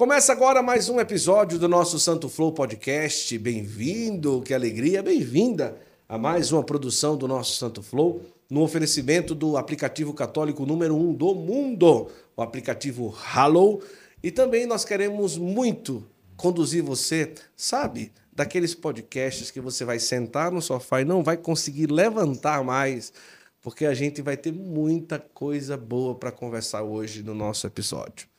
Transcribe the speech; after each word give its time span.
Começa 0.00 0.32
agora 0.32 0.62
mais 0.62 0.88
um 0.88 0.98
episódio 0.98 1.58
do 1.58 1.68
nosso 1.68 1.98
Santo 1.98 2.26
Flow 2.26 2.52
Podcast. 2.52 3.36
Bem-vindo, 3.36 4.40
que 4.40 4.54
alegria, 4.54 5.02
bem-vinda 5.02 5.76
a 6.08 6.16
mais 6.16 6.50
uma 6.52 6.64
produção 6.64 7.18
do 7.18 7.28
nosso 7.28 7.58
Santo 7.58 7.82
Flow, 7.82 8.22
no 8.48 8.62
oferecimento 8.62 9.34
do 9.34 9.58
aplicativo 9.58 10.14
católico 10.14 10.64
número 10.64 10.96
um 10.96 11.12
do 11.12 11.34
mundo, 11.34 12.08
o 12.34 12.40
aplicativo 12.40 13.10
Hallow. 13.10 13.82
E 14.22 14.30
também 14.30 14.64
nós 14.64 14.86
queremos 14.86 15.36
muito 15.36 16.02
conduzir 16.34 16.82
você, 16.82 17.34
sabe, 17.54 18.10
daqueles 18.32 18.74
podcasts 18.74 19.50
que 19.50 19.60
você 19.60 19.84
vai 19.84 19.98
sentar 19.98 20.50
no 20.50 20.62
sofá 20.62 21.02
e 21.02 21.04
não 21.04 21.22
vai 21.22 21.36
conseguir 21.36 21.92
levantar 21.92 22.64
mais, 22.64 23.12
porque 23.60 23.84
a 23.84 23.92
gente 23.92 24.22
vai 24.22 24.38
ter 24.38 24.50
muita 24.50 25.18
coisa 25.18 25.76
boa 25.76 26.14
para 26.14 26.32
conversar 26.32 26.84
hoje 26.84 27.22
no 27.22 27.34
nosso 27.34 27.66
episódio 27.66 28.29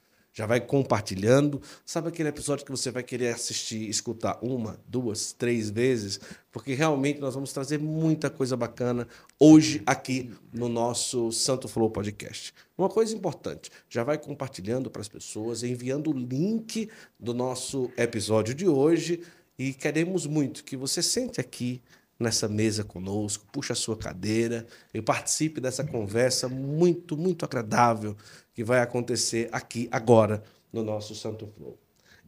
já 0.42 0.48
vai 0.48 0.60
compartilhando. 0.60 1.62
Sabe 1.86 2.08
aquele 2.08 2.30
episódio 2.30 2.66
que 2.66 2.72
você 2.72 2.90
vai 2.90 3.04
querer 3.04 3.32
assistir, 3.32 3.88
escutar 3.88 4.40
uma, 4.42 4.80
duas, 4.88 5.34
três 5.34 5.70
vezes? 5.70 6.20
Porque 6.52 6.74
realmente 6.74 7.20
nós 7.20 7.36
vamos 7.36 7.54
trazer 7.54 7.78
muita 7.78 8.28
coisa 8.28 8.58
bacana 8.58 9.08
hoje 9.40 9.84
aqui 9.86 10.32
no 10.52 10.68
nosso 10.68 11.32
Santo 11.32 11.68
Flow 11.68 11.92
Podcast. 11.92 12.56
Uma 12.76 12.90
coisa 12.90 13.16
importante, 13.16 13.70
já 13.88 14.04
vai 14.04 14.18
compartilhando 14.18 14.90
para 14.90 15.04
as 15.04 15.08
pessoas, 15.08 15.62
enviando 15.62 16.10
o 16.10 16.18
link 16.18 16.90
do 17.20 17.36
nosso 17.36 17.92
episódio 17.96 18.56
de 18.56 18.68
hoje 18.68 19.22
e 19.60 19.74
queremos 19.74 20.26
muito 20.26 20.64
que 20.64 20.76
você 20.76 21.04
sente 21.04 21.40
aqui 21.40 21.84
nessa 22.22 22.48
mesa 22.48 22.84
conosco, 22.84 23.46
puxe 23.52 23.72
a 23.72 23.76
sua 23.76 23.98
cadeira 23.98 24.66
e 24.94 25.02
participe 25.02 25.60
dessa 25.60 25.84
conversa 25.84 26.48
muito, 26.48 27.18
muito 27.18 27.44
agradável 27.44 28.16
que 28.54 28.64
vai 28.64 28.80
acontecer 28.80 29.50
aqui 29.52 29.90
agora 29.92 30.44
no 30.72 30.84
nosso 30.84 31.16
Santo 31.16 31.48
Flow. 31.58 31.78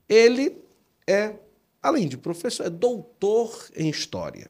Ele 0.08 0.61
é, 1.08 1.35
além 1.81 2.08
de 2.08 2.17
professor, 2.17 2.66
é 2.66 2.69
doutor 2.69 3.69
em 3.75 3.89
história. 3.89 4.50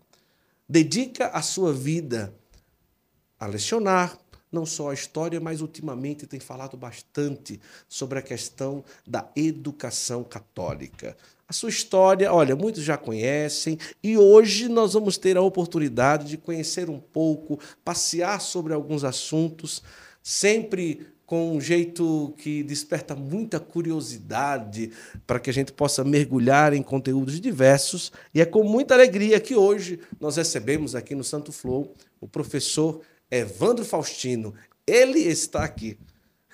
Dedica 0.68 1.28
a 1.28 1.42
sua 1.42 1.74
vida 1.74 2.34
a 3.40 3.46
lecionar, 3.46 4.18
não 4.52 4.66
só 4.66 4.92
a 4.92 4.94
história, 4.94 5.40
mas 5.40 5.62
ultimamente 5.62 6.28
tem 6.28 6.40
falado 6.40 6.78
bastante 6.78 7.60
sobre 7.90 8.20
a 8.20 8.22
questão 8.22 8.84
da 9.06 9.30
educação 9.36 10.24
católica. 10.24 11.18
Sua 11.54 11.70
história, 11.70 12.34
olha, 12.34 12.56
muitos 12.56 12.84
já 12.84 12.98
conhecem, 12.98 13.78
e 14.04 14.18
hoje 14.18 14.68
nós 14.68 14.94
vamos 14.94 15.18
ter 15.18 15.38
a 15.38 15.42
oportunidade 15.42 16.28
de 16.28 16.38
conhecer 16.38 16.90
um 16.90 17.00
pouco, 17.00 17.60
passear 17.86 18.42
sobre 18.42 18.74
alguns 18.74 19.04
assuntos, 19.04 19.84
sempre 20.22 21.08
com 21.26 21.56
um 21.56 21.62
jeito 21.62 22.34
que 22.38 22.64
desperta 22.64 23.16
muita 23.16 23.60
curiosidade 23.60 24.92
para 25.26 25.40
que 25.40 25.50
a 25.50 25.54
gente 25.54 25.72
possa 25.72 26.04
mergulhar 26.04 26.74
em 26.74 26.84
conteúdos 26.84 27.40
diversos. 27.40 28.12
E 28.34 28.42
é 28.42 28.46
com 28.46 28.64
muita 28.64 28.94
alegria 28.94 29.40
que 29.40 29.56
hoje 29.56 30.00
nós 30.20 30.36
recebemos 30.36 30.96
aqui 30.96 31.16
no 31.16 31.24
Santo 31.24 31.52
Flow 31.52 31.94
o 32.20 32.28
professor 32.28 33.02
Evandro 33.32 33.86
Faustino. 33.86 34.54
Ele 34.86 35.20
está 35.20 35.64
aqui. 35.64 35.98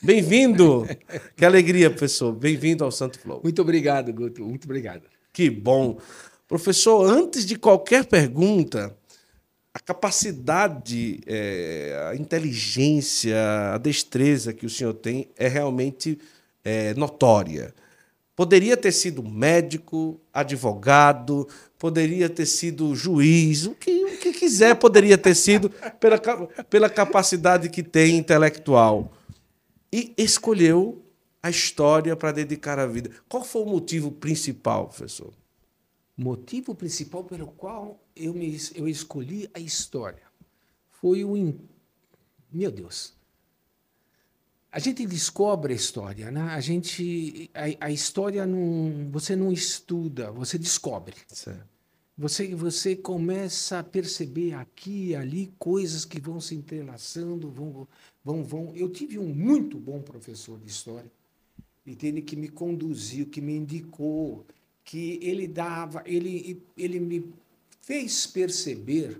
Bem-vindo! 0.01 0.87
que 1.35 1.43
alegria, 1.43 1.89
professor. 1.89 2.31
Bem-vindo 2.31 2.85
ao 2.85 2.91
Santo 2.91 3.19
Flow. 3.19 3.41
Muito 3.43 3.61
obrigado, 3.61 4.13
Guto. 4.13 4.43
Muito 4.45 4.63
obrigado. 4.63 5.01
Que 5.33 5.49
bom. 5.49 5.97
Professor, 6.47 7.05
antes 7.05 7.45
de 7.45 7.57
qualquer 7.57 8.05
pergunta, 8.05 8.95
a 9.73 9.79
capacidade, 9.79 11.19
é, 11.27 12.11
a 12.11 12.15
inteligência, 12.15 13.35
a 13.73 13.77
destreza 13.77 14.53
que 14.53 14.65
o 14.65 14.69
senhor 14.69 14.93
tem 14.93 15.27
é 15.37 15.49
realmente 15.49 16.17
é, 16.63 16.93
notória. 16.93 17.73
Poderia 18.37 18.77
ter 18.77 18.93
sido 18.93 19.21
médico, 19.21 20.17
advogado, 20.33 21.45
poderia 21.77 22.29
ter 22.29 22.45
sido 22.45 22.95
juiz, 22.95 23.65
o 23.65 23.75
que, 23.75 24.05
o 24.05 24.17
que 24.17 24.31
quiser 24.31 24.75
poderia 24.75 25.17
ter 25.17 25.35
sido 25.35 25.69
pela, 25.99 26.17
pela 26.69 26.89
capacidade 26.89 27.69
que 27.69 27.83
tem 27.83 28.17
intelectual. 28.17 29.11
E 29.91 30.13
escolheu 30.17 31.03
a 31.41 31.49
história 31.49 32.15
para 32.15 32.31
dedicar 32.31 32.79
a 32.79 32.85
vida. 32.85 33.11
Qual 33.27 33.43
foi 33.43 33.61
o 33.61 33.65
motivo 33.65 34.11
principal, 34.11 34.87
professor? 34.87 35.33
motivo 36.19 36.75
principal 36.75 37.23
pelo 37.23 37.47
qual 37.47 37.97
eu, 38.13 38.33
me, 38.33 38.57
eu 38.75 38.89
escolhi 38.89 39.49
a 39.53 39.59
história 39.59 40.29
foi 40.99 41.23
o. 41.23 41.35
In... 41.35 41.57
Meu 42.51 42.71
Deus! 42.71 43.13
A 44.71 44.77
gente 44.77 45.05
descobre 45.07 45.73
a 45.73 45.75
história, 45.75 46.29
né? 46.29 46.41
A 46.41 46.59
gente. 46.59 47.49
A, 47.53 47.87
a 47.87 47.91
história 47.91 48.45
não. 48.45 49.09
Você 49.11 49.35
não 49.35 49.51
estuda, 49.51 50.31
você 50.31 50.57
descobre. 50.57 51.15
Certo. 51.27 51.79
Você, 52.17 52.53
você 52.53 52.97
começa 52.97 53.79
a 53.79 53.83
perceber 53.83 54.53
aqui 54.53 55.07
e 55.07 55.15
ali 55.15 55.53
coisas 55.57 56.03
que 56.03 56.19
vão 56.19 56.41
se 56.41 56.53
entrelaçando, 56.53 57.49
vão, 57.49 57.87
vão, 58.29 58.43
vão. 58.43 58.75
Eu 58.75 58.89
tive 58.89 59.17
um 59.17 59.27
muito 59.33 59.77
bom 59.77 60.01
professor 60.01 60.59
de 60.59 60.69
história, 60.69 61.11
entende? 61.85 62.21
Que 62.21 62.35
me 62.35 62.47
conduziu, 62.47 63.25
que 63.25 63.41
me 63.41 63.55
indicou, 63.55 64.45
que 64.83 65.19
ele 65.21 65.47
dava, 65.47 66.03
ele, 66.05 66.61
ele 66.77 66.99
me 66.99 67.33
fez 67.81 68.27
perceber 68.27 69.19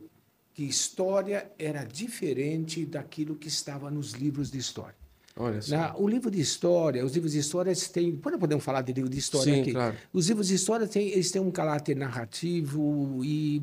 que 0.54 0.64
história 0.64 1.52
era 1.58 1.84
diferente 1.84 2.86
daquilo 2.86 3.36
que 3.36 3.48
estava 3.48 3.90
nos 3.90 4.12
livros 4.12 4.52
de 4.52 4.60
história. 4.60 4.98
Olha 5.36 5.62
só. 5.62 5.76
Na, 5.76 5.98
o 5.98 6.08
livro 6.08 6.30
de 6.30 6.42
história, 6.42 7.04
os 7.04 7.14
livros 7.14 7.32
de 7.32 7.40
história 7.40 7.74
têm. 7.94 8.16
Podemos 8.16 8.64
falar 8.64 8.82
de 8.82 8.92
livro 8.92 9.10
de 9.10 9.18
história 9.18 9.54
Sim, 9.54 9.62
aqui? 9.62 9.72
Claro. 9.72 9.96
Os 10.12 10.28
livros 10.28 10.50
de 10.50 10.56
história 10.56 10.88
têm, 10.88 11.08
eles 11.10 11.32
têm 11.32 11.42
um 11.42 11.52
caráter 11.52 11.96
narrativo 11.96 13.24
e 13.24 13.62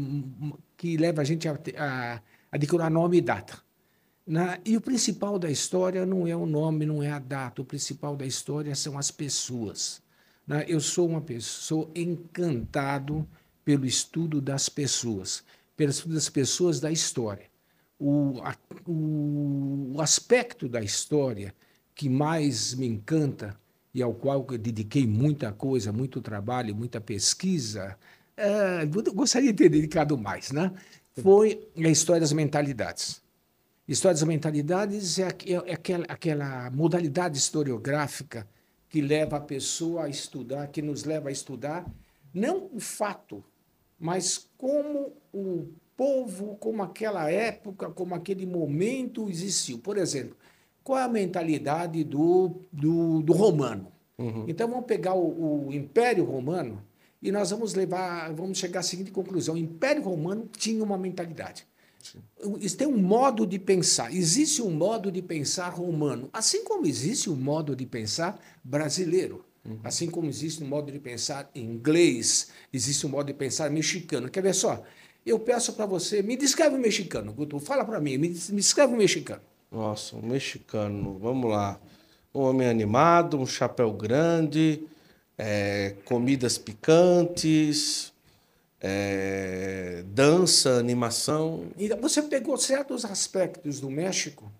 que 0.76 0.96
leva 0.96 1.20
a 1.20 1.24
gente 1.24 1.46
a, 1.48 1.58
a, 1.76 2.22
a 2.50 2.56
decorar 2.56 2.88
nome 2.88 3.18
e 3.18 3.20
data. 3.20 3.66
Na, 4.26 4.59
e 4.64 4.76
o 4.76 4.81
principal 4.81 5.38
da 5.38 5.48
história 5.48 6.04
não 6.04 6.26
é 6.26 6.34
o 6.34 6.47
nome, 6.47 6.84
não 6.84 7.03
é 7.03 7.10
a 7.10 7.19
data. 7.19 7.62
O 7.62 7.64
principal 7.64 8.16
da 8.16 8.26
história 8.26 8.75
são 8.75 8.98
as 8.98 9.10
pessoas. 9.10 10.03
Né? 10.47 10.64
Eu 10.66 10.81
sou 10.81 11.09
uma 11.09 11.20
pessoa 11.20 11.88
encantado 11.94 13.26
pelo 13.64 13.87
estudo 13.87 14.41
das 14.41 14.69
pessoas, 14.69 15.44
pelo 15.76 15.91
estudo 15.91 16.14
das 16.14 16.28
pessoas 16.28 16.81
da 16.81 16.91
história. 16.91 17.47
O, 17.98 18.41
a, 18.42 18.54
o, 18.84 19.92
o 19.94 20.00
aspecto 20.00 20.69
da 20.69 20.82
história 20.82 21.54
que 21.94 22.08
mais 22.08 22.75
me 22.75 22.87
encanta 22.87 23.58
e 23.94 24.03
ao 24.03 24.12
qual 24.12 24.47
eu 24.50 24.58
dediquei 24.58 25.06
muita 25.06 25.53
coisa, 25.53 25.93
muito 25.93 26.20
trabalho, 26.20 26.76
muita 26.76 27.00
pesquisa, 27.00 27.97
é, 28.37 28.84
gostaria 29.14 29.50
de 29.53 29.56
ter 29.56 29.70
dedicado 29.70 30.19
mais, 30.19 30.53
né? 30.53 30.70
Foi 31.22 31.66
a 31.75 31.88
história 31.88 32.20
das 32.20 32.32
mentalidades. 32.32 33.22
História 33.88 34.14
das 34.14 34.24
mentalidades 34.24 35.19
é, 35.19 35.28
é, 35.28 35.52
é 35.52 35.74
aquela, 35.74 36.04
aquela 36.08 36.70
modalidade 36.70 37.38
historiográfica 37.38 38.47
que 38.88 39.00
leva 39.00 39.36
a 39.36 39.41
pessoa 39.41 40.04
a 40.04 40.08
estudar, 40.08 40.69
que 40.69 40.82
nos 40.82 41.04
leva 41.04 41.28
a 41.28 41.32
estudar, 41.32 41.86
não 42.34 42.69
o 42.72 42.80
fato, 42.80 43.44
mas 43.98 44.48
como 44.58 45.12
o 45.32 45.69
povo, 45.96 46.56
como 46.56 46.82
aquela 46.82 47.30
época, 47.30 47.91
como 47.91 48.14
aquele 48.14 48.44
momento 48.44 49.28
existiu. 49.30 49.78
Por 49.78 49.96
exemplo, 49.96 50.36
qual 50.84 50.98
é 50.98 51.02
a 51.02 51.08
mentalidade 51.08 52.04
do, 52.04 52.60
do, 52.72 53.22
do 53.22 53.32
romano? 53.32 53.91
Uhum. 54.19 54.44
Então 54.48 54.69
vamos 54.69 54.86
pegar 54.86 55.14
o, 55.14 55.66
o, 55.66 55.72
Império 55.72 56.25
Romano 56.25 56.82
e 57.20 57.32
nós 57.32 57.50
vamos 57.50 57.75
levar, 57.75 58.32
vamos 58.32 58.58
chegar 58.58 58.80
à 58.80 58.82
seguinte 58.82 59.10
conclusão: 59.10 59.54
o 59.54 59.58
Império 59.58 60.02
Romano 60.02 60.48
tinha 60.56 60.82
uma 60.82 60.98
mentalidade. 60.98 61.66
Isso 62.61 62.77
tem 62.77 62.87
um 62.87 62.97
modo 62.97 63.47
de 63.47 63.59
pensar. 63.59 64.14
Existe 64.14 64.62
um 64.62 64.70
modo 64.70 65.11
de 65.11 65.23
pensar 65.23 65.69
romano, 65.70 66.29
assim 66.32 66.64
como 66.64 66.87
existe 66.87 67.31
um 67.31 67.37
modo 67.37 67.75
de 67.75 67.87
pensar 67.87 68.41
brasileiro. 68.62 69.44
Uhum. 69.64 69.81
Assim 69.82 70.08
como 70.08 70.29
existe 70.29 70.62
um 70.62 70.67
modo 70.67 70.93
de 70.93 70.99
pensar 70.99 71.50
inglês, 71.55 72.49
existe 72.73 73.05
um 73.06 73.11
modo 73.11 73.26
de 73.26 73.35
pensar 73.35 73.70
mexicano. 73.70 74.31
Quer 74.31 74.43
ver 74.43 74.55
só? 74.55 74.82
Eu 75.25 75.41
peço 75.41 75.73
para 75.73 75.87
você, 75.87 76.23
me 76.23 76.37
descreve 76.37 76.76
o 76.76 76.79
mexicano, 76.79 77.32
Guto. 77.32 77.58
Fala 77.58 77.85
para 77.85 78.00
mim, 78.00 78.17
me, 78.17 78.29
me 78.29 78.56
descreve 78.56 78.94
o 78.94 78.97
mexicano. 78.97 79.43
Nossa, 79.70 80.17
um 80.17 80.23
mexicano, 80.23 81.19
vamos 81.19 81.50
lá. 81.50 81.81
Um 82.32 82.43
homem 82.43 82.69
animado, 82.69 83.38
um 83.38 83.47
chapéu 83.47 83.93
grande, 83.93 84.87
é, 85.37 85.97
comidas 86.05 86.59
picantes, 86.59 88.12
é, 88.88 90.05
dança, 90.06 90.79
animação. 90.79 91.65
E 91.77 91.88
você 91.97 92.23
pegou 92.23 92.56
certos 92.56 93.05
aspectos 93.05 93.81
do 93.81 93.91
México 93.91 94.50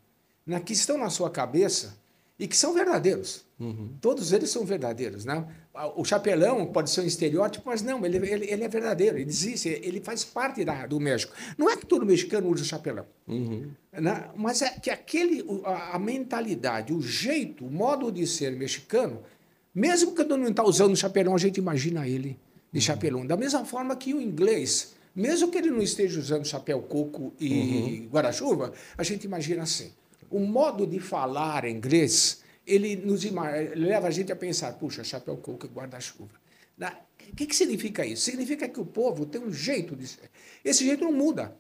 né, 0.45 0.59
que 0.59 0.73
estão 0.73 0.99
na 0.99 1.09
sua 1.11 1.31
cabeça 1.31 1.97
e 2.37 2.49
que 2.49 2.57
são 2.57 2.75
verdadeiros. 2.75 3.45
Uhum. 3.59 3.91
Todos 4.01 4.33
eles 4.33 4.51
são 4.51 4.65
verdadeiros. 4.65 5.25
Né? 5.25 5.47
O 5.95 6.05
chapelão 6.05 6.67
pode 6.67 6.91
ser 6.91 7.03
um 7.03 7.07
estereótipo, 7.07 7.69
mas 7.69 7.83
não, 7.83 8.05
ele, 8.05 8.17
ele, 8.17 8.51
ele 8.51 8.65
é 8.65 8.69
verdadeiro, 8.69 9.17
ele 9.17 9.31
existe, 9.31 9.69
ele 9.69 10.01
faz 10.01 10.25
parte 10.25 10.65
da, 10.65 10.87
do 10.87 10.99
México. 10.99 11.33
Não 11.57 11.71
é 11.71 11.77
que 11.77 11.87
todo 11.87 12.05
mexicano 12.05 12.51
usa 12.51 12.65
chapelão, 12.65 13.07
uhum. 13.29 13.71
né? 13.93 14.29
mas 14.35 14.61
é 14.61 14.71
que 14.71 14.91
aquele, 14.91 15.45
a, 15.65 15.97
a 15.97 15.99
mentalidade, 16.01 16.93
o 16.93 17.01
jeito, 17.01 17.65
o 17.65 17.71
modo 17.71 18.11
de 18.11 18.27
ser 18.27 18.53
mexicano 18.57 19.23
Mesmo 19.77 20.13
quando 20.13 20.39
não 20.39 20.49
está 20.49 20.65
usando 20.65 20.95
o 20.95 20.97
chapelão, 20.97 21.35
a 21.35 21.39
gente 21.39 21.59
imagina 21.59 22.09
ele 22.09 22.39
de 22.77 22.83
chapelão. 22.83 23.27
Da 23.27 23.37
mesma 23.39 23.65
forma 23.65 23.97
que 23.97 24.13
o 24.13 24.21
inglês, 24.21 24.95
mesmo 25.15 25.51
que 25.51 25.57
ele 25.57 25.71
não 25.71 25.81
esteja 25.81 26.21
usando 26.21 26.45
chapéu 26.45 26.83
coco 26.83 27.33
e 27.41 27.51
uhum. 27.51 28.09
guarda-chuva, 28.13 28.73
a 28.99 29.03
gente 29.03 29.25
imagina 29.25 29.63
assim. 29.63 29.93
O 30.31 30.41
modo 30.41 30.87
de 30.87 31.01
falar 31.01 31.65
inglês, 31.65 32.43
ele 32.67 32.95
nos 32.97 33.25
leva 33.75 34.09
a 34.09 34.11
gente 34.11 34.31
a 34.31 34.37
pensar, 34.37 34.75
puxa, 34.75 35.03
chapéu 35.03 35.39
coco 35.39 35.65
e 35.65 35.69
guarda-chuva. 35.71 36.35
O 37.33 37.35
que, 37.35 37.47
que 37.47 37.57
significa 37.57 38.05
isso? 38.05 38.23
Significa 38.23 38.69
que 38.69 38.79
o 38.79 38.85
povo 38.85 39.25
tem 39.25 39.41
um 39.41 39.53
jeito 39.53 39.97
de 39.97 40.07
ser. 40.07 40.31
Esse 40.63 40.85
jeito 40.85 41.03
não 41.03 41.13
muda. 41.13 41.57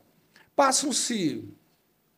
Passam-se, 0.55 1.45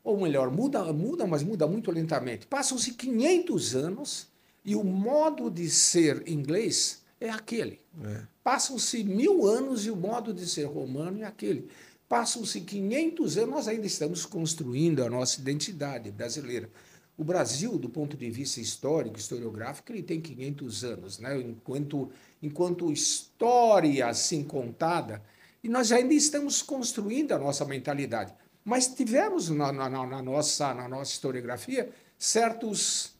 ou 0.02 0.20
melhor, 0.20 0.50
muda, 0.50 0.92
muda, 0.92 1.26
mas 1.26 1.42
muda 1.42 1.66
muito 1.66 1.90
lentamente. 1.90 2.46
Passam-se 2.46 2.92
500 2.94 3.76
anos 3.76 4.28
e 4.64 4.74
o 4.74 4.82
modo 4.82 5.50
de 5.50 5.70
ser 5.70 6.28
inglês 6.28 7.02
é 7.20 7.30
aquele. 7.30 7.80
É. 8.04 8.22
Passam-se 8.48 9.04
mil 9.04 9.44
anos 9.44 9.84
e 9.84 9.90
o 9.90 9.94
modo 9.94 10.32
de 10.32 10.48
ser 10.48 10.64
romano 10.64 11.20
é 11.20 11.24
aquele. 11.26 11.68
Passam-se 12.08 12.62
500 12.62 13.36
anos, 13.36 13.50
nós 13.50 13.68
ainda 13.68 13.86
estamos 13.86 14.24
construindo 14.24 15.04
a 15.04 15.10
nossa 15.10 15.38
identidade 15.38 16.10
brasileira. 16.10 16.70
O 17.14 17.22
Brasil, 17.22 17.78
do 17.78 17.90
ponto 17.90 18.16
de 18.16 18.30
vista 18.30 18.58
histórico, 18.58 19.18
historiográfico, 19.18 19.92
ele 19.92 20.02
tem 20.02 20.18
500 20.18 20.82
anos, 20.82 21.18
né? 21.18 21.38
enquanto, 21.38 22.10
enquanto 22.42 22.90
história 22.90 24.06
assim 24.06 24.42
contada, 24.42 25.22
e 25.62 25.68
nós 25.68 25.92
ainda 25.92 26.14
estamos 26.14 26.62
construindo 26.62 27.32
a 27.32 27.38
nossa 27.38 27.66
mentalidade. 27.66 28.32
Mas 28.64 28.86
tivemos 28.86 29.50
na, 29.50 29.70
na, 29.70 29.90
na 29.90 30.22
nossa, 30.22 30.72
na 30.72 30.88
nossa 30.88 31.12
historiografia 31.12 31.90
certos 32.16 33.12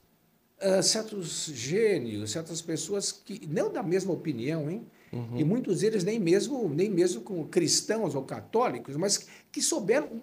uh, 0.63 0.83
certos 0.83 1.51
gênios, 1.53 2.31
certas 2.31 2.63
pessoas 2.63 3.13
que 3.13 3.47
não 3.47 3.71
da 3.71 3.83
mesma 3.83 4.15
opinião, 4.15 4.71
hein? 4.71 4.87
Uhum. 5.13 5.37
E 5.37 5.45
muitos 5.45 5.81
deles 5.81 6.05
nem 6.05 6.19
mesmo 6.19 6.69
nem 6.69 6.91
mesmo 6.91 7.23
como 7.23 7.47
cristãos 7.47 8.15
ou 8.15 8.23
católicos, 8.23 8.97
mas 8.97 9.27
que 9.51 9.63
souberam 9.63 10.21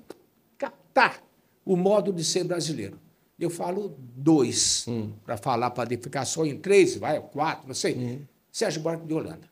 captar 0.58 1.24
o 1.66 1.76
modo 1.76 2.14
de 2.14 2.24
ser 2.24 2.44
brasileiro. 2.44 3.00
Eu 3.38 3.50
falo 3.50 3.98
dois, 4.16 4.86
uhum. 4.88 5.12
para 5.26 5.36
falar, 5.36 5.72
para 5.72 5.90
ficar 5.90 6.24
só 6.26 6.46
em 6.46 6.58
três, 6.58 6.96
vai, 6.96 7.20
quatro, 7.20 7.68
não 7.68 7.76
sei. 7.76 7.96
Uhum. 7.96 8.22
Sérgio 8.52 8.82
Buarque 8.82 9.06
de 9.06 9.14
Holanda. 9.14 9.50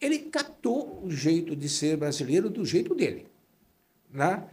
Ele 0.00 0.18
captou 0.18 1.02
o 1.02 1.10
jeito 1.10 1.56
de 1.56 1.68
ser 1.68 1.96
brasileiro 1.96 2.48
do 2.48 2.64
jeito 2.64 2.94
dele. 2.94 3.26
Né? 4.12 4.44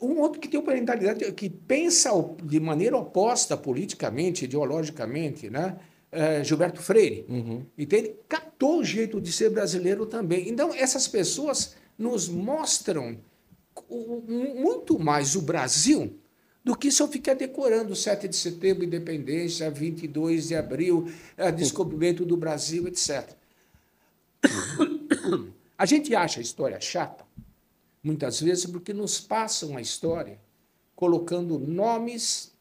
Um 0.00 0.20
outro 0.20 0.40
que 0.40 0.48
tem 0.48 0.60
uma 0.60 0.72
mentalidade 0.72 1.30
que 1.32 1.50
pensa 1.50 2.10
de 2.42 2.60
maneira 2.60 2.96
oposta 2.96 3.56
politicamente, 3.56 4.44
ideologicamente, 4.44 5.50
né? 5.50 5.78
É 6.18 6.42
Gilberto 6.42 6.80
Freire. 6.80 7.26
Uhum. 7.28 7.66
Ele 7.76 8.16
captou 8.26 8.80
o 8.80 8.84
jeito 8.84 9.20
de 9.20 9.30
ser 9.30 9.50
brasileiro 9.50 10.06
também. 10.06 10.48
Então, 10.48 10.74
essas 10.74 11.06
pessoas 11.06 11.76
nos 11.98 12.26
mostram 12.28 13.18
muito 13.90 14.98
mais 14.98 15.36
o 15.36 15.42
Brasil 15.42 16.18
do 16.64 16.76
que 16.76 16.90
se 16.90 17.02
eu 17.02 17.06
ficar 17.06 17.34
decorando 17.34 17.94
7 17.94 18.26
de 18.26 18.34
setembro, 18.34 18.82
independência, 18.82 19.70
22 19.70 20.48
de 20.48 20.56
abril, 20.56 21.08
é, 21.36 21.52
descobrimento 21.52 22.24
do 22.24 22.36
Brasil, 22.36 22.88
etc. 22.88 23.34
A 25.78 25.84
gente 25.84 26.14
acha 26.14 26.40
a 26.40 26.42
história 26.42 26.80
chata, 26.80 27.24
muitas 28.02 28.40
vezes 28.40 28.66
porque 28.66 28.92
nos 28.92 29.20
passam 29.20 29.76
a 29.76 29.80
história 29.80 30.40
colocando 30.94 31.58
nomes 31.58 32.52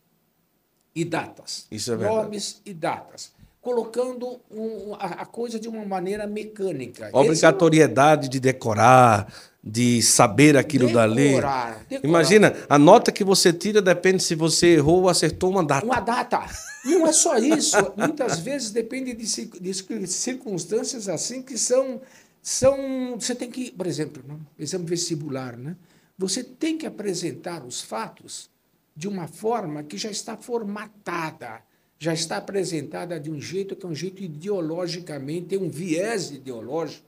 e 0.94 1.04
datas. 1.04 1.66
Isso 1.72 1.92
é 1.92 1.96
verdade. 1.96 2.24
Nomes 2.24 2.62
e 2.66 2.74
datas. 2.74 3.34
Colocando 3.66 4.40
um, 4.52 4.94
a, 4.94 5.24
a, 5.24 5.26
coisa 5.26 5.60
de 5.60 5.68
uma 5.68 5.84
maneira 5.84 6.28
mecânica. 6.28 7.10
Obrigatoriedade 7.12 8.28
é 8.28 8.30
de 8.30 8.40
decorar, 8.40 9.34
de 9.64 10.04
saber 10.04 10.56
aquilo 10.56 10.86
decorar, 10.86 11.08
dali. 11.08 11.30
Decorar. 11.30 11.86
Imagina, 12.04 12.56
a 12.70 12.78
nota 12.78 13.12
que 13.12 13.24
você 13.24 13.52
tira 13.52 13.82
depende 13.82 14.22
se 14.22 14.36
você 14.36 14.76
errou 14.76 15.02
ou 15.02 15.10
acertou 15.10 15.50
uma 15.50 15.64
data. 15.64 15.84
Uma 15.84 16.00
data. 16.00 16.46
E 16.86 16.92
não 16.92 17.08
é 17.08 17.12
só 17.12 17.40
isso. 17.40 17.76
Muitas 17.98 18.38
vezes 18.38 18.70
depende 18.70 19.16
de, 19.16 19.46
de 19.46 20.08
circunstâncias 20.08 21.10
assim 21.10 21.42
que 21.42 21.58
são 21.58 22.00
são. 22.46 23.20
Você 23.20 23.34
tem 23.34 23.50
que, 23.50 23.72
por 23.72 23.88
exemplo, 23.88 24.24
né? 24.28 24.38
exame 24.60 24.86
vestibular, 24.86 25.58
né? 25.58 25.76
Você 26.16 26.44
tem 26.44 26.78
que 26.78 26.86
apresentar 26.86 27.66
os 27.66 27.82
fatos 27.82 28.52
de 28.96 29.08
uma 29.08 29.28
forma 29.28 29.82
que 29.82 29.98
já 29.98 30.12
está 30.12 30.38
formatada, 30.38 31.62
já 32.06 32.14
está 32.14 32.38
apresentada 32.38 33.20
de 33.20 33.32
um 33.32 33.42
jeito 33.42 33.76
que 33.76 33.84
é 33.84 33.90
um 33.90 33.96
jeito 33.96 34.22
ideologicamente, 34.22 35.48
tem 35.48 35.58
um 35.58 35.70
viés 35.70 36.30
ideológico, 36.30 37.04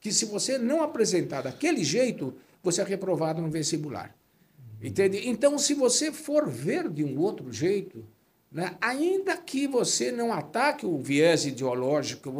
que 0.00 0.12
se 0.12 0.24
você 0.24 0.58
não 0.58 0.82
apresentar 0.82 1.42
daquele 1.42 1.84
jeito, 1.84 2.34
você 2.60 2.80
é 2.80 2.84
reprovado 2.84 3.40
no 3.40 3.48
vestibular. 3.48 4.12
Entende? 4.82 5.28
Então, 5.28 5.56
se 5.56 5.72
você 5.72 6.10
for 6.10 6.48
ver 6.48 6.88
de 6.88 7.04
um 7.04 7.20
outro 7.20 7.52
jeito, 7.52 8.04
né? 8.50 8.76
Ainda 8.80 9.36
que 9.36 9.68
você 9.68 10.10
não 10.10 10.32
ataque 10.32 10.84
o 10.84 10.98
viés 10.98 11.46
ideológico, 11.46 12.32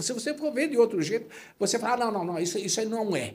se 0.00 0.12
você 0.12 0.32
for 0.34 0.52
ver 0.52 0.68
de 0.68 0.78
outro 0.78 1.02
jeito, 1.02 1.26
você 1.58 1.76
fala, 1.76 1.94
ah, 1.94 2.12
não, 2.12 2.12
não, 2.12 2.24
não, 2.34 2.38
isso, 2.38 2.56
isso 2.58 2.78
aí 2.78 2.86
não 2.86 3.16
é. 3.16 3.34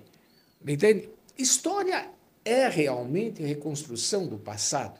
Entende? 0.66 1.10
História 1.38 2.10
é 2.46 2.70
realmente 2.70 3.44
reconstrução 3.44 4.26
do 4.26 4.38
passado? 4.38 4.98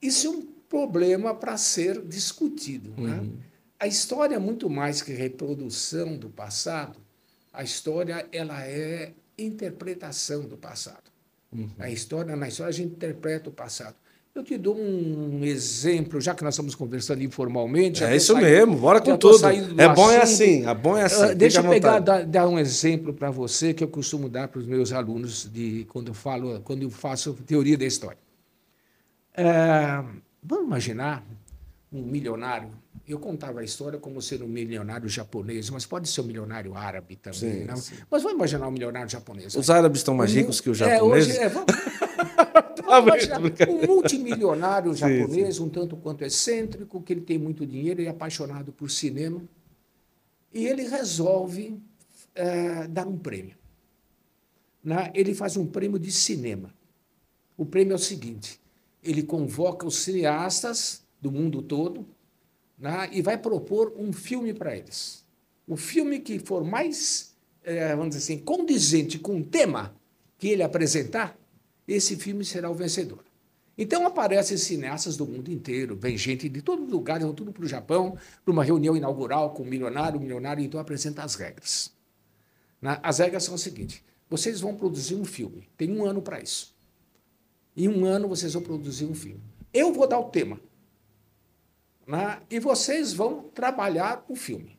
Isso 0.00 0.26
é 0.26 0.30
um 0.30 0.53
problema 0.74 1.32
para 1.32 1.56
ser 1.56 2.02
discutido. 2.02 2.90
Né? 3.00 3.12
Uhum. 3.12 3.22
Né? 3.22 3.30
A 3.78 3.86
história 3.86 4.34
é 4.34 4.38
muito 4.38 4.68
mais 4.68 5.00
que 5.00 5.12
reprodução 5.12 6.16
do 6.16 6.28
passado. 6.28 6.98
A 7.52 7.62
história 7.62 8.26
ela 8.32 8.66
é 8.66 9.12
interpretação 9.38 10.42
do 10.42 10.56
passado. 10.56 11.04
Uhum. 11.52 11.68
A 11.78 11.88
história, 11.88 12.34
na 12.34 12.48
história, 12.48 12.70
a 12.70 12.72
gente 12.72 12.92
interpreta 12.92 13.48
o 13.50 13.52
passado. 13.52 13.94
Eu 14.34 14.42
te 14.42 14.58
dou 14.58 14.76
um 14.76 15.44
exemplo, 15.44 16.20
já 16.20 16.34
que 16.34 16.42
nós 16.42 16.54
estamos 16.54 16.74
conversando 16.74 17.22
informalmente. 17.22 18.02
É 18.02 18.16
isso 18.16 18.32
saindo, 18.32 18.44
mesmo, 18.44 18.76
bora 18.76 19.00
com 19.00 19.16
tudo. 19.16 19.46
É 19.46 19.94
bom 19.94 20.10
é 20.10 20.20
assim, 20.20 20.66
é 20.66 20.74
bom 20.74 20.96
é 20.96 21.04
assim. 21.04 21.26
Uh, 21.26 21.34
deixa 21.36 21.60
eu 21.60 21.70
pegar, 21.70 22.00
dar, 22.00 22.24
dar, 22.26 22.48
um 22.48 22.58
exemplo 22.58 23.14
para 23.14 23.30
você 23.30 23.72
que 23.72 23.84
eu 23.84 23.88
costumo 23.88 24.28
dar 24.28 24.48
para 24.48 24.58
os 24.58 24.66
meus 24.66 24.92
alunos 24.92 25.48
de 25.52 25.86
quando 25.88 26.08
eu 26.08 26.14
falo, 26.14 26.60
quando 26.64 26.82
eu 26.82 26.90
faço 26.90 27.32
teoria 27.46 27.78
da 27.78 27.84
história. 27.84 28.18
É, 29.36 30.02
vamos 30.44 30.66
imaginar 30.66 31.24
um 31.92 32.02
milionário. 32.02 32.70
Eu 33.06 33.18
contava 33.18 33.60
a 33.60 33.64
história 33.64 33.98
como 33.98 34.20
ser 34.20 34.42
um 34.42 34.48
milionário 34.48 35.08
japonês, 35.08 35.70
mas 35.70 35.86
pode 35.86 36.08
ser 36.08 36.20
um 36.22 36.24
milionário 36.24 36.74
árabe 36.74 37.16
também. 37.16 37.60
Sim, 37.60 37.64
não? 37.64 37.76
Sim. 37.76 37.94
Mas 38.10 38.22
vamos 38.22 38.36
imaginar 38.36 38.68
um 38.68 38.70
milionário 38.70 39.08
japonês. 39.08 39.54
Os 39.54 39.70
árabes 39.70 40.00
estão 40.00 40.14
mais 40.14 40.32
ricos 40.32 40.60
que 40.60 40.70
os 40.70 40.78
japoneses? 40.78 41.36
É, 41.36 41.36
hoje, 41.36 41.44
é, 41.44 41.48
vamos, 41.48 41.74
um 43.68 43.86
multimilionário 43.86 44.94
japonês, 44.96 45.56
sim, 45.56 45.62
um 45.62 45.68
tanto 45.68 45.96
quanto 45.96 46.24
excêntrico, 46.24 47.00
que 47.02 47.12
ele 47.12 47.20
tem 47.20 47.38
muito 47.38 47.66
dinheiro 47.66 48.00
e 48.00 48.06
é 48.06 48.10
apaixonado 48.10 48.72
por 48.72 48.90
cinema. 48.90 49.42
E 50.52 50.66
ele 50.66 50.88
resolve 50.88 51.80
é, 52.34 52.86
dar 52.88 53.06
um 53.06 53.18
prêmio. 53.18 53.56
Né? 54.82 55.10
Ele 55.14 55.34
faz 55.34 55.56
um 55.56 55.66
prêmio 55.66 55.98
de 55.98 56.10
cinema. 56.10 56.72
O 57.56 57.64
prêmio 57.64 57.92
é 57.92 57.96
o 57.96 57.98
seguinte: 57.98 58.60
ele 59.04 59.22
convoca 59.22 59.86
os 59.86 59.96
cineastas 59.96 61.04
do 61.20 61.30
mundo 61.30 61.62
todo 61.62 62.06
né? 62.78 63.08
e 63.12 63.22
vai 63.22 63.38
propor 63.38 63.92
um 63.96 64.12
filme 64.12 64.52
para 64.52 64.76
eles. 64.76 65.24
O 65.66 65.76
filme 65.76 66.20
que 66.20 66.38
for 66.38 66.64
mais, 66.64 67.34
é, 67.62 67.94
vamos 67.94 68.14
dizer 68.14 68.34
assim, 68.34 68.42
condizente 68.42 69.18
com 69.18 69.38
o 69.38 69.44
tema 69.44 69.94
que 70.38 70.48
ele 70.48 70.62
apresentar, 70.62 71.38
esse 71.86 72.16
filme 72.16 72.44
será 72.44 72.70
o 72.70 72.74
vencedor. 72.74 73.24
Então 73.76 74.06
aparecem 74.06 74.56
cineastas 74.56 75.16
do 75.16 75.26
mundo 75.26 75.50
inteiro, 75.50 75.96
vem 75.96 76.16
gente 76.16 76.48
de 76.48 76.62
todo 76.62 76.84
lugar, 76.84 77.20
vão 77.20 77.34
tudo 77.34 77.52
para 77.52 77.64
o 77.64 77.68
Japão, 77.68 78.16
para 78.44 78.52
uma 78.52 78.62
reunião 78.62 78.96
inaugural 78.96 79.52
com 79.52 79.62
o 79.62 79.66
milionário, 79.66 80.18
o 80.18 80.22
milionário 80.22 80.62
então 80.62 80.78
apresenta 80.78 81.24
as 81.24 81.34
regras. 81.34 81.92
As 83.02 83.18
regras 83.18 83.44
são 83.44 83.54
as 83.54 83.62
seguintes: 83.62 84.02
vocês 84.28 84.60
vão 84.60 84.76
produzir 84.76 85.14
um 85.14 85.24
filme, 85.24 85.68
tem 85.76 85.90
um 85.90 86.04
ano 86.04 86.22
para 86.22 86.40
isso. 86.40 86.73
Em 87.76 87.88
um 87.88 88.04
ano 88.04 88.28
vocês 88.28 88.54
vão 88.54 88.62
produzir 88.62 89.04
um 89.04 89.14
filme. 89.14 89.42
Eu 89.72 89.92
vou 89.92 90.06
dar 90.06 90.18
o 90.18 90.30
tema. 90.30 90.60
Né? 92.06 92.40
E 92.50 92.60
vocês 92.60 93.12
vão 93.12 93.42
trabalhar 93.54 94.24
o 94.28 94.36
filme. 94.36 94.78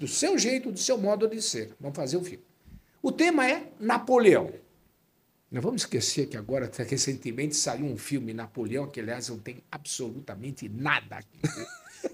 Do 0.00 0.08
seu 0.08 0.36
jeito, 0.36 0.72
do 0.72 0.78
seu 0.78 0.98
modo 0.98 1.28
de 1.28 1.40
ser. 1.40 1.76
Vão 1.78 1.94
fazer 1.94 2.16
o 2.16 2.24
filme. 2.24 2.44
O 3.00 3.12
tema 3.12 3.48
é 3.48 3.70
Napoleão. 3.78 4.52
Não 5.50 5.60
vamos 5.60 5.82
esquecer 5.82 6.26
que 6.28 6.36
agora, 6.36 6.70
recentemente, 6.88 7.56
saiu 7.56 7.86
um 7.86 7.96
filme, 7.96 8.32
Napoleão, 8.32 8.86
que, 8.86 9.00
aliás, 9.00 9.28
não 9.28 9.38
tem 9.38 9.62
absolutamente 9.70 10.68
nada 10.68 11.20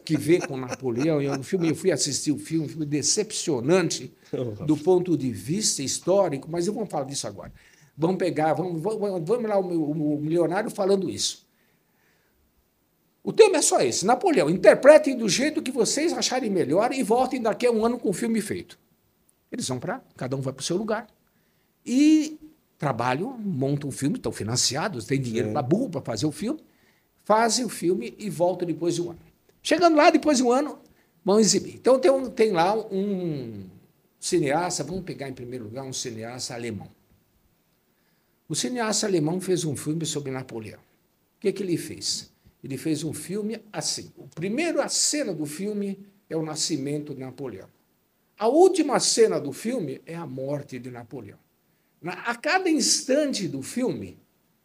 que 0.05 0.17
ver 0.17 0.47
com 0.47 0.57
Napoleão. 0.57 1.21
Eu, 1.21 1.43
filme, 1.43 1.69
eu 1.69 1.75
fui 1.75 1.91
assistir 1.91 2.33
o 2.33 2.39
filme, 2.39 2.65
um 2.65 2.69
filme 2.69 2.87
decepcionante 2.87 4.15
do 4.67 4.77
ponto 4.77 5.17
de 5.17 5.31
vista 5.31 5.83
histórico, 5.83 6.49
mas 6.51 6.67
eu 6.67 6.73
vou 6.73 6.87
falar 6.87 7.05
disso 7.05 7.27
agora. 7.27 7.53
Vamos 7.97 8.17
pegar, 8.17 8.53
vamos, 8.53 8.83
vamos, 8.83 9.23
vamos 9.27 9.49
lá, 9.49 9.59
o, 9.59 10.17
o 10.17 10.21
milionário 10.21 10.71
falando 10.71 11.09
isso. 11.09 11.47
O 13.23 13.33
tema 13.33 13.57
é 13.57 13.63
só 13.63 13.81
esse: 13.81 14.05
Napoleão, 14.07 14.49
interpretem 14.49 15.17
do 15.17 15.29
jeito 15.29 15.63
que 15.63 15.73
vocês 15.73 16.13
acharem 16.13 16.51
melhor 16.51 16.93
e 16.93 17.03
voltem 17.03 17.43
daqui 17.43 17.67
a 17.67 17.73
um 17.73 17.85
ano 17.85 17.99
com 17.99 18.11
o 18.11 18.13
filme 18.13 18.41
feito. 18.41 18.79
Eles 19.51 19.67
vão 19.67 19.79
para, 19.79 20.01
cada 20.17 20.37
um 20.37 20.41
vai 20.41 20.53
para 20.53 20.61
o 20.61 20.65
seu 20.65 20.77
lugar. 20.77 21.07
E 21.85 22.39
trabalham, 22.79 23.37
montam 23.39 23.89
um 23.89 23.93
filme, 23.93 24.17
estão 24.17 24.31
financiados, 24.31 25.07
têm 25.07 25.21
dinheiro 25.21 25.53
para 25.53 25.63
burro 25.63 25.89
para 25.89 26.03
fazer 26.03 26.27
o 26.27 26.33
filme, 26.33 26.61
fazem 27.25 27.65
o 27.65 27.69
filme 27.69 28.15
e 28.19 28.29
voltam 28.29 28.67
depois 28.67 28.95
de 28.95 29.03
um 29.03 29.11
ano. 29.11 29.21
Chegando 29.63 29.97
lá, 29.97 30.11
depois 30.11 30.39
de 30.39 30.45
um 30.45 30.53
ano, 30.53 30.79
vão 31.25 31.41
exibir. 31.41 31.75
Então 31.75 31.99
tem, 31.99 32.11
um, 32.11 32.31
tem 32.31 32.53
lá 32.53 32.77
um 32.77 33.65
cineasta, 34.21 34.85
vamos 34.85 35.05
pegar 35.05 35.29
em 35.29 35.33
primeiro 35.33 35.65
lugar 35.65 35.85
um 35.85 35.93
cineasta 35.93 36.55
alemão. 36.55 36.89
O 38.49 38.55
cineasta 38.55 39.07
alemão 39.07 39.41
fez 39.41 39.65
um 39.65 39.77
filme 39.77 40.07
sobre 40.07 40.31
Napoleão. 40.31 40.79
O 40.79 41.41
que, 41.41 41.53
que 41.53 41.63
ele 41.63 41.77
fez? 41.77 42.33
Ele 42.63 42.77
fez 42.77 43.03
um 43.03 43.13
filme 43.13 43.61
assim. 43.73 44.13
O 44.17 44.29
primeiro 44.29 44.81
a 44.81 44.89
cena 44.89 45.35
do 45.35 45.47
filme 45.47 45.99
é 46.31 46.37
o 46.37 46.43
nascimento 46.43 47.15
de 47.15 47.21
Napoleão. 47.21 47.69
A 48.39 48.49
última 48.49 49.01
cena 49.01 49.41
do 49.41 49.53
filme 49.53 50.01
é 50.07 50.15
a 50.15 50.27
morte 50.27 50.79
de 50.79 50.91
Napoleão. 50.91 51.39
A 52.05 52.35
cada 52.37 52.71
instante 52.71 53.49
do 53.49 53.63
filme, 53.63 54.19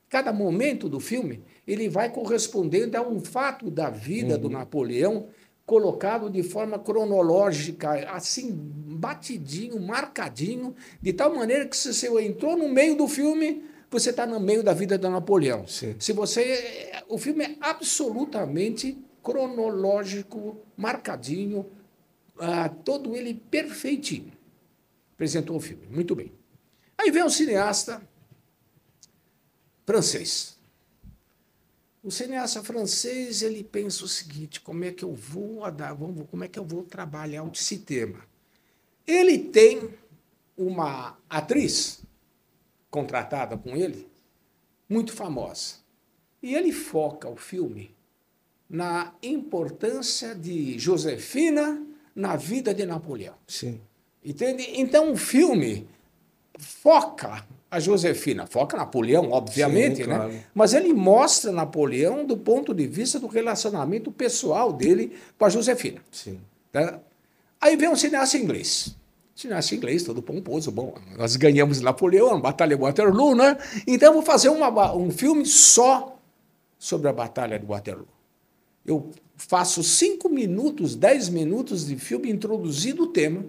cada 0.10 0.32
momento 0.32 0.88
do 0.88 1.00
filme, 1.00 1.42
ele 1.66 1.90
vai 1.90 2.12
correspondendo 2.12 2.98
a 2.98 3.02
um 3.02 3.20
fato 3.20 3.72
da 3.72 3.90
vida 3.90 4.36
uhum. 4.36 4.42
do 4.42 4.50
Napoleão 4.50 5.28
colocado 5.66 6.30
de 6.30 6.44
forma 6.44 6.78
cronológica, 6.78 8.12
assim, 8.12 8.52
batidinho, 8.52 9.80
marcadinho, 9.80 10.76
de 11.02 11.14
tal 11.14 11.34
maneira 11.34 11.66
que 11.66 11.78
se 11.78 11.94
você 11.94 12.10
entrou 12.24 12.58
no 12.58 12.68
meio 12.68 12.98
do 12.98 13.08
filme, 13.08 13.64
você 13.92 14.10
está 14.10 14.26
no 14.26 14.40
meio 14.40 14.64
da 14.64 14.74
vida 14.74 14.98
do 14.98 15.10
Napoleão. 15.10 15.68
Sim. 15.68 15.96
Se 16.00 16.14
você, 16.14 17.04
o 17.10 17.18
filme 17.18 17.44
é 17.44 17.58
absolutamente 17.60 18.98
cronológico, 19.22 20.62
marcadinho, 20.78 21.70
ah, 22.40 22.70
todo 22.70 23.16
ele 23.16 23.34
perfeitinho. 23.34 24.32
Apresentou 25.14 25.58
o 25.58 25.60
filme, 25.60 25.86
muito 25.88 26.16
bem. 26.16 26.32
Aí 26.98 27.12
vem 27.12 27.24
um 27.24 27.30
cineasta 27.30 28.02
francês. 29.86 30.58
O 32.02 32.10
cineasta 32.10 32.64
francês 32.64 33.42
ele 33.42 33.64
pensa 33.64 34.06
o 34.06 34.08
seguinte: 34.08 34.62
como 34.62 34.86
é 34.86 34.92
que 34.92 35.04
eu 35.04 35.14
vou 35.14 35.62
como 36.30 36.44
é 36.44 36.48
que 36.48 36.58
eu 36.58 36.66
vou 36.66 36.84
trabalhar 36.84 37.48
esse 37.54 37.78
tema? 37.80 38.22
Ele 39.06 39.38
tem 39.38 39.94
uma 40.58 41.18
atriz 41.30 42.02
contratada 42.92 43.58
com 43.58 43.76
ele, 43.76 44.08
muito 44.88 45.14
famosa. 45.14 45.76
E 46.44 46.54
ele 46.54 46.74
foca 46.74 47.30
o 47.30 47.38
filme 47.38 47.96
na 48.70 49.14
importância 49.24 50.36
de 50.36 50.78
Josefina 50.78 51.82
na 52.14 52.36
vida 52.36 52.74
de 52.74 52.86
Napoleão. 52.86 53.36
Sim. 53.48 53.80
Entende? 54.24 54.66
Então 54.76 55.14
o 55.14 55.18
filme 55.18 55.88
foca 56.60 57.46
a 57.70 57.80
Josefina, 57.80 58.46
foca 58.46 58.76
Napoleão, 58.76 59.32
obviamente, 59.32 60.04
Sim, 60.04 60.10
né? 60.10 60.16
claro. 60.16 60.34
né? 60.34 60.44
Mas 60.54 60.74
ele 60.74 60.94
mostra 60.94 61.52
Napoleão 61.52 62.26
do 62.26 62.36
ponto 62.36 62.74
de 62.74 62.86
vista 62.86 63.18
do 63.18 63.28
relacionamento 63.28 64.12
pessoal 64.12 64.74
dele 64.74 65.18
com 65.38 65.46
a 65.46 65.50
Josefina. 65.50 66.02
Sim. 66.12 66.42
Tá? 66.72 67.00
Aí 67.60 67.78
vem 67.78 67.88
um 67.88 67.96
cineasta 67.96 68.38
inglês 68.38 68.96
cineasta 69.36 69.76
inglês, 69.76 70.04
todo 70.04 70.22
pomposo. 70.22 70.72
Bom, 70.72 70.96
nós 71.18 71.36
ganhamos 71.36 71.82
Napoleão, 71.82 72.40
Batalha 72.40 72.76
de 72.76 72.82
Waterloo, 72.82 73.36
né? 73.36 73.58
Então 73.88 74.14
vou 74.14 74.22
fazer 74.22 74.50
uma, 74.50 74.94
um 74.96 75.10
filme 75.10 75.46
só 75.46 76.18
sobre 76.78 77.08
a 77.08 77.14
Batalha 77.14 77.60
de 77.60 77.66
Waterloo. 77.66 78.08
Eu 78.86 79.12
faço 79.38 79.84
cinco 79.84 80.30
minutos, 80.30 80.96
dez 80.96 81.30
minutos 81.30 81.88
de 81.88 81.96
filme 81.96 82.30
introduzindo 82.30 83.04
o 83.04 83.08
tema, 83.08 83.46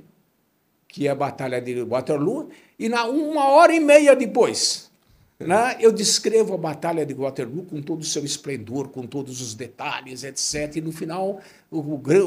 que 0.89 1.07
é 1.07 1.11
a 1.11 1.15
Batalha 1.15 1.61
de 1.61 1.83
Waterloo, 1.83 2.51
e 2.79 2.89
na 2.89 3.07
uma 3.07 3.49
hora 3.49 3.75
e 3.75 3.81
meia 3.81 4.15
depois, 4.15 4.91
né, 5.39 5.77
eu 5.81 5.91
descrevo 5.91 6.55
a 6.55 6.59
Batalha 6.59 7.05
de 7.05 7.15
Waterloo 7.15 7.65
com 7.65 7.81
todo 7.81 8.03
o 8.03 8.05
seu 8.05 8.25
esplendor, 8.25 8.89
com 8.89 9.07
todos 9.07 9.41
os 9.41 9.55
detalhes, 9.55 10.23
etc. 10.23 10.77
E 10.77 10.81
no 10.81 10.93
final, 10.93 11.41
o, 11.71 11.81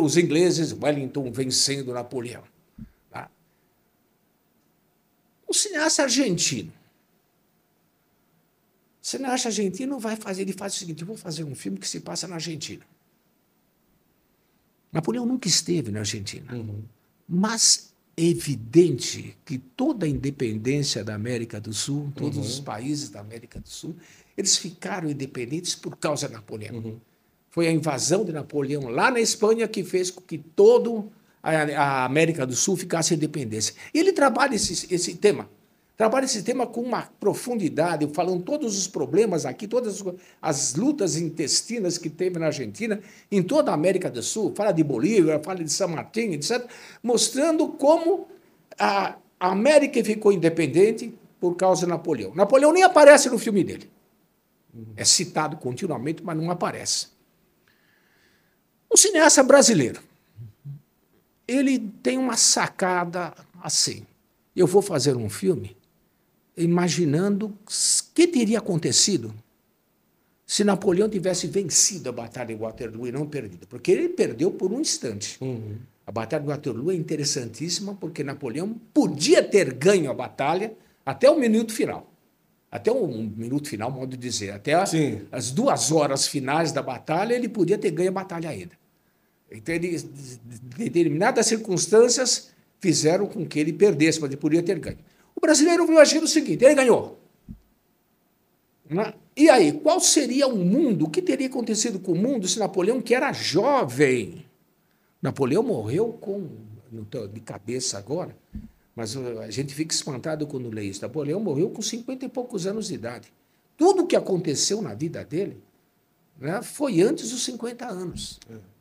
os 0.03 0.17
ingleses, 0.17 0.74
Wellington 0.74 1.31
vencendo 1.31 1.93
Napoleão. 1.93 2.41
O 5.47 5.53
cineasta 5.53 6.03
argentino. 6.03 6.71
O 9.01 9.05
cineasta 9.05 9.49
argentino 9.49 9.99
vai 9.99 10.15
fazer, 10.15 10.41
ele 10.41 10.53
faz 10.53 10.75
o 10.75 10.77
seguinte: 10.77 11.01
eu 11.01 11.07
vou 11.07 11.17
fazer 11.17 11.43
um 11.43 11.55
filme 11.55 11.77
que 11.77 11.87
se 11.87 11.99
passa 11.99 12.27
na 12.27 12.35
Argentina. 12.35 12.85
Napoleão 14.91 15.25
nunca 15.25 15.47
esteve 15.47 15.91
na 15.91 15.99
Argentina. 15.99 16.53
Uhum. 16.53 16.81
Mas 17.27 17.93
é 18.17 18.23
evidente 18.23 19.35
que 19.43 19.57
toda 19.57 20.05
a 20.05 20.09
independência 20.09 21.03
da 21.03 21.13
América 21.13 21.59
do 21.59 21.73
Sul, 21.73 22.11
todos 22.15 22.37
uhum. 22.37 22.43
os 22.43 22.59
países 22.61 23.09
da 23.09 23.19
América 23.19 23.59
do 23.59 23.67
Sul, 23.67 23.95
eles 24.37 24.57
ficaram 24.57 25.09
independentes 25.09 25.75
por 25.75 25.97
causa 25.97 26.27
de 26.27 26.33
Napoleão. 26.33 26.75
Uhum. 26.75 26.99
Foi 27.49 27.67
a 27.67 27.71
invasão 27.71 28.23
de 28.23 28.31
Napoleão 28.31 28.87
lá 28.87 29.11
na 29.11 29.19
Espanha 29.19 29.67
que 29.67 29.83
fez 29.83 30.09
com 30.09 30.21
que 30.21 30.37
todo 30.37 31.11
a, 31.45 32.05
América 32.05 32.45
do 32.45 32.55
Sul 32.55 32.75
ficasse 32.75 33.13
independência. 33.13 33.75
E 33.93 33.99
ele 33.99 34.11
trabalha 34.11 34.55
esse, 34.55 34.93
esse 34.93 35.15
tema. 35.15 35.49
Trabalha 35.95 36.25
esse 36.25 36.43
tema 36.43 36.67
com 36.67 36.81
uma 36.81 37.03
profundidade, 37.19 38.05
falando 38.13 38.43
todos 38.43 38.77
os 38.77 38.87
problemas 38.87 39.45
aqui, 39.45 39.65
todas 39.65 40.03
as 40.41 40.75
lutas 40.75 41.15
intestinas 41.15 41.97
que 41.97 42.09
teve 42.09 42.37
na 42.37 42.47
Argentina, 42.47 42.99
em 43.31 43.41
toda 43.41 43.71
a 43.71 43.73
América 43.73 44.09
do 44.09 44.21
Sul, 44.21 44.53
fala 44.55 44.73
de 44.73 44.83
Bolívia, 44.83 45.39
fala 45.41 45.63
de 45.63 45.71
São 45.71 45.87
Martín, 45.87 46.31
etc., 46.31 46.67
mostrando 47.01 47.69
como 47.69 48.27
a 48.77 49.15
América 49.39 50.03
ficou 50.03 50.33
independente 50.33 51.13
por 51.39 51.55
causa 51.55 51.85
de 51.85 51.89
Napoleão. 51.89 52.35
Napoleão 52.35 52.73
nem 52.73 52.83
aparece 52.83 53.29
no 53.29 53.39
filme 53.39 53.63
dele. 53.63 53.89
É 54.97 55.05
citado 55.05 55.55
continuamente, 55.55 56.21
mas 56.21 56.35
não 56.35 56.51
aparece. 56.51 57.07
Um 58.91 58.97
cineasta 58.97 59.41
brasileiro 59.43 60.01
ele 61.47 61.79
tem 62.01 62.17
uma 62.17 62.37
sacada 62.37 63.33
assim. 63.61 64.05
Eu 64.55 64.67
vou 64.67 64.81
fazer 64.81 65.15
um 65.15 65.29
filme 65.29 65.75
imaginando 66.57 67.47
o 67.47 67.53
que 68.13 68.27
teria 68.27 68.59
acontecido 68.59 69.33
se 70.45 70.63
Napoleão 70.63 71.09
tivesse 71.09 71.47
vencido 71.47 72.09
a 72.09 72.11
Batalha 72.11 72.55
de 72.55 72.61
Waterloo 72.61 73.07
e 73.07 73.11
não 73.11 73.27
perdido. 73.27 73.67
Porque 73.67 73.91
ele 73.91 74.09
perdeu 74.09 74.51
por 74.51 74.71
um 74.71 74.79
instante. 74.79 75.37
Uhum. 75.41 75.77
A 76.05 76.11
Batalha 76.11 76.43
de 76.43 76.49
Waterloo 76.49 76.91
é 76.91 76.95
interessantíssima 76.95 77.95
porque 77.95 78.23
Napoleão 78.23 78.75
podia 78.93 79.43
ter 79.43 79.73
ganho 79.73 80.11
a 80.11 80.13
batalha 80.13 80.73
até 81.03 81.29
o 81.29 81.39
minuto 81.39 81.73
final. 81.73 82.11
Até 82.71 82.91
o 82.91 83.05
um 83.05 83.33
minuto 83.35 83.69
final, 83.69 83.89
modo 83.89 84.11
de 84.11 84.17
dizer. 84.17 84.51
Até 84.51 84.73
a, 84.73 84.83
as 85.31 85.49
duas 85.49 85.91
horas 85.91 86.27
finais 86.27 86.71
da 86.71 86.83
batalha, 86.83 87.33
ele 87.33 87.49
podia 87.49 87.77
ter 87.77 87.89
ganho 87.89 88.09
a 88.09 88.13
batalha 88.13 88.49
ainda. 88.49 88.77
Então, 89.51 89.75
ele, 89.75 89.97
determinadas 90.77 91.45
circunstâncias 91.45 92.49
fizeram 92.79 93.27
com 93.27 93.45
que 93.45 93.59
ele 93.59 93.73
perdesse, 93.73 94.19
mas 94.19 94.29
ele 94.29 94.39
podia 94.39 94.63
ter 94.63 94.79
ganho. 94.79 94.97
O 95.35 95.39
brasileiro 95.39 95.85
viu 95.85 95.99
agir 95.99 96.21
o 96.21 96.27
seguinte: 96.27 96.63
ele 96.63 96.75
ganhou. 96.75 97.19
Né? 98.89 99.13
E 99.35 99.49
aí, 99.49 99.73
qual 99.73 99.99
seria 99.99 100.47
o 100.47 100.55
mundo? 100.55 101.05
O 101.05 101.09
que 101.09 101.21
teria 101.21 101.47
acontecido 101.47 101.99
com 101.99 102.13
o 102.13 102.15
mundo 102.15 102.47
se 102.47 102.59
Napoleão, 102.59 103.01
que 103.01 103.13
era 103.13 103.33
jovem, 103.33 104.45
Napoleão 105.21 105.63
morreu 105.63 106.13
com. 106.13 106.47
Não 106.91 107.03
estou 107.03 107.27
de 107.27 107.41
cabeça 107.41 107.97
agora, 107.97 108.37
mas 108.95 109.17
a 109.17 109.49
gente 109.49 109.73
fica 109.73 109.93
espantado 109.93 110.47
quando 110.47 110.69
lê 110.69 110.83
isso. 110.83 111.01
Napoleão 111.01 111.39
morreu 111.39 111.69
com 111.69 111.81
50 111.81 112.25
e 112.25 112.29
poucos 112.29 112.65
anos 112.65 112.87
de 112.87 112.93
idade. 112.93 113.33
Tudo 113.75 114.03
o 114.03 114.07
que 114.07 114.15
aconteceu 114.15 114.81
na 114.81 114.93
vida 114.93 115.23
dele 115.25 115.57
né, 116.39 116.61
foi 116.61 117.01
antes 117.01 117.31
dos 117.31 117.43
50 117.43 117.85
anos. 117.85 118.39
É. 118.49 118.75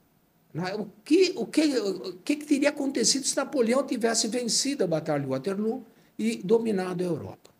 É? 0.54 0.74
O 0.74 0.88
que, 1.04 1.32
o, 1.36 1.46
que, 1.46 1.78
o 1.78 2.12
que 2.24 2.36
teria 2.36 2.68
acontecido 2.68 3.26
se 3.26 3.36
Napoleão 3.36 3.84
tivesse 3.84 4.28
vencido 4.28 4.84
a 4.84 4.86
Batalha 4.86 5.22
de 5.22 5.28
Waterloo 5.28 5.84
e 6.16 6.36
dominado 6.36 7.02
a 7.02 7.06
Europa? 7.06 7.50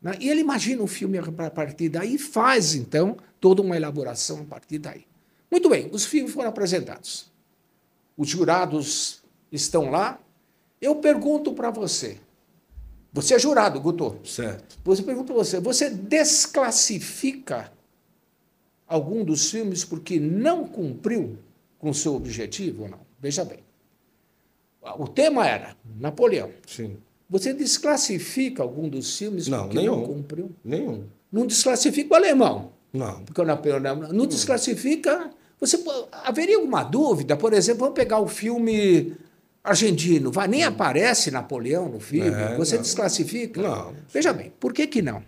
Né? 0.00 0.12
E 0.20 0.30
ele 0.30 0.40
imagina 0.40 0.82
o 0.82 0.86
filme 0.86 1.18
a 1.18 1.50
partir 1.50 1.90
daí 1.90 2.14
e 2.14 2.18
faz, 2.18 2.74
então, 2.74 3.18
toda 3.38 3.60
uma 3.60 3.76
elaboração 3.76 4.40
a 4.40 4.44
partir 4.44 4.78
daí. 4.78 5.04
Muito 5.50 5.68
bem, 5.68 5.90
os 5.92 6.06
filmes 6.06 6.32
foram 6.32 6.48
apresentados. 6.48 7.30
Os 8.16 8.28
jurados 8.28 9.22
estão 9.52 9.90
lá. 9.90 10.18
Eu 10.80 10.96
pergunto 10.96 11.52
para 11.52 11.70
você. 11.70 12.18
Você 13.12 13.34
é 13.34 13.38
jurado, 13.38 13.80
Guto. 13.80 14.18
Certo. 14.24 14.78
Você 14.84 15.02
pergunta 15.02 15.32
para 15.32 15.44
você, 15.44 15.60
você 15.60 15.90
desclassifica 15.90 17.72
algum 18.86 19.24
dos 19.24 19.50
filmes 19.50 19.84
porque 19.84 20.18
não 20.18 20.66
cumpriu 20.66 21.38
com 21.86 21.92
seu 21.92 22.16
objetivo 22.16 22.82
ou 22.82 22.88
não? 22.88 22.98
Veja 23.20 23.44
bem. 23.44 23.60
O 24.98 25.06
tema 25.06 25.46
era 25.46 25.76
Napoleão. 26.00 26.50
Sim. 26.66 26.96
Você 27.30 27.54
desclassifica 27.54 28.60
algum 28.60 28.88
dos 28.88 29.16
filmes 29.16 29.46
não, 29.46 29.66
porque 29.66 29.78
nenhum, 29.78 29.96
não 29.98 30.04
cumpriu? 30.04 30.50
Nenhum. 30.64 31.04
Não 31.30 31.46
desclassifica 31.46 32.12
o 32.12 32.16
alemão. 32.16 32.72
Não. 32.92 33.20
Porque 33.24 33.40
o 33.40 33.44
Napoleão 33.44 33.96
não 34.12 34.26
desclassifica 34.26 35.30
Você 35.60 35.80
haveria 36.24 36.56
alguma 36.56 36.82
dúvida, 36.82 37.36
por 37.36 37.52
exemplo, 37.52 37.80
vamos 37.82 37.94
pegar 37.94 38.18
o 38.18 38.26
filme 38.26 39.14
argentino, 39.62 40.32
vai, 40.32 40.48
nem 40.48 40.64
aparece 40.64 41.30
Napoleão 41.30 41.88
no 41.88 42.00
filme, 42.00 42.30
É, 42.30 42.56
você 42.56 42.74
não. 42.74 42.82
desclassifica? 42.82 43.62
Não. 43.62 43.94
Veja 44.12 44.32
bem, 44.32 44.52
por 44.58 44.72
que, 44.72 44.88
que 44.88 45.02
não? 45.02 45.22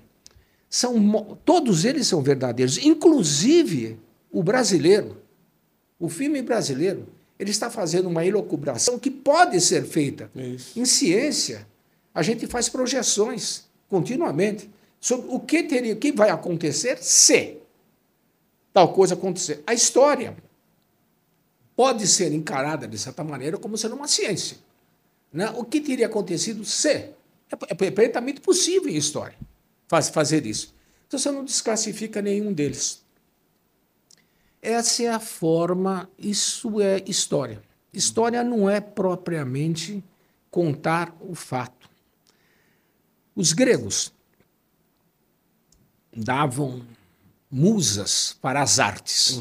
São, 0.69 1.39
todos 1.45 1.85
eles 1.85 2.09
são 2.09 2.21
verdadeiros, 2.21 2.79
inclusive 2.79 3.97
o 4.33 4.43
brasileiro. 4.43 5.28
O 5.99 6.09
filme 6.09 6.41
brasileiro, 6.43 7.07
ele 7.39 7.51
está 7.51 7.71
fazendo 7.71 8.09
uma 8.09 8.25
elocubração 8.25 8.99
que 8.99 9.11
pode 9.11 9.61
ser 9.61 9.85
feita. 9.85 10.31
Isso. 10.35 10.79
Em 10.79 10.85
ciência, 10.85 11.67
a 12.15 12.23
gente 12.23 12.47
faz 12.47 12.69
projeções 12.69 13.65
continuamente 13.89 14.69
sobre 15.01 15.27
o 15.31 15.41
que 15.41 15.63
teria, 15.63 15.95
o 15.95 15.97
que 15.97 16.13
vai 16.13 16.31
acontecer 16.31 16.99
se 17.03 17.57
tal 18.73 18.93
coisa 18.93 19.15
acontecer. 19.15 19.63
A 19.67 19.75
história 19.75 20.37
pode 21.77 22.07
ser 22.07 22.33
encarada 22.33 22.87
de 22.89 22.99
certa 22.99 23.23
maneira 23.23 23.57
como 23.57 23.77
sendo 23.79 23.95
uma 23.95 24.09
ciência. 24.09 24.57
Né? 25.33 25.49
O 25.57 25.65
que 25.65 25.81
teria 25.81 26.07
acontecido 26.07 26.65
se? 26.65 26.89
É, 26.91 27.15
é 27.69 27.75
perfeitamente 27.75 28.41
possível 28.41 28.89
em 28.89 28.97
história 28.97 29.37
faz- 29.87 30.09
fazer 30.11 30.45
isso. 30.47 30.75
Então 31.07 31.19
você 31.19 31.31
não 31.31 31.45
desclassifica 31.45 32.21
nenhum 32.21 32.53
deles. 32.53 33.03
Essa 34.61 35.03
é 35.05 35.09
a 35.09 35.21
forma, 35.21 36.09
isso 36.19 36.81
é 36.81 37.03
história. 37.07 37.63
História 37.93 38.43
não 38.43 38.69
é 38.69 38.81
propriamente 38.81 40.05
contar 40.51 41.15
o 41.21 41.35
fato. 41.35 41.89
Os 43.35 43.53
gregos 43.53 44.13
davam 46.15 46.83
musas 47.51 48.37
para 48.43 48.61
as 48.63 48.79
artes. 48.79 49.41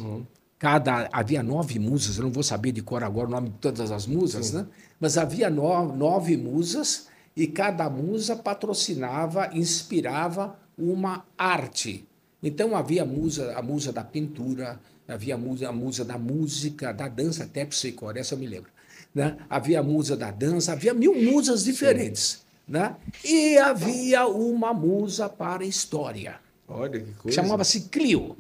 Cada 0.60 1.08
havia 1.12 1.44
nove 1.44 1.78
musas, 1.80 2.18
eu 2.18 2.24
não 2.24 2.32
vou 2.32 2.44
saber 2.44 2.72
de 2.72 2.82
cor 2.82 3.04
agora 3.04 3.28
o 3.28 3.32
nome 3.32 3.50
de 3.50 3.58
todas 3.58 3.92
as 3.92 4.08
musas, 4.08 4.52
né? 4.54 4.68
Mas 5.00 5.18
havia 5.18 5.50
no- 5.50 5.96
nove 5.96 6.36
musas 6.38 7.08
e 7.36 7.46
cada 7.46 7.90
musa 7.90 8.36
patrocinava, 8.36 9.50
inspirava 9.54 10.58
uma 10.78 11.24
arte. 11.38 12.08
Então 12.42 12.76
havia 12.76 13.04
a 13.04 13.06
musa, 13.06 13.54
a 13.56 13.62
musa 13.62 13.92
da 13.92 14.04
pintura, 14.04 14.80
havia 15.08 15.36
a 15.36 15.38
musa, 15.38 15.70
a 15.70 15.72
musa 15.72 16.04
da 16.04 16.18
música, 16.18 16.92
da 16.92 17.08
dança, 17.08 17.44
até 17.44 17.66
psicore, 17.66 18.20
essa 18.20 18.36
eu 18.36 18.40
me 18.40 18.48
lembro. 18.48 18.70
Né? 19.14 19.38
Havia 19.50 19.80
a 19.80 19.84
musa 19.84 20.16
da 20.18 20.32
dança, 20.32 20.74
havia 20.74 20.94
mil 20.94 21.16
musas 21.16 21.64
diferentes. 21.64 22.46
Né? 22.68 22.96
E 23.24 23.58
havia 23.58 24.28
uma 24.28 24.74
musa 24.74 25.30
para 25.30 25.64
a 25.64 25.68
história. 25.68 26.40
Olha 26.68 27.00
que 27.00 27.14
coisa. 27.14 27.36
Chamava-se 27.42 27.82
Clio. 27.82 28.36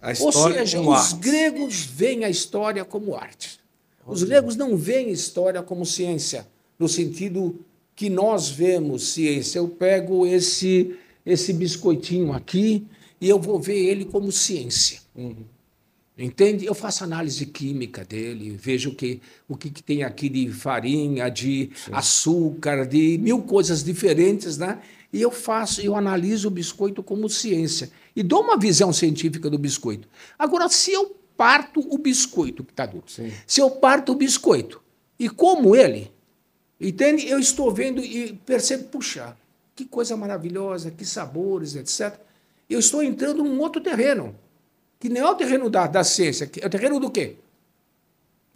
a 0.00 0.10
Ou 0.20 0.32
seja, 0.32 0.80
os 0.80 1.12
arte. 1.12 1.16
gregos 1.16 1.84
veem 1.86 2.24
a 2.24 2.30
história 2.30 2.84
como 2.84 3.16
arte. 3.16 3.58
Os 4.06 4.22
gregos 4.22 4.56
não 4.56 4.76
veem 4.76 5.10
história 5.10 5.62
como 5.62 5.84
ciência, 5.84 6.46
no 6.78 6.88
sentido 6.88 7.58
que 7.94 8.08
nós 8.08 8.48
vemos 8.48 9.12
ciência. 9.12 9.58
Eu 9.58 9.68
pego 9.68 10.26
esse, 10.26 10.96
esse 11.26 11.52
biscoitinho 11.52 12.32
aqui 12.32 12.86
e 13.20 13.28
eu 13.28 13.38
vou 13.38 13.58
ver 13.60 13.78
ele 13.78 14.04
como 14.04 14.30
ciência. 14.30 15.00
Entende? 16.16 16.66
Eu 16.66 16.74
faço 16.74 17.04
análise 17.04 17.46
química 17.46 18.04
dele, 18.04 18.50
vejo 18.50 18.92
que, 18.92 19.20
o 19.48 19.56
que, 19.56 19.70
que 19.70 19.82
tem 19.82 20.02
aqui 20.02 20.28
de 20.28 20.50
farinha, 20.50 21.28
de 21.28 21.70
açúcar, 21.92 22.86
de 22.86 23.16
mil 23.18 23.42
coisas 23.42 23.84
diferentes, 23.84 24.58
né? 24.58 24.80
E 25.12 25.22
eu 25.22 25.30
faço, 25.30 25.80
eu 25.80 25.94
analiso 25.94 26.48
o 26.48 26.50
biscoito 26.50 27.02
como 27.02 27.28
ciência 27.28 27.90
e 28.14 28.22
dou 28.22 28.42
uma 28.42 28.58
visão 28.58 28.92
científica 28.92 29.48
do 29.48 29.56
biscoito. 29.56 30.08
Agora, 30.36 30.68
se 30.68 30.92
eu 30.92 31.16
parto 31.36 31.80
o 31.80 31.96
biscoito, 31.96 32.64
que 32.64 32.72
está 32.72 32.84
duro, 32.84 33.04
Sim. 33.06 33.32
se 33.46 33.60
eu 33.60 33.70
parto 33.70 34.10
o 34.10 34.16
biscoito 34.16 34.82
e 35.18 35.28
como 35.28 35.76
ele, 35.76 36.12
entende? 36.80 37.28
Eu 37.28 37.38
estou 37.38 37.72
vendo 37.72 38.04
e 38.04 38.32
percebo, 38.44 38.88
puxa, 38.88 39.36
que 39.74 39.84
coisa 39.84 40.16
maravilhosa, 40.16 40.90
que 40.90 41.04
sabores, 41.04 41.76
etc. 41.76 42.18
Eu 42.68 42.78
estou 42.78 43.02
entrando 43.02 43.42
num 43.42 43.58
outro 43.60 43.80
terreno, 43.80 44.36
que 45.00 45.08
não 45.08 45.20
é 45.26 45.30
o 45.30 45.34
terreno 45.34 45.70
da, 45.70 45.86
da 45.86 46.04
ciência, 46.04 46.50
é 46.60 46.66
o 46.66 46.70
terreno 46.70 47.00
do 47.00 47.10
quê? 47.10 47.36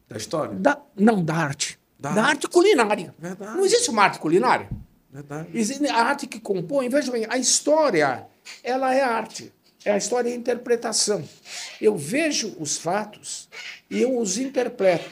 Da 0.09 0.17
história? 0.17 0.55
Da, 0.55 0.81
não, 0.97 1.25
da 1.25 1.35
arte. 1.35 1.79
Da 1.99 2.11
Da, 2.11 2.21
arte. 2.23 2.31
arte 2.31 2.49
culinária. 2.49 3.15
Verdade. 3.19 3.57
Não 3.57 3.65
existe 3.65 3.91
uma 3.91 4.03
arte 4.03 4.19
culinária. 4.19 4.69
Verdade. 5.11 5.49
Existe 5.55 5.87
a 5.89 5.97
arte 5.97 6.27
que 6.27 6.41
compõe, 6.41 6.89
veja 6.89 7.11
bem, 7.13 7.27
a 7.29 7.39
história, 7.39 8.27
ela 8.63 8.95
é 8.95 9.03
arte. 9.03 9.53
É 9.85 9.93
a 9.93 9.97
história 9.97 10.29
e 10.29 10.33
a 10.33 10.37
interpretação. 10.37 11.27
Eu 11.81 11.97
vejo 11.97 12.55
os 12.59 12.77
fatos 12.77 13.49
e 13.91 14.01
eu 14.03 14.17
os 14.19 14.39
interpreto. 14.39 15.11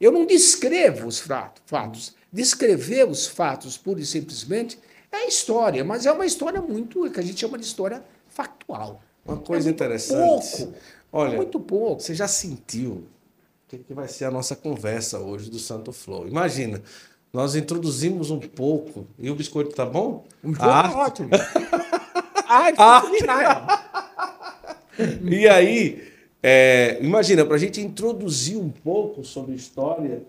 Eu 0.00 0.10
não 0.10 0.26
descrevo 0.26 1.06
os 1.06 1.20
fato- 1.20 1.62
fatos. 1.66 2.14
Descrever 2.32 3.06
os 3.08 3.26
fatos, 3.26 3.76
pura 3.78 4.00
e 4.00 4.04
simplesmente, 4.04 4.78
é 5.12 5.18
a 5.18 5.26
história, 5.28 5.84
mas 5.84 6.06
é 6.06 6.10
uma 6.12 6.26
história 6.26 6.60
muito, 6.60 7.08
que 7.10 7.20
a 7.20 7.22
gente 7.22 7.38
chama 7.38 7.56
de 7.56 7.64
história 7.64 8.02
factual. 8.34 9.00
Uma 9.24 9.38
coisa 9.38 9.68
É 9.68 9.72
interessante. 9.72 10.58
Pouco. 10.58 10.74
Olha, 11.12 11.36
muito 11.36 11.60
pouco. 11.60 12.02
Você 12.02 12.14
já 12.14 12.28
sentiu 12.28 13.06
o 13.72 13.78
que, 13.78 13.94
vai 13.94 14.06
ser 14.06 14.26
a 14.26 14.30
nossa 14.30 14.54
conversa 14.54 15.18
hoje 15.18 15.50
do 15.50 15.58
Santo 15.58 15.92
Flow? 15.92 16.28
Imagina, 16.28 16.82
nós 17.32 17.56
introduzimos 17.56 18.30
um 18.30 18.38
pouco. 18.38 19.06
E 19.18 19.30
o 19.30 19.34
biscoito 19.34 19.74
tá 19.74 19.84
bom? 19.84 20.24
Um 20.42 20.54
jogo 20.54 20.68
Ah, 20.68 20.92
ótimo. 20.94 21.30
Arte 22.46 23.06
culinária. 23.06 23.66
E 25.22 25.48
aí, 25.48 26.12
é, 26.42 26.98
imagina, 27.00 27.44
para 27.44 27.56
a 27.56 27.58
gente 27.58 27.80
introduzir 27.80 28.56
um 28.58 28.70
pouco 28.70 29.24
sobre 29.24 29.54
história, 29.54 30.22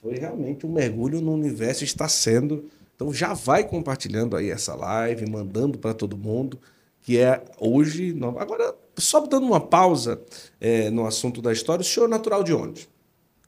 foi 0.00 0.14
realmente 0.14 0.64
um 0.64 0.72
mergulho 0.72 1.20
no 1.20 1.34
universo, 1.34 1.84
está 1.84 2.08
sendo. 2.08 2.70
Então 2.94 3.12
já 3.12 3.34
vai 3.34 3.64
compartilhando 3.64 4.36
aí 4.36 4.50
essa 4.50 4.74
live, 4.74 5.28
mandando 5.28 5.76
para 5.76 5.92
todo 5.92 6.16
mundo, 6.16 6.58
que 7.06 7.18
é 7.18 7.40
hoje. 7.60 8.18
Agora, 8.36 8.74
só 8.98 9.20
dando 9.20 9.46
uma 9.46 9.60
pausa 9.60 10.20
é, 10.60 10.90
no 10.90 11.06
assunto 11.06 11.40
da 11.40 11.52
história, 11.52 11.82
o 11.82 11.84
senhor 11.84 12.06
é 12.06 12.10
natural 12.10 12.42
de 12.42 12.52
onde? 12.52 12.88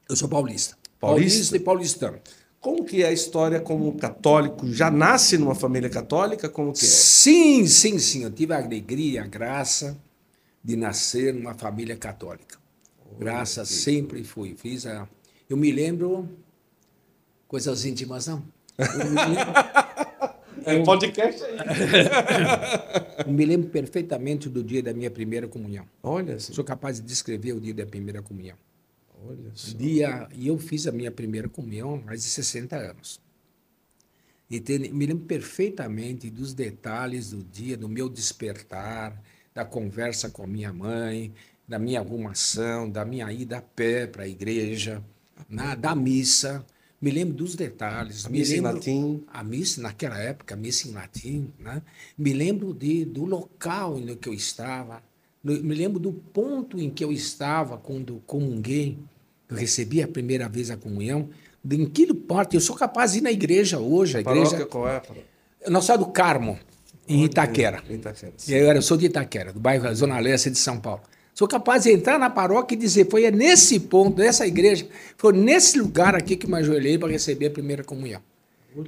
Eu 0.08 0.14
sou 0.14 0.28
paulista. 0.28 0.78
Paulista? 1.00 1.34
Paulista 1.34 1.56
e 1.56 1.60
paulistano. 1.60 2.18
Como 2.60 2.84
que 2.84 3.02
é 3.02 3.08
a 3.08 3.12
história 3.12 3.60
como 3.60 3.92
católico? 3.98 4.64
Já 4.68 4.92
nasce 4.92 5.36
numa 5.36 5.56
família 5.56 5.90
católica? 5.90 6.48
Como 6.48 6.72
que 6.72 6.84
é? 6.84 6.88
Sim, 6.88 7.66
sim, 7.66 7.98
sim. 7.98 8.22
Eu 8.22 8.30
tive 8.30 8.54
a 8.54 8.58
alegria, 8.58 9.24
a 9.24 9.26
graça 9.26 9.98
de 10.62 10.76
nascer 10.76 11.34
numa 11.34 11.54
família 11.54 11.96
católica. 11.96 12.58
Graça 13.18 13.64
sempre 13.64 14.22
fui. 14.22 14.54
Fiz 14.56 14.86
a... 14.86 15.08
Eu 15.50 15.56
me 15.56 15.72
lembro 15.72 16.28
coisas 17.48 17.84
íntimas, 17.84 18.28
não. 18.28 18.40
Eu 18.78 19.10
me 19.10 19.16
lembro, 19.16 19.52
É 20.68 20.82
podcast 20.84 21.42
aí. 21.44 21.56
eu 23.26 23.32
me 23.32 23.44
lembro 23.44 23.68
perfeitamente 23.70 24.48
do 24.48 24.62
dia 24.62 24.82
da 24.82 24.92
minha 24.92 25.10
primeira 25.10 25.48
comunhão. 25.48 25.86
Olha, 26.02 26.38
só, 26.38 26.52
Sou 26.52 26.64
capaz 26.64 27.00
de 27.00 27.06
descrever 27.06 27.52
o 27.52 27.60
dia 27.60 27.74
da 27.74 27.86
primeira 27.86 28.22
comunhão. 28.22 28.56
olha 29.26 29.50
só. 29.54 29.76
dia 29.76 30.28
e 30.34 30.48
eu 30.48 30.58
fiz 30.58 30.86
a 30.86 30.92
minha 30.92 31.10
primeira 31.10 31.48
comunhão 31.48 31.94
há 31.94 32.06
mais 32.06 32.22
de 32.22 32.28
60 32.28 32.76
anos. 32.76 33.20
E 34.50 34.62
me 34.90 35.06
lembro 35.06 35.26
perfeitamente 35.26 36.30
dos 36.30 36.54
detalhes 36.54 37.30
do 37.30 37.42
dia, 37.44 37.76
do 37.76 37.88
meu 37.88 38.08
despertar, 38.08 39.22
da 39.54 39.64
conversa 39.64 40.30
com 40.30 40.42
a 40.42 40.46
minha 40.46 40.72
mãe, 40.72 41.34
da 41.66 41.78
minha 41.78 42.00
arrumação, 42.00 42.88
da 42.88 43.04
minha 43.04 43.30
ida 43.30 43.58
a 43.58 43.62
pé 43.62 44.06
para 44.06 44.22
a 44.22 44.28
igreja, 44.28 45.04
na, 45.48 45.74
da 45.74 45.94
missa. 45.94 46.64
Me 47.00 47.10
lembro 47.10 47.34
dos 47.34 47.54
detalhes. 47.54 48.26
A 48.26 48.28
me 48.28 48.38
missa 48.38 48.52
em 48.52 48.56
lembro, 48.56 48.74
latim. 48.74 49.24
A 49.32 49.44
missa, 49.44 49.80
naquela 49.80 50.18
época, 50.18 50.54
a 50.54 50.56
missa 50.56 50.88
em 50.88 50.92
latim. 50.92 51.52
Né? 51.58 51.80
Me 52.16 52.32
lembro 52.32 52.74
de, 52.74 53.04
do 53.04 53.24
local 53.24 53.98
em 53.98 54.16
que 54.16 54.28
eu 54.28 54.34
estava. 54.34 55.02
Me 55.42 55.74
lembro 55.74 56.00
do 56.00 56.12
ponto 56.12 56.80
em 56.80 56.90
que 56.90 57.04
eu 57.04 57.12
estava 57.12 57.78
quando 57.78 58.22
comunguei. 58.26 58.98
Eu 59.48 59.56
recebi 59.56 60.02
a 60.02 60.08
primeira 60.08 60.48
vez 60.48 60.70
a 60.70 60.76
comunhão. 60.76 61.30
De 61.62 61.76
em 61.76 61.86
que 61.86 62.12
parte? 62.12 62.54
Eu 62.54 62.60
sou 62.60 62.76
capaz 62.76 63.12
de 63.12 63.18
ir 63.18 63.22
na 63.22 63.30
igreja 63.30 63.78
hoje. 63.78 64.18
A 64.18 64.22
Paróquia 64.22 64.48
igreja. 64.48 64.66
qual 64.66 64.88
é? 64.88 64.96
a? 64.96 65.70
Nós 65.70 65.84
somos 65.84 66.06
do 66.06 66.12
Carmo, 66.12 66.58
em 67.08 67.24
Itaquera. 67.24 67.82
Itaquera. 67.88 68.32
Eu, 68.48 68.68
era, 68.68 68.78
eu 68.78 68.82
sou 68.82 68.96
de 68.96 69.06
Itaquera, 69.06 69.52
do 69.52 69.60
bairro 69.60 69.92
Zona 69.94 70.18
Leste 70.18 70.50
de 70.50 70.58
São 70.58 70.78
Paulo. 70.78 71.02
Sou 71.38 71.46
capaz 71.46 71.84
de 71.84 71.92
entrar 71.92 72.18
na 72.18 72.28
paróquia 72.28 72.74
e 72.74 72.76
dizer, 72.76 73.08
foi 73.08 73.30
nesse 73.30 73.78
ponto, 73.78 74.18
nessa 74.18 74.44
igreja, 74.44 74.88
foi 75.16 75.32
nesse 75.32 75.78
lugar 75.78 76.16
aqui 76.16 76.34
que 76.34 76.48
me 76.48 76.56
ajoelhei 76.56 76.98
para 76.98 77.06
receber 77.12 77.46
a 77.46 77.50
primeira 77.52 77.84
comunhão. 77.84 78.20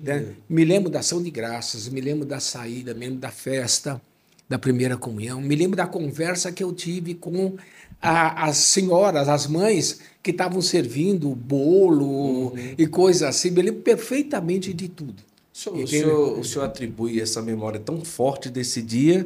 né? 0.03 0.35
Me 0.49 0.65
lembro 0.65 0.91
da 0.91 0.99
ação 0.99 1.23
de 1.23 1.31
graças, 1.31 1.89
me 1.89 2.01
lembro 2.01 2.27
da 2.27 2.41
saída, 2.41 2.93
me 2.93 3.07
lembro 3.07 3.21
da 3.21 3.31
festa, 3.31 4.03
da 4.49 4.59
primeira 4.59 4.97
comunhão, 4.97 5.41
me 5.41 5.55
lembro 5.55 5.77
da 5.77 5.87
conversa 5.87 6.51
que 6.51 6.65
eu 6.65 6.73
tive 6.73 7.15
com 7.15 7.55
a- 8.03 8.47
as 8.49 8.57
senhoras, 8.57 9.29
as 9.29 9.47
mães 9.47 10.01
que 10.21 10.33
estavam 10.33 10.61
servindo 10.61 11.33
bolo 11.37 12.55
e 12.77 12.85
coisas 12.89 13.23
assim, 13.23 13.53
me 13.53 13.63
lembro 13.63 13.83
perfeitamente 13.83 14.75
de 14.75 14.89
tudo. 14.89 15.23
O 15.53 15.57
senhor, 15.57 15.77
o, 15.77 15.87
senhor, 15.87 16.39
o 16.41 16.45
senhor 16.45 16.65
atribui 16.65 17.21
essa 17.21 17.41
memória 17.41 17.79
tão 17.79 18.05
forte 18.05 18.51
desse 18.51 18.83
dia, 18.83 19.25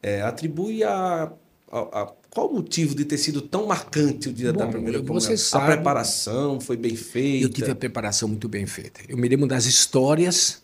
é, 0.00 0.22
atribui 0.22 0.84
a, 0.84 1.32
a, 1.72 1.78
a, 1.78 2.12
qual 2.30 2.48
o 2.48 2.54
motivo 2.54 2.94
de 2.94 3.04
ter 3.04 3.18
sido 3.18 3.42
tão 3.42 3.66
marcante 3.66 4.28
o 4.28 4.32
dia 4.32 4.52
Bom, 4.52 4.60
da 4.60 4.66
primeira 4.68 5.02
comunhão? 5.02 5.36
sabe- 5.36 5.64
a 5.64 5.76
preparação 5.76 6.60
foi 6.60 6.76
bem 6.76 6.94
feita. 6.96 7.46
Eu 7.46 7.50
tive 7.50 7.70
a 7.70 7.74
preparação 7.74 8.28
muito 8.28 8.48
bem 8.48 8.66
feita. 8.66 9.00
Eu 9.08 9.16
me 9.16 9.28
lembro 9.28 9.46
das 9.46 9.64
histórias, 9.66 10.62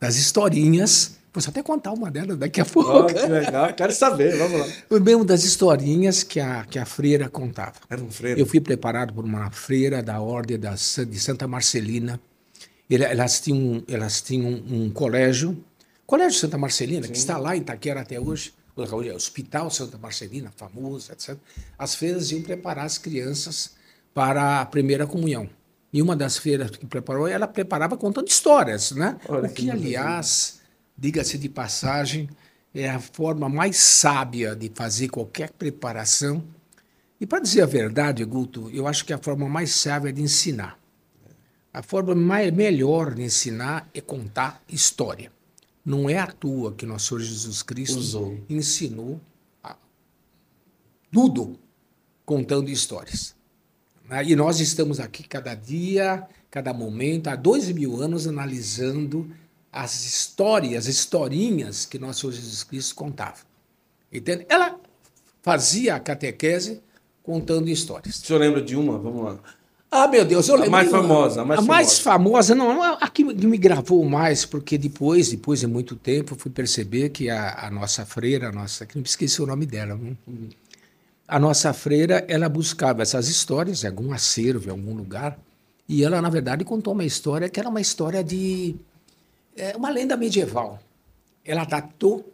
das 0.00 0.16
historinhas. 0.16 1.18
Posso 1.32 1.48
até 1.48 1.62
contar 1.62 1.92
uma 1.92 2.10
delas 2.10 2.36
daqui 2.36 2.60
a 2.60 2.64
pouco. 2.64 2.90
Ó, 2.90 3.04
que 3.06 3.14
legal, 3.26 3.72
quero 3.74 3.92
saber, 3.92 4.36
vamos 4.36 4.60
lá. 4.60 4.66
Eu 4.90 5.00
me 5.00 5.06
lembro 5.06 5.24
das 5.24 5.44
historinhas 5.44 6.22
que 6.22 6.38
a, 6.40 6.64
que 6.64 6.78
a 6.78 6.84
freira 6.84 7.28
contava. 7.28 7.74
Era 7.88 8.02
um 8.02 8.10
freio. 8.10 8.38
Eu 8.38 8.44
fui 8.46 8.60
preparado 8.60 9.14
por 9.14 9.24
uma 9.24 9.50
freira 9.50 10.02
da 10.02 10.20
Ordem 10.20 10.58
da, 10.58 10.72
de 10.74 11.20
Santa 11.20 11.46
Marcelina. 11.48 12.20
Elas 12.90 13.40
tinham, 13.40 13.82
elas 13.88 14.20
tinham 14.20 14.50
um 14.70 14.90
colégio, 14.90 15.56
Colégio 16.04 16.38
Santa 16.38 16.58
Marcelina, 16.58 17.08
que 17.08 17.16
está 17.16 17.38
lá 17.38 17.56
em 17.56 17.60
Itaquera 17.60 18.02
até 18.02 18.20
hoje, 18.20 18.52
o 18.76 19.14
Hospital 19.14 19.70
Santa 19.70 19.98
Marcelina, 19.98 20.52
famoso, 20.56 21.12
etc. 21.12 21.36
As 21.78 21.94
freiras 21.94 22.30
iam 22.30 22.42
preparar 22.42 22.86
as 22.86 22.98
crianças 22.98 23.74
para 24.14 24.60
a 24.60 24.66
primeira 24.66 25.06
comunhão. 25.06 25.48
E 25.92 26.00
uma 26.00 26.16
das 26.16 26.38
freiras 26.38 26.70
que 26.70 26.86
preparou, 26.86 27.28
ela 27.28 27.46
preparava 27.46 27.96
contando 27.96 28.28
histórias, 28.28 28.92
né? 28.92 29.18
Olha 29.28 29.48
o 29.48 29.52
que 29.52 29.62
que, 29.64 29.70
aliás, 29.70 30.60
diga-se 30.96 31.36
de 31.36 31.48
passagem, 31.48 32.30
é 32.74 32.88
a 32.88 32.98
forma 32.98 33.48
mais 33.48 33.76
sábia 33.76 34.56
de 34.56 34.70
fazer 34.74 35.08
qualquer 35.08 35.50
preparação 35.50 36.42
e 37.22 37.26
para 37.26 37.38
dizer 37.38 37.62
a 37.62 37.66
verdade, 37.66 38.24
Guto, 38.24 38.68
eu 38.74 38.84
acho 38.84 39.04
que 39.04 39.12
a 39.12 39.18
forma 39.18 39.48
mais 39.48 39.70
sábia 39.70 40.08
é 40.08 40.12
de 40.12 40.20
ensinar. 40.20 40.76
A 41.72 41.80
forma 41.80 42.16
mais, 42.16 42.50
melhor 42.50 43.14
de 43.14 43.22
ensinar 43.22 43.88
é 43.94 44.00
contar 44.00 44.60
história. 44.68 45.30
Não 45.84 46.08
é 46.08 46.18
à 46.18 46.26
toa 46.28 46.72
que 46.72 46.86
nosso 46.86 47.08
Senhor 47.08 47.20
Jesus 47.20 47.62
Cristo 47.62 47.98
Usou. 47.98 48.38
ensinou 48.48 49.20
a- 49.62 49.76
tudo 51.10 51.58
contando 52.24 52.70
histórias. 52.70 53.34
Né? 54.08 54.24
E 54.24 54.36
nós 54.36 54.60
estamos 54.60 55.00
aqui 55.00 55.24
cada 55.24 55.54
dia, 55.54 56.26
cada 56.50 56.72
momento, 56.72 57.28
há 57.28 57.36
dois 57.36 57.70
mil 57.72 58.00
anos, 58.00 58.26
analisando 58.26 59.30
as 59.72 60.04
histórias, 60.04 60.86
historinhas 60.86 61.84
que 61.86 61.98
nosso 61.98 62.20
Senhor 62.20 62.32
Jesus 62.32 62.62
Cristo 62.62 62.94
contava. 62.94 63.38
Entende? 64.12 64.46
Ela 64.48 64.78
fazia 65.42 65.94
a 65.96 66.00
catequese 66.00 66.82
contando 67.22 67.68
histórias. 67.68 68.18
O 68.22 68.26
senhor 68.26 68.38
lembra 68.38 68.60
de 68.62 68.76
uma? 68.76 68.98
Vamos 68.98 69.24
lá. 69.24 69.40
Ah, 69.94 70.08
meu 70.08 70.24
Deus, 70.24 70.48
eu 70.48 70.54
lembro. 70.54 70.70
mais 70.70 70.90
famosa, 70.90 71.42
a 71.42 71.44
mais 71.44 71.60
a 71.60 71.62
mais 71.62 71.98
famosa, 71.98 72.54
não, 72.54 72.82
a 72.82 73.08
que 73.10 73.22
me 73.22 73.58
gravou 73.58 74.02
mais, 74.06 74.46
porque 74.46 74.78
depois, 74.78 75.28
depois 75.28 75.60
de 75.60 75.66
muito 75.66 75.94
tempo, 75.96 76.34
fui 76.34 76.50
perceber 76.50 77.10
que 77.10 77.28
a, 77.28 77.66
a 77.66 77.70
nossa 77.70 78.06
freira, 78.06 78.48
a 78.48 78.52
nossa, 78.52 78.86
que 78.86 78.96
não 78.96 79.02
me 79.02 79.06
esqueci 79.06 79.42
o 79.42 79.46
nome 79.46 79.66
dela, 79.66 80.00
a 81.28 81.38
nossa 81.38 81.74
freira, 81.74 82.24
ela 82.26 82.48
buscava 82.48 83.02
essas 83.02 83.28
histórias 83.28 83.84
em 83.84 83.86
algum 83.86 84.14
acervo, 84.14 84.68
em 84.68 84.70
algum 84.70 84.94
lugar, 84.94 85.38
e 85.86 86.02
ela, 86.02 86.22
na 86.22 86.30
verdade, 86.30 86.64
contou 86.64 86.94
uma 86.94 87.04
história 87.04 87.50
que 87.50 87.60
era 87.60 87.68
uma 87.68 87.80
história 87.80 88.24
de. 88.24 88.74
É, 89.54 89.76
uma 89.76 89.90
lenda 89.90 90.16
medieval. 90.16 90.78
Ela 91.44 91.66
datou, 91.66 92.32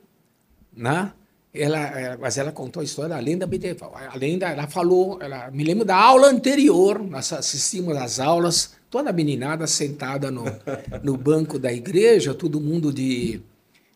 né? 0.73 1.13
Ela, 1.53 1.79
é, 1.79 2.17
mas 2.17 2.37
ela 2.37 2.53
contou 2.53 2.81
a 2.81 2.85
história 2.85 3.11
da 3.11 3.21
lenda 3.21 3.47
medieval. 3.47 3.95
A 3.97 4.17
lenda, 4.17 4.49
ela 4.49 4.67
falou, 4.67 5.19
ela, 5.21 5.51
me 5.51 5.65
lembro 5.65 5.85
da 5.85 5.97
aula 5.97 6.29
anterior, 6.29 7.03
nós 7.03 7.33
assistimos 7.33 7.97
às 7.97 8.21
aulas, 8.21 8.75
toda 8.91 9.11
a 9.11 9.13
meninada 9.13 9.67
sentada 9.67 10.31
no, 10.31 10.45
no 11.03 11.17
banco 11.17 11.59
da 11.59 11.73
igreja, 11.73 12.35
todo 12.35 12.61
mundo 12.61 12.93
de, 12.93 13.41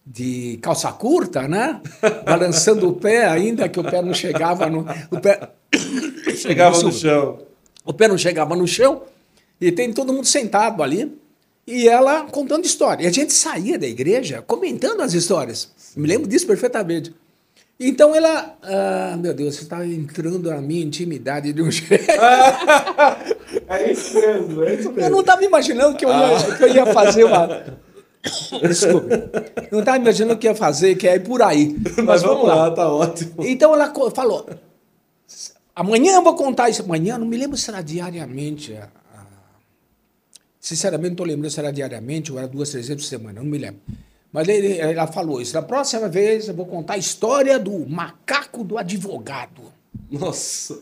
de 0.04 0.58
calça 0.62 0.90
curta, 0.92 1.46
né? 1.46 1.80
Balançando 2.24 2.88
o 2.88 2.94
pé, 2.94 3.26
ainda 3.26 3.68
que 3.68 3.78
o 3.78 3.84
pé 3.84 4.00
não 4.00 4.14
chegava 4.14 4.70
no. 4.70 4.86
O 5.10 5.20
pé, 5.20 5.50
Chegava 6.36 6.80
no 6.82 6.92
chão. 6.92 7.38
o 7.84 7.92
pé 7.92 8.08
não 8.08 8.16
chegava 8.16 8.56
no 8.56 8.66
chão, 8.66 9.02
e 9.60 9.70
tem 9.70 9.92
todo 9.92 10.12
mundo 10.12 10.26
sentado 10.26 10.82
ali, 10.82 11.16
e 11.66 11.88
ela 11.88 12.24
contando 12.24 12.64
história. 12.64 13.04
E 13.04 13.06
a 13.06 13.12
gente 13.12 13.32
saía 13.32 13.78
da 13.78 13.86
igreja 13.86 14.42
comentando 14.42 15.00
as 15.02 15.12
histórias. 15.14 15.70
Me 15.96 16.08
lembro 16.08 16.28
disso 16.28 16.46
perfeitamente. 16.46 17.14
Então 17.80 18.14
ela, 18.14 18.56
ah, 18.62 19.16
meu 19.18 19.34
Deus, 19.34 19.56
você 19.56 19.62
está 19.62 19.84
entrando 19.84 20.50
na 20.50 20.60
minha 20.60 20.84
intimidade 20.84 21.52
de 21.52 21.60
um 21.62 21.70
jeito. 21.70 22.04
É 23.68 23.90
isso 23.90 24.14
mesmo, 24.14 24.62
é 24.62 24.74
isso 24.74 24.92
Eu 24.96 25.10
não 25.10 25.20
estava 25.20 25.44
imaginando 25.44 25.96
que 25.96 26.04
eu, 26.04 26.10
ia, 26.10 26.56
que 26.56 26.62
eu 26.64 26.68
ia 26.68 26.86
fazer 26.86 27.24
uma. 27.24 27.48
Desculpe. 28.62 29.12
Eu 29.12 29.68
não 29.72 29.80
estava 29.80 29.96
imaginando 29.98 30.38
que 30.38 30.46
ia 30.46 30.54
fazer, 30.54 30.94
que 30.94 31.08
é 31.08 31.16
ir 31.16 31.20
por 31.24 31.42
aí. 31.42 31.76
Mas 32.04 32.22
vamos 32.22 32.46
lá, 32.46 32.70
tá 32.70 32.88
ótimo. 32.88 33.34
Então 33.44 33.74
ela 33.74 33.92
falou: 34.14 34.48
amanhã 35.74 36.14
eu 36.14 36.22
vou 36.22 36.36
contar 36.36 36.70
isso. 36.70 36.82
Amanhã, 36.82 37.18
não 37.18 37.26
me 37.26 37.36
lembro 37.36 37.56
se 37.56 37.68
era 37.68 37.82
diariamente. 37.82 38.74
a- 38.74 38.84
a- 39.16 39.26
Sinceramente, 40.60 41.08
não 41.08 41.14
estou 41.14 41.26
lembrando 41.26 41.50
se 41.50 41.58
era 41.58 41.72
diariamente 41.72 42.30
ou 42.30 42.38
era 42.38 42.46
duas, 42.46 42.70
três 42.70 42.86
vezes 42.86 43.02
por 43.02 43.08
semana, 43.08 43.40
não 43.40 43.46
me 43.48 43.58
lembro. 43.58 43.80
Mas 44.32 44.48
ele- 44.48 44.78
ela 44.78 45.06
falou 45.06 45.40
isso. 45.42 45.52
Na 45.54 45.62
próxima 45.62 46.08
vez 46.08 46.48
eu 46.48 46.54
vou 46.54 46.66
contar 46.66 46.94
a 46.94 46.98
história 46.98 47.58
do 47.58 47.86
macaco 47.88 48.64
do 48.64 48.78
advogado. 48.78 49.62
Nossa. 50.10 50.80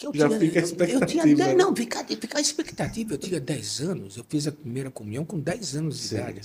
Eu 0.00 0.14
Já 0.14 0.28
tinha- 0.28 0.38
fica 0.38 0.60
a 0.60 0.62
expectativa, 0.62 1.04
Eu 1.04 1.06
tinha, 1.06 1.36
dez- 1.36 1.56
não, 1.56 1.74
fica, 1.74 2.04
fica 2.04 2.38
a 2.38 2.40
expectativa. 2.40 3.14
Eu 3.14 3.18
tinha 3.18 3.40
10 3.40 3.80
anos, 3.80 4.16
eu 4.16 4.24
fiz 4.28 4.46
a 4.46 4.52
primeira 4.52 4.90
comunhão 4.92 5.24
com 5.24 5.40
10 5.40 5.74
anos 5.74 5.98
de 5.98 6.08
Sim. 6.08 6.14
idade. 6.16 6.40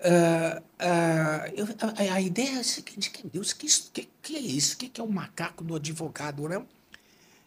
Ah, 0.00 0.62
ah, 0.78 1.50
eu- 1.54 1.66
a, 1.80 2.14
a 2.14 2.20
ideia 2.20 2.56
é 2.56 2.60
a 2.60 2.64
seguinte, 2.64 3.10
que 3.10 3.26
Deus, 3.26 3.52
que, 3.52 3.66
isso- 3.66 3.90
que, 3.92 4.08
que 4.22 4.36
é 4.36 4.40
isso? 4.40 4.76
O 4.76 4.78
que, 4.78 4.88
que 4.88 5.00
é 5.00 5.04
o 5.04 5.08
macaco 5.12 5.62
do 5.62 5.74
advogado, 5.74 6.48
né? 6.48 6.62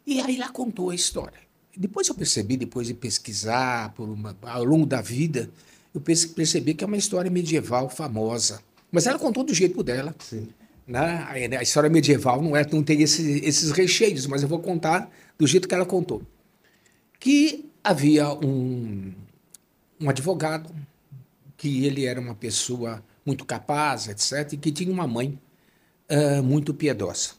E 0.05 0.19
aí 0.21 0.35
ela 0.35 0.49
contou 0.49 0.89
a 0.91 0.95
história. 0.95 1.39
Depois 1.75 2.07
eu 2.09 2.13
percebi, 2.13 2.57
depois 2.57 2.85
de 2.87 2.93
pesquisar 2.93 3.93
por 3.93 4.07
uma- 4.09 4.37
ao 4.43 4.63
longo 4.65 4.85
da 4.85 5.01
vida, 5.01 5.49
eu 5.93 6.01
percebi 6.01 6.73
que 6.73 6.83
é 6.83 6.87
uma 6.87 6.97
história 6.97 7.29
medieval 7.29 7.89
famosa. 7.89 8.61
Mas 8.91 9.07
ela 9.07 9.19
contou 9.19 9.43
do 9.43 9.53
jeito 9.53 9.81
dela. 9.83 10.15
Sim. 10.19 10.47
Né? 10.87 10.99
A, 10.99 11.59
a 11.59 11.63
história 11.63 11.89
medieval 11.89 12.41
não, 12.41 12.55
é, 12.55 12.65
não 12.69 12.83
tem 12.83 13.01
esse- 13.01 13.39
esses 13.45 13.71
recheios, 13.71 14.27
mas 14.27 14.41
eu 14.43 14.49
vou 14.49 14.59
contar 14.59 15.09
do 15.37 15.47
jeito 15.47 15.67
que 15.67 15.73
ela 15.75 15.85
contou. 15.85 16.21
Que 17.19 17.69
havia 17.83 18.33
um, 18.33 19.13
um 19.99 20.09
advogado, 20.09 20.69
que 21.57 21.85
ele 21.85 22.05
era 22.05 22.19
uma 22.19 22.35
pessoa 22.35 23.03
muito 23.25 23.45
capaz, 23.45 24.07
etc., 24.07 24.53
e 24.53 24.57
que 24.57 24.71
tinha 24.71 24.91
uma 24.91 25.07
mãe 25.07 25.37
ah, 26.09 26.41
muito 26.41 26.73
piedosa. 26.73 27.31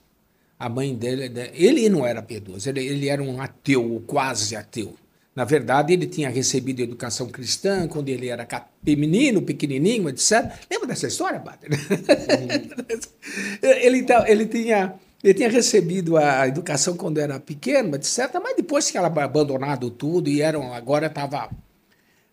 A 0.59 0.69
mãe 0.69 0.95
dele, 0.95 1.31
ele 1.55 1.89
não 1.89 2.07
era 2.07 2.23
piedoso, 2.23 2.69
ele, 2.69 2.87
ele 2.87 3.09
era 3.09 3.21
um 3.23 3.41
ateu, 3.43 3.93
ou 3.93 4.01
quase 4.01 4.55
ateu. 4.55 4.97
Na 5.35 5.45
verdade, 5.45 5.95
ele 5.95 6.07
tinha 6.07 6.29
recebido 6.29 6.81
educação 6.81 7.27
cristã 7.29 7.89
quando 7.89 8.11
ele 8.11 8.29
era 8.29 8.47
menino, 8.85 9.41
pequenininho, 9.41 10.09
etc. 10.09 10.53
Lembra 10.71 10.89
dessa 10.89 11.07
história, 11.07 11.41
Padre? 11.41 11.71
ele, 13.63 14.03
tá- 14.03 14.29
ele, 14.29 14.45
tinha, 14.45 14.95
ele 15.25 15.33
tinha 15.33 15.49
recebido 15.49 16.19
a 16.19 16.47
educação 16.47 16.97
quando 16.97 17.19
era 17.19 17.41
pequeno, 17.41 17.97
etc. 17.97 18.31
Mas 18.43 18.57
depois 18.57 18.91
que 18.91 18.99
ela 18.99 19.09
abandonado 19.25 19.91
tudo 19.91 20.29
e 20.29 20.43
eram, 20.43 20.75
agora 20.75 21.07
estava 21.07 21.49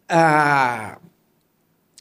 ah, 0.10 1.00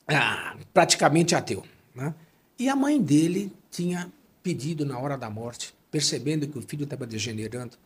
ah, 0.08 0.56
praticamente 0.74 1.34
ateu. 1.34 1.62
Né? 1.94 2.12
E 2.58 2.68
a 2.68 2.74
mãe 2.74 3.00
dele 3.00 3.52
tinha 3.70 4.10
pedido 4.42 4.84
na 4.84 4.98
hora 4.98 5.16
da 5.16 5.30
morte, 5.30 5.74
percebendo 5.90 6.48
que 6.48 6.58
o 6.58 6.62
filho 6.62 6.84
estava 6.84 7.06
degenerando, 7.06 7.76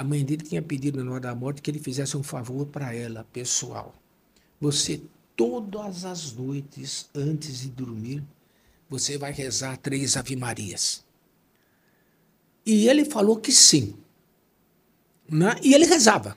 a 0.00 0.04
mãe 0.04 0.24
dele 0.24 0.42
tinha 0.42 0.62
pedido 0.62 1.04
na 1.04 1.10
hora 1.10 1.20
da 1.20 1.34
morte 1.34 1.60
que 1.60 1.70
ele 1.70 1.78
fizesse 1.78 2.16
um 2.16 2.22
favor 2.22 2.64
para 2.64 2.94
ela, 2.94 3.26
pessoal. 3.34 3.94
Você, 4.58 5.02
todas 5.36 6.06
as 6.06 6.32
noites, 6.32 7.10
antes 7.14 7.60
de 7.60 7.68
dormir, 7.68 8.22
você 8.88 9.18
vai 9.18 9.30
rezar 9.30 9.76
três 9.76 10.16
Ave-Marias. 10.16 11.04
E 12.64 12.88
ele 12.88 13.04
falou 13.04 13.36
que 13.36 13.52
sim. 13.52 13.94
Né? 15.28 15.54
E 15.62 15.74
ele 15.74 15.84
rezava. 15.84 16.34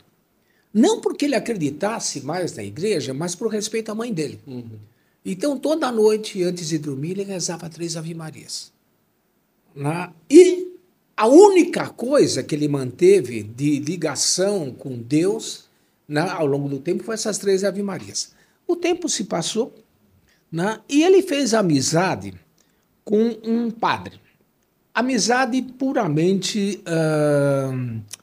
Não 0.73 0.99
porque 0.99 1.23
ele 1.23 1.35
acreditasse 1.35 2.19
mais 2.19 2.53
na 2.57 2.63
igreja, 2.63 3.13
mas 3.13 3.33
por 3.33 3.47
respeito 3.47 3.89
à 3.93 3.95
mãe 3.95 4.13
dele. 4.13 4.41
Então, 5.23 5.57
toda 5.57 5.89
noite, 5.89 6.43
antes 6.43 6.67
de 6.67 6.77
dormir, 6.79 7.11
ele 7.11 7.23
rezava 7.23 7.69
três 7.69 7.95
Ave-Marias. 7.95 8.73
Né? 9.73 10.11
E 10.29 10.72
a 11.15 11.27
única 11.27 11.87
coisa 11.89 12.41
que 12.41 12.55
ele 12.55 12.67
manteve 12.67 13.43
de 13.43 13.79
ligação 13.79 14.71
com 14.71 14.97
Deus 14.97 15.69
né, 16.07 16.21
ao 16.21 16.45
longo 16.45 16.67
do 16.67 16.79
tempo 16.79 17.03
foi 17.03 17.13
essas 17.13 17.37
três 17.37 17.63
Ave-Marias. 17.63 18.33
O 18.67 18.75
tempo 18.75 19.07
se 19.07 19.25
passou 19.25 19.73
né, 20.51 20.79
e 20.89 21.03
ele 21.03 21.21
fez 21.21 21.53
amizade 21.53 22.33
com 23.05 23.37
um 23.43 23.69
padre. 23.69 24.21
Amizade 24.93 25.59
puramente 25.61 26.81
ah, 26.85 27.71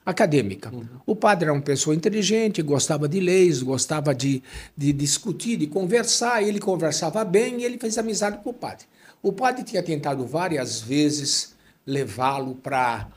acadêmica. 0.07 0.73
O 1.05 1.17
padre 1.17 1.47
era 1.47 1.53
uma 1.53 1.63
pessoa 1.63 1.97
inteligente, 1.97 2.63
gostava 2.63 3.09
de 3.09 3.19
leis, 3.19 3.61
gostava 3.61 4.15
de, 4.15 4.41
de 4.77 4.93
discutir, 4.93 5.57
de 5.57 5.67
conversar. 5.67 6.43
Ele 6.43 6.61
conversava 6.61 7.25
bem 7.25 7.61
e 7.61 7.65
ele 7.65 7.77
fez 7.77 7.99
amizade 7.99 8.39
com 8.39 8.51
o 8.51 8.55
padre. 8.55 8.87
O 9.21 9.33
padre 9.33 9.65
tinha 9.65 9.83
tentado 9.83 10.25
várias 10.25 10.81
vezes 10.81 11.55
levá-lo 11.91 12.55
para 12.55 13.09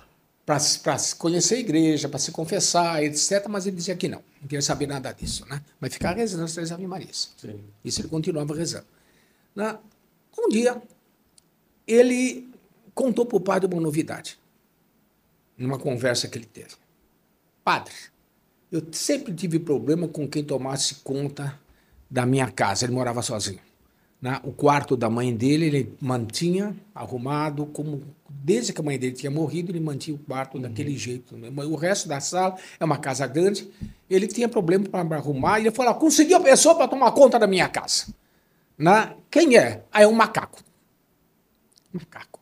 conhecer 1.17 1.55
a 1.55 1.59
igreja, 1.59 2.09
para 2.09 2.19
se 2.19 2.31
confessar, 2.31 3.03
etc. 3.03 3.45
Mas 3.47 3.67
ele 3.67 3.75
dizia 3.75 3.95
que 3.95 4.07
não, 4.07 4.23
não 4.41 4.47
queria 4.47 4.61
saber 4.61 4.87
nada 4.87 5.11
disso, 5.11 5.45
né? 5.47 5.61
Mas 5.79 5.93
ficar 5.93 6.15
rezando 6.15 6.43
as 6.43 6.53
três 6.53 6.71
Ave 6.71 6.87
Marias. 6.87 7.31
Sim. 7.37 7.63
Isso 7.85 8.01
ele 8.01 8.09
continuava 8.09 8.55
rezando. 8.55 8.87
Na, 9.55 9.79
um 10.37 10.49
dia, 10.49 10.81
ele 11.87 12.51
contou 12.95 13.25
para 13.25 13.37
o 13.37 13.41
padre 13.41 13.71
uma 13.71 13.81
novidade, 13.81 14.39
numa 15.57 15.77
conversa 15.77 16.27
que 16.27 16.37
ele 16.37 16.45
teve. 16.45 16.75
Padre, 17.63 17.93
eu 18.71 18.83
sempre 18.91 19.33
tive 19.33 19.59
problema 19.59 20.07
com 20.07 20.27
quem 20.27 20.43
tomasse 20.43 20.95
conta 20.95 21.59
da 22.09 22.25
minha 22.25 22.49
casa. 22.51 22.85
Ele 22.85 22.93
morava 22.93 23.21
sozinho. 23.21 23.61
Né? 24.23 24.39
O 24.45 24.53
quarto 24.53 24.95
da 24.95 25.09
mãe 25.09 25.35
dele 25.35 25.65
ele 25.65 25.97
mantinha 25.99 26.73
arrumado, 26.95 27.65
como 27.65 28.01
desde 28.29 28.71
que 28.71 28.79
a 28.79 28.83
mãe 28.83 28.97
dele 28.97 29.11
tinha 29.11 29.29
morrido, 29.29 29.69
ele 29.69 29.81
mantinha 29.81 30.15
o 30.15 30.17
quarto 30.17 30.55
uhum. 30.55 30.61
daquele 30.61 30.95
jeito. 30.95 31.35
Né? 31.35 31.49
O 31.65 31.75
resto 31.75 32.07
da 32.07 32.21
sala 32.21 32.55
é 32.79 32.85
uma 32.85 32.97
casa 32.97 33.27
grande. 33.27 33.69
Ele 34.09 34.25
tinha 34.25 34.47
problema 34.47 34.85
para 34.85 35.17
arrumar 35.17 35.59
e 35.59 35.63
ele 35.63 35.71
falou: 35.71 35.93
consegui 35.95 36.33
a 36.33 36.39
pessoa 36.39 36.73
para 36.73 36.87
tomar 36.87 37.11
conta 37.11 37.37
da 37.37 37.45
minha 37.45 37.67
casa. 37.67 38.13
Né? 38.77 39.13
Quem 39.29 39.57
é? 39.57 39.83
Ah, 39.91 40.03
é 40.03 40.07
um 40.07 40.13
macaco. 40.13 40.63
Macaco. 41.91 42.32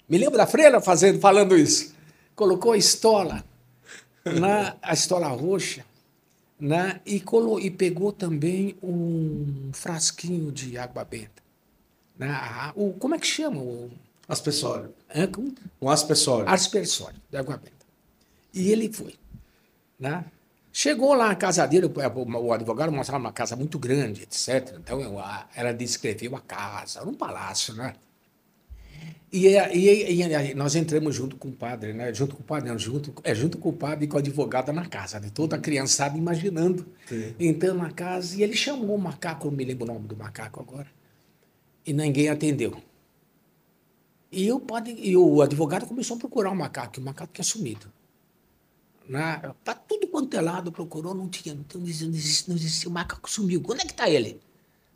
Me 0.09 0.16
lembro 0.16 0.38
da 0.38 0.46
freira 0.46 0.81
fazendo, 0.81 1.20
falando 1.20 1.55
isso. 1.59 1.94
Colocou 2.35 2.73
a 2.73 2.79
estola, 2.79 3.44
na, 4.25 4.79
a 4.81 4.94
estola 4.94 5.29
roxa, 5.29 5.85
na, 6.59 6.99
e, 7.05 7.20
colo, 7.20 7.61
e 7.61 7.70
pegou 7.70 8.12
também 8.12 8.79
um 8.83 9.70
frasquinho 9.75 10.51
de 10.51 10.79
água 10.79 11.05
benta. 11.05 11.42
Na, 12.18 12.73
o, 12.75 12.94
como 12.94 13.14
é 13.14 13.18
que 13.18 13.27
chama? 13.27 13.61
O, 13.61 13.90
aspersório. 14.27 14.94
É, 15.11 15.29
um 15.83 15.90
aspersório. 15.90 16.49
Aspersório 16.49 17.20
de 17.31 17.37
água 17.37 17.59
benta. 17.59 17.87
E 18.55 18.70
ele 18.73 18.90
foi. 18.90 19.20
Né? 20.01 20.25
Chegou 20.73 21.13
lá 21.15 21.29
na 21.29 21.35
casa 21.35 21.67
dele, 21.67 21.87
o 21.87 22.53
advogado 22.53 22.91
mostrava 22.91 23.23
uma 23.23 23.33
casa 23.33 23.55
muito 23.55 23.79
grande, 23.79 24.23
etc. 24.23 24.77
Então 24.79 25.01
ela 25.55 25.73
descreveu 25.73 26.35
a 26.37 26.41
casa, 26.41 27.05
um 27.07 27.13
palácio, 27.13 27.75
né? 27.75 27.95
E, 29.33 29.47
e, 29.47 30.23
e, 30.23 30.55
nós 30.55 30.75
entramos 30.75 31.15
junto 31.15 31.37
com 31.37 31.49
o 31.49 31.53
padre, 31.53 31.93
né? 31.93 32.13
Junto 32.13 32.35
com 32.35 32.43
o 32.43 32.45
padre, 32.45 32.69
não, 32.69 32.79
junto, 32.79 33.13
é 33.23 33.33
junto 33.33 33.59
com 33.59 33.69
o 33.69 33.73
padre 33.73 34.05
e 34.05 34.09
com 34.09 34.17
a 34.17 34.21
advogada 34.21 34.73
na 34.73 34.87
casa, 34.87 35.21
né? 35.21 35.31
Toda 35.33 35.55
a 35.55 35.59
criançada 35.59 36.19
imaginando, 36.19 36.85
Sim. 37.07 37.35
entrando 37.39 37.79
na 37.79 37.93
casa. 37.93 38.37
E 38.37 38.43
ele 38.43 38.55
chamou 38.55 38.97
o 38.97 38.99
macaco, 38.99 39.49
não 39.49 39.57
me 39.57 39.65
lembro 39.65 39.85
o 39.85 39.93
nome 39.93 40.09
do 40.09 40.17
macaco 40.17 40.61
agora, 40.61 40.89
e 41.87 41.93
ninguém 41.93 42.29
atendeu. 42.29 42.83
E 44.33 44.51
o, 44.53 44.59
padre, 44.59 44.97
e 44.99 45.17
o 45.17 45.43
advogado 45.43 45.87
começou 45.87 46.17
a 46.17 46.21
procurar 46.21 46.51
o 46.51 46.57
macaco, 46.57 46.99
e 46.99 47.03
o 47.03 47.05
macaco 47.05 47.33
tinha 47.33 47.45
sumido. 47.45 47.87
Né? 49.11 49.42
Para 49.64 49.75
tudo 49.75 50.07
quanto 50.07 50.37
é 50.37 50.40
lado 50.40 50.70
procurou, 50.70 51.12
não 51.12 51.29
tinha. 51.29 51.53
Então, 51.53 51.81
não 51.81 51.88
existia, 51.88 52.46
não 52.46 52.57
existia, 52.57 52.88
o 52.88 52.92
macaco 52.92 53.29
sumiu. 53.29 53.61
Onde 53.68 53.81
é 53.81 53.85
que 53.85 53.90
está 53.90 54.09
ele? 54.09 54.40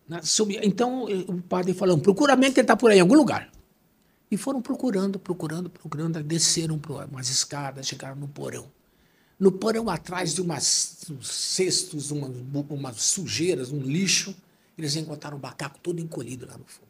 Né? 0.08 0.20
Sumiu. 0.22 0.60
Então 0.62 1.06
o 1.06 1.42
padre 1.42 1.74
falou: 1.74 1.98
procura 1.98 2.36
mesmo 2.36 2.54
que 2.54 2.60
ele 2.60 2.64
está 2.64 2.76
por 2.76 2.92
aí, 2.92 2.98
em 2.98 3.00
algum 3.00 3.16
lugar. 3.16 3.50
E 4.30 4.36
foram 4.36 4.62
procurando, 4.62 5.18
procurando, 5.18 5.68
procurando, 5.68 6.22
desceram 6.22 6.78
por 6.78 7.04
umas 7.06 7.28
escadas, 7.28 7.88
chegaram 7.88 8.14
no 8.14 8.28
porão. 8.28 8.70
No 9.36 9.50
porão, 9.50 9.90
atrás 9.90 10.32
de 10.32 10.40
umas 10.40 10.96
cestos, 11.20 12.12
umas, 12.12 12.30
umas 12.70 13.02
sujeiras, 13.02 13.72
um 13.72 13.80
lixo, 13.80 14.32
eles 14.78 14.94
encontraram 14.94 15.38
o 15.38 15.40
macaco 15.40 15.80
todo 15.80 16.00
encolhido 16.00 16.46
lá 16.46 16.56
no 16.56 16.64
fundo. 16.66 16.86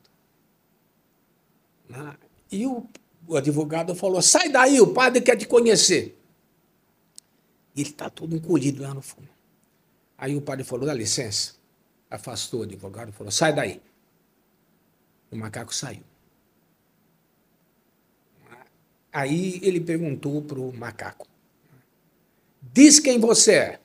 Né? 1.89 2.17
E 2.53 2.67
o, 2.67 2.87
o 3.27 3.35
advogado 3.35 3.95
falou: 3.95 4.21
sai 4.21 4.51
daí, 4.51 4.79
o 4.79 4.89
padre 4.89 5.23
quer 5.23 5.37
te 5.37 5.47
conhecer. 5.47 6.21
E 7.75 7.81
ele 7.81 7.91
está 7.91 8.09
todo 8.09 8.37
encolhido 8.37 8.83
lá 8.83 8.95
no 8.95 9.03
fundo. 9.03 9.29
Aí 10.17 10.37
o 10.37 10.41
padre 10.41 10.65
falou, 10.65 10.87
dá 10.87 10.95
licença. 10.95 11.55
Afastou 12.11 12.61
o 12.61 12.63
advogado 12.63 13.09
e 13.09 13.13
falou, 13.13 13.31
sai 13.31 13.53
daí. 13.53 13.83
O 15.31 15.37
macaco 15.37 15.75
saiu. 15.75 16.05
Aí 19.13 19.61
ele 19.63 19.81
perguntou 19.81 20.43
para 20.43 20.59
o 20.59 20.73
macaco, 20.73 21.29
diz 22.61 22.99
quem 22.99 23.21
você 23.21 23.55
é. 23.55 23.81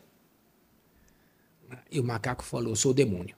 E 1.92 2.00
o 2.00 2.04
macaco 2.04 2.44
falou, 2.44 2.76
sou 2.76 2.92
o 2.92 2.96
demônio. 2.96 3.36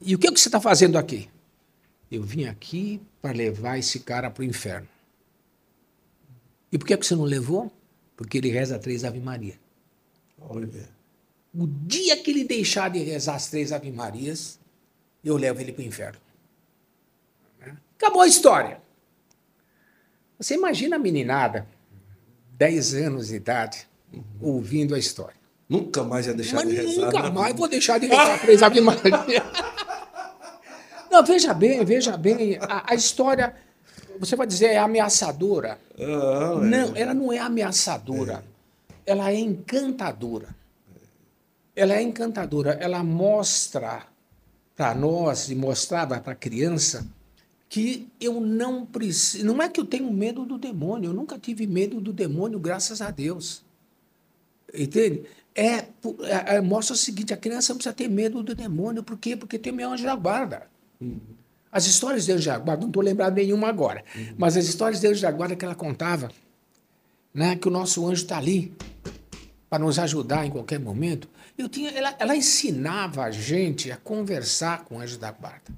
E 0.00 0.14
o 0.14 0.18
que, 0.18 0.28
é 0.28 0.32
que 0.32 0.38
você 0.38 0.48
está 0.48 0.60
fazendo 0.60 0.96
aqui? 0.96 1.28
Eu 2.10 2.22
vim 2.22 2.44
aqui 2.44 3.00
para 3.20 3.32
levar 3.32 3.78
esse 3.78 4.00
cara 4.00 4.30
para 4.30 4.42
o 4.42 4.44
inferno. 4.44 4.88
E 6.70 6.78
por 6.78 6.86
que, 6.86 6.94
é 6.94 6.96
que 6.96 7.06
você 7.06 7.16
não 7.16 7.24
levou? 7.24 7.72
Porque 8.24 8.38
ele 8.38 8.48
reza 8.48 8.78
três 8.78 9.04
Ave 9.04 9.20
Maria. 9.20 9.52
Olha. 10.40 10.88
O 11.54 11.66
dia 11.66 12.16
que 12.16 12.30
ele 12.30 12.42
deixar 12.42 12.88
de 12.88 12.98
rezar 13.00 13.34
as 13.34 13.48
três 13.48 13.70
Ave 13.70 13.92
Marias, 13.92 14.58
eu 15.22 15.36
levo 15.36 15.60
ele 15.60 15.72
para 15.72 15.82
o 15.82 15.84
inferno. 15.84 16.18
Acabou 17.98 18.22
a 18.22 18.26
história. 18.26 18.80
Você 20.38 20.54
imagina 20.54 20.96
a 20.96 20.98
meninada, 20.98 21.66
10 22.52 22.94
anos 22.94 23.28
de 23.28 23.36
idade, 23.36 23.86
uhum. 24.10 24.22
ouvindo 24.40 24.94
a 24.94 24.98
história. 24.98 25.36
Nunca 25.68 26.02
mais 26.02 26.26
ia 26.26 26.32
deixar 26.32 26.56
Mas 26.56 26.68
de 26.68 26.76
rezar. 26.76 27.06
Nunca 27.06 27.22
né? 27.24 27.30
mais 27.30 27.54
vou 27.54 27.68
deixar 27.68 27.98
de 27.98 28.06
rezar 28.06 28.40
três 28.40 28.62
Ave 28.62 28.80
Maria. 28.80 29.44
Não, 31.12 31.22
veja 31.22 31.52
bem, 31.52 31.84
veja 31.84 32.16
bem, 32.16 32.56
a, 32.58 32.92
a 32.92 32.94
história 32.94 33.54
você 34.18 34.36
vai 34.36 34.46
dizer 34.46 34.66
é 34.66 34.78
ameaçadora. 34.78 35.78
Ah, 35.98 36.60
não, 36.62 36.96
é. 36.96 37.00
ela 37.00 37.14
não 37.14 37.32
é 37.32 37.38
ameaçadora. 37.38 38.44
É. 39.06 39.12
Ela 39.12 39.30
é 39.30 39.38
encantadora. 39.38 40.54
Ela 41.76 41.94
é 41.94 42.02
encantadora. 42.02 42.72
Ela 42.80 43.02
mostra 43.02 44.06
para 44.76 44.94
nós 44.94 45.50
e 45.50 45.54
mostrava 45.54 46.18
para 46.20 46.32
a 46.32 46.36
criança 46.36 47.06
que 47.68 48.08
eu 48.20 48.40
não 48.40 48.86
preciso. 48.86 49.44
Não 49.44 49.60
é 49.60 49.68
que 49.68 49.80
eu 49.80 49.84
tenho 49.84 50.12
medo 50.12 50.44
do 50.44 50.56
demônio. 50.56 51.10
Eu 51.10 51.14
nunca 51.14 51.38
tive 51.38 51.66
medo 51.66 52.00
do 52.00 52.12
demônio, 52.12 52.58
graças 52.58 53.00
a 53.00 53.10
Deus. 53.10 53.64
Entende? 54.72 55.24
É, 55.54 55.66
é, 55.66 55.86
é, 56.56 56.60
mostra 56.60 56.94
o 56.94 56.96
seguinte: 56.96 57.32
a 57.32 57.36
criança 57.36 57.72
não 57.72 57.78
precisa 57.78 57.94
ter 57.94 58.08
medo 58.08 58.42
do 58.42 58.54
demônio. 58.54 59.02
Por 59.02 59.18
quê? 59.18 59.36
Porque 59.36 59.58
tem 59.58 59.72
meu 59.72 59.90
anjo 59.90 60.04
da 60.04 60.16
guarda. 60.16 60.68
Uhum. 61.00 61.20
As 61.74 61.86
histórias 61.86 62.24
de 62.24 62.30
anjo 62.30 62.46
da 62.46 62.56
guarda, 62.56 62.82
não 62.82 62.88
estou 62.88 63.02
lembrando 63.02 63.34
nenhuma 63.34 63.68
agora, 63.68 64.04
uhum. 64.14 64.34
mas 64.38 64.56
as 64.56 64.64
histórias 64.66 65.00
de 65.00 65.08
anjo 65.08 65.20
da 65.20 65.32
guarda 65.32 65.56
que 65.56 65.64
ela 65.64 65.74
contava, 65.74 66.30
né, 67.34 67.56
que 67.56 67.66
o 67.66 67.70
nosso 67.70 68.06
anjo 68.06 68.22
está 68.22 68.38
ali 68.38 68.72
para 69.68 69.82
nos 69.82 69.98
ajudar 69.98 70.46
em 70.46 70.50
qualquer 70.50 70.78
momento. 70.78 71.28
Eu 71.58 71.68
tinha, 71.68 71.90
ela, 71.90 72.14
ela 72.20 72.36
ensinava 72.36 73.24
a 73.24 73.32
gente 73.32 73.90
a 73.90 73.96
conversar 73.96 74.84
com 74.84 74.98
o 74.98 75.00
anjo 75.00 75.18
da 75.18 75.32
guarda. 75.32 75.72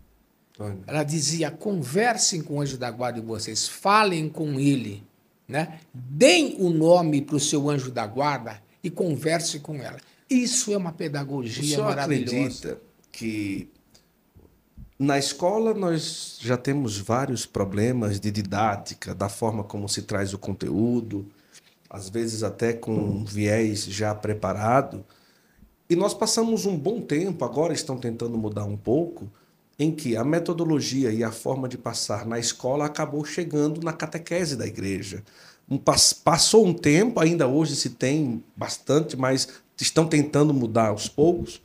Olha. 0.58 0.76
Ela 0.86 1.02
dizia: 1.02 1.50
conversem 1.50 2.42
com 2.42 2.56
o 2.56 2.60
anjo 2.60 2.76
da 2.76 2.90
guarda 2.90 3.18
de 3.18 3.26
vocês, 3.26 3.66
falem 3.66 4.28
com 4.28 4.60
ele, 4.60 5.02
né? 5.48 5.80
deem 5.94 6.56
o 6.58 6.68
nome 6.68 7.22
para 7.22 7.36
o 7.36 7.40
seu 7.40 7.70
anjo 7.70 7.90
da 7.90 8.06
guarda 8.06 8.62
e 8.84 8.90
converse 8.90 9.60
com 9.60 9.76
ela. 9.76 9.96
Isso 10.28 10.74
é 10.74 10.76
uma 10.76 10.92
pedagogia 10.92 11.80
o 11.80 11.84
maravilhosa. 11.84 12.36
acredita 12.36 12.80
que 13.10 13.70
na 14.98 15.18
escola 15.18 15.74
nós 15.74 16.38
já 16.40 16.56
temos 16.56 16.98
vários 16.98 17.44
problemas 17.44 18.18
de 18.18 18.30
didática, 18.30 19.14
da 19.14 19.28
forma 19.28 19.62
como 19.62 19.88
se 19.88 20.02
traz 20.02 20.32
o 20.32 20.38
conteúdo, 20.38 21.26
às 21.88 22.08
vezes 22.08 22.42
até 22.42 22.72
com 22.72 22.92
um 22.92 23.24
viés 23.24 23.84
já 23.84 24.14
preparado. 24.14 25.04
E 25.88 25.94
nós 25.94 26.14
passamos 26.14 26.66
um 26.66 26.76
bom 26.76 27.00
tempo, 27.00 27.44
agora 27.44 27.72
estão 27.72 27.98
tentando 27.98 28.36
mudar 28.36 28.64
um 28.64 28.76
pouco, 28.76 29.30
em 29.78 29.92
que 29.92 30.16
a 30.16 30.24
metodologia 30.24 31.12
e 31.12 31.22
a 31.22 31.30
forma 31.30 31.68
de 31.68 31.76
passar 31.76 32.24
na 32.24 32.38
escola 32.38 32.86
acabou 32.86 33.24
chegando 33.24 33.82
na 33.82 33.92
catequese 33.92 34.56
da 34.56 34.66
igreja. 34.66 35.22
Um, 35.68 35.78
passou 35.78 36.66
um 36.66 36.72
tempo, 36.72 37.20
ainda 37.20 37.46
hoje 37.46 37.76
se 37.76 37.90
tem 37.90 38.42
bastante, 38.56 39.16
mas 39.16 39.48
estão 39.78 40.06
tentando 40.06 40.54
mudar 40.54 40.88
aos 40.88 41.08
poucos. 41.08 41.60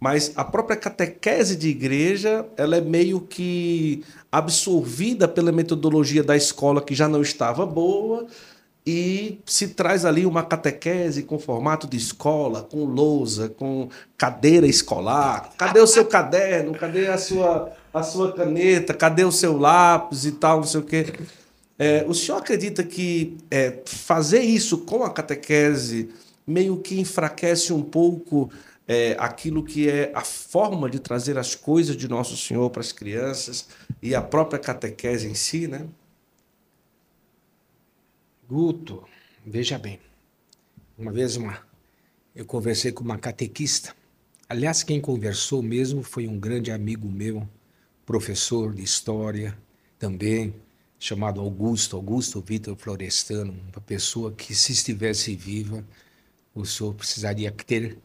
Mas 0.00 0.32
a 0.36 0.44
própria 0.44 0.76
catequese 0.76 1.56
de 1.56 1.68
igreja, 1.68 2.46
ela 2.56 2.76
é 2.76 2.80
meio 2.80 3.20
que 3.20 4.04
absorvida 4.30 5.26
pela 5.26 5.50
metodologia 5.50 6.22
da 6.22 6.36
escola 6.36 6.80
que 6.80 6.94
já 6.94 7.08
não 7.08 7.20
estava 7.20 7.66
boa, 7.66 8.26
e 8.86 9.40
se 9.44 9.68
traz 9.68 10.06
ali 10.06 10.24
uma 10.24 10.42
catequese 10.42 11.22
com 11.22 11.38
formato 11.38 11.86
de 11.86 11.98
escola, 11.98 12.62
com 12.62 12.84
lousa, 12.84 13.50
com 13.50 13.90
cadeira 14.16 14.66
escolar. 14.66 15.50
Cadê 15.58 15.80
o 15.80 15.86
seu 15.86 16.06
caderno? 16.08 16.72
Cadê 16.72 17.06
a 17.08 17.18
sua, 17.18 17.70
a 17.92 18.02
sua 18.02 18.32
caneta? 18.32 18.94
Cadê 18.94 19.24
o 19.24 19.32
seu 19.32 19.58
lápis 19.58 20.24
e 20.24 20.32
tal, 20.32 20.58
não 20.58 20.66
sei 20.66 20.80
o 20.80 20.84
quê. 20.84 21.12
É, 21.78 22.04
o 22.08 22.14
senhor 22.14 22.38
acredita 22.38 22.82
que 22.82 23.36
é, 23.50 23.74
fazer 23.84 24.40
isso 24.40 24.78
com 24.78 25.04
a 25.04 25.10
catequese 25.10 26.08
meio 26.46 26.78
que 26.78 26.98
enfraquece 26.98 27.74
um 27.74 27.82
pouco 27.82 28.50
é, 28.88 29.14
aquilo 29.18 29.62
que 29.62 29.86
é 29.86 30.10
a 30.14 30.22
forma 30.22 30.88
de 30.88 30.98
trazer 30.98 31.36
as 31.36 31.54
coisas 31.54 31.94
de 31.94 32.08
Nosso 32.08 32.34
Senhor 32.38 32.70
para 32.70 32.80
as 32.80 32.90
crianças 32.90 33.68
e 34.00 34.14
a 34.14 34.22
própria 34.22 34.58
catequese 34.58 35.28
em 35.28 35.34
si, 35.34 35.68
né? 35.68 35.86
Guto, 38.48 39.04
veja 39.44 39.78
bem. 39.78 40.00
Uma 40.96 41.12
vez 41.12 41.36
uma, 41.36 41.58
eu 42.34 42.46
conversei 42.46 42.90
com 42.90 43.04
uma 43.04 43.18
catequista. 43.18 43.94
Aliás, 44.48 44.82
quem 44.82 44.98
conversou 45.02 45.62
mesmo 45.62 46.02
foi 46.02 46.26
um 46.26 46.40
grande 46.40 46.72
amigo 46.72 47.06
meu, 47.06 47.46
professor 48.06 48.72
de 48.72 48.82
história 48.82 49.56
também, 49.98 50.54
chamado 50.98 51.42
Augusto, 51.42 51.94
Augusto 51.94 52.40
Vitor 52.40 52.74
Florestano, 52.74 53.52
uma 53.70 53.82
pessoa 53.82 54.32
que, 54.32 54.54
se 54.54 54.72
estivesse 54.72 55.36
viva, 55.36 55.84
o 56.54 56.64
senhor 56.64 56.94
precisaria 56.94 57.52
ter 57.52 57.98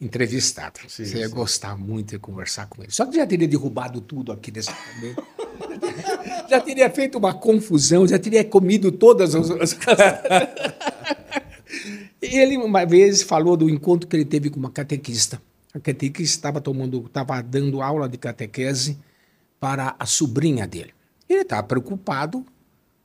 entrevistado. 0.00 0.80
Sim, 0.88 1.04
Você 1.04 1.18
ia 1.18 1.28
sim. 1.28 1.34
gostar 1.34 1.76
muito 1.76 2.10
de 2.10 2.18
conversar 2.18 2.66
com 2.66 2.82
ele. 2.82 2.92
Só 2.92 3.06
que 3.06 3.16
já 3.16 3.26
teria 3.26 3.48
derrubado 3.48 4.00
tudo 4.00 4.32
aqui 4.32 4.50
nesse 4.50 4.70
momento. 4.70 5.24
já 6.50 6.60
teria 6.60 6.90
feito 6.90 7.18
uma 7.18 7.32
confusão, 7.34 8.06
já 8.06 8.18
teria 8.18 8.44
comido 8.44 8.92
todas 8.92 9.34
as. 9.34 9.48
ele 12.20 12.56
uma 12.56 12.84
vez 12.84 13.22
falou 13.22 13.56
do 13.56 13.68
encontro 13.70 14.08
que 14.08 14.16
ele 14.16 14.24
teve 14.24 14.50
com 14.50 14.58
uma 14.58 14.70
catequista. 14.70 15.40
A 15.72 15.80
catequista 15.80 16.36
estava 16.36 16.60
tomando, 16.60 17.04
estava 17.06 17.42
dando 17.42 17.82
aula 17.82 18.08
de 18.08 18.16
catequese 18.16 18.98
para 19.58 19.96
a 19.98 20.06
sobrinha 20.06 20.66
dele. 20.66 20.92
Ele 21.28 21.40
estava 21.40 21.62
preocupado 21.62 22.44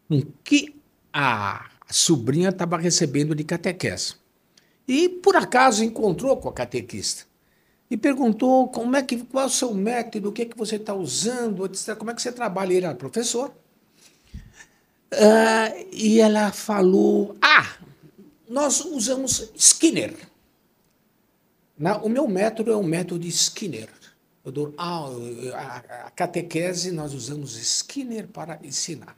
com 0.07 0.21
que 0.43 0.75
a 1.11 1.69
sobrinha 1.89 2.49
estava 2.49 2.77
recebendo 2.77 3.33
de 3.33 3.43
catequese. 3.43 4.15
E 4.89 5.07
por 5.07 5.35
acaso 5.35 5.83
encontrou 5.83 6.35
com 6.37 6.49
a 6.49 6.53
catequista 6.53 7.25
e 7.91 7.95
perguntou 7.95 8.69
como 8.69 8.95
é 8.95 9.03
que 9.03 9.23
qual 9.23 9.43
é 9.43 9.47
o 9.47 9.49
seu 9.49 9.71
método, 9.71 10.29
o 10.29 10.31
que 10.31 10.41
é 10.41 10.45
que 10.45 10.57
você 10.57 10.77
está 10.77 10.95
usando, 10.95 11.63
etc. 11.67 11.95
Como 11.95 12.09
é 12.09 12.15
que 12.15 12.21
você 12.23 12.31
trabalha? 12.31 12.73
Ele 12.73 12.87
era 12.87 12.95
professor. 12.95 13.53
Uh, 15.13 15.87
e 15.91 16.19
ela 16.19 16.51
falou: 16.51 17.37
Ah, 17.39 17.77
nós 18.49 18.83
usamos 18.83 19.51
Skinner. 19.55 20.15
Na, 21.77 21.97
o 21.97 22.09
meu 22.09 22.27
método 22.27 22.71
é 22.71 22.75
o 22.75 22.81
método 22.81 23.19
de 23.19 23.29
Skinner. 23.29 23.89
Eu 24.43 24.51
dou, 24.51 24.73
ah, 24.75 25.05
a, 25.53 26.07
a 26.07 26.11
catequese 26.11 26.91
nós 26.91 27.13
usamos 27.13 27.55
Skinner 27.55 28.27
para 28.27 28.59
ensinar. 28.63 29.15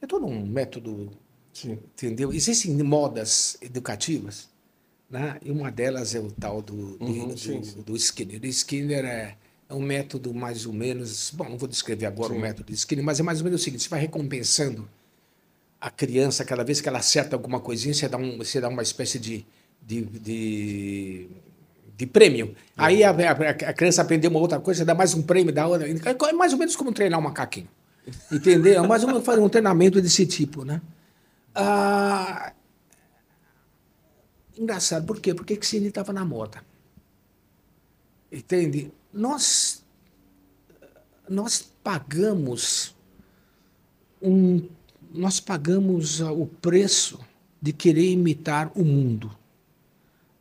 É 0.00 0.06
todo 0.06 0.24
um 0.24 0.46
método, 0.46 1.10
Sim. 1.54 1.78
entendeu? 1.94 2.32
Existem 2.32 2.70
modas 2.82 3.56
educativas 3.62 4.52
né? 5.14 5.36
E 5.44 5.50
uma 5.50 5.70
delas 5.70 6.14
é 6.14 6.18
o 6.18 6.30
tal 6.30 6.60
do, 6.60 6.96
uhum, 7.00 7.28
do, 7.28 7.38
sim, 7.38 7.60
do 7.86 7.96
Skinner. 7.96 8.40
O 8.42 8.46
Skinner 8.46 9.04
é, 9.04 9.36
é 9.68 9.74
um 9.74 9.80
método 9.80 10.34
mais 10.34 10.66
ou 10.66 10.72
menos. 10.72 11.30
Bom, 11.32 11.48
não 11.48 11.56
vou 11.56 11.68
descrever 11.68 12.06
agora 12.06 12.32
o 12.32 12.38
método 12.38 12.72
de 12.72 12.74
Skinner, 12.74 13.04
mas 13.04 13.20
é 13.20 13.22
mais 13.22 13.38
ou 13.38 13.44
menos 13.44 13.60
o 13.60 13.64
seguinte: 13.64 13.84
você 13.84 13.88
vai 13.88 14.00
recompensando 14.00 14.88
a 15.80 15.88
criança, 15.88 16.44
cada 16.44 16.64
vez 16.64 16.80
que 16.80 16.88
ela 16.88 16.98
acerta 16.98 17.36
alguma 17.36 17.60
coisinha, 17.60 17.94
você 17.94 18.08
dá, 18.08 18.16
um, 18.16 18.38
você 18.38 18.60
dá 18.60 18.68
uma 18.68 18.82
espécie 18.82 19.18
de, 19.20 19.46
de, 19.80 20.02
de, 20.02 21.28
de 21.96 22.06
prêmio. 22.06 22.54
Aí 22.76 23.04
a, 23.04 23.10
a, 23.10 23.50
a, 23.50 23.72
criança 23.72 24.02
aprendeu 24.02 24.30
uma 24.30 24.40
outra 24.40 24.58
coisa, 24.58 24.78
você 24.78 24.84
dá 24.84 24.94
mais 24.94 25.14
um 25.14 25.22
prêmio, 25.22 25.52
dá 25.52 25.66
outra. 25.66 25.86
É 25.88 26.32
mais 26.32 26.52
ou 26.52 26.58
menos 26.58 26.74
como 26.74 26.90
treinar 26.90 27.20
um 27.20 27.22
macaquinho. 27.22 27.68
Entendeu? 28.32 28.82
É 28.82 28.86
mais 28.86 29.02
ou 29.04 29.10
menos 29.10 29.24
fazer 29.24 29.40
um 29.40 29.48
treinamento 29.48 30.00
desse 30.00 30.26
tipo, 30.26 30.64
né? 30.64 30.80
Ah, 31.54 32.52
Engraçado, 34.56 35.04
por 35.04 35.20
quê? 35.20 35.34
Porque 35.34 35.58
Cine 35.62 35.88
estava 35.88 36.12
na 36.12 36.24
moda. 36.24 36.64
Entende? 38.30 38.92
Nós, 39.12 39.84
nós 41.28 41.60
pagamos 41.82 42.94
um, 44.22 44.66
nós 45.12 45.40
pagamos 45.40 46.20
o 46.20 46.46
preço 46.46 47.20
de 47.60 47.72
querer 47.72 48.10
imitar 48.10 48.70
o 48.74 48.84
mundo. 48.84 49.36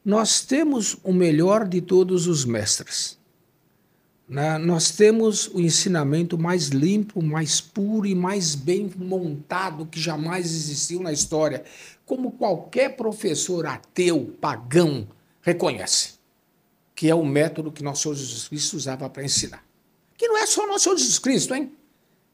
Nós 0.06 0.42
temos 0.42 0.98
o 1.04 1.14
melhor 1.14 1.68
de 1.68 1.82
todos 1.82 2.28
os 2.28 2.46
mestres. 2.46 3.18
Né? 4.34 4.58
Nós 4.58 4.90
temos 4.90 5.46
o 5.50 5.62
ensinamento 5.62 6.40
mais 6.40 6.70
limpo, 6.70 7.22
mais 7.22 7.62
puro 7.62 8.08
e 8.08 8.16
mais 8.16 8.56
bem 8.56 8.92
montado 8.98 9.86
que 9.86 10.00
jamais 10.00 10.48
existiu 10.48 11.02
na 11.02 11.14
história 11.14 11.64
como 12.04 12.32
qualquer 12.32 12.96
professor 12.96 13.68
ateu, 13.68 14.36
pagão, 14.42 15.08
reconhece, 15.40 16.14
que 16.96 17.08
é 17.08 17.14
o 17.14 17.24
método 17.24 17.72
que 17.72 17.84
nosso 17.84 18.02
Senhor 18.02 18.16
Jesus 18.16 18.48
Cristo 18.48 18.76
usava 18.76 19.08
para 19.08 19.24
ensinar. 19.24 19.64
Que 20.18 20.28
não 20.28 20.40
é 20.40 20.48
só 20.48 20.66
nosso 20.66 20.86
Senhor 20.86 20.98
Jesus 20.98 21.20
Cristo, 21.20 21.54
hein? 21.54 21.72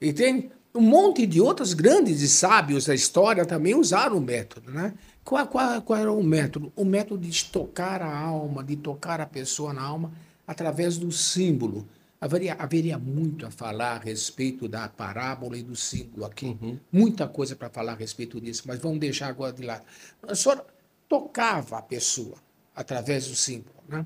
Entende? 0.01 0.49
Um 0.73 0.79
monte 0.79 1.27
de 1.27 1.41
outros 1.41 1.73
grandes 1.73 2.21
e 2.21 2.29
sábios 2.29 2.85
da 2.85 2.95
história 2.95 3.45
também 3.45 3.75
usaram 3.75 4.15
o 4.15 4.21
método, 4.21 4.71
né? 4.71 4.93
Qual, 5.25 5.45
qual, 5.47 5.81
qual 5.81 5.99
era 5.99 6.13
o 6.13 6.23
método? 6.23 6.71
O 6.77 6.85
método 6.85 7.27
de 7.27 7.43
tocar 7.43 8.01
a 8.01 8.17
alma, 8.17 8.63
de 8.63 8.77
tocar 8.77 9.19
a 9.19 9.25
pessoa 9.25 9.73
na 9.73 9.81
alma 9.81 10.13
através 10.49 10.97
do 10.97 11.11
símbolo 11.11 11.87
Haveria, 12.21 12.53
haveria 12.59 12.97
muito 12.97 13.45
a 13.45 13.51
falar 13.51 13.95
a 13.95 13.99
respeito 13.99 14.67
da 14.67 14.89
parábola 14.89 15.57
e 15.57 15.63
do 15.63 15.75
símbolo 15.75 16.25
aqui. 16.25 16.57
Uhum. 16.61 16.77
Muita 16.91 17.27
coisa 17.29 17.55
para 17.55 17.69
falar 17.69 17.93
a 17.93 17.95
respeito 17.95 18.41
disso, 18.41 18.63
mas 18.65 18.77
vamos 18.79 18.99
deixar 18.99 19.27
agora 19.27 19.53
de 19.53 19.63
lado. 19.63 19.85
O 20.21 20.35
senhor 20.35 20.65
tocava 21.07 21.77
a 21.77 21.81
pessoa 21.81 22.35
através 22.75 23.27
do 23.27 23.35
símbolo. 23.35 23.75
Né? 23.87 24.05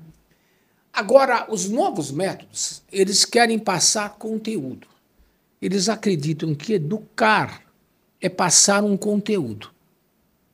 Agora, 0.92 1.52
os 1.52 1.68
novos 1.68 2.12
métodos, 2.12 2.84
eles 2.92 3.24
querem 3.24 3.58
passar 3.58 4.10
conteúdo. 4.10 4.86
Eles 5.60 5.88
acreditam 5.88 6.54
que 6.54 6.74
educar 6.74 7.62
é 8.20 8.28
passar 8.28 8.84
um 8.84 8.96
conteúdo. 8.96 9.72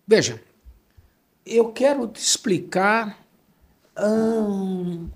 Veja, 0.07 0.43
eu 1.45 1.73
quero 1.73 2.09
te 2.09 2.21
explicar. 2.23 3.19
Hum, 3.99 5.11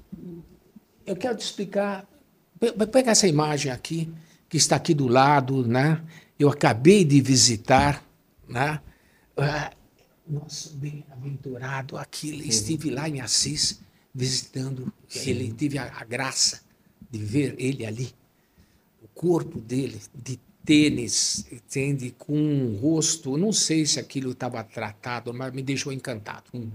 eu 1.06 1.16
quero 1.16 1.36
te 1.36 1.44
explicar 1.44 2.06
Pega 2.92 3.10
essa 3.10 3.26
imagem 3.26 3.70
aqui, 3.70 4.10
que 4.48 4.56
está 4.56 4.76
aqui 4.76 4.94
do 4.94 5.06
lado, 5.06 5.66
né? 5.66 6.02
Eu 6.38 6.48
acabei 6.48 7.04
de 7.04 7.20
visitar, 7.20 8.02
né? 8.48 8.80
Ah, 9.36 9.72
nosso 10.26 10.74
bem-aventurado. 10.76 11.96
Uhum. 11.96 12.02
Estive 12.22 12.90
lá 12.90 13.08
em 13.08 13.20
Assis 13.20 13.80
visitando. 14.14 14.92
Sim. 15.08 15.30
Ele 15.30 15.52
teve 15.52 15.78
a, 15.78 15.92
a 15.94 16.04
graça 16.04 16.62
de 17.10 17.18
ver 17.18 17.54
ele 17.58 17.84
ali, 17.84 18.12
o 19.02 19.08
corpo 19.08 19.60
dele 19.60 20.00
de 20.14 20.40
tênis, 20.64 21.46
entende? 21.52 22.14
Com 22.16 22.36
um 22.36 22.76
rosto, 22.76 23.36
não 23.36 23.52
sei 23.52 23.84
se 23.84 24.00
aquilo 24.00 24.30
estava 24.30 24.64
tratado, 24.64 25.34
mas 25.34 25.52
me 25.52 25.62
deixou 25.62 25.92
encantado. 25.92 26.44
Uhum. 26.54 26.70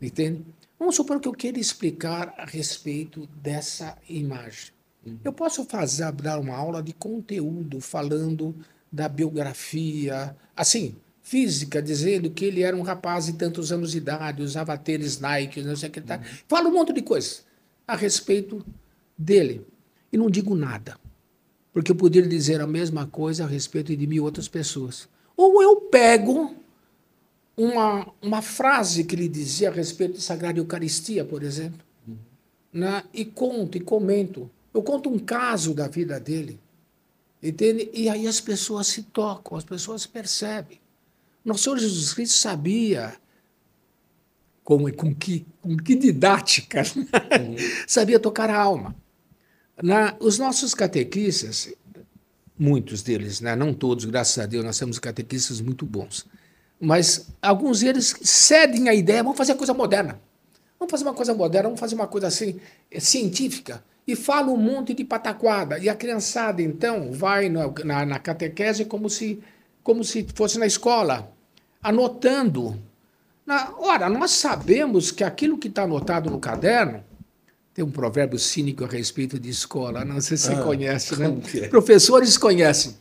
Entende? 0.00 0.44
Vamos 0.78 0.96
supor 0.96 1.20
que 1.20 1.28
eu 1.28 1.32
queira 1.32 1.58
explicar 1.58 2.34
a 2.36 2.44
respeito 2.44 3.26
dessa 3.42 3.96
imagem. 4.08 4.72
Uhum. 5.04 5.18
Eu 5.24 5.32
posso 5.32 5.64
fazer 5.64 6.10
dar 6.12 6.38
uma 6.38 6.54
aula 6.54 6.82
de 6.82 6.92
conteúdo 6.92 7.80
falando 7.80 8.54
da 8.90 9.08
biografia, 9.08 10.36
assim, 10.54 10.96
física, 11.22 11.82
dizendo 11.82 12.30
que 12.30 12.44
ele 12.44 12.62
era 12.62 12.76
um 12.76 12.82
rapaz 12.82 13.26
de 13.26 13.32
tantos 13.32 13.72
anos 13.72 13.92
de 13.92 13.98
idade, 13.98 14.42
usava 14.42 14.76
tênis 14.76 15.18
Nike, 15.18 15.62
não 15.62 15.76
sei 15.76 15.88
o 15.88 15.92
que 15.92 16.00
tá. 16.00 16.18
Uhum. 16.18 16.24
Falo 16.48 16.68
um 16.68 16.72
monte 16.72 16.92
de 16.92 17.02
coisas 17.02 17.44
a 17.86 17.96
respeito 17.96 18.64
dele 19.16 19.66
e 20.12 20.16
não 20.16 20.30
digo 20.30 20.54
nada 20.54 20.96
porque 21.76 21.92
eu 21.92 21.94
poderia 21.94 22.26
dizer 22.26 22.58
a 22.62 22.66
mesma 22.66 23.06
coisa 23.06 23.44
a 23.44 23.46
respeito 23.46 23.94
de 23.94 24.06
mil 24.06 24.24
outras 24.24 24.48
pessoas. 24.48 25.06
Ou 25.36 25.62
eu 25.62 25.76
pego 25.76 26.56
uma, 27.56 28.06
uma 28.20 28.42
frase 28.42 29.04
que 29.04 29.14
ele 29.14 29.28
dizia 29.28 29.70
a 29.70 29.72
respeito 29.72 30.14
da 30.14 30.20
Sagrada 30.20 30.58
Eucaristia, 30.58 31.24
por 31.24 31.42
exemplo, 31.42 31.80
uhum. 32.06 32.16
né? 32.72 33.02
e 33.14 33.24
conto 33.24 33.78
e 33.78 33.80
comento. 33.80 34.50
Eu 34.74 34.82
conto 34.82 35.08
um 35.08 35.18
caso 35.18 35.72
da 35.72 35.88
vida 35.88 36.20
dele. 36.20 36.60
Entende? 37.42 37.90
E 37.92 38.08
aí 38.08 38.26
as 38.26 38.40
pessoas 38.40 38.86
se 38.88 39.02
tocam, 39.04 39.56
as 39.56 39.64
pessoas 39.64 40.06
percebem. 40.06 40.80
Nosso 41.44 41.64
Senhor 41.64 41.78
Jesus 41.78 42.12
Cristo 42.12 42.36
sabia 42.36 43.16
com, 44.64 44.90
com, 44.92 45.14
que, 45.14 45.46
com 45.62 45.76
que 45.76 45.94
didática 45.94 46.82
uhum. 46.96 47.56
sabia 47.86 48.18
tocar 48.18 48.50
a 48.50 48.60
alma. 48.60 48.96
Na, 49.80 50.16
os 50.18 50.38
nossos 50.38 50.74
catequistas, 50.74 51.72
muitos 52.58 53.02
deles, 53.02 53.40
né, 53.40 53.54
não 53.54 53.72
todos, 53.72 54.04
graças 54.04 54.38
a 54.38 54.46
Deus, 54.46 54.64
nós 54.64 54.78
temos 54.78 54.98
catequistas 54.98 55.60
muito 55.60 55.86
bons, 55.86 56.26
mas 56.80 57.28
alguns 57.40 57.80
deles 57.80 58.14
cedem 58.22 58.88
a 58.88 58.94
ideia, 58.94 59.22
vamos 59.22 59.38
fazer 59.38 59.54
coisa 59.54 59.72
moderna. 59.72 60.20
Vamos 60.78 60.90
fazer 60.90 61.04
uma 61.04 61.14
coisa 61.14 61.34
moderna, 61.34 61.68
vamos 61.68 61.80
fazer 61.80 61.94
uma 61.94 62.06
coisa 62.06 62.26
assim, 62.26 62.60
é, 62.90 63.00
científica. 63.00 63.82
E 64.06 64.14
fala 64.14 64.52
um 64.52 64.56
monte 64.56 64.94
de 64.94 65.04
pataquada. 65.04 65.78
E 65.78 65.88
a 65.88 65.94
criançada, 65.94 66.62
então, 66.62 67.12
vai 67.12 67.48
na, 67.48 67.72
na, 67.84 68.06
na 68.06 68.18
catequese 68.18 68.84
como 68.84 69.08
se, 69.10 69.42
como 69.82 70.04
se 70.04 70.26
fosse 70.34 70.58
na 70.58 70.66
escola, 70.66 71.32
anotando. 71.82 72.80
Na, 73.44 73.72
ora, 73.78 74.08
nós 74.08 74.32
sabemos 74.32 75.10
que 75.10 75.24
aquilo 75.24 75.58
que 75.58 75.68
está 75.68 75.84
anotado 75.84 76.30
no 76.30 76.38
caderno 76.38 77.02
tem 77.72 77.84
um 77.84 77.90
provérbio 77.90 78.38
cínico 78.38 78.84
a 78.84 78.88
respeito 78.88 79.38
de 79.38 79.50
escola, 79.50 80.04
não 80.04 80.20
sei 80.20 80.36
se 80.36 80.44
você 80.44 80.54
ah, 80.54 80.62
conhece, 80.62 81.14
né? 81.16 81.26
É? 81.56 81.68
Professores 81.68 82.38
conhecem. 82.38 82.96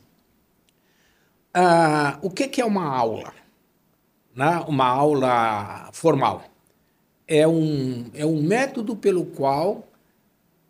Ah, 1.53 2.19
o 2.21 2.29
que, 2.29 2.47
que 2.47 2.59
é 2.59 2.65
uma 2.65 2.85
aula? 2.85 3.33
Né? 4.35 4.63
Uma 4.67 4.85
aula 4.85 5.89
formal. 5.93 6.43
É 7.27 7.47
um, 7.47 8.05
é 8.13 8.25
um 8.25 8.41
método 8.41 8.95
pelo 8.95 9.25
qual 9.25 9.87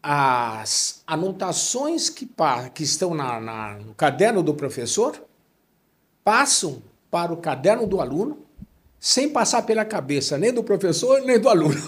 as 0.01 1.01
anotações 1.07 2.09
que, 2.09 2.30
que 2.74 2.84
estão 2.84 3.16
na, 3.16 3.41
na, 3.41 3.74
no 3.80 3.93
caderno 3.95 4.43
do 4.43 4.53
professor 4.53 5.20
passam 6.24 6.82
para 7.09 7.34
o 7.34 7.38
caderno 7.38 7.88
do 7.88 7.99
aluno 7.99 8.38
sem 8.99 9.30
passar 9.30 9.63
pela 9.63 9.84
cabeça 9.84 10.38
nem 10.38 10.53
do 10.53 10.63
professor 10.63 11.22
nem 11.22 11.39
do 11.39 11.49
aluno. 11.49 11.76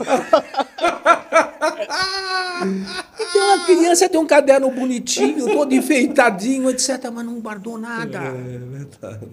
Então 2.59 3.53
a 3.53 3.65
criança 3.65 4.09
tem 4.09 4.19
um 4.19 4.25
caderno 4.25 4.71
bonitinho, 4.71 5.45
todo 5.45 5.73
enfeitadinho, 5.73 6.69
etc., 6.69 7.11
mas 7.13 7.25
não 7.25 7.39
guardou 7.39 7.77
nada. 7.77 8.19
É 8.19 8.57
verdade. 8.57 9.27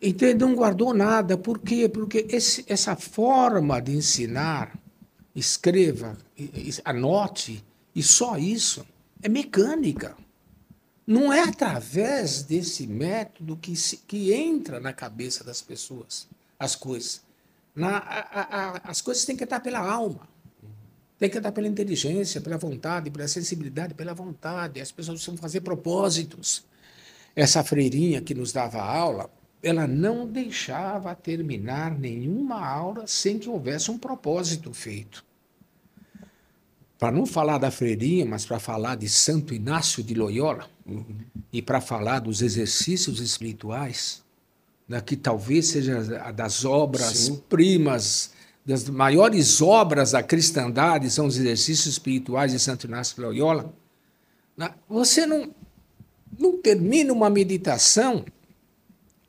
Entende? 0.00 0.44
Não 0.44 0.54
guardou 0.54 0.94
nada. 0.94 1.36
Por 1.36 1.58
quê? 1.58 1.88
Porque 1.88 2.26
esse, 2.30 2.64
essa 2.68 2.94
forma 2.94 3.80
de 3.80 3.92
ensinar, 3.92 4.78
escreva, 5.34 6.16
anote, 6.84 7.64
e 7.94 8.02
só 8.02 8.38
isso, 8.38 8.86
é 9.20 9.28
mecânica. 9.28 10.16
Não 11.06 11.32
é 11.32 11.40
através 11.40 12.42
desse 12.42 12.86
método 12.86 13.56
que, 13.56 13.74
se, 13.74 13.96
que 13.96 14.32
entra 14.32 14.78
na 14.78 14.92
cabeça 14.92 15.42
das 15.42 15.60
pessoas 15.60 16.28
as 16.58 16.76
coisas. 16.76 17.22
Na, 17.74 17.98
a, 17.98 18.20
a, 18.40 18.90
as 18.90 19.00
coisas 19.00 19.24
têm 19.24 19.36
que 19.36 19.44
estar 19.44 19.60
pela 19.60 19.78
alma. 19.78 20.28
Tem 21.18 21.28
que 21.28 21.38
andar 21.38 21.50
pela 21.50 21.66
inteligência, 21.66 22.40
pela 22.40 22.56
vontade, 22.56 23.10
pela 23.10 23.26
sensibilidade, 23.26 23.94
pela 23.94 24.14
vontade. 24.14 24.80
As 24.80 24.92
pessoas 24.92 25.18
precisam 25.18 25.36
fazer 25.36 25.62
propósitos. 25.62 26.64
Essa 27.34 27.64
freirinha 27.64 28.20
que 28.20 28.34
nos 28.34 28.52
dava 28.52 28.80
aula, 28.80 29.30
ela 29.62 29.86
não 29.86 30.26
deixava 30.26 31.14
terminar 31.14 31.96
nenhuma 31.98 32.64
aula 32.64 33.06
sem 33.06 33.38
que 33.38 33.48
houvesse 33.48 33.90
um 33.90 33.98
propósito 33.98 34.72
feito. 34.72 35.24
Para 36.98 37.12
não 37.12 37.26
falar 37.26 37.58
da 37.58 37.70
freirinha, 37.70 38.26
mas 38.26 38.44
para 38.44 38.58
falar 38.58 38.96
de 38.96 39.08
Santo 39.08 39.54
Inácio 39.54 40.02
de 40.02 40.14
Loyola 40.14 40.68
uhum. 40.84 41.04
e 41.52 41.62
para 41.62 41.80
falar 41.80 42.20
dos 42.20 42.42
exercícios 42.42 43.20
espirituais, 43.20 44.22
né, 44.88 45.00
que 45.00 45.16
talvez 45.16 45.66
seja 45.66 46.32
das 46.32 46.64
obras 46.64 47.16
Sim. 47.16 47.42
primas 47.48 48.32
das 48.68 48.86
maiores 48.86 49.62
obras 49.62 50.10
da 50.10 50.22
cristandade 50.22 51.10
são 51.10 51.24
os 51.24 51.38
exercícios 51.38 51.86
espirituais 51.86 52.52
de 52.52 52.58
Santo 52.58 52.86
Inácio 52.86 53.16
de 53.16 53.22
Loyola, 53.22 53.72
né? 54.54 54.74
você 54.86 55.24
não, 55.24 55.50
não 56.38 56.60
termina 56.60 57.10
uma 57.10 57.30
meditação 57.30 58.26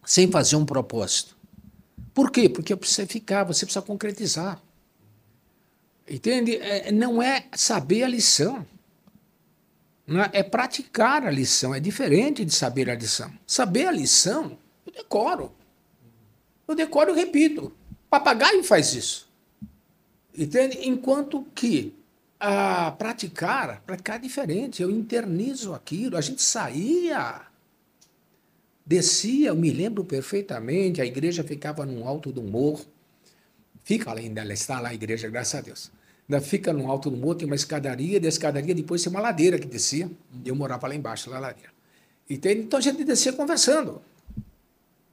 sem 0.10 0.28
fazer 0.32 0.55
um 0.55 0.66
propósito. 0.66 1.38
Por 2.16 2.32
quê? 2.32 2.49
Porque 2.49 2.76
precisa 2.76 3.05
ficar, 3.05 3.43
você 3.43 3.64
precisa 3.64 3.86
concretizar. 3.86 4.60
Entende? 6.10 6.55
É, 6.55 6.91
não 6.91 7.22
é 7.22 7.45
saber 7.53 8.01
a 8.01 8.07
lição. 8.07 8.66
É, 10.34 10.39
é 10.39 10.43
praticar 10.43 11.28
a 11.28 11.30
lição. 11.30 11.76
É 11.76 11.80
diferente 11.80 12.43
de 12.43 12.51
saber 12.51 12.89
a 12.89 12.95
lição. 12.95 13.32
Saber 13.45 13.86
a 13.86 13.91
lição, 13.91 14.57
eu 14.88 14.93
decoro. 14.93 15.51
Eu 16.68 16.74
decoro 16.74 17.12
e 17.12 17.16
repito. 17.16 17.72
Papagaio 18.10 18.64
faz 18.64 18.95
isso. 18.95 19.30
Entende? 20.36 20.80
Enquanto 20.88 21.43
que 21.53 21.93
a 22.39 22.89
praticar, 22.93 23.84
praticar 23.86 24.16
é 24.16 24.20
diferente. 24.20 24.82
Eu 24.82 24.89
internizo 24.89 25.76
aquilo. 25.76 26.18
A 26.18 26.22
gente 26.22 26.41
saía, 26.41 27.43
descia, 28.86 29.50
eu 29.50 29.56
me 29.56 29.72
lembro 29.72 30.04
perfeitamente, 30.04 31.02
a 31.02 31.06
igreja 31.06 31.44
ficava 31.44 31.86
no 31.86 32.08
alto 32.08 32.32
do 32.32 32.42
morro. 32.42 32.86
Fica 33.84 34.14
ainda, 34.14 34.42
ela 34.42 34.54
está 34.54 34.80
lá 34.80 34.90
a 34.90 34.94
igreja, 34.94 35.30
graças 35.30 35.56
a 35.56 35.62
Deus. 35.62 35.92
Ainda 36.30 36.42
fica 36.42 36.72
no 36.72 36.90
alto 36.90 37.10
do 37.10 37.18
morro, 37.18 37.36
tem 37.36 37.46
uma 37.46 37.56
escadaria, 37.56 38.20
da 38.20 38.28
escadaria 38.28 38.76
depois 38.76 39.02
tem 39.02 39.12
uma 39.12 39.20
ladeira 39.20 39.58
que 39.58 39.68
descia. 39.68 40.10
Eu 40.46 40.56
morava 40.56 40.88
lá 40.88 40.96
embaixo, 40.96 41.30
lá 41.30 41.40
na 41.40 41.48
ladeira. 41.48 41.72
Entende? 42.30 42.62
Então 42.62 42.78
a 42.78 42.82
gente 42.82 43.04
descia 43.04 43.34
conversando. 43.34 44.02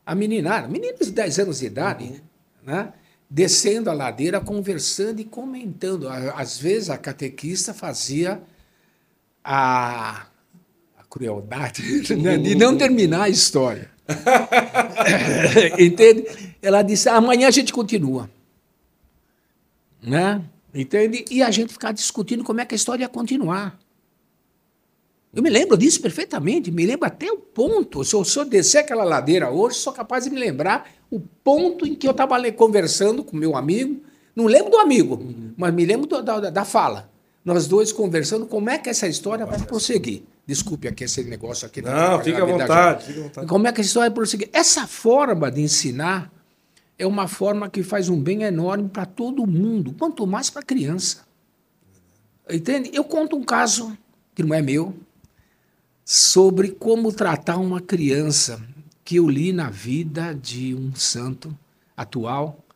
A 0.05 0.15
meninada, 0.15 0.69
meninos 0.69 1.07
de 1.07 1.13
10 1.13 1.39
anos 1.39 1.59
de 1.61 1.67
idade, 1.67 2.05
uhum. 2.05 2.21
né? 2.65 2.93
descendo 3.29 3.91
a 3.91 3.93
ladeira, 3.93 4.41
conversando 4.41 5.21
e 5.21 5.25
comentando. 5.25 6.09
Às 6.09 6.59
vezes 6.59 6.91
a 6.91 6.99
catequista 6.99 7.75
fazia 7.75 8.41
a 9.45 10.27
crueldade 11.17 11.83
né, 12.17 12.37
de 12.37 12.55
não 12.55 12.77
terminar 12.77 13.23
a 13.23 13.29
história. 13.29 13.91
Entende? 15.79 16.27
Ela 16.61 16.83
disse: 16.83 17.09
amanhã 17.09 17.49
a 17.49 17.51
gente 17.51 17.73
continua. 17.73 18.31
Né? 20.03 20.43
Entende? 20.75 21.25
E 21.31 21.43
a 21.43 21.51
gente 21.51 21.73
ficar 21.73 21.93
discutindo 21.93 22.45
como 22.45 22.61
é 22.61 22.65
que 22.67 22.75
a 22.75 22.77
história 22.77 23.03
ia 23.03 23.09
continuar. 23.09 23.79
Eu 25.35 25.43
me 25.43 25.51
lembro 25.51 25.77
disso 25.77 26.01
perfeitamente, 26.01 26.71
me 26.71 26.87
lembro 26.87 27.07
até 27.07 27.31
o 27.31 27.37
ponto. 27.37 28.05
Se 28.05 28.15
eu, 28.15 28.25
se 28.25 28.39
eu 28.39 28.45
descer 28.45 28.79
aquela 28.79 29.05
ladeira 29.05 29.51
hoje, 29.51 29.77
sou 29.77 29.93
capaz 29.93 30.25
de 30.25 30.31
me 30.31 30.39
lembrar 30.39 30.89
o 31.11 31.21
ponto 31.21 31.87
em 31.87 31.95
que 31.95 32.07
eu 32.07 32.13
estava 32.13 32.41
conversando 32.53 33.25
com 33.25 33.37
meu 33.37 33.57
amigo. 33.57 34.01
Não 34.35 34.47
lembro 34.47 34.71
do 34.71 34.79
amigo, 34.79 35.15
uhum. 35.17 35.53
mas 35.57 35.75
me 35.75 35.85
lembro 35.85 36.07
do, 36.07 36.23
da, 36.23 36.51
da 36.51 36.65
fala. 36.65 37.11
Nós 37.47 37.69
dois 37.69 37.93
conversando 37.93 38.45
como 38.45 38.69
é 38.69 38.77
que 38.77 38.91
essa 38.91 39.07
história 39.07 39.47
vai 39.47 39.63
prosseguir. 39.63 40.25
Desculpe 40.45 40.89
aqui 40.89 41.05
esse 41.05 41.23
negócio 41.23 41.65
aqui. 41.65 41.81
Não, 41.81 42.21
fica 42.21 42.43
à, 42.43 42.45
vontade, 42.45 43.05
fica 43.05 43.21
à 43.21 43.23
vontade. 43.23 43.47
Como 43.47 43.69
é 43.69 43.73
que 43.73 43.81
essa 43.81 43.89
história 43.89 44.11
vai 44.11 44.15
prosseguir? 44.15 44.51
Essa 44.53 44.85
forma 44.85 45.49
de 45.49 45.61
ensinar 45.61 46.33
é 46.99 47.07
uma 47.07 47.29
forma 47.29 47.71
que 47.71 47.85
faz 47.85 48.09
um 48.09 48.21
bem 48.21 48.43
enorme 48.43 48.89
para 48.89 49.07
todo 49.07 49.47
mundo, 49.47 49.95
quanto 49.97 50.27
mais 50.27 50.51
para 50.51 50.63
a 50.63 50.65
criança. 50.65 51.25
Entende? 52.51 52.91
Eu 52.93 53.05
conto 53.05 53.37
um 53.37 53.45
caso, 53.45 53.97
que 54.35 54.43
não 54.43 54.53
é 54.53 54.61
meu, 54.61 54.93
sobre 56.05 56.71
como 56.73 57.13
tratar 57.13 57.59
uma 57.59 57.81
criança 57.81 58.61
que 59.05 59.17
eu 59.17 59.29
li 59.29 59.53
na 59.53 59.71
vida 59.71 60.35
de 60.35 60.75
um 60.75 60.93
santo 60.97 61.57
atual, 61.97 62.67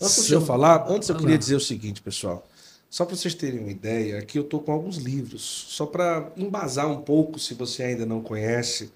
Antes 0.00 0.26
de 0.26 0.34
eu 0.34 0.40
falar, 0.42 0.86
antes 0.90 1.08
eu 1.08 1.16
queria 1.16 1.38
dizer 1.38 1.56
o 1.56 1.60
seguinte, 1.60 2.02
pessoal. 2.02 2.46
Só 2.88 3.04
para 3.04 3.16
vocês 3.16 3.34
terem 3.34 3.60
uma 3.60 3.70
ideia, 3.70 4.18
aqui 4.18 4.38
eu 4.38 4.42
estou 4.42 4.60
com 4.60 4.72
alguns 4.72 4.96
livros, 4.96 5.42
só 5.42 5.86
para 5.86 6.32
embasar 6.36 6.90
um 6.90 7.02
pouco, 7.02 7.38
se 7.38 7.54
você 7.54 7.82
ainda 7.82 8.06
não 8.06 8.22
conhece. 8.22 8.90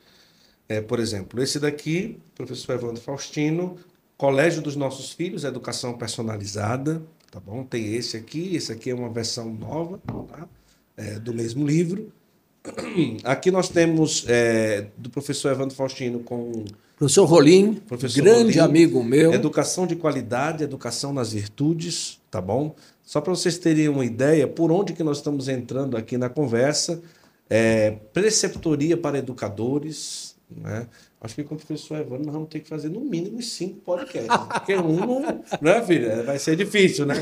É, 0.69 0.81
por 0.81 1.01
exemplo, 1.01 1.43
esse 1.43 1.59
daqui, 1.59 2.19
professor 2.35 2.75
Evandro 2.75 3.01
Faustino, 3.01 3.77
Colégio 4.17 4.63
dos 4.63 4.77
Nossos 4.77 5.13
Filhos, 5.13 5.45
Educação 5.45 5.99
Personalizada, 5.99 7.03
tá 7.31 7.41
bom? 7.41 7.65
Tem 7.65 7.95
esse 7.95 8.17
aqui, 8.17 8.55
esse 8.55 8.71
aqui 8.71 8.91
é 8.91 8.95
uma 8.95 9.11
versão 9.11 9.53
nova, 9.53 9.99
tá? 10.07 10.49
É, 10.97 11.19
do 11.19 11.35
mesmo 11.35 11.67
livro. 11.67 12.13
Aqui 13.25 13.51
nós 13.51 13.71
temos 13.71 14.27
é, 14.29 14.89
do 14.99 15.09
professor 15.09 15.51
Evandro 15.51 15.75
Faustino 15.75 16.21
com 16.21 16.67
Professor 17.01 17.25
Rolim, 17.25 17.73
professor 17.73 18.23
grande 18.23 18.59
Rolim, 18.59 18.71
amigo 18.71 19.03
meu. 19.03 19.33
Educação 19.33 19.87
de 19.87 19.97
qualidade, 19.97 20.63
educação 20.63 21.15
nas 21.15 21.33
virtudes, 21.33 22.21
tá 22.31 22.43
bom? 22.43 22.75
Só 23.11 23.21
para 23.21 23.35
vocês 23.35 23.59
terem 23.59 23.89
uma 23.89 24.05
ideia, 24.05 24.47
por 24.47 24.71
onde 24.71 24.93
que 24.93 25.03
nós 25.03 25.17
estamos 25.17 25.49
entrando 25.49 25.97
aqui 25.97 26.17
na 26.17 26.29
conversa, 26.29 27.03
é, 27.49 27.97
preceptoria 28.13 28.97
para 28.97 29.19
educadores, 29.19 30.37
né? 30.49 30.87
Acho 31.21 31.35
que 31.35 31.43
com 31.43 31.57
o 31.57 31.59
professor 31.59 31.99
Evandro 31.99 32.27
nós 32.27 32.35
vamos 32.35 32.49
ter 32.49 32.61
que 32.61 32.69
fazer 32.69 32.89
no 32.89 33.01
mínimo 33.01 33.43
cinco 33.43 33.81
podcasts. 33.81 34.31
Porque 34.55 34.77
um 34.77 34.95
não, 34.95 35.43
né, 35.61 35.83
filha? 35.83 36.23
Vai 36.23 36.39
ser 36.39 36.55
difícil, 36.55 37.05
né? 37.05 37.15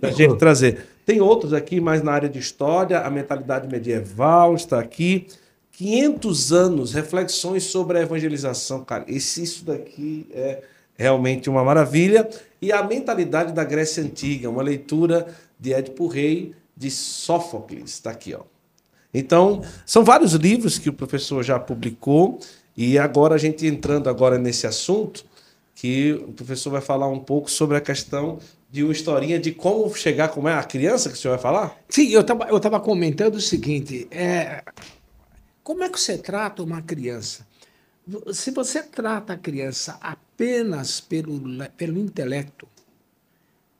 Da 0.00 0.10
gente 0.10 0.36
trazer. 0.36 0.84
Tem 1.06 1.20
outros 1.20 1.52
aqui, 1.52 1.80
mais 1.80 2.02
na 2.02 2.10
área 2.10 2.28
de 2.28 2.40
história, 2.40 2.98
a 3.02 3.08
mentalidade 3.08 3.68
medieval 3.68 4.56
está 4.56 4.80
aqui. 4.80 5.28
500 5.70 6.52
anos, 6.52 6.92
reflexões 6.92 7.62
sobre 7.62 7.98
a 7.98 8.02
evangelização. 8.02 8.84
Cara, 8.84 9.04
esse, 9.06 9.44
isso 9.44 9.64
daqui 9.64 10.26
é 10.32 10.64
realmente 10.96 11.48
uma 11.50 11.62
maravilha. 11.62 12.28
E 12.60 12.72
a 12.72 12.82
mentalidade 12.82 13.52
da 13.52 13.64
Grécia 13.64 14.02
Antiga, 14.02 14.50
uma 14.50 14.62
leitura 14.62 15.26
de 15.58 15.72
Édipo 15.72 16.06
Rei, 16.06 16.54
de 16.76 16.90
Sófocles. 16.90 17.92
Está 17.92 18.10
aqui, 18.10 18.34
ó. 18.34 18.40
Então, 19.12 19.62
são 19.84 20.04
vários 20.04 20.32
livros 20.32 20.78
que 20.78 20.88
o 20.88 20.92
professor 20.92 21.42
já 21.42 21.58
publicou. 21.58 22.38
E 22.76 22.98
agora 22.98 23.34
a 23.34 23.38
gente 23.38 23.66
entrando 23.66 24.08
agora 24.08 24.36
nesse 24.36 24.66
assunto, 24.66 25.24
que 25.74 26.12
o 26.12 26.32
professor 26.32 26.70
vai 26.70 26.80
falar 26.80 27.08
um 27.08 27.18
pouco 27.18 27.50
sobre 27.50 27.76
a 27.76 27.80
questão 27.80 28.38
de 28.70 28.82
uma 28.82 28.92
historinha 28.92 29.38
de 29.38 29.52
como 29.52 29.94
chegar, 29.94 30.28
como 30.28 30.48
é 30.48 30.54
a 30.54 30.62
criança 30.62 31.08
que 31.08 31.14
o 31.14 31.18
senhor 31.18 31.34
vai 31.34 31.42
falar? 31.42 31.78
Sim, 31.88 32.08
eu 32.08 32.20
estava 32.22 32.44
eu 32.48 32.60
tava 32.60 32.80
comentando 32.80 33.36
o 33.36 33.40
seguinte, 33.40 34.06
é, 34.10 34.62
como 35.62 35.84
é 35.84 35.88
que 35.88 35.98
você 35.98 36.18
trata 36.18 36.62
uma 36.62 36.82
criança? 36.82 37.46
Se 38.32 38.50
você 38.50 38.82
trata 38.82 39.32
a 39.32 39.36
criança 39.36 39.98
apenas 40.36 41.00
pelo, 41.00 41.40
pelo 41.78 41.98
intelecto, 41.98 42.68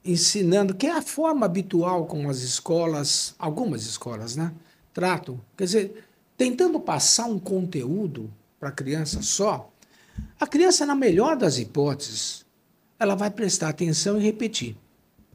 ensinando, 0.02 0.74
que 0.74 0.86
é 0.86 0.92
a 0.92 1.02
forma 1.02 1.44
habitual 1.44 2.06
como 2.06 2.30
as 2.30 2.38
escolas, 2.38 3.34
algumas 3.38 3.84
escolas, 3.84 4.36
né, 4.36 4.52
tratam, 4.94 5.38
quer 5.54 5.64
dizer, 5.64 6.04
tentando 6.36 6.80
passar 6.80 7.26
um 7.26 7.38
conteúdo 7.38 8.32
para 8.58 8.70
a 8.70 8.72
criança 8.72 9.20
só, 9.20 9.70
a 10.40 10.46
criança, 10.46 10.86
na 10.86 10.94
melhor 10.94 11.36
das 11.36 11.58
hipóteses, 11.58 12.46
ela 12.98 13.14
vai 13.14 13.30
prestar 13.30 13.68
atenção 13.68 14.18
e 14.18 14.22
repetir 14.22 14.74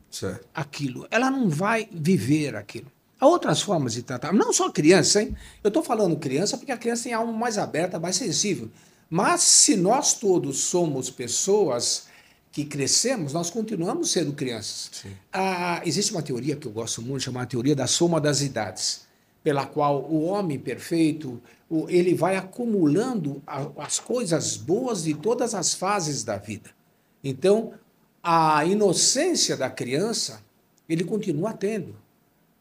certo. 0.09 0.47
aquilo. 0.55 1.07
Ela 1.11 1.29
não 1.29 1.47
vai 1.47 1.87
viver 1.91 2.55
aquilo. 2.55 2.91
Há 3.19 3.27
outras 3.27 3.61
formas 3.61 3.93
de 3.93 4.01
tratar. 4.01 4.33
Não 4.33 4.51
só 4.51 4.71
criança, 4.71 5.21
hein? 5.21 5.37
Eu 5.63 5.67
estou 5.67 5.83
falando 5.83 6.17
criança 6.17 6.57
porque 6.57 6.71
a 6.71 6.77
criança 6.77 7.03
tem 7.03 7.13
alma 7.13 7.31
mais 7.31 7.59
aberta, 7.59 7.99
mais 7.99 8.15
sensível. 8.15 8.71
Mas 9.13 9.41
se 9.41 9.75
nós 9.75 10.13
todos 10.13 10.59
somos 10.59 11.09
pessoas 11.09 12.07
que 12.49 12.63
crescemos, 12.63 13.33
nós 13.33 13.49
continuamos 13.49 14.09
sendo 14.09 14.31
crianças. 14.31 15.03
Ah, 15.33 15.81
existe 15.85 16.13
uma 16.13 16.21
teoria 16.21 16.55
que 16.55 16.65
eu 16.65 16.71
gosto 16.71 17.01
muito, 17.01 17.23
chamada 17.23 17.45
teoria 17.45 17.75
da 17.75 17.87
soma 17.87 18.21
das 18.21 18.41
idades, 18.41 19.05
pela 19.43 19.65
qual 19.65 20.03
o 20.09 20.23
homem 20.23 20.57
perfeito 20.57 21.41
ele 21.89 22.13
vai 22.13 22.37
acumulando 22.37 23.43
as 23.77 23.99
coisas 23.99 24.55
boas 24.55 25.03
de 25.03 25.13
todas 25.13 25.53
as 25.53 25.73
fases 25.73 26.23
da 26.23 26.37
vida. 26.37 26.69
Então, 27.21 27.73
a 28.23 28.63
inocência 28.63 29.57
da 29.57 29.69
criança, 29.69 30.41
ele 30.87 31.03
continua 31.03 31.51
tendo. 31.51 31.97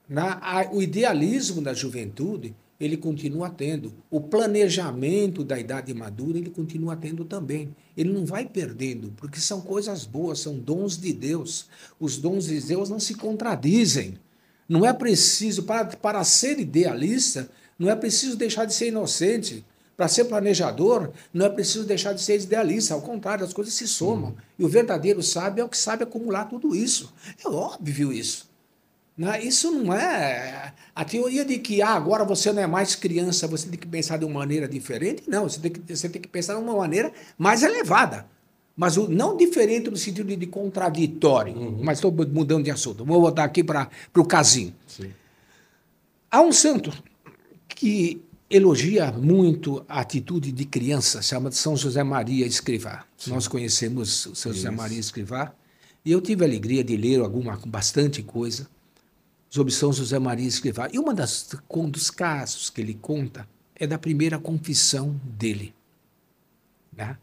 Na, 0.09 0.41
a, 0.43 0.69
o 0.73 0.83
idealismo 0.83 1.63
da 1.63 1.73
juventude, 1.73 2.57
ele 2.81 2.97
continua 2.97 3.51
tendo. 3.51 3.93
O 4.11 4.21
planejamento 4.21 5.45
da 5.45 5.59
idade 5.59 5.93
madura, 5.93 6.39
ele 6.39 6.49
continua 6.49 6.97
tendo 6.97 7.27
também. 7.27 7.77
Ele 7.95 8.11
não 8.11 8.25
vai 8.25 8.47
perdendo, 8.47 9.13
porque 9.17 9.39
são 9.39 9.61
coisas 9.61 10.07
boas, 10.07 10.41
são 10.41 10.59
dons 10.59 10.97
de 10.97 11.13
Deus. 11.13 11.67
Os 12.01 12.17
dons 12.17 12.47
de 12.47 12.59
Deus 12.59 12.89
não 12.89 12.99
se 12.99 13.15
contradizem. 13.15 14.19
Não 14.67 14.87
é 14.87 14.93
preciso, 14.95 15.65
para, 15.65 15.85
para 15.85 16.25
ser 16.25 16.59
idealista, 16.59 17.51
não 17.79 17.91
é 17.91 17.95
preciso 17.95 18.37
deixar 18.37 18.65
de 18.65 18.73
ser 18.73 18.89
inocente. 18.89 19.65
Para 19.95 20.09
ser 20.09 20.25
planejador, 20.25 21.11
não 21.35 21.45
é 21.45 21.51
preciso 21.51 21.85
deixar 21.85 22.15
de 22.15 22.23
ser 22.23 22.41
idealista, 22.41 22.95
ao 22.95 23.03
contrário, 23.03 23.45
as 23.45 23.53
coisas 23.53 23.75
se 23.75 23.87
somam. 23.87 24.31
Uhum. 24.31 24.37
E 24.59 24.65
o 24.65 24.69
verdadeiro 24.69 25.23
sábio 25.23 25.61
é 25.61 25.65
o 25.65 25.69
que 25.69 25.77
sabe 25.77 26.03
acumular 26.03 26.47
tudo 26.47 26.75
isso. 26.75 27.13
É 27.45 27.47
óbvio 27.47 28.11
isso. 28.11 28.50
Né? 29.21 29.45
Isso 29.45 29.71
não 29.71 29.93
é. 29.93 30.73
A 30.95 31.05
teoria 31.05 31.45
de 31.45 31.59
que 31.59 31.83
ah, 31.83 31.91
agora 31.91 32.25
você 32.25 32.51
não 32.55 32.63
é 32.63 32.67
mais 32.67 32.95
criança, 32.95 33.47
você 33.47 33.69
tem 33.69 33.79
que 33.79 33.87
pensar 33.87 34.17
de 34.17 34.25
uma 34.25 34.41
maneira 34.41 34.67
diferente. 34.67 35.25
Não, 35.29 35.47
você 35.47 35.61
tem 35.61 35.71
que, 35.71 35.95
você 35.95 36.09
tem 36.09 36.23
que 36.23 36.27
pensar 36.27 36.55
de 36.55 36.61
uma 36.63 36.75
maneira 36.75 37.13
mais 37.37 37.63
elevada. 37.63 38.27
Mas 38.75 38.97
o, 38.97 39.11
não 39.11 39.37
diferente 39.37 39.91
no 39.91 39.97
sentido 39.99 40.27
de, 40.27 40.37
de 40.37 40.47
contraditório. 40.47 41.55
Uhum. 41.55 41.81
Mas 41.83 41.99
estou 41.99 42.11
mudando 42.11 42.65
de 42.65 42.71
assunto. 42.71 43.05
Vou 43.05 43.21
voltar 43.21 43.45
aqui 43.45 43.63
para 43.63 43.91
o 44.17 44.25
casinho. 44.25 44.75
Sim. 44.87 45.13
Há 46.31 46.41
um 46.41 46.51
santo 46.51 46.91
que 47.69 48.23
elogia 48.49 49.13
muito 49.13 49.85
a 49.87 50.01
atitude 50.01 50.51
de 50.51 50.65
criança, 50.65 51.21
chama 51.21 51.51
de 51.51 51.57
São 51.57 51.77
José 51.77 52.03
Maria 52.03 52.47
Escrivá. 52.47 53.05
Sim. 53.19 53.33
Nós 53.33 53.47
conhecemos 53.47 54.31
São. 54.33 54.51
José 54.51 54.71
Maria 54.71 54.99
Escrivá. 54.99 55.53
E 56.07 56.11
eu 56.11 56.23
tive 56.23 56.43
a 56.43 56.49
alegria 56.49 56.83
de 56.83 56.97
ler 56.97 57.21
alguma, 57.21 57.61
bastante 57.67 58.23
coisa 58.23 58.67
sobre 59.51 59.73
São 59.75 59.93
José 59.93 60.19
Maria 60.19 60.47
Escrivá. 60.47 60.89
E 60.93 60.99
uma 60.99 61.13
das, 61.13 61.49
um 61.69 61.91
dos 61.91 62.09
casos 62.09 62.71
que 62.71 62.81
ele 62.81 62.95
conta 62.95 63.47
é 63.75 63.87
da 63.87 63.99
primeira 63.99 64.39
confissão 64.39 65.21
dele. 65.25 65.75
Né? 66.97 67.17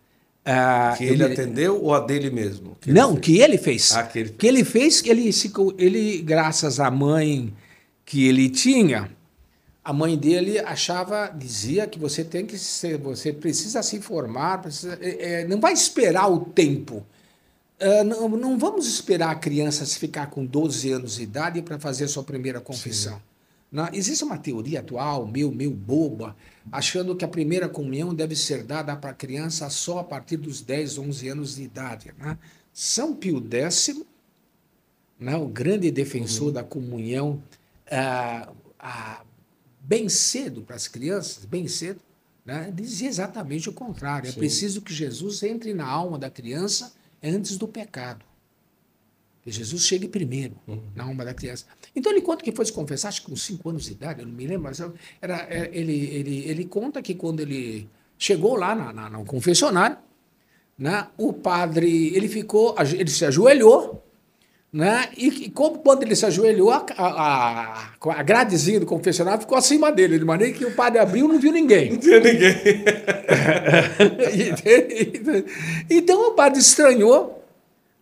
Ah, 0.45 0.93
que 0.97 1.05
ele, 1.05 1.23
ele, 1.23 1.34
atendeu 1.34 1.82
ou 1.82 1.93
a 1.93 2.01
dele 2.01 2.30
mesmo? 2.30 2.78
Que 2.80 2.91
não, 2.91 3.13
ele 3.13 3.19
que 3.21 3.39
ele 3.39 3.57
fez. 3.57 3.93
Ah, 3.93 4.03
que 4.03 4.19
ele 4.19 4.30
fez. 4.30 4.38
Que 4.38 4.47
ele 4.47 4.63
fez, 4.63 5.01
que 5.01 5.09
ele, 5.09 5.30
ele, 5.78 6.21
graças 6.21 6.80
à 6.80 6.91
mãe 6.91 7.53
que 8.05 8.28
ele 8.28 8.49
tinha, 8.49 9.09
a 9.84 9.93
mãe 9.93 10.17
dele 10.17 10.59
achava, 10.59 11.28
dizia 11.28 11.88
que 11.88 11.99
você 11.99 12.23
tem 12.23 12.45
que 12.45 12.57
ser, 12.57 12.97
você 12.97 13.32
precisa 13.32 13.82
se 13.84 13.95
informar, 13.95 14.61
precisa, 14.61 14.97
é, 15.01 15.41
é 15.41 15.47
não 15.47 15.59
vai 15.59 15.73
esperar 15.73 16.28
o 16.28 16.39
tempo. 16.39 17.05
Uh, 17.80 18.03
não, 18.03 18.30
não, 18.30 18.57
vamos 18.57 18.88
esperar 18.88 19.30
a 19.30 19.36
criança 19.36 19.86
se 19.86 19.99
ficar 19.99 20.32
com 20.32 20.43
12 20.43 20.91
anos 20.91 21.15
de 21.17 21.23
idade 21.23 21.61
para 21.61 21.78
fazer 21.78 22.07
sua 22.07 22.23
primeira 22.23 22.59
confissão. 22.59 23.21
Não, 23.71 23.88
existe 23.93 24.23
uma 24.23 24.38
teoria 24.38 24.80
atual, 24.80 25.28
meio, 25.28 25.51
meio 25.51 25.71
boba, 25.71 26.36
achando 26.71 27.15
que 27.15 27.25
a 27.25 27.28
primeira 27.28 27.67
comunhão 27.67 28.15
deve 28.15 28.36
ser 28.36 28.63
dada 28.63 28.95
para 28.95 29.11
a 29.11 29.13
criança 29.13 29.69
só 29.69 29.99
a 29.99 30.03
partir 30.03 30.38
dos 30.38 30.61
10, 30.61 30.97
11 30.97 31.30
anos 31.30 31.55
de 31.55 31.63
idade. 31.63 32.13
Né? 32.17 32.38
São 32.73 33.13
Pio 33.13 33.45
X, 33.51 34.01
né, 35.19 35.36
o 35.36 35.47
grande 35.47 35.91
defensor 35.91 36.47
uhum. 36.47 36.53
da 36.53 36.63
comunhão, 36.63 37.43
uh, 37.91 38.51
uh, 38.51 39.25
bem 39.82 40.07
cedo 40.07 40.61
para 40.61 40.75
as 40.75 40.88
crianças, 40.88 41.43
bem 41.43 41.67
cedo, 41.67 41.99
né, 42.45 42.71
dizia 42.73 43.09
exatamente 43.09 43.67
o 43.67 43.73
contrário. 43.73 44.30
É 44.30 44.32
Sim. 44.32 44.38
É 44.38 44.39
preciso 44.39 44.82
que 44.82 44.93
Jesus 44.93 45.43
entre 45.43 45.73
na 45.73 45.86
alma 45.86 46.17
da 46.17 46.30
criança 46.30 46.93
antes 47.24 47.57
do 47.57 47.68
pecado. 47.68 48.26
Que 49.41 49.51
Jesus 49.51 49.86
chegue 49.86 50.07
primeiro 50.07 50.55
uhum. 50.68 50.82
na 50.95 51.05
alma 51.05 51.24
da 51.24 51.34
criança. 51.34 51.65
Então 51.95 52.11
ele 52.11 52.22
conta 52.22 52.43
que 52.43 52.51
foi 52.51 52.65
se 52.65 52.74
confessar, 52.74 53.09
acho 53.09 53.22
que 53.22 53.30
com 53.30 53.36
cinco 53.36 53.70
anos 53.70 53.86
de 53.86 53.93
idade, 53.93 54.22
eu 54.22 54.28
não 54.28 54.34
me 54.34 54.45
lembro, 54.45 54.63
mas 54.63 54.80
era, 55.22 55.47
é, 55.49 55.70
ele, 55.72 55.93
ele, 55.93 56.49
ele 56.49 56.65
conta 56.65 57.01
que 57.01 57.15
quando 57.15 57.39
ele 57.39 57.89
chegou 58.18 58.55
lá 58.55 58.76
na, 58.76 58.91
na, 58.91 59.09
no 59.09 59.24
confessionário, 59.24 59.97
né, 60.78 61.07
o 61.18 61.34
padre 61.34 62.15
ele 62.15 62.28
ficou, 62.28 62.76
ele 62.80 63.09
se 63.09 63.26
ajoelhou 63.26 64.03
né? 64.72 65.09
E, 65.15 65.49
como 65.49 65.80
quando 65.80 66.03
ele 66.03 66.15
se 66.15 66.26
ajoelhou, 66.26 66.72
a, 66.72 66.86
a, 66.97 67.89
a 67.99 68.24
gradezinha 68.24 68.80
do 68.80 68.86
confessionário 68.86 69.41
ficou 69.41 69.57
acima 69.57 69.91
dele, 69.91 70.20
de 70.20 70.26
maneira 70.26 70.53
que 70.53 70.65
o 70.65 70.76
padre 70.76 70.99
abriu 70.99 71.28
não 71.28 71.39
viu 71.39 71.51
ninguém. 71.51 71.93
Não 71.93 71.99
viu 71.99 72.22
ninguém. 72.22 72.55
então 75.89 76.30
o 76.30 76.34
padre 76.34 76.59
estranhou, 76.59 77.43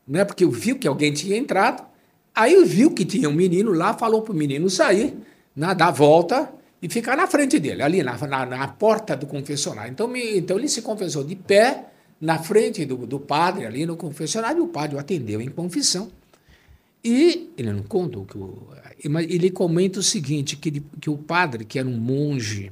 né? 0.07 0.26
porque 0.26 0.45
viu 0.45 0.78
que 0.78 0.88
alguém 0.88 1.13
tinha 1.13 1.38
entrado, 1.38 1.84
aí 2.34 2.63
viu 2.66 2.91
que 2.91 3.05
tinha 3.05 3.30
um 3.30 3.34
menino 3.34 3.72
lá, 3.72 3.93
falou 3.93 4.22
para 4.22 4.34
o 4.34 4.36
menino 4.36 4.70
sair, 4.70 5.13
né? 5.55 5.74
dar 5.76 5.88
a 5.88 5.91
volta 5.91 6.51
e 6.82 6.89
ficar 6.89 7.16
na 7.16 7.28
frente 7.28 7.59
dele, 7.59 7.84
ali 7.84 8.03
na, 8.03 8.18
na, 8.28 8.45
na 8.45 8.68
porta 8.68 9.16
do 9.16 9.28
confessionário. 9.28 9.91
Então, 9.91 10.07
me, 10.07 10.38
então 10.38 10.57
ele 10.57 10.68
se 10.68 10.82
confessou 10.82 11.24
de 11.24 11.36
pé, 11.36 11.86
na 12.20 12.39
frente 12.39 12.86
do, 12.86 12.97
do 13.05 13.20
padre, 13.20 13.66
ali 13.66 13.86
no 13.86 13.95
confessionário, 13.95 14.63
o 14.63 14.68
padre 14.68 14.95
o 14.95 14.99
atendeu 14.99 15.41
em 15.41 15.49
confissão. 15.49 16.09
E 17.07 17.53
ele 17.55 17.71
não 17.71 17.83
conta 17.83 18.17
o 18.17 18.25
que 18.25 18.35
o, 18.35 18.67
ele 19.29 19.51
comenta 19.51 19.99
o 19.99 20.03
seguinte, 20.03 20.57
que, 20.57 20.79
que 20.99 21.07
o 21.07 21.15
padre, 21.15 21.63
que 21.63 21.77
era 21.77 21.87
um 21.87 21.99
monge 21.99 22.71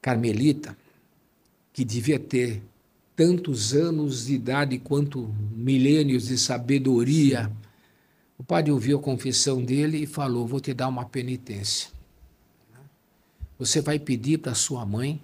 carmelita, 0.00 0.78
que 1.72 1.84
devia 1.84 2.16
ter 2.16 2.62
tantos 3.16 3.74
anos 3.74 4.26
de 4.26 4.34
idade 4.34 4.78
quanto 4.78 5.34
milênios 5.50 6.28
de 6.28 6.38
sabedoria, 6.38 7.50
o 8.38 8.44
padre 8.44 8.70
ouviu 8.70 8.98
a 9.00 9.02
confissão 9.02 9.64
dele 9.64 10.04
e 10.04 10.06
falou: 10.06 10.46
Vou 10.46 10.60
te 10.60 10.72
dar 10.72 10.86
uma 10.86 11.06
penitência. 11.06 11.90
Você 13.58 13.80
vai 13.80 13.98
pedir 13.98 14.38
para 14.38 14.54
sua 14.54 14.86
mãe 14.86 15.20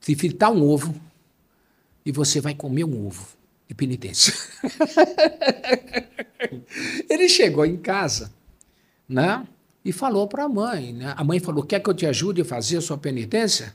te 0.00 0.16
fritar 0.16 0.50
um 0.50 0.64
ovo 0.64 0.92
e 2.04 2.10
você 2.10 2.40
vai 2.40 2.54
comer 2.54 2.82
um 2.82 3.06
ovo 3.06 3.35
de 3.68 3.74
penitência. 3.74 4.32
Ele 7.08 7.28
chegou 7.28 7.64
em 7.64 7.76
casa, 7.76 8.32
né? 9.08 9.46
E 9.84 9.92
falou 9.92 10.26
para 10.26 10.44
a 10.44 10.48
mãe, 10.48 10.92
né? 10.92 11.14
A 11.16 11.24
mãe 11.24 11.40
falou: 11.40 11.64
"Quer 11.64 11.80
que 11.80 11.88
eu 11.88 11.94
te 11.94 12.06
ajude 12.06 12.42
a 12.42 12.44
fazer 12.44 12.78
a 12.78 12.80
sua 12.80 12.98
penitência?" 12.98 13.74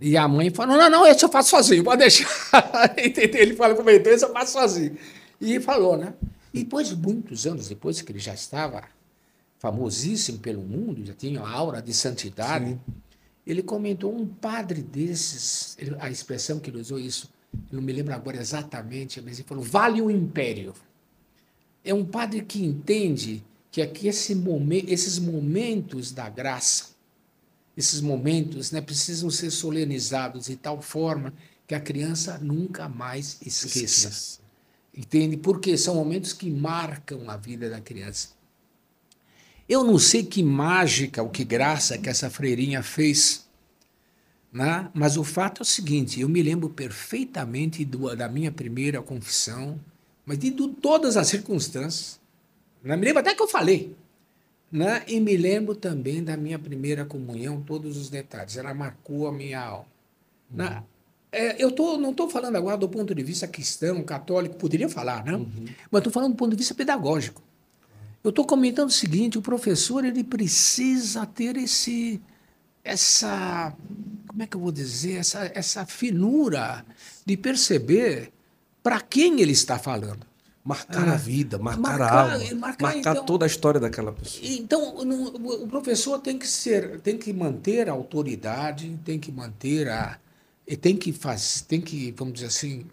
E 0.00 0.16
a 0.16 0.26
mãe 0.28 0.50
falou: 0.50 0.76
"Não, 0.76 0.90
não, 0.90 1.06
esse 1.06 1.24
eu 1.24 1.28
faço 1.28 1.50
sozinho, 1.50 1.84
pode 1.84 2.00
deixar." 2.00 2.28
Ele 2.96 3.54
falou 3.54 3.76
com 3.76 3.84
penitência, 3.84 4.26
eu 4.26 4.32
faço 4.32 4.52
sozinho. 4.52 4.96
E 5.40 5.60
falou, 5.60 5.96
né? 5.96 6.14
E 6.52 6.64
depois, 6.64 6.92
muitos 6.92 7.46
anos 7.46 7.68
depois 7.68 8.00
que 8.00 8.10
ele 8.10 8.18
já 8.18 8.32
estava 8.32 8.84
famosíssimo 9.58 10.38
pelo 10.38 10.62
mundo, 10.62 11.04
já 11.04 11.12
tinha 11.12 11.40
a 11.40 11.50
aura 11.50 11.82
de 11.82 11.92
santidade, 11.92 12.70
Sim. 12.70 12.80
ele 13.46 13.62
comentou 13.62 14.14
um 14.14 14.26
padre 14.26 14.80
desses, 14.80 15.76
a 15.98 16.10
expressão 16.10 16.58
que 16.58 16.70
ele 16.70 16.80
usou 16.80 16.98
isso, 16.98 17.30
eu 17.70 17.76
não 17.76 17.82
me 17.82 17.92
lembro 17.92 18.14
agora 18.14 18.40
exatamente, 18.40 19.20
mas 19.20 19.38
ele 19.38 19.48
falou, 19.48 19.64
vale 19.64 20.00
o 20.00 20.10
império. 20.10 20.74
É 21.84 21.92
um 21.94 22.04
padre 22.04 22.42
que 22.42 22.64
entende 22.64 23.42
que 23.70 23.82
aqui 23.82 24.08
esse 24.08 24.34
momento, 24.34 24.90
esses 24.90 25.18
momentos 25.18 26.12
da 26.12 26.28
graça, 26.28 26.96
esses 27.76 28.00
momentos 28.00 28.70
né, 28.70 28.80
precisam 28.80 29.30
ser 29.30 29.50
solenizados 29.50 30.46
de 30.46 30.56
tal 30.56 30.80
forma 30.80 31.32
que 31.66 31.74
a 31.74 31.80
criança 31.80 32.38
nunca 32.38 32.88
mais 32.88 33.38
esqueça. 33.42 34.08
esqueça. 34.08 34.40
Entende? 34.96 35.36
Porque 35.36 35.76
são 35.76 35.94
momentos 35.94 36.32
que 36.32 36.50
marcam 36.50 37.28
a 37.28 37.36
vida 37.36 37.68
da 37.68 37.80
criança. 37.80 38.30
Eu 39.68 39.84
não 39.84 39.98
sei 39.98 40.24
que 40.24 40.42
mágica 40.42 41.22
ou 41.22 41.28
que 41.28 41.44
graça 41.44 41.98
que 41.98 42.08
essa 42.08 42.30
freirinha 42.30 42.82
fez, 42.82 43.45
né? 44.56 44.90
mas 44.94 45.18
o 45.18 45.22
fato 45.22 45.60
é 45.60 45.62
o 45.62 45.66
seguinte: 45.66 46.20
eu 46.20 46.28
me 46.28 46.42
lembro 46.42 46.70
perfeitamente 46.70 47.84
do, 47.84 48.14
da 48.16 48.26
minha 48.26 48.50
primeira 48.50 49.02
confissão, 49.02 49.78
mas 50.24 50.38
de, 50.38 50.50
de 50.50 50.68
todas 50.68 51.16
as 51.18 51.28
circunstâncias. 51.28 52.18
Né? 52.82 52.96
Me 52.96 53.04
lembro 53.04 53.20
até 53.20 53.34
que 53.34 53.42
eu 53.42 53.48
falei. 53.48 53.94
Né? 54.72 55.04
E 55.06 55.20
me 55.20 55.36
lembro 55.36 55.74
também 55.74 56.24
da 56.24 56.36
minha 56.36 56.58
primeira 56.58 57.04
comunhão, 57.04 57.60
todos 57.60 57.98
os 57.98 58.08
detalhes. 58.08 58.56
Ela 58.56 58.72
marcou 58.72 59.28
a 59.28 59.32
minha 59.32 59.60
alma. 59.60 59.86
Né? 60.50 60.68
Uhum. 60.68 60.82
É, 61.32 61.62
eu 61.62 61.70
tô, 61.70 61.98
não 61.98 62.12
estou 62.12 62.28
falando 62.30 62.56
agora 62.56 62.78
do 62.78 62.88
ponto 62.88 63.14
de 63.14 63.22
vista 63.22 63.46
cristão, 63.46 64.02
católico, 64.02 64.56
poderia 64.56 64.88
falar, 64.88 65.22
né? 65.22 65.34
Uhum. 65.34 65.66
Mas 65.90 66.00
estou 66.00 66.12
falando 66.12 66.32
do 66.32 66.36
ponto 66.36 66.50
de 66.50 66.56
vista 66.56 66.74
pedagógico. 66.74 67.42
Eu 68.24 68.30
estou 68.30 68.46
comentando 68.46 68.88
o 68.88 68.92
seguinte: 68.92 69.36
o 69.36 69.42
professor 69.42 70.04
ele 70.04 70.24
precisa 70.24 71.26
ter 71.26 71.56
esse, 71.58 72.20
essa, 72.86 73.74
como 74.28 74.42
é 74.42 74.46
que 74.46 74.56
eu 74.56 74.60
vou 74.60 74.72
dizer, 74.72 75.18
essa, 75.18 75.50
essa 75.54 75.84
finura 75.84 76.84
de 77.24 77.36
perceber 77.36 78.32
para 78.82 79.00
quem 79.00 79.40
ele 79.40 79.52
está 79.52 79.78
falando. 79.78 80.24
Marcar 80.64 81.08
ah, 81.08 81.12
a 81.12 81.16
vida, 81.16 81.58
marcar, 81.58 81.80
marcar 81.80 82.12
a 82.12 82.32
alma, 82.32 82.54
marcar, 82.56 82.94
marcar 82.94 83.12
então, 83.12 83.24
toda 83.24 83.44
a 83.44 83.46
história 83.46 83.78
daquela 83.78 84.12
pessoa. 84.12 84.44
Então, 84.44 84.96
o 84.98 85.68
professor 85.68 86.18
tem 86.18 86.36
que 86.36 86.46
ser, 86.46 87.00
tem 87.00 87.16
que 87.16 87.32
manter 87.32 87.88
a 87.88 87.92
autoridade, 87.92 88.98
tem 89.04 89.16
que 89.16 89.30
manter 89.30 89.88
a, 89.88 90.18
e 90.66 90.76
tem 90.76 90.96
que 90.96 91.12
fazer, 91.12 91.64
tem 91.66 91.80
que, 91.80 92.12
vamos 92.16 92.34
dizer 92.34 92.46
assim, 92.46 92.84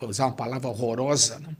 vou 0.00 0.08
usar 0.08 0.24
uma 0.24 0.32
palavra 0.32 0.68
horrorosa, 0.68 1.38
né? 1.38 1.54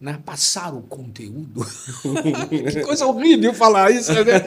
Né? 0.00 0.18
passar 0.24 0.72
o 0.74 0.80
conteúdo. 0.80 1.60
que 2.48 2.80
coisa 2.80 3.04
horrível 3.04 3.52
falar 3.52 3.90
isso, 3.90 4.12
né? 4.12 4.42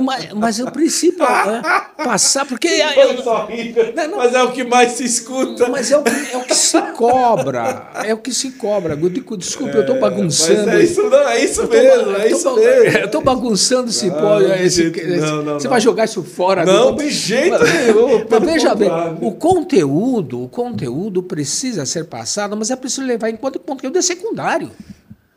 mas, 0.00 0.32
mas 0.34 0.58
eu 0.60 0.70
preciso 0.70 1.18
né? 1.18 1.62
passar, 1.96 2.46
porque. 2.46 2.68
Eu, 2.68 3.26
horrível, 3.26 3.92
não, 3.96 4.08
não, 4.08 4.18
mas 4.18 4.34
é 4.34 4.42
o 4.42 4.52
que 4.52 4.62
mais 4.62 4.92
se 4.92 5.04
escuta. 5.04 5.68
Mas 5.68 5.90
é 5.90 5.98
o 5.98 6.02
que, 6.04 6.12
é 6.32 6.36
o 6.36 6.44
que 6.44 6.54
se 6.54 6.80
cobra. 6.92 7.90
É 8.04 8.14
o 8.14 8.18
que 8.18 8.32
se 8.32 8.52
cobra. 8.52 8.96
Desculpa, 9.36 9.72
é, 9.72 9.76
eu 9.78 9.80
estou 9.80 9.98
bagunçando. 9.98 10.70
é 10.70 10.84
isso, 10.84 11.02
não, 11.02 11.28
é 11.28 11.44
isso 11.44 11.66
mesmo, 11.66 12.16
é 12.16 12.30
isso 12.30 12.54
mesmo. 12.54 12.98
Eu 12.98 13.06
estou 13.06 13.20
bagunçando 13.20 13.90
esse 13.90 14.08
pó. 14.10 14.38
Você 14.38 15.66
vai 15.66 15.80
jogar 15.80 16.04
isso 16.04 16.22
fora. 16.22 16.64
Não, 16.64 16.94
de 16.94 17.10
jeito 17.10 17.58
nenhum. 17.64 18.26
Mas 18.30 18.44
veja 18.44 18.74
bem, 18.76 18.90
o 19.20 19.32
conteúdo, 19.32 20.44
o 20.44 20.48
conteúdo 20.48 21.20
precisa 21.20 21.84
ser 21.84 22.04
passado, 22.04 22.56
mas 22.56 22.70
é 22.70 22.76
preciso 22.76 23.04
levar 23.04 23.28
em 23.28 23.36
conta 23.36 23.58
que 23.58 23.64
o 23.64 23.66
conteúdo 23.66 23.98
é 23.98 24.02
secundário 24.02 24.51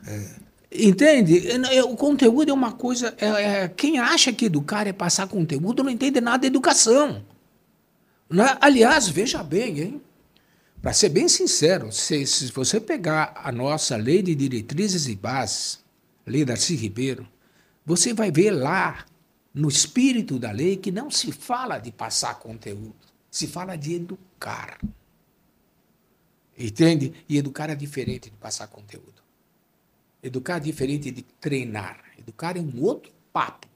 É. 0.08 0.46
Entende? 0.72 1.44
O 1.84 1.96
conteúdo 1.96 2.50
é 2.50 2.54
uma 2.54 2.74
coisa. 2.74 3.16
É, 3.18 3.28
é, 3.28 3.68
quem 3.70 4.00
acha 4.00 4.34
que 4.34 4.46
educar 4.46 4.88
é 4.88 4.94
passar 4.94 5.28
conteúdo 5.28 5.84
não 5.84 5.90
entende 5.90 6.20
nada 6.20 6.40
de 6.40 6.48
educação. 6.48 7.24
Né? 8.30 8.58
Aliás, 8.60 9.08
veja 9.08 9.42
bem, 9.44 9.80
hein? 9.80 10.02
Para 10.82 10.94
ser 10.94 11.10
bem 11.10 11.28
sincero, 11.28 11.92
se, 11.92 12.26
se, 12.28 12.52
você 12.52 12.80
pegar 12.80 13.34
a 13.44 13.52
nossa 13.52 13.96
lei 13.96 14.22
de 14.22 14.36
diretrizes 14.36 15.08
e 15.08 15.16
bases, 15.16 15.80
lei 16.26 16.46
Darcy 16.46 16.76
Ribeiro, 16.76 17.28
você 17.86 18.14
vai 18.14 18.30
ver 18.32 18.52
lá, 18.52 19.06
no 19.54 19.70
espírito 19.70 20.38
da 20.38 20.52
lei, 20.52 20.76
que 20.76 20.92
não 20.92 21.10
se 21.10 21.32
fala 21.32 21.80
de 21.80 21.92
passar 21.92 22.38
conteúdo, 22.40 22.96
se 23.32 23.48
fala 23.48 23.76
de 23.76 23.96
educar. 23.96 24.78
Entende? 26.58 27.14
E 27.28 27.38
educar 27.38 27.70
é 27.70 27.76
diferente 27.76 28.30
de 28.30 28.38
passar 28.38 28.68
conteúdo. 28.68 29.24
Educar 30.24 30.58
é 30.58 30.60
diferente 30.62 31.12
de 31.12 31.22
treinar. 31.22 32.04
Educar 32.18 32.58
é 32.58 32.60
um 32.60 32.82
outro 32.82 33.12
papo. 33.32 33.68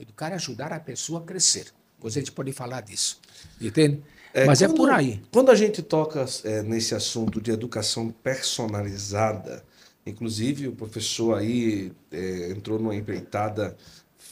Educar 0.00 0.32
é 0.32 0.34
ajudar 0.34 0.72
a 0.72 0.80
pessoa 0.80 1.20
a 1.20 1.22
crescer. 1.22 1.66
Depois 1.96 2.16
a 2.16 2.20
gente 2.20 2.32
pode 2.32 2.52
falar 2.52 2.80
disso. 2.80 3.20
Entende? 3.60 4.02
É, 4.34 4.46
Mas 4.46 4.60
quando, 4.60 4.72
é 4.72 4.76
por 4.76 4.90
aí. 4.90 5.22
Quando 5.30 5.50
a 5.50 5.54
gente 5.54 5.82
toca 5.82 6.24
é, 6.44 6.62
nesse 6.62 6.94
assunto 6.94 7.40
de 7.40 7.50
educação 7.50 8.10
personalizada, 8.10 9.62
inclusive 10.04 10.68
o 10.68 10.72
professor 10.72 11.38
aí 11.38 11.92
é, 12.10 12.50
entrou 12.50 12.78
numa 12.78 12.96
empreitada 12.96 13.76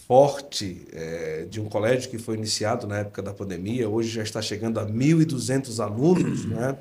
forte 0.09 0.87
é, 0.93 1.47
de 1.49 1.61
um 1.61 1.69
colégio 1.69 2.11
que 2.11 2.19
foi 2.19 2.37
iniciado 2.37 2.87
na 2.87 2.99
época 2.99 3.23
da 3.23 3.33
pandemia, 3.33 3.89
hoje 3.89 4.09
já 4.09 4.23
está 4.23 4.43
chegando 4.43 4.81
a 4.81 4.87
1.200 4.87 5.79
alunos, 5.79 6.47
né? 6.47 6.77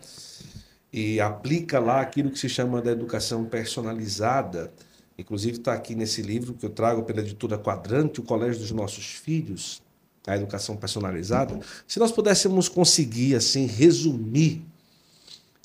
E 0.91 1.19
aplica 1.19 1.79
lá 1.79 2.01
aquilo 2.01 2.31
que 2.31 2.39
se 2.39 2.49
chama 2.49 2.81
da 2.81 2.91
educação 2.91 3.45
personalizada. 3.45 4.71
Inclusive 5.17 5.57
está 5.57 5.73
aqui 5.73 5.95
nesse 5.95 6.21
livro 6.21 6.53
que 6.53 6.65
eu 6.65 6.69
trago 6.69 7.03
pela 7.03 7.19
editora 7.19 7.57
Quadrante, 7.57 8.19
o 8.19 8.23
Colégio 8.23 8.59
dos 8.61 8.71
Nossos 8.71 9.05
Filhos, 9.05 9.81
a 10.25 10.35
educação 10.35 10.75
personalizada. 10.75 11.59
Se 11.87 11.99
nós 11.99 12.11
pudéssemos 12.11 12.69
conseguir 12.69 13.35
assim 13.35 13.65
resumir, 13.65 14.61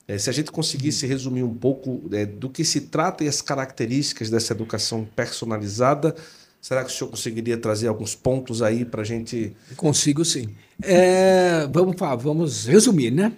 é, 0.07 0.19
se 0.19 0.29
a 0.29 0.33
gente 0.33 0.51
conseguisse 0.51 1.07
resumir 1.07 1.43
um 1.43 1.55
pouco 1.55 2.03
é, 2.13 2.27
do 2.27 2.51
que 2.51 2.65
se 2.65 2.83
trata 2.83 3.25
e 3.25 3.29
as 3.29 3.41
características 3.41 4.29
dessa 4.29 4.53
educação 4.53 5.09
personalizada, 5.17 6.15
será 6.61 6.85
que 6.85 6.91
o 6.91 6.95
senhor 6.95 7.11
conseguiria 7.11 7.57
trazer 7.57 7.89
alguns 7.89 8.15
pontos 8.15 8.61
aí 8.61 8.85
para 8.85 9.01
a 9.01 9.05
gente? 9.05 9.57
Consigo 9.77 10.25
sim. 10.25 10.49
É, 10.83 11.67
vamos, 11.73 11.97
vamos 12.21 12.67
resumir, 12.67 13.11
né? 13.11 13.33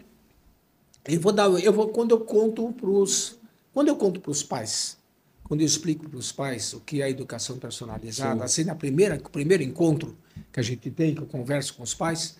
Eu 1.08 1.20
vou 1.20 1.32
dar, 1.32 1.48
eu 1.48 1.72
vou 1.72 1.88
quando 1.88 2.12
eu 2.12 2.20
conto 2.20 2.72
para 2.72 2.88
os, 2.88 3.38
quando 3.72 3.88
eu 3.88 3.96
conto 3.96 4.20
para 4.20 4.30
os 4.30 4.42
pais, 4.42 4.96
quando 5.44 5.60
eu 5.60 5.66
explico 5.66 6.08
para 6.08 6.18
os 6.18 6.32
pais 6.32 6.72
o 6.72 6.80
que 6.80 7.00
é 7.00 7.04
a 7.04 7.10
educação 7.10 7.58
personalizada, 7.58 8.38
Sim. 8.38 8.44
assim 8.44 8.64
na 8.64 8.74
primeira, 8.74 9.16
no 9.16 9.30
primeiro 9.30 9.62
encontro 9.62 10.16
que 10.52 10.58
a 10.58 10.62
gente 10.62 10.90
tem, 10.90 11.14
que 11.14 11.22
eu 11.22 11.26
converso 11.26 11.74
com 11.74 11.82
os 11.82 11.94
pais, 11.94 12.36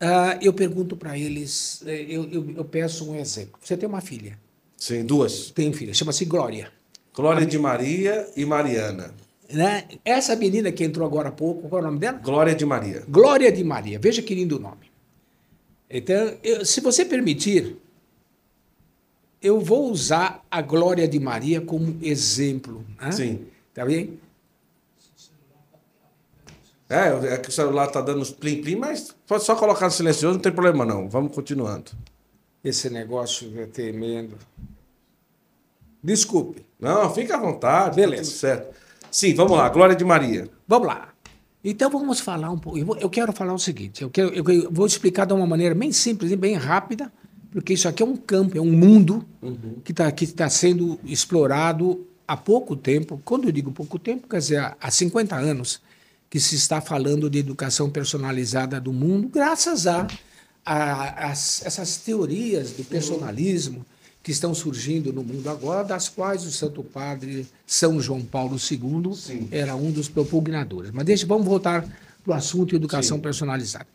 uh, 0.00 0.38
eu 0.42 0.52
pergunto 0.52 0.96
para 0.96 1.16
eles, 1.16 1.82
eh, 1.86 2.06
eu, 2.08 2.28
eu, 2.30 2.50
eu, 2.56 2.64
peço 2.64 3.08
um 3.08 3.14
exemplo. 3.14 3.58
Você 3.62 3.76
tem 3.76 3.88
uma 3.88 4.00
filha? 4.00 4.38
Sim, 4.76 5.04
duas. 5.04 5.50
Tem 5.50 5.72
filha, 5.72 5.94
chama-se 5.94 6.24
Glória. 6.24 6.72
Glória 7.14 7.46
de 7.46 7.58
Maria 7.58 8.28
e 8.36 8.44
Mariana. 8.44 9.14
Né? 9.52 9.84
Essa 10.04 10.34
menina 10.36 10.70
que 10.72 10.84
entrou 10.84 11.06
agora 11.06 11.28
há 11.28 11.32
pouco, 11.32 11.68
qual 11.68 11.80
é 11.80 11.84
o 11.84 11.86
nome 11.86 11.98
dela? 11.98 12.18
Glória 12.18 12.54
de 12.54 12.64
Maria. 12.64 13.04
Glória 13.08 13.50
de 13.50 13.64
Maria. 13.64 13.98
Veja 13.98 14.22
que 14.22 14.34
lindo 14.34 14.58
nome. 14.58 14.90
Então, 15.88 16.34
eu, 16.42 16.64
se 16.64 16.80
você 16.80 17.04
permitir, 17.04 17.76
eu 19.42 19.60
vou 19.60 19.90
usar 19.90 20.44
a 20.50 20.60
glória 20.60 21.08
de 21.08 21.18
Maria 21.18 21.60
como 21.60 21.96
exemplo. 22.02 22.84
Né? 23.00 23.12
Sim. 23.12 23.46
Tá 23.72 23.84
bem? 23.84 24.18
É, 26.88 27.34
é 27.34 27.38
que 27.38 27.48
o 27.48 27.52
celular 27.52 27.86
está 27.86 28.00
dando 28.00 28.20
uns 28.20 28.32
plim-plim, 28.32 28.76
mas 28.76 29.14
pode 29.26 29.44
só 29.44 29.54
colocar 29.54 29.86
no 29.86 29.92
silencioso, 29.92 30.34
não 30.34 30.42
tem 30.42 30.52
problema 30.52 30.84
não. 30.84 31.08
Vamos 31.08 31.32
continuando. 31.32 31.92
Esse 32.64 32.90
negócio 32.90 33.58
é 33.60 33.66
tremendo. 33.66 34.36
Desculpe. 36.02 36.66
Não, 36.78 37.12
fica 37.14 37.36
à 37.36 37.40
vontade. 37.40 37.96
Beleza. 37.96 38.22
Tá 38.22 38.28
tudo 38.28 38.38
certo. 38.38 38.76
Sim, 39.10 39.34
vamos 39.34 39.56
lá. 39.56 39.68
Glória 39.68 39.94
de 39.94 40.04
Maria. 40.04 40.48
Vamos 40.66 40.88
lá. 40.88 41.10
Então 41.62 41.90
vamos 41.90 42.20
falar 42.20 42.50
um 42.50 42.58
pouco. 42.58 42.78
Eu, 42.98 43.10
quero 43.10 43.32
falar 43.32 43.52
o 43.52 43.58
seguinte: 43.58 44.02
eu, 44.02 44.10
quero, 44.10 44.32
eu 44.34 44.70
vou 44.70 44.86
explicar 44.86 45.26
de 45.26 45.32
uma 45.32 45.46
maneira 45.46 45.74
bem 45.74 45.92
simples 45.92 46.32
e 46.32 46.36
bem 46.36 46.54
rápida, 46.54 47.12
porque 47.52 47.72
isso 47.74 47.88
aqui 47.88 48.02
é 48.02 48.06
um 48.06 48.16
campo, 48.16 48.56
é 48.56 48.60
um 48.60 48.72
mundo 48.72 49.24
que 49.84 49.92
está 49.92 50.10
que 50.12 50.26
tá 50.26 50.48
sendo 50.48 50.98
explorado 51.04 52.06
há 52.26 52.36
pouco 52.36 52.76
tempo. 52.76 53.20
Quando 53.24 53.44
eu 53.48 53.52
digo 53.52 53.72
pouco 53.72 53.98
tempo, 53.98 54.28
quer 54.28 54.38
dizer, 54.38 54.58
há- 54.58 54.76
há 54.80 54.90
50 54.90 55.34
anos 55.36 55.80
que 56.28 56.38
se 56.38 56.54
está 56.54 56.80
falando 56.80 57.28
de 57.28 57.38
educação 57.40 57.90
personalizada 57.90 58.80
do 58.80 58.92
mundo, 58.92 59.28
graças 59.28 59.86
a, 59.86 60.06
a- 60.64 61.30
as- 61.30 61.62
essas 61.66 61.96
teorias 61.96 62.70
do 62.72 62.84
personalismo 62.84 63.84
que 64.22 64.30
estão 64.30 64.54
surgindo 64.54 65.12
no 65.12 65.24
mundo 65.24 65.48
agora, 65.48 65.82
das 65.82 66.08
quais 66.08 66.44
o 66.44 66.52
Santo 66.52 66.84
Padre 66.84 67.48
São 67.66 67.98
João 68.00 68.20
Paulo 68.20 68.56
II 68.58 69.14
Sim. 69.16 69.48
era 69.50 69.74
um 69.74 69.90
dos 69.90 70.08
propugnadores. 70.08 70.90
Mas 70.92 71.04
deixa, 71.06 71.26
vamos 71.26 71.46
voltar 71.46 71.82
para 72.22 72.32
o 72.32 72.34
assunto 72.34 72.76
educação 72.76 73.16
Sim. 73.16 73.22
personalizada. 73.22 73.86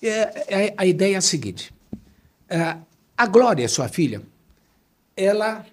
É, 0.00 0.66
é- 0.66 0.74
a 0.76 0.86
ideia 0.86 1.14
é 1.16 1.18
a 1.18 1.20
seguinte: 1.20 1.74
é, 2.48 2.76
a 3.16 3.26
Glória, 3.26 3.68
sua 3.68 3.88
filha, 3.88 4.22
ela, 5.16 5.64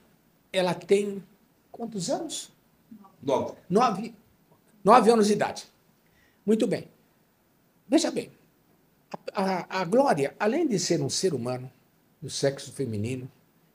ela 0.51 0.73
tem 0.73 1.23
quantos 1.71 2.09
anos? 2.09 2.51
Nove. 3.21 3.53
Nove, 3.69 4.15
nove 4.83 5.11
anos 5.11 5.27
de 5.27 5.33
idade. 5.33 5.65
Muito 6.45 6.67
bem. 6.67 6.87
Veja 7.87 8.09
bem, 8.11 8.31
a, 9.33 9.43
a- 9.77 9.81
a 9.81 9.85
Glória, 9.85 10.35
além 10.39 10.67
de 10.67 10.79
ser 10.79 11.01
um 11.01 11.09
ser 11.09 11.33
humano 11.33 11.71
do 12.21 12.29
sexo 12.29 12.71
feminino, 12.71 13.29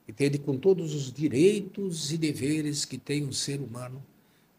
e 0.08 0.12
ter 0.12 0.38
com 0.38 0.56
todos 0.56 0.94
os 0.94 1.12
direitos 1.12 2.12
e 2.12 2.18
deveres 2.18 2.84
que 2.84 2.96
tem 2.96 3.24
um 3.26 3.32
ser 3.32 3.60
humano, 3.60 4.00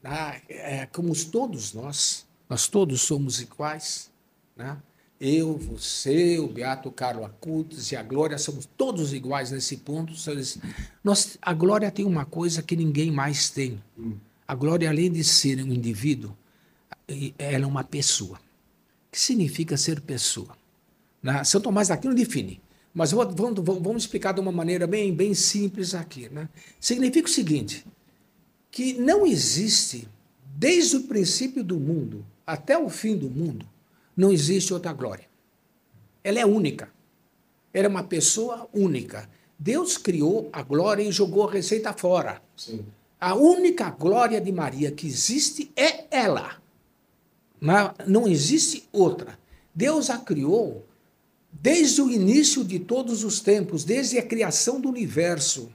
né? 0.04 0.42
é, 0.50 0.86
como 0.88 1.10
os- 1.12 1.24
todos 1.24 1.74
nós, 1.74 2.28
nós 2.50 2.68
todos 2.68 3.02
somos 3.02 3.40
iguais, 3.42 4.12
né? 4.58 4.78
Eu, 5.20 5.58
você, 5.58 6.38
o 6.38 6.48
Beato 6.48 6.92
Carlo 6.92 7.26
Acutis 7.26 7.92
e 7.92 7.96
a 7.96 8.04
Glória 8.04 8.38
somos 8.38 8.68
todos 8.78 9.14
iguais 9.14 9.50
nesse 9.52 9.78
ponto. 9.78 10.14
Nós, 11.04 11.38
a 11.42 11.54
Glória 11.54 11.90
tem 11.92 12.06
uma 12.06 12.24
coisa 12.26 12.62
que 12.62 12.76
ninguém 12.76 13.10
mais 13.12 13.50
tem. 13.50 13.82
A 14.48 14.54
Glória, 14.54 14.88
além 14.90 15.12
de 15.12 15.24
ser 15.24 15.60
um 15.64 15.74
indivíduo, 15.74 16.38
ela 17.38 17.64
é 17.66 17.68
uma 17.68 17.84
pessoa. 17.84 18.38
O 18.38 19.12
que 19.12 19.20
significa 19.20 19.76
ser 19.76 20.02
pessoa? 20.02 20.56
Né? 21.24 21.44
São 21.44 21.60
Tomás 21.60 21.88
d'Aquino 21.88 22.14
define, 22.14 22.62
mas 22.94 23.12
vou- 23.12 23.28
vamos- 23.28 23.60
vamos 23.66 24.04
explicar 24.04 24.34
de 24.34 24.40
uma 24.40 24.52
maneira 24.52 24.86
bem, 24.86 25.12
bem 25.14 25.34
simples 25.34 25.96
aqui. 25.96 26.30
Né? 26.30 26.48
Significa 26.80 27.28
o 27.28 27.32
seguinte, 27.32 27.84
que 28.70 28.94
não 28.94 29.26
existe, 29.26 30.08
desde 30.56 30.98
o 30.98 31.04
princípio 31.04 31.64
do 31.64 31.80
mundo 31.80 32.24
até 32.46 32.78
o 32.78 32.88
fim 32.88 33.18
do 33.18 33.30
mundo, 33.30 33.66
não 34.18 34.32
existe 34.32 34.74
outra 34.74 34.92
glória. 34.92 35.26
Ela 36.24 36.40
é 36.40 36.46
única. 36.46 36.90
Ela 37.72 37.86
é 37.86 37.90
uma 37.90 38.04
pessoa 38.04 38.68
única. 38.74 39.30
Deus 39.58 39.98
criou 39.98 40.50
a 40.52 40.64
glória 40.64 41.04
e 41.04 41.12
jogou 41.12 41.48
a 41.48 41.52
receita 41.52 41.94
fora. 41.94 42.42
Sim. 42.56 42.84
A 43.20 43.36
única 43.36 43.90
glória 43.92 44.42
de 44.42 44.52
Maria 44.52 44.92
que 44.92 45.08
existe 45.08 45.72
é 45.76 46.06
ela. 46.12 46.62
Não, 47.62 47.94
não 48.06 48.28
existe 48.28 48.88
outra. 48.92 49.38
Deus 49.74 50.10
a 50.10 50.18
criou 50.18 50.86
desde 51.52 52.02
o 52.02 52.12
início 52.12 52.64
de 52.64 52.80
todos 52.80 53.24
os 53.24 53.40
tempos, 53.40 53.84
desde 53.84 54.18
a 54.18 54.26
criação 54.26 54.80
do 54.80 54.90
universo. 54.90 55.72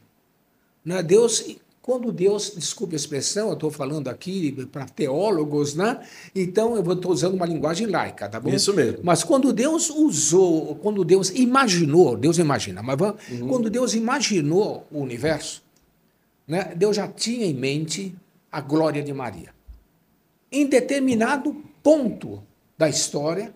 Né? 0.84 1.02
Deus, 1.02 1.44
quando 1.82 2.12
Deus, 2.12 2.52
desculpe 2.56 2.94
a 2.94 2.96
expressão, 2.96 3.48
eu 3.48 3.54
estou 3.54 3.68
falando 3.70 4.06
aqui 4.08 4.52
para 4.70 4.84
teólogos, 4.86 5.74
né? 5.74 6.00
então 6.32 6.76
eu 6.76 6.92
estou 6.92 7.10
usando 7.10 7.34
uma 7.34 7.44
linguagem 7.44 7.88
laica, 7.88 8.28
tá 8.28 8.38
bom? 8.38 8.50
Isso 8.50 8.72
mesmo. 8.72 9.00
Mas 9.02 9.24
quando 9.24 9.52
Deus 9.52 9.90
usou, 9.90 10.76
quando 10.76 11.04
Deus 11.04 11.30
imaginou, 11.30 12.16
Deus 12.16 12.38
imagina, 12.38 12.82
mas 12.84 12.96
vamos- 12.96 13.20
quando 13.48 13.68
Deus 13.68 13.94
imaginou 13.94 14.86
o 14.92 15.00
universo, 15.00 15.60
né, 16.46 16.72
Deus 16.76 16.94
já 16.94 17.08
tinha 17.08 17.46
em 17.46 17.54
mente 17.54 18.14
a 18.50 18.60
glória 18.60 19.02
de 19.02 19.12
Maria. 19.12 19.52
Em 20.52 20.66
determinado 20.66 21.64
ponto 21.82 22.42
da 22.78 22.88
história, 22.88 23.52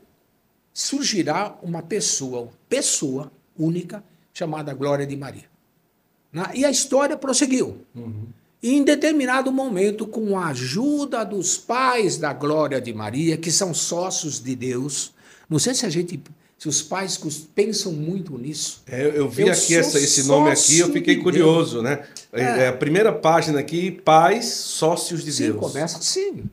surgirá 0.73 1.57
uma 1.63 1.81
pessoa, 1.83 2.49
pessoa 2.69 3.31
única, 3.57 4.03
chamada 4.35 4.75
Glória 4.75 5.07
de 5.07 5.17
Maria. 5.17 5.45
Né? 6.37 6.51
E 6.55 6.65
a 6.67 6.71
história 6.71 7.17
prosseguiu. 7.17 7.79
E 8.63 8.75
em 8.75 8.85
determinado 8.85 9.51
momento, 9.51 10.07
com 10.07 10.39
a 10.39 10.49
ajuda 10.49 11.25
dos 11.25 11.57
pais 11.57 12.19
da 12.19 12.35
Glória 12.35 12.79
de 12.79 12.93
Maria, 12.93 13.39
que 13.39 13.51
são 13.51 13.73
sócios 13.73 14.39
de 14.39 14.55
Deus, 14.55 15.15
não 15.49 15.59
sei 15.59 15.73
se 15.75 15.87
a 15.87 15.89
gente, 15.89 16.21
se 16.59 16.69
os 16.69 16.83
pais 16.83 17.19
pensam 17.55 17.91
muito 17.91 18.37
nisso. 18.37 18.83
É, 18.87 19.07
eu, 19.19 19.31
vi 19.31 19.45
Eu 19.45 19.53
aqui 19.53 19.75
essa- 19.77 19.99
esse 19.99 20.25
nome 20.25 20.51
aqui, 20.51 20.79
eu 20.79 20.93
fiquei 20.93 21.17
de 21.17 21.23
curioso, 21.23 21.81
né? 21.81 22.07
É. 22.31 22.43
É. 22.43 22.69
a 22.69 22.73
primeira 22.75 23.13
página 23.15 23.59
aqui, 23.61 23.91
pais 23.91 24.45
sócios 24.47 25.25
de 25.25 25.33
Sim, 25.33 25.45
Deus. 25.53 25.59
começa 25.61 25.97
assim. 25.99 26.45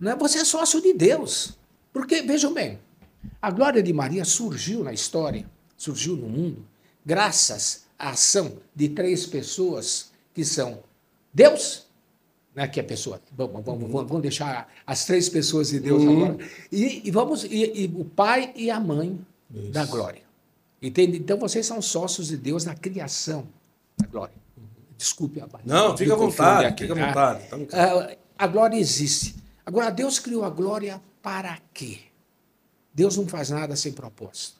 Né? 0.00 0.16
Você 0.18 0.38
é 0.38 0.44
sócio 0.44 0.80
de 0.82 0.92
Deus. 0.92 1.52
Porque, 1.92 2.20
vejam 2.22 2.52
bem, 2.52 2.80
a 3.40 3.48
glória 3.52 3.80
de 3.80 3.92
Maria 3.92 4.24
surgiu 4.24 4.82
na 4.82 4.92
história, 4.92 5.46
surgiu 5.76 6.16
no 6.16 6.28
mundo, 6.28 6.64
graças 7.06 7.83
à 7.98 8.10
ação 8.10 8.58
de 8.74 8.88
três 8.88 9.26
pessoas 9.26 10.10
que 10.32 10.44
são 10.44 10.80
Deus, 11.32 11.86
né, 12.54 12.66
que 12.68 12.78
é 12.78 12.82
pessoa. 12.82 13.20
Vamos, 13.36 13.64
vamos, 13.64 13.90
vamos, 13.90 14.08
vamos 14.08 14.22
deixar 14.22 14.72
as 14.86 15.04
três 15.04 15.28
pessoas 15.28 15.68
de 15.70 15.80
Deus 15.80 16.02
Uhum. 16.02 16.24
agora. 16.26 16.48
E, 16.70 17.02
e 17.06 17.10
vamos, 17.10 17.44
e, 17.44 17.82
e 17.82 17.92
o 17.94 18.04
pai 18.04 18.52
e 18.54 18.70
a 18.70 18.78
mãe 18.80 19.18
da 19.48 19.84
glória. 19.84 20.22
Entende? 20.80 21.18
Então 21.18 21.38
vocês 21.38 21.64
são 21.66 21.80
sócios 21.80 22.28
de 22.28 22.36
Deus 22.36 22.64
na 22.64 22.74
criação 22.74 23.46
da 23.98 24.06
glória. 24.06 24.34
Desculpe 24.96 25.40
a 25.40 25.48
Não, 25.64 25.96
fica 25.96 26.12
à 26.12 26.16
vontade, 26.16 26.66
aqui, 26.66 26.86
fica 26.86 26.94
à 26.94 27.12
tá? 27.12 27.32
vontade. 27.34 27.66
Tá. 27.66 27.78
Ah, 28.08 28.16
a 28.38 28.46
glória 28.46 28.76
existe. 28.76 29.34
Agora, 29.66 29.90
Deus 29.90 30.18
criou 30.18 30.44
a 30.44 30.50
glória 30.50 31.00
para 31.22 31.58
quê? 31.72 31.98
Deus 32.92 33.16
não 33.16 33.26
faz 33.26 33.50
nada 33.50 33.74
sem 33.74 33.92
propósito. 33.92 34.56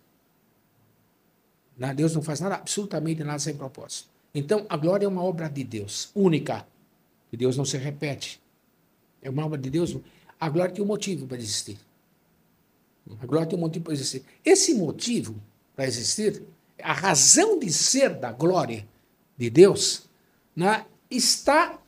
Né? 1.77 1.93
Deus 1.95 2.15
não 2.15 2.23
faz 2.23 2.41
nada, 2.41 2.57
absolutamente 2.57 3.23
nada 3.25 3.39
sem 3.39 3.57
propósito. 3.57 4.09
Então, 4.35 4.67
a 4.69 4.77
glória 4.77 5.07
é 5.07 5.09
uma 5.09 5.23
obra 5.23 5.49
de 5.49 5.63
Deus, 5.63 6.11
única. 6.15 6.67
Que 7.31 7.37
Deus 7.37 7.57
não 7.57 7.65
se 7.65 7.77
repete. 7.77 8.41
É 9.23 9.31
uma 9.31 9.45
obra 9.45 9.59
de 9.59 9.71
Deus. 9.71 9.97
A 10.39 10.49
glória 10.49 10.75
tem 10.75 10.85
um 10.85 10.87
motivo 10.89 11.27
para 11.27 11.37
existir. 11.37 11.79
A 13.21 13.27
glória 13.27 13.47
tem 13.47 13.59
um 13.59 13.61
motivo 13.61 13.85
para 13.85 13.95
existir. 13.95 14.25
Esse 14.45 14.75
motivo 14.75 15.41
para 15.75 15.87
existir, 15.87 16.43
a 16.83 16.93
razão 16.93 17.59
de 17.59 17.73
ser 17.73 18.11
da 18.15 18.33
glória 18.33 18.87
de 19.37 19.51
Deus, 19.51 20.09
né, 20.55 20.85
está 21.11 21.79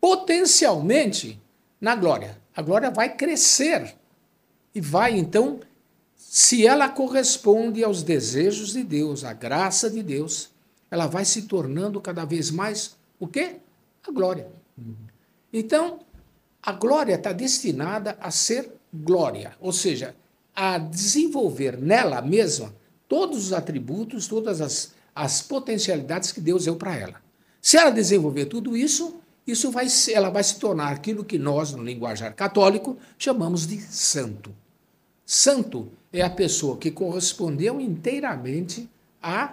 potencialmente 0.00 1.40
na 1.80 1.94
glória. 1.94 2.38
A 2.54 2.62
glória 2.62 2.90
vai 2.90 3.14
crescer 3.14 3.94
e 4.74 4.80
vai 4.80 5.16
então, 5.16 5.60
se 6.30 6.66
ela 6.66 6.90
corresponde 6.90 7.82
aos 7.82 8.02
desejos 8.02 8.74
de 8.74 8.84
Deus, 8.84 9.24
à 9.24 9.32
graça 9.32 9.88
de 9.88 10.02
Deus, 10.02 10.50
ela 10.90 11.06
vai 11.06 11.24
se 11.24 11.42
tornando 11.42 12.02
cada 12.02 12.26
vez 12.26 12.50
mais 12.50 12.98
o 13.18 13.26
quê? 13.26 13.56
A 14.06 14.12
glória. 14.12 14.46
Então, 15.50 16.00
a 16.62 16.72
glória 16.72 17.14
está 17.14 17.32
destinada 17.32 18.14
a 18.20 18.30
ser 18.30 18.70
glória, 18.92 19.56
ou 19.58 19.72
seja, 19.72 20.14
a 20.54 20.76
desenvolver 20.76 21.78
nela 21.78 22.20
mesma 22.20 22.74
todos 23.08 23.46
os 23.46 23.52
atributos, 23.54 24.28
todas 24.28 24.60
as, 24.60 24.92
as 25.14 25.40
potencialidades 25.40 26.30
que 26.30 26.42
Deus 26.42 26.66
deu 26.66 26.76
para 26.76 26.94
ela. 26.94 27.22
Se 27.58 27.78
ela 27.78 27.88
desenvolver 27.90 28.44
tudo 28.44 28.76
isso, 28.76 29.18
isso 29.46 29.70
vai 29.70 29.86
ela 30.12 30.28
vai 30.28 30.44
se 30.44 30.58
tornar 30.58 30.92
aquilo 30.92 31.24
que 31.24 31.38
nós, 31.38 31.72
no 31.72 31.82
linguajar 31.82 32.34
católico, 32.34 32.98
chamamos 33.16 33.66
de 33.66 33.80
santo. 33.80 34.54
Santo 35.30 35.88
é 36.10 36.22
a 36.22 36.30
pessoa 36.30 36.78
que 36.78 36.90
correspondeu 36.90 37.78
inteiramente 37.78 38.88
à, 39.22 39.52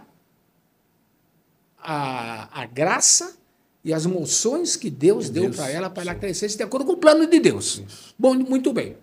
à 1.84 2.66
graça 2.66 3.36
e 3.84 3.94
às 3.94 4.06
moções 4.06 4.78
que 4.78 4.90
Deus 4.90 5.26
Que 5.26 5.32
deu 5.34 5.44
Deus, 5.44 5.58
para 5.58 5.70
ela, 5.70 5.90
para 5.90 6.04
ela 6.04 6.16
crescer 6.16 6.48
de 6.48 6.64
acordo 6.64 6.86
com 6.86 6.94
o 6.94 6.98
plano 6.98 7.28
de 7.28 7.42
Deus. 7.42 7.84
Bom, 8.18 8.36
muito 8.36 8.72
bem. 8.72 8.96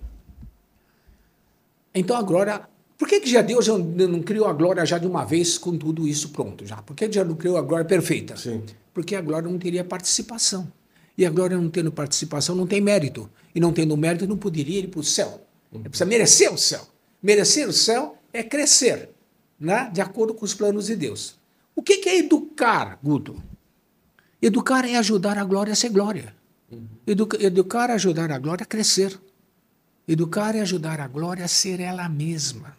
Então 1.95 2.17
a 2.17 2.23
glória. 2.23 2.63
Por 2.97 3.07
que, 3.07 3.21
que 3.21 3.29
já 3.29 3.43
Deus 3.43 3.67
já 3.67 3.77
não 3.77 4.23
criou 4.23 4.47
a 4.47 4.53
glória 4.55 4.87
já 4.87 4.97
de 4.97 5.07
uma 5.07 5.27
vez 5.27 5.59
com 5.59 5.77
tudo 5.77 6.09
isso 6.09 6.31
pronto? 6.31 6.65
já? 6.65 6.77
Por 6.77 6.97
que 6.97 7.13
já 7.13 7.23
não 7.23 7.35
criou 7.35 7.59
a 7.59 7.61
glória 7.61 7.85
perfeita? 7.85 8.35
Sim. 8.35 8.63
Porque 8.95 9.15
a 9.15 9.21
glória 9.21 9.47
não 9.47 9.59
teria 9.59 9.85
participação. 9.85 10.73
E 11.19 11.27
a 11.27 11.31
glória 11.31 11.59
não 11.59 11.69
tendo 11.69 11.93
participação 11.93 12.57
não 12.57 12.67
tem 12.67 12.81
mérito. 12.81 13.29
E 13.55 13.61
não 13.61 13.75
tendo 13.75 13.95
mérito 13.95 14.27
não 14.27 14.39
poderia 14.39 14.79
ir 14.79 14.87
para 14.87 15.01
o 15.01 15.05
céu. 15.05 15.39
Ele 15.73 15.89
precisa 15.89 16.05
merecer 16.05 16.53
o 16.53 16.59
céu. 16.59 16.87
Merecer 17.23 17.69
o 17.69 17.73
céu 17.73 18.19
é 18.33 18.43
crescer, 18.43 19.11
né? 19.59 19.91
de 19.93 20.01
acordo 20.01 20.35
com 20.35 20.45
os 20.45 20.55
planos 20.55 20.87
de 20.87 20.97
Deus. 20.97 21.39
O 21.75 21.83
que 21.83 22.09
é 22.09 22.19
educar, 22.19 22.99
Guto? 23.03 23.43
Educar 24.41 24.85
é 24.85 24.97
ajudar 24.97 25.39
a 25.39 25.45
glória 25.45 25.73
a 25.73 25.77
ser 25.77 25.91
glória. 25.91 26.35
Educa 27.07 27.43
educar 27.43 27.91
é 27.91 27.95
ajudar 27.95 28.31
a 28.33 28.39
glória 28.39 28.65
a 28.65 28.67
crescer. 28.67 29.19
Educar 30.07 30.57
é 30.57 30.61
ajudar 30.61 31.01
a 31.01 31.07
glória 31.07 31.45
a 31.45 31.49
ser 31.49 31.81
ela 31.81 32.09
mesma. 32.09 32.77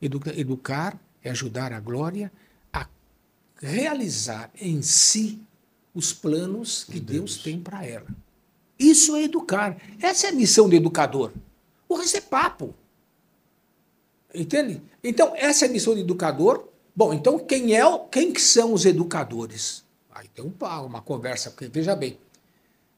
Educa 0.00 0.38
educar 0.38 0.98
é 1.22 1.30
ajudar 1.30 1.72
a 1.72 1.80
glória 1.80 2.30
a 2.72 2.86
realizar 3.60 4.50
em 4.54 4.82
si 4.82 5.42
os 5.94 6.12
planos 6.12 6.84
que 6.84 7.00
Deus, 7.00 7.06
Deus 7.06 7.36
tem 7.38 7.60
para 7.60 7.84
ela. 7.84 8.06
Isso 8.78 9.16
é 9.16 9.24
educar. 9.24 9.76
Essa 10.00 10.28
é 10.28 10.30
a 10.30 10.34
missão 10.34 10.68
do 10.68 10.74
educador. 10.74 11.32
O 11.88 11.94
resto 11.94 12.16
é 12.16 12.20
papo. 12.20 12.74
Entende? 14.34 14.82
Então, 15.02 15.32
essa 15.36 15.64
é 15.64 15.68
a 15.68 15.72
missão 15.72 15.94
do 15.94 16.00
educador. 16.00 16.68
Bom, 16.94 17.12
então 17.12 17.38
quem 17.38 17.76
é, 17.76 17.82
quem 18.10 18.32
que 18.32 18.40
são 18.40 18.72
os 18.72 18.84
educadores? 18.84 19.84
Aí 20.12 20.28
tem 20.28 20.44
uma 20.60 21.00
conversa, 21.02 21.50
porque 21.50 21.66
veja 21.66 21.94
bem, 21.96 22.18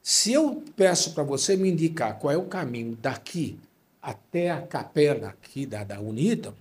se 0.01 0.31
eu 0.31 0.63
peço 0.75 1.13
para 1.13 1.23
você 1.23 1.57
me 1.57 1.69
indicar 1.69 2.17
qual 2.19 2.31
é 2.31 2.37
o 2.37 2.45
caminho 2.45 2.97
daqui 3.01 3.59
até 4.01 4.51
a 4.51 4.61
capela 4.61 5.29
aqui 5.29 5.65
da, 5.65 5.83
da 5.83 5.99
Unita, 5.99 6.53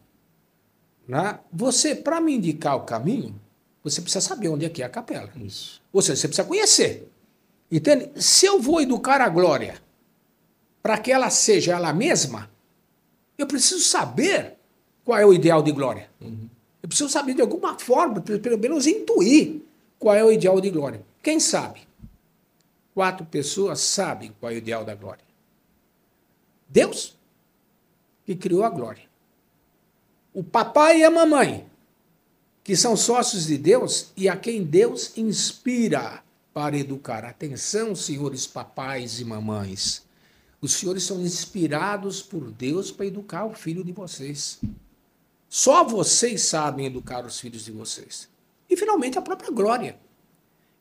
né? 1.06 1.38
você, 1.52 1.94
para 1.94 2.20
me 2.20 2.34
indicar 2.34 2.76
o 2.76 2.80
caminho, 2.80 3.38
você 3.84 4.00
precisa 4.00 4.26
saber 4.26 4.48
onde 4.48 4.64
é 4.64 4.68
que 4.68 4.82
é 4.82 4.86
a 4.86 4.88
capela. 4.88 5.30
Isso. 5.36 5.80
Ou 5.92 6.02
seja, 6.02 6.20
você 6.20 6.28
precisa 6.28 6.48
conhecer. 6.48 7.08
Entende? 7.70 8.10
Se 8.20 8.46
eu 8.46 8.60
vou 8.60 8.80
educar 8.80 9.20
a 9.20 9.28
glória 9.28 9.80
para 10.86 10.98
que 10.98 11.10
ela 11.10 11.30
seja 11.30 11.72
ela 11.72 11.92
mesma, 11.92 12.48
eu 13.36 13.44
preciso 13.44 13.80
saber 13.80 14.54
qual 15.04 15.18
é 15.18 15.26
o 15.26 15.32
ideal 15.32 15.60
de 15.60 15.72
glória. 15.72 16.08
Uhum. 16.20 16.48
Eu 16.80 16.88
preciso 16.88 17.10
saber 17.10 17.34
de 17.34 17.40
alguma 17.40 17.76
forma, 17.76 18.20
pelo 18.20 18.56
menos 18.56 18.86
intuir 18.86 19.62
qual 19.98 20.14
é 20.14 20.22
o 20.22 20.30
ideal 20.30 20.60
de 20.60 20.70
glória. 20.70 21.04
Quem 21.20 21.40
sabe? 21.40 21.80
quatro 22.94 23.26
pessoas 23.26 23.80
sabem 23.80 24.32
qual 24.38 24.52
é 24.52 24.54
o 24.54 24.58
ideal 24.58 24.84
da 24.84 24.94
glória. 24.94 25.24
Deus, 26.68 27.16
que 28.24 28.36
criou 28.36 28.62
a 28.62 28.70
glória. 28.70 29.02
O 30.32 30.44
papai 30.44 31.00
e 31.00 31.04
a 31.04 31.10
mamãe, 31.10 31.66
que 32.62 32.76
são 32.76 32.96
sócios 32.96 33.48
de 33.48 33.58
Deus 33.58 34.12
e 34.16 34.28
a 34.28 34.36
quem 34.36 34.62
Deus 34.62 35.18
inspira 35.18 36.22
para 36.54 36.78
educar. 36.78 37.24
Atenção, 37.24 37.96
senhores 37.96 38.46
papais 38.46 39.18
e 39.18 39.24
mamães. 39.24 40.05
Os 40.60 40.72
senhores 40.72 41.02
são 41.02 41.20
inspirados 41.20 42.22
por 42.22 42.50
Deus 42.50 42.90
para 42.90 43.06
educar 43.06 43.44
o 43.44 43.54
filho 43.54 43.84
de 43.84 43.92
vocês. 43.92 44.60
Só 45.48 45.84
vocês 45.84 46.42
sabem 46.42 46.86
educar 46.86 47.24
os 47.24 47.38
filhos 47.38 47.64
de 47.64 47.72
vocês. 47.72 48.28
E 48.68 48.76
finalmente 48.76 49.18
a 49.18 49.22
própria 49.22 49.50
glória 49.50 49.98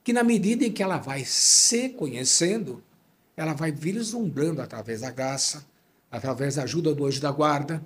que 0.06 0.14
na 0.14 0.24
medida 0.24 0.64
em 0.64 0.72
que 0.72 0.84
ela 0.84 1.00
vai 1.00 1.26
se 1.26 1.90
conhecendo, 1.90 2.82
ela 3.36 3.54
vai 3.54 3.72
vislumbrando 3.72 4.62
através 4.62 5.02
da 5.02 5.10
graça, 5.10 5.66
através 6.12 6.56
da 6.56 6.64
ajuda 6.64 6.94
do 6.94 7.08
anjo 7.08 7.20
da 7.20 7.32
guarda, 7.32 7.84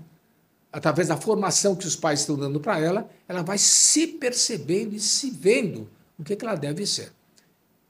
através 0.70 1.08
da 1.08 1.16
formação 1.16 1.78
que 1.78 1.88
os 1.88 1.96
pais 1.96 2.20
estão 2.20 2.36
dando 2.36 2.60
para 2.60 2.78
ela, 2.78 3.10
ela 3.26 3.42
vai 3.42 3.58
se 3.58 4.06
percebendo 4.06 4.94
e 4.94 5.00
se 5.00 5.32
vendo 5.32 5.90
o 6.20 6.24
que, 6.24 6.36
que 6.36 6.46
ela 6.46 6.56
deve 6.56 6.86
ser. 6.86 7.14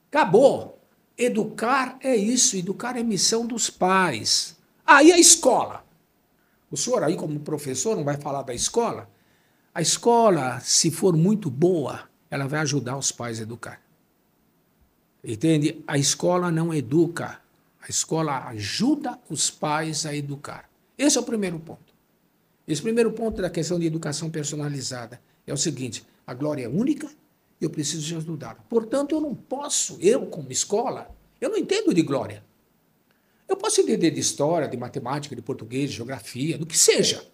Acabou. 0.08 0.79
Educar 1.16 1.98
é 2.00 2.16
isso, 2.16 2.56
educar 2.56 2.96
é 2.96 3.02
missão 3.02 3.46
dos 3.46 3.68
pais. 3.68 4.56
Aí 4.86 5.12
ah, 5.12 5.14
a 5.14 5.18
escola. 5.18 5.84
O 6.70 6.76
senhor 6.76 7.02
aí, 7.02 7.16
como 7.16 7.40
professor, 7.40 7.96
não 7.96 8.04
vai 8.04 8.16
falar 8.16 8.42
da 8.42 8.54
escola? 8.54 9.10
A 9.74 9.82
escola, 9.82 10.60
se 10.60 10.90
for 10.90 11.16
muito 11.16 11.50
boa, 11.50 12.08
ela 12.30 12.46
vai 12.46 12.60
ajudar 12.60 12.96
os 12.96 13.12
pais 13.12 13.38
a 13.38 13.42
educar. 13.42 13.80
Entende? 15.22 15.82
A 15.86 15.98
escola 15.98 16.50
não 16.50 16.72
educa, 16.72 17.40
a 17.82 17.88
escola 17.88 18.46
ajuda 18.48 19.18
os 19.28 19.50
pais 19.50 20.06
a 20.06 20.14
educar. 20.14 20.68
Esse 20.96 21.18
é 21.18 21.20
o 21.20 21.24
primeiro 21.24 21.58
ponto. 21.58 21.94
Esse 22.66 22.82
primeiro 22.82 23.12
ponto 23.12 23.42
da 23.42 23.50
questão 23.50 23.78
de 23.78 23.86
educação 23.86 24.30
personalizada 24.30 25.20
é 25.46 25.52
o 25.52 25.56
seguinte: 25.56 26.04
a 26.26 26.32
glória 26.34 26.64
é 26.64 26.68
única, 26.68 27.08
eu 27.60 27.68
preciso 27.68 28.06
de 28.06 28.16
ajudá-la. 28.16 28.58
Portanto, 28.68 29.14
eu 29.14 29.20
não 29.20 29.34
posso, 29.34 29.98
eu 30.00 30.26
como 30.26 30.50
escola, 30.50 31.14
eu 31.40 31.50
não 31.50 31.58
entendo 31.58 31.92
de 31.92 32.02
glória. 32.02 32.42
Eu 33.48 33.56
posso 33.56 33.80
entender 33.80 34.10
de 34.12 34.20
história, 34.20 34.68
de 34.68 34.76
matemática, 34.76 35.34
de 35.34 35.42
português, 35.42 35.90
de 35.90 35.96
geografia, 35.96 36.56
do 36.56 36.64
que 36.64 36.78
seja. 36.78 37.24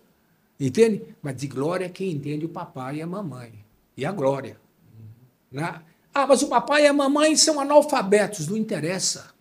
Entende? 0.58 1.02
Mas 1.20 1.36
de 1.36 1.46
glória 1.46 1.88
quem 1.90 2.10
entende 2.10 2.46
o 2.46 2.48
papai 2.48 2.96
e 2.96 3.02
a 3.02 3.06
mamãe. 3.06 3.52
E 3.96 4.04
a 4.04 4.12
glória. 4.12 4.58
Né? 5.52 5.82
Ah, 6.14 6.26
mas 6.26 6.40
o 6.42 6.48
papai 6.48 6.84
e 6.84 6.86
a 6.86 6.92
mamãe 6.92 7.36
são 7.36 7.60
analfabetos. 7.60 8.48
Não 8.48 8.56
interessa. 8.56 9.34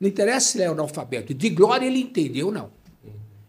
Não 0.00 0.08
interessa 0.08 0.50
se 0.50 0.58
ele 0.58 0.64
é 0.64 0.66
analfabeto. 0.66 1.32
De 1.32 1.48
glória 1.48 1.86
ele 1.86 2.00
entendeu, 2.00 2.50
não. 2.50 2.72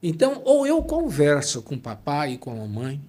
Então, 0.02 0.42
ou 0.46 0.68
eu 0.68 0.84
converso 0.84 1.64
com 1.64 1.74
o 1.74 1.80
papai 1.80 2.34
e 2.34 2.38
com 2.38 2.52
a 2.52 2.56
mamãe, 2.56 3.02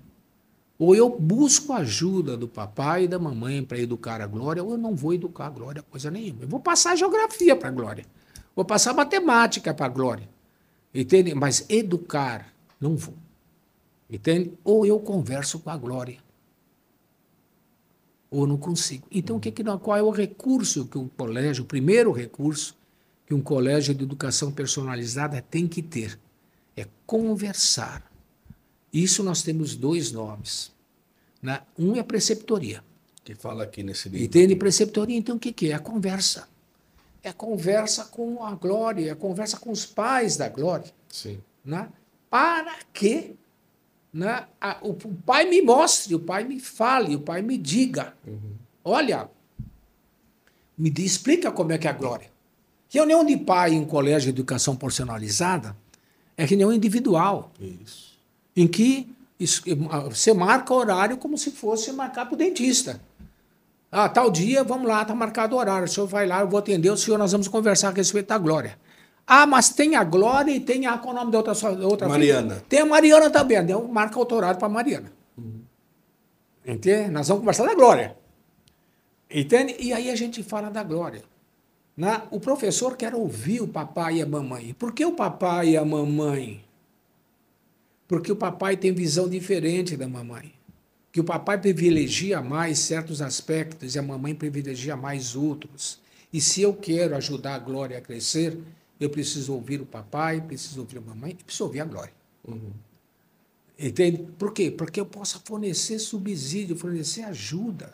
ou 0.78 0.94
eu 0.94 1.08
busco 1.08 1.72
ajuda 1.72 2.36
do 2.36 2.48
papai 2.48 3.04
e 3.04 3.08
da 3.08 3.18
mamãe 3.18 3.62
para 3.62 3.78
educar 3.78 4.20
a 4.20 4.26
glória, 4.26 4.62
ou 4.62 4.72
eu 4.72 4.78
não 4.78 4.94
vou 4.94 5.14
educar 5.14 5.46
a 5.46 5.50
glória 5.50 5.82
coisa 5.82 6.10
nenhuma. 6.10 6.42
Eu 6.42 6.48
vou 6.48 6.60
passar 6.60 6.96
geografia 6.96 7.54
para 7.54 7.68
a 7.68 7.72
glória. 7.72 8.06
Vou 8.54 8.64
passar 8.64 8.92
matemática 8.92 9.72
para 9.72 9.86
a 9.86 9.88
glória. 9.88 10.28
Entende? 10.92 11.34
Mas 11.34 11.64
educar, 11.68 12.52
não 12.80 12.96
vou. 12.96 13.14
Entende? 14.10 14.52
Ou 14.62 14.84
eu 14.84 14.98
converso 15.00 15.58
com 15.60 15.70
a 15.70 15.76
glória 15.76 16.18
ou 18.34 18.48
não 18.48 18.56
consigo. 18.56 19.06
Então, 19.12 19.36
o 19.36 19.40
que, 19.40 19.52
que 19.52 19.62
qual 19.62 19.96
é 19.96 20.02
o 20.02 20.10
recurso 20.10 20.86
que 20.86 20.98
um 20.98 21.06
colégio, 21.06 21.62
o 21.62 21.66
primeiro 21.66 22.10
recurso 22.10 22.76
que 23.24 23.32
um 23.32 23.40
colégio 23.40 23.94
de 23.94 24.02
educação 24.02 24.50
personalizada 24.50 25.40
tem 25.40 25.68
que 25.68 25.80
ter? 25.80 26.18
É 26.76 26.84
conversar. 27.06 28.02
Isso 28.94 29.24
nós 29.24 29.42
temos 29.42 29.74
dois 29.74 30.12
nomes. 30.12 30.70
Né? 31.42 31.60
Um 31.76 31.96
é 31.96 31.98
a 31.98 32.04
preceptoria. 32.04 32.84
Que 33.24 33.34
fala 33.34 33.64
aqui 33.64 33.82
nesse 33.82 34.08
livro. 34.08 34.24
Entende? 34.24 34.54
Preceptoria, 34.54 35.16
então, 35.16 35.34
o 35.34 35.38
que, 35.38 35.52
que 35.52 35.70
é? 35.70 35.74
A 35.74 35.80
conversa. 35.80 36.48
É 37.20 37.30
a 37.30 37.32
conversa 37.32 38.04
com 38.04 38.44
a 38.44 38.54
glória, 38.54 39.08
é 39.08 39.10
a 39.10 39.16
conversa 39.16 39.56
com 39.56 39.72
os 39.72 39.84
pais 39.84 40.36
da 40.36 40.48
glória. 40.48 40.92
Sim. 41.08 41.40
Né? 41.64 41.88
Para 42.30 42.76
que 42.92 43.34
né, 44.12 44.46
a, 44.60 44.78
o, 44.82 44.90
o, 44.90 45.14
pai 45.26 45.48
me 45.48 45.60
mostre, 45.60 46.14
o 46.14 46.20
pai 46.20 46.44
me 46.44 46.60
fale, 46.60 47.16
o 47.16 47.20
pai 47.20 47.42
me 47.42 47.58
diga. 47.58 48.14
Uhum. 48.24 48.52
Olha, 48.84 49.28
me 50.78 50.88
diz, 50.88 51.12
explica 51.12 51.50
como 51.50 51.72
é 51.72 51.78
que 51.78 51.88
é 51.88 51.90
a 51.90 51.94
glória. 51.94 52.30
Reunião 52.88 53.24
de 53.24 53.36
pai 53.36 53.72
em 53.72 53.84
colégio 53.84 54.32
de 54.32 54.40
educação 54.40 54.76
personalizada 54.76 55.76
é 56.36 56.44
reunião 56.44 56.72
individual. 56.72 57.50
Isso. 57.58 58.13
Em 58.56 58.66
que 58.66 59.12
você 60.10 60.32
marca 60.32 60.72
horário 60.72 61.16
como 61.16 61.36
se 61.36 61.50
fosse 61.50 61.92
marcar 61.92 62.26
para 62.26 62.34
o 62.34 62.38
dentista. 62.38 63.00
Ah, 63.90 64.08
tal 64.08 64.30
dia, 64.30 64.64
vamos 64.64 64.88
lá, 64.88 65.02
está 65.02 65.14
marcado 65.14 65.54
o 65.54 65.58
horário. 65.58 65.84
O 65.84 65.88
senhor 65.88 66.06
vai 66.06 66.26
lá, 66.26 66.40
eu 66.40 66.48
vou 66.48 66.58
atender 66.58 66.90
o 66.90 66.96
senhor, 66.96 67.18
nós 67.18 67.32
vamos 67.32 67.48
conversar 67.48 67.88
a 67.88 67.92
respeito 67.92 68.28
da 68.28 68.38
glória. 68.38 68.78
Ah, 69.26 69.46
mas 69.46 69.70
tem 69.70 69.96
a 69.96 70.04
Glória 70.04 70.52
e 70.52 70.60
tem 70.60 70.86
a. 70.86 70.98
Qual 70.98 71.14
o 71.14 71.16
nome 71.16 71.32
da 71.32 71.38
outra, 71.38 71.70
outra 71.86 72.08
Mariana. 72.08 72.56
Filha? 72.56 72.66
Tem 72.68 72.80
a 72.80 72.86
Mariana 72.86 73.30
também. 73.30 73.58
Então, 73.58 73.88
marca 73.88 74.18
autorado 74.18 74.58
para 74.58 74.68
Mariana. 74.68 75.10
Uhum. 75.36 75.62
Entende? 76.66 77.10
Nós 77.10 77.28
vamos 77.28 77.40
conversar 77.40 77.64
da 77.64 77.74
Glória. 77.74 78.16
Entende? 79.30 79.76
E 79.78 79.92
aí 79.92 80.10
a 80.10 80.16
gente 80.16 80.42
fala 80.42 80.70
da 80.70 80.82
Glória. 80.82 81.22
Na, 81.96 82.24
o 82.30 82.38
professor 82.38 82.96
quer 82.96 83.14
ouvir 83.14 83.62
o 83.62 83.68
papai 83.68 84.16
e 84.16 84.22
a 84.22 84.26
mamãe. 84.26 84.74
Por 84.74 84.92
que 84.92 85.04
o 85.06 85.12
papai 85.12 85.70
e 85.70 85.76
a 85.76 85.84
mamãe? 85.84 86.62
Porque 88.06 88.30
o 88.30 88.36
papai 88.36 88.76
tem 88.76 88.92
visão 88.92 89.28
diferente 89.28 89.96
da 89.96 90.08
mamãe. 90.08 90.52
Que 91.10 91.20
o 91.20 91.24
papai 91.24 91.60
privilegia 91.60 92.42
mais 92.42 92.78
certos 92.78 93.22
aspectos 93.22 93.94
e 93.94 93.98
a 93.98 94.02
mamãe 94.02 94.34
privilegia 94.34 94.96
mais 94.96 95.36
outros. 95.36 96.00
E 96.32 96.40
se 96.40 96.60
eu 96.62 96.74
quero 96.74 97.14
ajudar 97.16 97.54
a 97.54 97.58
Glória 97.58 97.98
a 97.98 98.00
crescer, 98.00 98.58
eu 98.98 99.10
preciso 99.10 99.52
ouvir 99.52 99.80
o 99.80 99.86
papai, 99.86 100.40
preciso 100.40 100.80
ouvir 100.80 100.98
a 100.98 101.00
mamãe 101.00 101.32
e 101.32 101.44
preciso 101.44 101.64
ouvir 101.64 101.80
a 101.80 101.84
glória. 101.84 102.12
Uhum. 102.46 102.72
Entende? 103.78 104.26
Por 104.38 104.52
quê? 104.52 104.70
Porque 104.70 105.00
eu 105.00 105.06
possa 105.06 105.40
fornecer 105.44 105.98
subsídio, 105.98 106.76
fornecer 106.76 107.22
ajuda. 107.22 107.92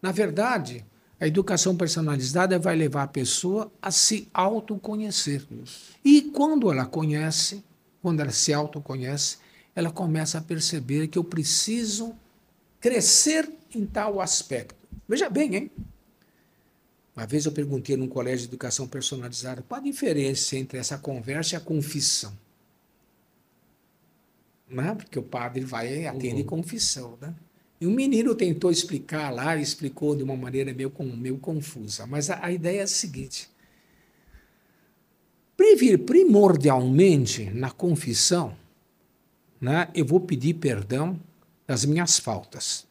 Na 0.00 0.12
verdade, 0.12 0.84
a 1.18 1.26
educação 1.26 1.76
personalizada 1.76 2.58
vai 2.58 2.76
levar 2.76 3.02
a 3.02 3.08
pessoa 3.08 3.70
a 3.82 3.90
se 3.90 4.28
autoconhecer. 4.32 5.46
E 6.04 6.22
quando 6.22 6.70
ela 6.70 6.86
conhece, 6.86 7.62
quando 8.02 8.20
ela 8.20 8.32
se 8.32 8.52
autoconhece, 8.52 9.38
ela 9.74 9.90
começa 9.90 10.38
a 10.38 10.42
perceber 10.42 11.08
que 11.08 11.18
eu 11.18 11.24
preciso 11.24 12.14
crescer 12.80 13.50
em 13.74 13.86
tal 13.86 14.20
aspecto. 14.20 14.74
Veja 15.08 15.28
bem, 15.28 15.54
hein? 15.54 15.70
Uma 17.14 17.26
vez 17.26 17.44
eu 17.44 17.52
perguntei 17.52 17.96
num 17.96 18.08
colégio 18.08 18.40
de 18.40 18.44
educação 18.46 18.88
personalizada 18.88 19.62
qual 19.68 19.80
a 19.80 19.84
diferença 19.84 20.56
entre 20.56 20.78
essa 20.78 20.96
conversa 20.96 21.54
e 21.54 21.56
a 21.56 21.60
confissão. 21.60 22.32
Né? 24.68 24.94
Porque 24.94 25.18
o 25.18 25.22
padre 25.22 25.64
vai 25.64 26.06
atender 26.06 26.42
uhum. 26.42 26.46
confissão. 26.46 27.18
Né? 27.20 27.34
E 27.80 27.86
um 27.86 27.90
menino 27.90 28.34
tentou 28.34 28.70
explicar 28.70 29.30
lá, 29.30 29.56
explicou 29.56 30.14
de 30.14 30.22
uma 30.22 30.36
maneira 30.36 30.72
meio, 30.72 30.92
meio 31.16 31.38
confusa. 31.38 32.06
Mas 32.06 32.30
a, 32.30 32.44
a 32.44 32.52
ideia 32.52 32.80
é 32.80 32.84
a 32.84 32.86
seguinte: 32.86 33.50
primordialmente 35.98 37.50
na 37.50 37.70
confissão, 37.70 38.56
né, 39.60 39.88
eu 39.94 40.04
vou 40.04 40.20
pedir 40.20 40.54
perdão 40.54 41.20
das 41.66 41.84
minhas 41.84 42.18
faltas. 42.18 42.86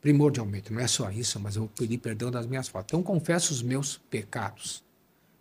Primordialmente, 0.00 0.72
não 0.72 0.80
é 0.80 0.86
só 0.86 1.10
isso, 1.10 1.40
mas 1.40 1.56
eu 1.56 1.62
vou 1.62 1.70
pedir 1.70 1.98
perdão 1.98 2.30
das 2.30 2.46
minhas 2.46 2.68
faltas. 2.68 2.90
Então, 2.90 3.02
confesso 3.02 3.52
os 3.52 3.62
meus 3.62 3.98
pecados, 4.10 4.82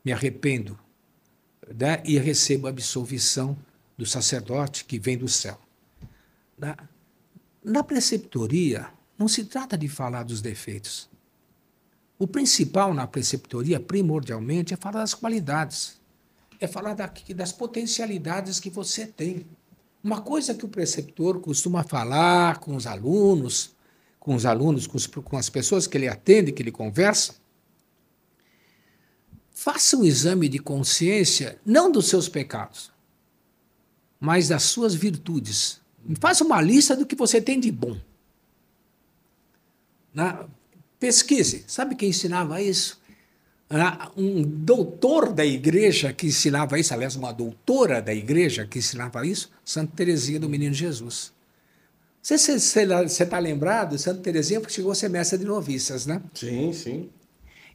me 0.04 0.12
arrependo 0.12 0.78
né, 1.78 2.02
e 2.06 2.18
recebo 2.18 2.68
a 2.68 2.70
absolvição 2.70 3.58
do 3.98 4.06
sacerdote 4.06 4.86
que 4.86 4.98
vem 4.98 5.18
do 5.18 5.28
céu. 5.28 5.60
Na, 6.58 6.78
na 7.64 7.84
preceptoria, 7.84 8.88
não 9.18 9.28
se 9.28 9.44
trata 9.46 9.78
de 9.78 9.88
falar 9.88 10.24
dos 10.24 10.42
defeitos. 10.42 11.10
O 12.18 12.28
principal 12.28 12.94
na 12.94 13.06
preceptoria, 13.06 13.80
primordialmente, 13.80 14.74
é 14.74 14.78
falar 14.78 15.00
das 15.00 15.14
qualidades. 15.14 15.99
É 16.60 16.68
falar 16.68 16.94
das 16.94 17.52
potencialidades 17.52 18.60
que 18.60 18.70
você 18.70 19.06
tem. 19.06 19.46
Uma 20.04 20.22
coisa 20.22 20.54
que 20.54 20.66
o 20.66 20.70
preceptor 20.70 21.40
costuma 21.40 21.84
falar 21.84 22.60
com 22.60 22.76
os 22.76 22.86
alunos, 22.86 23.76
com 24.20 24.36
os 24.36 24.46
alunos, 24.46 24.88
com, 24.88 24.98
os, 24.98 25.08
com 25.08 25.38
as 25.38 25.50
pessoas 25.50 25.88
que 25.88 25.98
ele 25.98 26.08
atende, 26.08 26.52
que 26.52 26.62
ele 26.62 26.72
conversa, 26.72 27.36
faça 29.52 29.98
um 29.98 30.06
exame 30.06 30.48
de 30.48 30.60
consciência, 30.60 31.60
não 31.66 31.92
dos 31.92 32.08
seus 32.08 32.30
pecados, 32.30 32.92
mas 34.20 34.48
das 34.48 34.64
suas 34.64 34.94
virtudes. 34.94 35.82
Faça 36.20 36.44
uma 36.44 36.62
lista 36.62 36.96
do 36.96 37.06
que 37.06 37.16
você 37.16 37.42
tem 37.42 37.60
de 37.60 37.72
bom. 37.72 37.98
Na, 40.14 40.48
pesquise. 41.00 41.64
Sabe 41.66 41.96
quem 41.96 42.10
ensinava 42.10 42.62
isso? 42.62 43.00
Um 44.18 44.42
doutor 44.42 45.32
da 45.32 45.46
igreja 45.46 46.12
que 46.12 46.28
ensinava 46.28 46.80
isso, 46.80 46.94
aliás, 46.94 47.16
uma 47.16 47.32
doutora 47.32 48.02
da 48.02 48.14
igreja 48.14 48.66
que 48.66 48.80
ensinava 48.80 49.26
isso, 49.26 49.52
Santa 49.64 49.96
Teresinha 49.96 50.40
do 50.40 50.50
Menino 50.50 50.74
Jesus. 50.74 51.32
Você 52.22 52.54
está 52.54 53.38
lembrado? 53.40 53.98
Santa 53.98 54.22
Teresinha 54.22 54.62
chegou 54.68 54.92
a 54.92 54.96
ser 54.96 55.10
mestra 55.10 55.38
de 55.38 55.46
noviças, 55.46 56.06
né? 56.06 56.22
Sim, 56.34 56.74
sim. 56.74 57.10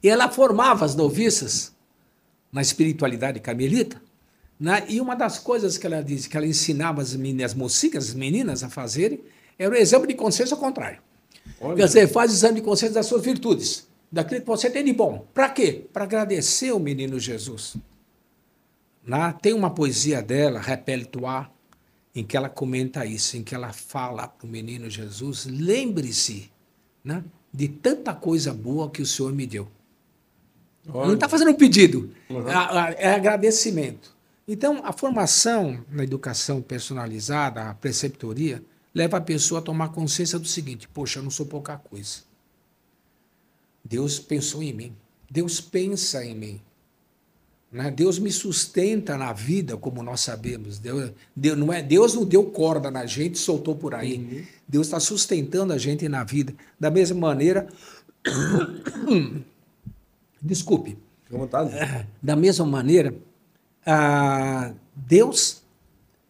E 0.03 0.09
ela 0.09 0.29
formava 0.29 0.85
as 0.85 0.95
noviças 0.95 1.73
na 2.51 2.61
espiritualidade 2.61 3.39
carmelita. 3.39 4.01
Né? 4.59 4.85
E 4.87 5.01
uma 5.01 5.15
das 5.15 5.39
coisas 5.39 5.77
que 5.77 5.85
ela 5.85 6.01
disse, 6.01 6.29
que 6.29 6.37
ela 6.37 6.45
ensinava 6.45 7.01
as, 7.01 7.15
meninas, 7.15 7.51
as 7.51 7.57
mocinhas, 7.57 8.09
as 8.09 8.13
meninas 8.13 8.63
a 8.63 8.69
fazerem, 8.69 9.21
era 9.57 9.73
o 9.73 9.77
exame 9.77 10.07
de 10.07 10.13
consciência 10.13 10.53
ao 10.53 10.59
contrário. 10.59 10.99
Olha. 11.59 11.75
Quer 11.75 11.85
dizer, 11.85 12.07
faz 12.07 12.31
o 12.31 12.35
exame 12.35 12.55
de 12.55 12.61
consciência 12.61 12.93
das 12.93 13.05
suas 13.05 13.23
virtudes, 13.23 13.87
daquilo 14.15 14.39
que 14.39 14.47
você 14.47 14.69
tem 14.69 14.85
de 14.85 14.93
bom. 14.93 15.27
Para 15.33 15.49
quê? 15.49 15.85
Para 15.91 16.05
agradecer 16.05 16.71
o 16.71 16.79
menino 16.79 17.19
Jesus. 17.19 17.75
Né? 19.05 19.35
Tem 19.41 19.51
uma 19.51 19.69
poesia 19.69 20.21
dela, 20.21 20.57
Repelle 20.61 21.03
Toi, 21.03 21.45
em 22.15 22.23
que 22.23 22.37
ela 22.37 22.47
comenta 22.47 23.05
isso, 23.05 23.35
em 23.35 23.43
que 23.43 23.53
ela 23.53 23.73
fala 23.73 24.25
para 24.25 24.47
o 24.47 24.49
menino 24.49 24.89
Jesus: 24.89 25.45
lembre-se 25.45 26.49
né, 27.03 27.25
de 27.53 27.67
tanta 27.67 28.13
coisa 28.13 28.53
boa 28.53 28.89
que 28.89 29.01
o 29.01 29.05
Senhor 29.05 29.33
me 29.33 29.45
deu. 29.45 29.67
Olha. 30.87 31.07
Não 31.07 31.15
está 31.15 31.27
fazendo 31.27 31.51
um 31.51 31.55
pedido, 31.55 32.09
uhum. 32.29 32.47
é, 32.47 32.95
é 32.99 33.13
agradecimento. 33.15 34.15
Então, 34.47 34.79
a 34.85 34.93
formação 34.93 35.83
na 35.91 36.03
educação 36.05 36.61
personalizada, 36.61 37.69
a 37.69 37.73
preceptoria, 37.73 38.63
leva 38.93 39.17
a 39.17 39.21
pessoa 39.21 39.59
a 39.59 39.63
tomar 39.63 39.89
consciência 39.89 40.39
do 40.39 40.47
seguinte: 40.47 40.87
poxa, 40.87 41.19
eu 41.19 41.23
não 41.23 41.31
sou 41.31 41.45
pouca 41.45 41.77
coisa. 41.77 42.24
Deus 43.85 44.17
pensou 44.17 44.63
em 44.63 44.73
mim. 44.73 44.93
Deus 45.29 45.61
pensa 45.61 46.25
em 46.25 46.35
mim. 46.35 46.61
Né? 47.71 47.91
Deus 47.91 48.17
me 48.17 48.31
sustenta 48.31 49.15
na 49.15 49.31
vida, 49.31 49.77
como 49.77 50.01
nós 50.01 50.21
sabemos. 50.21 50.79
Deus, 50.79 51.11
Deus, 51.35 51.57
não, 51.57 51.71
é, 51.71 51.83
Deus 51.83 52.15
não 52.15 52.25
deu 52.25 52.45
corda 52.45 52.89
na 52.89 53.05
gente 53.05 53.35
e 53.35 53.37
soltou 53.37 53.75
por 53.75 53.93
aí. 53.93 54.17
Uhum. 54.17 54.43
Deus 54.67 54.87
está 54.87 54.99
sustentando 54.99 55.71
a 55.71 55.77
gente 55.77 56.09
na 56.09 56.23
vida. 56.23 56.53
Da 56.79 56.89
mesma 56.89 57.19
maneira. 57.19 57.67
Desculpe. 60.41 60.97
Fique 61.25 61.35
à 61.35 61.37
vontade. 61.37 61.71
Da 62.21 62.35
mesma 62.35 62.65
maneira, 62.65 63.13
ah, 63.85 64.73
Deus 64.95 65.61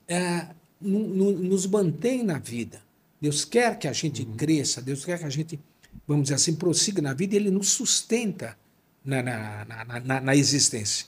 é, 0.08 0.48
nos 0.82 1.66
mantém 1.68 2.24
na 2.24 2.40
vida. 2.40 2.82
Deus 3.20 3.46
quer 3.46 3.78
que 3.78 3.88
a 3.88 3.94
gente 3.94 4.24
uhum. 4.24 4.36
cresça, 4.36 4.82
Deus 4.82 5.06
quer 5.06 5.18
que 5.18 5.26
a 5.26 5.30
gente, 5.30 5.60
vamos 6.08 6.24
dizer 6.24 6.36
assim, 6.36 6.56
prossiga 6.56 7.02
na 7.02 7.14
vida 7.14 7.34
e 7.34 7.38
Ele 7.38 7.52
nos 7.52 7.70
sustenta 7.70 8.58
na, 9.04 9.22
na, 9.22 9.66
na, 9.66 10.00
na, 10.00 10.22
na 10.22 10.36
existência. 10.36 11.08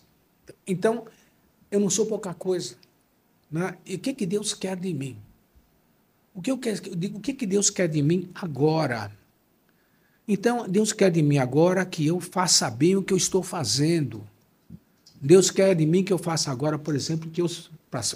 Então, 0.65 1.05
eu 1.69 1.79
não 1.79 1.89
sou 1.89 2.05
pouca 2.05 2.33
coisa. 2.33 2.75
Né? 3.51 3.75
E 3.85 3.95
o 3.95 3.99
que, 3.99 4.13
que 4.13 4.25
Deus 4.25 4.53
quer 4.53 4.75
de 4.75 4.93
mim? 4.93 5.17
O 6.33 6.41
que, 6.41 6.51
eu 6.51 6.57
quero, 6.57 6.79
o 7.15 7.19
que, 7.19 7.33
que 7.33 7.45
Deus 7.45 7.69
quer 7.69 7.87
de 7.87 8.01
mim 8.01 8.29
agora? 8.35 9.11
Então, 10.27 10.67
Deus 10.67 10.93
quer 10.93 11.09
de 11.09 11.21
mim 11.23 11.37
agora 11.37 11.85
que 11.85 12.05
eu 12.05 12.19
faça 12.19 12.69
bem 12.69 12.95
o 12.95 13.03
que 13.03 13.13
eu 13.13 13.17
estou 13.17 13.41
fazendo. 13.41 14.21
Deus 15.19 15.49
quer 15.49 15.73
de 15.73 15.85
mim 15.85 16.03
que 16.03 16.13
eu 16.13 16.17
faça 16.17 16.51
agora, 16.51 16.77
por 16.77 16.95
exemplo, 16.95 17.29
que 17.31 17.41
eu, 17.41 17.47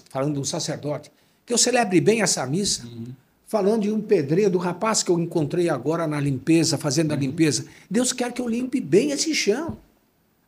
falando 0.09 0.33
de 0.33 0.39
um 0.39 0.43
sacerdote, 0.43 1.11
que 1.45 1.53
eu 1.53 1.57
celebre 1.57 1.99
bem 1.99 2.21
essa 2.21 2.45
missa. 2.45 2.85
Uhum. 2.85 3.07
Falando 3.51 3.81
de 3.81 3.91
um 3.91 3.99
pedreiro, 3.99 4.51
do 4.51 4.57
rapaz 4.57 5.03
que 5.03 5.11
eu 5.11 5.19
encontrei 5.19 5.67
agora 5.67 6.07
na 6.07 6.21
limpeza, 6.21 6.77
fazendo 6.77 7.11
a 7.11 7.15
uhum. 7.15 7.19
limpeza. 7.19 7.65
Deus 7.89 8.13
quer 8.13 8.31
que 8.31 8.41
eu 8.41 8.47
limpe 8.47 8.79
bem 8.79 9.11
esse 9.11 9.35
chão. 9.35 9.77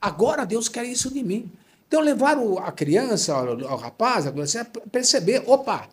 Agora 0.02 0.46
Deus 0.46 0.70
quer 0.70 0.86
isso 0.86 1.14
de 1.14 1.22
mim. 1.22 1.52
Então, 1.86 2.00
levar 2.00 2.38
a 2.66 2.72
criança, 2.72 3.38
o 3.38 3.76
rapaz, 3.76 4.26
a 4.26 4.30
adolescente, 4.30 4.70
a 4.78 4.90
perceber: 4.90 5.44
opa, 5.46 5.90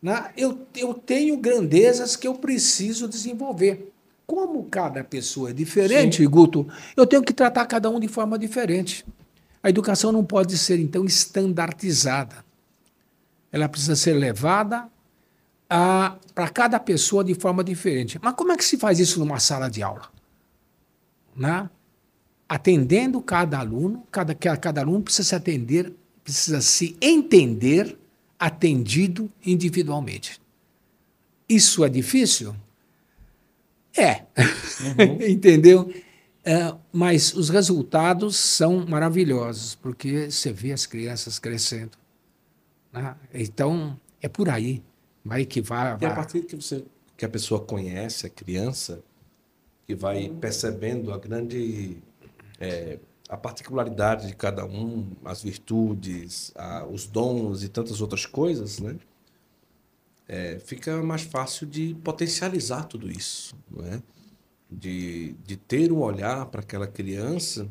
né, 0.00 0.30
eu, 0.36 0.56
eu 0.76 0.94
tenho 0.94 1.36
grandezas 1.36 2.14
que 2.14 2.28
eu 2.28 2.34
preciso 2.34 3.08
desenvolver. 3.08 3.92
Como 4.24 4.62
cada 4.66 5.02
pessoa 5.02 5.50
é 5.50 5.52
diferente, 5.52 6.18
Sim. 6.18 6.28
Guto, 6.28 6.68
eu 6.96 7.04
tenho 7.04 7.24
que 7.24 7.32
tratar 7.32 7.66
cada 7.66 7.90
um 7.90 7.98
de 7.98 8.06
forma 8.06 8.38
diferente. 8.38 9.04
A 9.60 9.70
educação 9.70 10.12
não 10.12 10.24
pode 10.24 10.56
ser, 10.56 10.78
então, 10.78 11.04
estandardizada. 11.04 12.44
Ela 13.50 13.68
precisa 13.68 13.96
ser 13.96 14.12
levada 14.12 14.93
para 15.68 16.48
cada 16.52 16.78
pessoa 16.78 17.24
de 17.24 17.34
forma 17.34 17.64
diferente. 17.64 18.18
Mas 18.22 18.34
como 18.34 18.52
é 18.52 18.56
que 18.56 18.64
se 18.64 18.76
faz 18.76 18.98
isso 18.98 19.18
numa 19.18 19.38
sala 19.40 19.68
de 19.68 19.82
aula? 19.82 20.08
Né? 21.36 21.68
atendendo 22.48 23.20
cada 23.20 23.58
aluno, 23.58 24.06
cada, 24.10 24.34
cada 24.34 24.80
aluno 24.80 25.02
precisa 25.02 25.28
se 25.28 25.34
atender, 25.34 25.92
precisa 26.22 26.60
se 26.60 26.96
entender 27.00 27.98
atendido 28.38 29.30
individualmente. 29.44 30.40
Isso 31.48 31.84
é 31.84 31.88
difícil? 31.88 32.54
É. 33.96 34.22
Uhum. 34.38 35.18
Entendeu? 35.28 35.92
É, 36.44 36.74
mas 36.92 37.34
os 37.34 37.48
resultados 37.48 38.36
são 38.36 38.84
maravilhosos, 38.86 39.74
porque 39.74 40.30
você 40.30 40.52
vê 40.52 40.72
as 40.72 40.84
crianças 40.84 41.38
crescendo. 41.38 41.96
Né? 42.92 43.16
Então, 43.32 43.98
é 44.20 44.28
por 44.28 44.48
aí. 44.48 44.82
Vai 45.24 45.44
que 45.44 45.60
vai. 45.60 45.96
E 46.00 46.04
a 46.04 46.14
partir 46.14 46.42
que, 46.42 46.56
você, 46.56 46.84
que 47.16 47.24
a 47.24 47.28
pessoa 47.28 47.60
conhece 47.60 48.26
a 48.26 48.30
criança, 48.30 49.02
que 49.86 49.94
vai 49.94 50.28
percebendo 50.28 51.12
a 51.12 51.18
grande 51.18 51.98
é, 52.60 52.98
a 53.28 53.36
particularidade 53.36 54.26
de 54.26 54.34
cada 54.34 54.64
um, 54.64 55.10
as 55.24 55.42
virtudes, 55.42 56.52
a, 56.54 56.84
os 56.84 57.06
dons 57.06 57.62
e 57.62 57.68
tantas 57.68 58.00
outras 58.00 58.26
coisas, 58.26 58.78
né? 58.78 58.96
É, 60.26 60.58
fica 60.58 61.02
mais 61.02 61.22
fácil 61.22 61.66
de 61.66 61.94
potencializar 62.02 62.84
tudo 62.84 63.10
isso, 63.10 63.54
não 63.70 63.84
é? 63.86 64.02
de, 64.70 65.34
de 65.44 65.56
ter 65.56 65.92
um 65.92 66.00
olhar 66.00 66.46
para 66.46 66.60
aquela 66.60 66.86
criança 66.86 67.68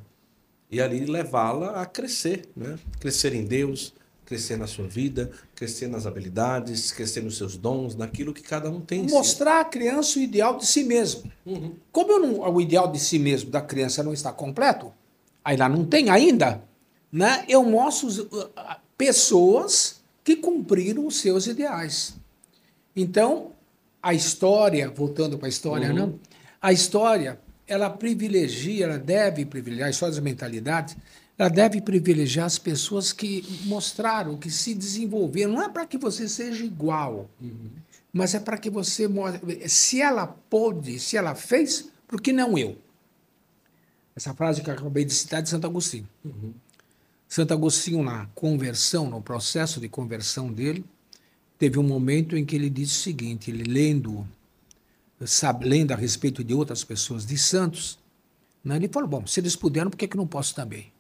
e 0.72 0.82
ali 0.82 1.06
levá-la 1.06 1.82
a 1.82 1.86
crescer, 1.86 2.50
né? 2.56 2.80
crescer 3.00 3.34
em 3.34 3.44
Deus, 3.44 3.94
crescer 4.34 4.58
na 4.58 4.66
sua 4.66 4.88
vida, 4.88 5.30
crescer 5.54 5.88
nas 5.88 6.08
habilidades, 6.08 6.92
crescer 6.92 7.22
nos 7.22 7.38
seus 7.38 7.56
dons, 7.56 7.96
naquilo 7.96 8.34
que 8.34 8.42
cada 8.42 8.68
um 8.68 8.82
tem. 8.82 9.04
Mostrar 9.04 9.62
à 9.62 9.66
criança 9.66 10.18
o 10.18 10.22
ideal 10.24 10.58
de 10.58 10.66
si 10.66 10.84
mesmo. 10.84 11.32
Uhum. 11.46 11.76
Como 11.92 12.18
não, 12.18 12.40
o 12.40 12.60
ideal 12.60 12.92
de 12.92 13.00
si 13.00 13.20
mesmo 13.20 13.52
da 13.52 13.62
criança 13.62 14.02
não 14.02 14.12
está 14.12 14.32
completo, 14.32 14.92
aí 15.46 15.56
lá 15.56 15.70
não 15.70 15.86
tem 15.86 16.10
ainda, 16.10 16.64
né? 17.12 17.46
eu 17.48 17.64
mostro 17.64 18.08
uh, 18.10 18.50
pessoas 18.98 20.02
que 20.24 20.36
cumpriram 20.36 21.06
os 21.06 21.18
seus 21.18 21.46
ideais. 21.46 22.16
Então, 22.96 23.52
a 24.02 24.16
história, 24.16 24.90
voltando 24.90 25.38
para 25.38 25.48
a 25.48 25.50
história, 25.50 25.90
uhum. 25.90 25.96
não? 25.96 26.20
a 26.60 26.74
história, 26.74 27.40
ela 27.68 27.88
privilegia, 27.88 28.86
ela 28.86 28.98
deve 28.98 29.46
privilegiar, 29.46 29.90
a 29.90 29.92
história 29.92 30.16
das 30.16 30.24
mentalidades, 30.24 30.98
ela 31.38 31.50
deve 31.50 31.82
privilegiar 31.82 32.46
as 32.46 32.60
pessoas 32.60 33.12
que 33.12 33.44
mostraram, 33.66 34.38
que 34.38 34.52
se 34.52 34.74
desenvolveram. 34.74 35.54
Não 35.54 35.64
é 35.64 35.70
para 35.70 35.86
que 35.86 35.98
você 35.98 36.28
seja 36.28 36.64
igual, 36.64 37.30
uhum. 37.42 37.72
mas 38.12 38.36
é 38.36 38.40
para 38.40 38.58
que 38.58 38.70
você 38.70 39.08
mostre. 39.08 39.68
Se 39.68 40.00
ela 40.00 40.28
pôde, 40.28 41.00
se 41.00 41.18
ela 41.18 41.34
fez, 41.34 41.90
por 42.08 42.22
que 42.22 42.32
não 42.32 42.58
eu? 42.58 42.78
Essa 44.16 44.34
frase 44.34 44.62
que 44.62 44.70
eu 44.70 44.74
acabei 44.76 45.04
de 45.04 45.14
citar 45.14 45.40
é 45.40 45.42
de 45.42 45.50
Santo 45.50 45.66
Agostinho. 45.66 46.08
Uhum. 46.24 46.54
Santo 47.28 47.52
Agostinho, 47.52 48.04
na 48.04 48.28
conversão, 48.36 49.10
no 49.10 49.20
processo 49.20 49.80
de 49.80 49.90
conversão 49.90 50.54
dele, 50.54 50.86
teve 51.58 51.80
um 51.80 51.84
momento 51.84 52.38
em 52.38 52.46
que 52.46 52.56
ele 52.56 52.70
disse 52.70 52.94
o 52.94 53.02
seguinte: 53.02 53.50
ele 53.50 53.64
lendo, 53.64 54.28
sabe, 55.26 55.68
lendo 55.68 55.94
a 55.94 55.96
respeito 55.96 56.44
de 56.44 56.54
outras 56.54 56.84
pessoas, 56.84 57.26
de 57.26 57.40
santos, 57.40 57.98
né, 58.64 58.76
ele 58.76 58.88
falou: 58.88 59.10
bom, 59.10 59.26
se 59.26 59.40
eles 59.40 59.56
puderam, 59.56 59.90
por 59.90 59.98
que, 59.98 60.08
que 60.08 60.16
não 60.16 60.28
posso 60.28 60.54
também? 60.54 60.93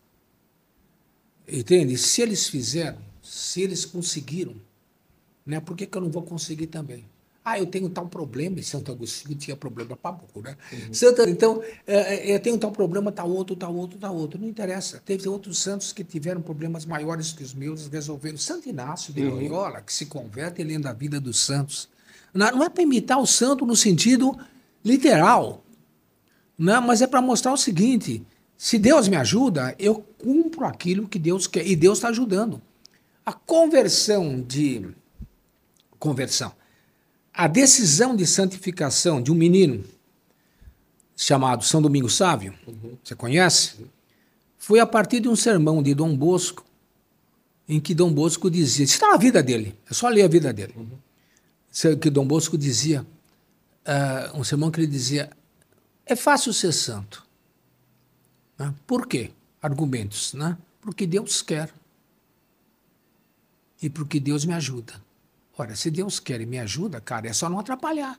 Entende? 1.47 1.97
Se 1.97 2.21
eles 2.21 2.47
fizeram, 2.47 2.99
se 3.21 3.61
eles 3.61 3.85
conseguiram, 3.85 4.55
né, 5.45 5.59
por 5.59 5.75
que, 5.75 5.85
que 5.85 5.97
eu 5.97 6.01
não 6.01 6.09
vou 6.09 6.23
conseguir 6.23 6.67
também? 6.67 7.05
Ah, 7.45 7.59
eu 7.59 7.65
tenho 7.65 7.89
tal 7.89 8.07
problema, 8.07 8.57
e 8.59 8.63
Santo 8.63 8.89
Agostinho 8.89 9.35
tinha 9.35 9.55
problema 9.55 9.97
para 9.97 10.13
pouco, 10.13 10.41
né? 10.41 10.55
Uhum. 10.71 10.93
Santo, 10.93 11.21
então, 11.23 11.61
é, 11.85 12.31
é, 12.31 12.35
eu 12.35 12.39
tenho 12.39 12.57
tal 12.57 12.71
problema, 12.71 13.11
tal 13.11 13.29
outro, 13.29 13.53
tal 13.53 13.75
outro, 13.75 13.99
tal 13.99 14.15
outro. 14.15 14.39
Não 14.39 14.47
interessa. 14.47 15.01
Teve 15.05 15.27
outros 15.27 15.57
santos 15.57 15.91
que 15.91 16.05
tiveram 16.05 16.41
problemas 16.41 16.85
maiores 16.85 17.33
que 17.33 17.43
os 17.43 17.53
meus, 17.53 17.87
resolveram. 17.87 18.37
Santo 18.37 18.69
Inácio 18.69 19.13
de 19.13 19.23
uhum. 19.23 19.35
Loyola, 19.35 19.81
que 19.81 19.93
se 19.93 20.05
converte 20.05 20.63
lendo 20.63 20.87
a 20.87 20.93
vida 20.93 21.19
dos 21.19 21.37
santos. 21.37 21.89
Não, 22.33 22.49
não 22.49 22.63
é 22.63 22.69
para 22.69 22.81
imitar 22.81 23.19
o 23.19 23.27
santo 23.27 23.65
no 23.65 23.75
sentido 23.75 24.37
literal, 24.81 25.63
não, 26.57 26.81
mas 26.81 27.01
é 27.01 27.07
para 27.07 27.21
mostrar 27.21 27.51
o 27.51 27.57
seguinte: 27.57 28.25
se 28.64 28.78
Deus 28.80 29.07
me 29.07 29.18
ajuda, 29.18 29.76
eu 29.78 29.95
cumpro 30.18 30.66
aquilo 30.66 31.07
que 31.07 31.20
Deus 31.20 31.47
quer, 31.47 31.68
e 31.68 31.76
Deus 31.76 31.97
está 31.97 32.09
ajudando. 32.09 32.61
A 33.26 33.34
conversão 33.34 34.41
de. 34.41 34.88
Conversão 35.99 36.53
a 37.34 37.47
decisão 37.47 38.16
de 38.16 38.28
santificação 38.28 39.22
de 39.22 39.32
um 39.32 39.36
menino 39.36 39.84
chamado 41.16 41.64
São 41.64 41.82
Domingos 41.82 42.16
Sávio, 42.16 42.53
uhum. 42.68 42.97
você 43.03 43.16
conhece? 43.16 43.88
Foi 44.57 44.80
a 44.80 44.86
partir 44.86 45.20
de 45.20 45.28
um 45.28 45.36
sermão 45.36 45.82
de 45.82 45.95
Dom 45.95 46.16
Bosco, 46.16 46.64
em 47.68 47.80
que 47.80 47.95
Dom 47.95 48.14
Bosco 48.14 48.51
dizia, 48.51 48.86
está 48.86 49.09
na 49.09 49.18
vida 49.18 49.41
dele, 49.41 49.76
é 49.89 49.93
só 49.93 50.09
ler 50.09 50.24
a 50.24 50.28
vida 50.28 50.53
dele, 50.53 50.74
uhum. 50.76 51.97
que 51.97 52.09
Dom 52.09 52.26
Bosco 52.28 52.57
dizia, 52.57 53.01
uh, 53.01 54.38
um 54.38 54.43
sermão 54.43 54.70
que 54.70 54.80
ele 54.80 54.88
dizia, 54.88 55.32
é 56.05 56.16
fácil 56.16 56.53
ser 56.53 56.72
santo. 56.72 57.22
Né? 58.64 58.74
Por 58.88 59.07
quê? 59.07 59.32
Argumentos, 59.61 60.34
né? 60.34 60.57
Porque 60.82 61.05
Deus 61.05 61.41
quer. 61.41 61.70
E 63.82 63.89
porque 63.89 64.20
Deus 64.20 64.45
me 64.45 64.53
ajuda. 64.53 64.93
Ora, 65.57 65.76
se 65.76 65.91
Deus 65.91 66.20
quer 66.20 66.39
e 66.41 66.45
me 66.45 66.59
ajuda, 66.59 67.01
cara, 67.01 67.28
é 67.28 67.34
só 67.34 67.49
não 67.49 67.59
atrapalhar. 67.59 68.18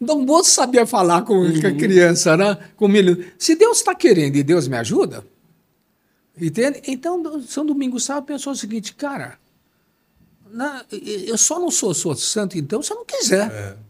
Dom 0.00 0.24
Bosco 0.24 0.52
sabia 0.52 0.86
falar 0.86 1.22
com 1.22 1.34
uhum. 1.34 1.58
a 1.58 1.72
criança, 1.72 2.36
né? 2.36 2.56
com 2.76 2.86
o 2.86 2.88
menino. 2.88 3.24
Se 3.38 3.56
Deus 3.56 3.78
está 3.78 3.94
querendo 3.94 4.36
e 4.36 4.42
Deus 4.42 4.68
me 4.68 4.76
ajuda, 4.76 5.26
entende? 6.40 6.82
Então, 6.86 7.42
São 7.42 7.66
Domingos 7.66 8.04
Sábio 8.04 8.22
pensou 8.24 8.52
o 8.52 8.56
seguinte, 8.56 8.94
cara, 8.94 9.38
né, 10.50 10.84
eu 10.90 11.36
só 11.36 11.58
não 11.58 11.70
sou, 11.70 11.92
sou 11.92 12.14
santo, 12.14 12.56
então, 12.56 12.82
se 12.82 12.92
eu 12.92 12.96
não 12.96 13.04
quiser. 13.04 13.50
É. 13.50 13.85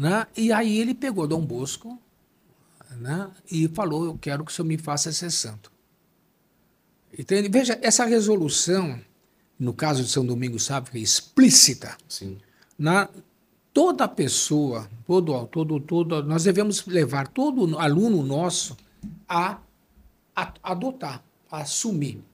Né? 0.00 0.26
E 0.34 0.50
aí 0.50 0.78
ele 0.78 0.94
pegou 0.94 1.26
Dom 1.26 1.44
Bosco 1.44 1.98
né, 2.96 3.28
e 3.52 3.68
falou, 3.68 4.06
eu 4.06 4.18
quero 4.18 4.46
que 4.46 4.50
o 4.50 4.54
senhor 4.54 4.66
me 4.66 4.78
faça 4.78 5.12
ser 5.12 5.30
santo. 5.30 5.70
Entende? 7.16 7.50
Veja, 7.50 7.78
essa 7.82 8.06
resolução, 8.06 8.98
no 9.58 9.74
caso 9.74 10.02
de 10.02 10.08
São 10.08 10.24
Domingos 10.24 10.64
Sávio, 10.64 10.90
é 10.94 11.00
explícita. 11.00 11.98
Sim. 12.08 12.38
Na, 12.78 13.10
toda 13.74 14.08
pessoa, 14.08 14.88
todo, 15.06 15.46
todo, 15.48 15.78
todo, 15.78 16.22
nós 16.22 16.44
devemos 16.44 16.86
levar 16.86 17.28
todo 17.28 17.78
aluno 17.78 18.22
nosso 18.22 18.78
a, 19.28 19.58
a 20.34 20.54
adotar, 20.62 21.22
a 21.50 21.58
assumir. 21.58 22.24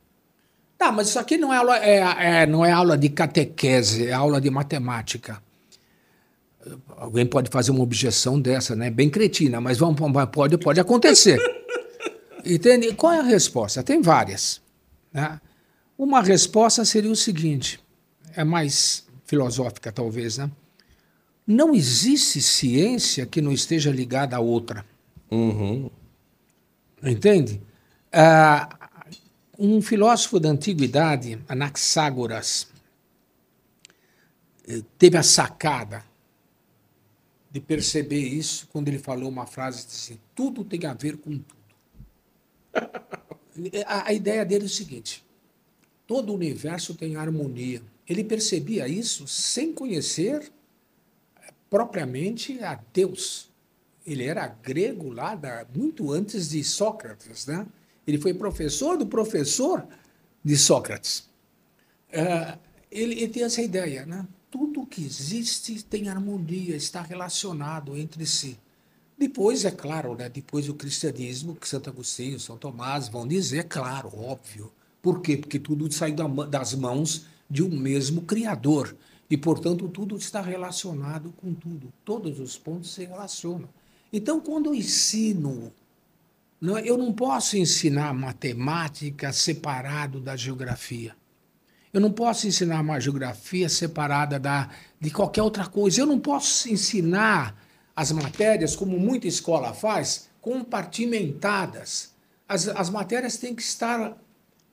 Tá, 0.78 0.92
mas 0.92 1.08
isso 1.08 1.18
aqui 1.18 1.36
não 1.36 1.52
é 1.52 1.56
aula, 1.56 1.78
é, 1.78 2.42
é, 2.42 2.46
não 2.46 2.64
é 2.64 2.70
aula 2.70 2.96
de 2.96 3.08
catequese, 3.08 4.06
é 4.06 4.12
aula 4.12 4.40
de 4.40 4.50
matemática. 4.50 5.42
Alguém 6.96 7.26
pode 7.26 7.50
fazer 7.50 7.70
uma 7.70 7.82
objeção 7.82 8.40
dessa, 8.40 8.74
né? 8.74 8.90
Bem 8.90 9.08
cretina, 9.08 9.60
mas 9.60 9.78
vamos, 9.78 9.98
pode, 10.32 10.58
pode 10.58 10.80
acontecer. 10.80 11.38
Entende? 12.44 12.92
Qual 12.94 13.12
é 13.12 13.20
a 13.20 13.22
resposta? 13.22 13.82
Tem 13.82 14.00
várias. 14.00 14.60
Né? 15.12 15.40
Uma 15.98 16.22
resposta 16.22 16.84
seria 16.84 17.10
o 17.10 17.16
seguinte: 17.16 17.80
é 18.34 18.44
mais 18.44 19.06
filosófica, 19.24 19.90
talvez, 19.92 20.38
né? 20.38 20.50
Não 21.46 21.74
existe 21.74 22.42
ciência 22.42 23.24
que 23.24 23.40
não 23.40 23.52
esteja 23.52 23.90
ligada 23.90 24.36
a 24.36 24.40
outra. 24.40 24.84
Uhum. 25.30 25.90
Entende? 27.02 27.60
Ah, 28.12 28.68
um 29.58 29.80
filósofo 29.80 30.40
da 30.40 30.48
antiguidade, 30.48 31.38
Anaxágoras, 31.48 32.68
eh, 34.68 34.82
teve 34.98 35.16
a 35.16 35.22
sacada 35.22 36.04
de 37.56 37.60
perceber 37.60 38.20
isso 38.20 38.68
quando 38.70 38.88
ele 38.88 38.98
falou 38.98 39.30
uma 39.30 39.46
frase 39.46 39.86
assim: 39.86 40.18
tudo 40.34 40.62
tem 40.62 40.84
a 40.84 40.92
ver 40.92 41.16
com 41.16 41.38
tudo. 41.38 41.56
A, 43.86 44.08
a 44.08 44.12
ideia 44.12 44.44
dele 44.44 44.64
é 44.64 44.66
o 44.66 44.68
seguinte: 44.68 45.24
todo 46.06 46.28
o 46.28 46.34
universo 46.34 46.94
tem 46.94 47.16
harmonia. 47.16 47.80
Ele 48.06 48.22
percebia 48.22 48.86
isso 48.86 49.26
sem 49.26 49.72
conhecer 49.72 50.52
eh, 51.40 51.54
propriamente 51.70 52.62
a 52.62 52.78
Deus. 52.92 53.50
Ele 54.06 54.24
era 54.24 54.46
grego 54.46 55.10
lá 55.10 55.34
da, 55.34 55.66
muito 55.74 56.12
antes 56.12 56.50
de 56.50 56.62
Sócrates, 56.62 57.46
né? 57.46 57.66
Ele 58.06 58.18
foi 58.18 58.34
professor 58.34 58.98
do 58.98 59.06
professor 59.06 59.88
de 60.44 60.56
Sócrates. 60.58 61.20
Uh, 62.10 62.58
ele, 62.90 63.14
ele 63.14 63.28
tem 63.28 63.42
essa 63.42 63.62
ideia, 63.62 64.04
né? 64.04 64.28
Tudo 64.50 64.86
que 64.86 65.04
existe 65.04 65.82
tem 65.84 66.08
harmonia, 66.08 66.76
está 66.76 67.02
relacionado 67.02 67.96
entre 67.96 68.24
si. 68.24 68.58
Depois, 69.18 69.64
é 69.64 69.70
claro, 69.70 70.14
né, 70.14 70.28
depois 70.28 70.68
o 70.68 70.74
cristianismo, 70.74 71.56
que 71.56 71.68
Santo 71.68 71.88
Agostinho, 71.88 72.38
São 72.38 72.58
Tomás 72.58 73.08
vão 73.08 73.26
dizer, 73.26 73.58
é 73.58 73.62
claro, 73.62 74.10
óbvio. 74.14 74.70
Por 75.00 75.20
quê? 75.20 75.36
Porque 75.36 75.58
tudo 75.58 75.90
sai 75.92 76.12
das 76.12 76.74
mãos 76.74 77.26
de 77.48 77.62
um 77.62 77.70
mesmo 77.70 78.22
Criador. 78.22 78.94
E, 79.28 79.36
portanto, 79.36 79.88
tudo 79.88 80.16
está 80.16 80.40
relacionado 80.40 81.32
com 81.36 81.54
tudo. 81.54 81.92
Todos 82.04 82.38
os 82.38 82.56
pontos 82.58 82.92
se 82.92 83.04
relacionam. 83.04 83.68
Então, 84.12 84.40
quando 84.40 84.66
eu 84.66 84.74
ensino, 84.74 85.72
não, 86.60 86.78
eu 86.78 86.96
não 86.96 87.12
posso 87.12 87.56
ensinar 87.56 88.12
matemática 88.14 89.32
separado 89.32 90.20
da 90.20 90.36
geografia. 90.36 91.16
Eu 91.96 92.00
não 92.02 92.12
posso 92.12 92.46
ensinar 92.46 92.82
uma 92.82 93.00
geografia 93.00 93.70
separada 93.70 94.38
da, 94.38 94.68
de 95.00 95.10
qualquer 95.10 95.40
outra 95.40 95.66
coisa. 95.66 96.02
Eu 96.02 96.04
não 96.04 96.18
posso 96.18 96.68
ensinar 96.68 97.58
as 97.96 98.12
matérias, 98.12 98.76
como 98.76 98.98
muita 98.98 99.26
escola 99.26 99.72
faz, 99.72 100.28
compartimentadas. 100.42 102.12
As, 102.46 102.68
as 102.68 102.90
matérias 102.90 103.38
têm 103.38 103.54
que 103.54 103.62
estar 103.62 104.14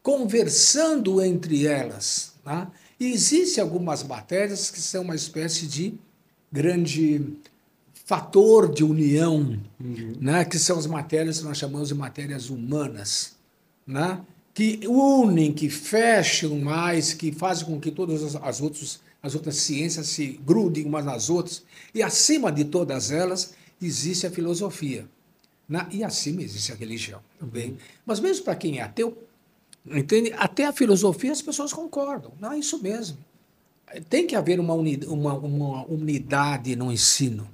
conversando 0.02 1.22
entre 1.22 1.66
elas. 1.66 2.34
Né? 2.46 2.68
E 3.00 3.14
existem 3.14 3.64
algumas 3.64 4.04
matérias 4.04 4.70
que 4.70 4.82
são 4.82 5.04
uma 5.04 5.16
espécie 5.16 5.66
de 5.66 5.98
grande 6.52 7.38
fator 8.04 8.70
de 8.70 8.84
união, 8.84 9.62
uhum. 9.80 10.14
né? 10.20 10.44
que 10.44 10.60
são 10.60 10.78
as 10.78 10.88
matérias 10.88 11.40
que 11.40 11.46
nós 11.46 11.58
chamamos 11.58 11.88
de 11.88 11.96
matérias 11.96 12.50
humanas, 12.50 13.38
né? 13.88 14.20
Que 14.54 14.82
unem, 14.88 15.52
que 15.52 15.70
fecham 15.70 16.60
mais, 16.60 17.14
que 17.14 17.32
fazem 17.32 17.66
com 17.66 17.80
que 17.80 17.92
todas 17.92 18.24
as, 18.24 18.36
as 18.36 18.62
outras 18.62 19.00
as 19.24 19.34
outras 19.34 19.56
ciências 19.56 20.08
se 20.08 20.38
grudem 20.46 20.86
umas 20.86 21.06
nas 21.06 21.30
outras, 21.30 21.64
e 21.96 22.04
acima 22.04 22.52
de 22.52 22.66
todas 22.66 23.10
elas 23.10 23.54
existe 23.82 24.28
a 24.28 24.32
filosofia. 24.32 25.08
Na, 25.68 25.88
e 25.90 26.04
acima 26.04 26.42
existe 26.42 26.74
a 26.74 26.76
religião 26.76 27.22
também. 27.40 27.78
Mas 28.06 28.20
mesmo 28.20 28.44
para 28.44 28.56
quem 28.58 28.80
é 28.80 28.82
ateu, 28.82 29.18
entende? 29.90 30.34
Até 30.36 30.66
a 30.66 30.74
filosofia 30.74 31.32
as 31.32 31.42
pessoas 31.42 31.72
concordam. 31.72 32.34
Não 32.38 32.52
é 32.52 32.60
isso 32.60 32.84
mesmo. 32.84 33.18
Tem 34.10 34.28
que 34.28 34.36
haver 34.36 34.60
uma, 34.60 34.74
uni, 34.74 35.00
uma, 35.08 35.36
uma 35.36 35.86
unidade 35.86 36.76
no 36.76 36.92
ensino. 36.92 37.50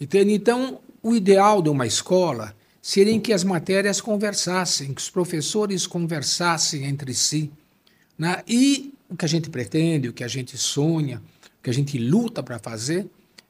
Entende? 0.00 0.32
Então, 0.32 0.78
o 1.02 1.16
ideal 1.16 1.60
de 1.60 1.68
uma 1.68 1.86
escola 1.86 2.54
seria 2.88 3.20
que 3.20 3.34
as 3.34 3.44
matérias 3.44 4.00
conversassem, 4.00 4.94
que 4.94 5.02
os 5.02 5.10
professores 5.10 5.86
conversassem 5.86 6.86
entre 6.86 7.12
si. 7.12 7.50
Né? 8.16 8.42
E 8.48 8.94
o 9.10 9.14
que 9.14 9.26
a 9.26 9.28
gente 9.28 9.50
pretende, 9.50 10.08
o 10.08 10.12
que 10.14 10.24
a 10.24 10.28
gente 10.28 10.56
sonha, 10.56 11.18
o 11.18 11.62
que 11.62 11.68
a 11.68 11.72
gente 11.74 11.98
luta 11.98 12.42
para 12.42 12.58
fazer, 12.58 13.06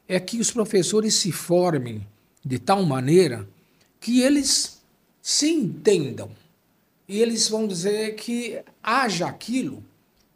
é 0.08 0.18
que 0.18 0.40
os 0.40 0.50
professores 0.50 1.14
se 1.14 1.30
formem 1.30 2.04
de 2.44 2.58
tal 2.58 2.82
maneira 2.84 3.48
que 4.00 4.22
eles 4.22 4.82
se 5.22 5.48
entendam. 5.48 6.32
E 7.06 7.22
eles 7.22 7.48
vão 7.48 7.68
dizer 7.68 8.16
que 8.16 8.58
haja 8.82 9.28
aquilo 9.28 9.84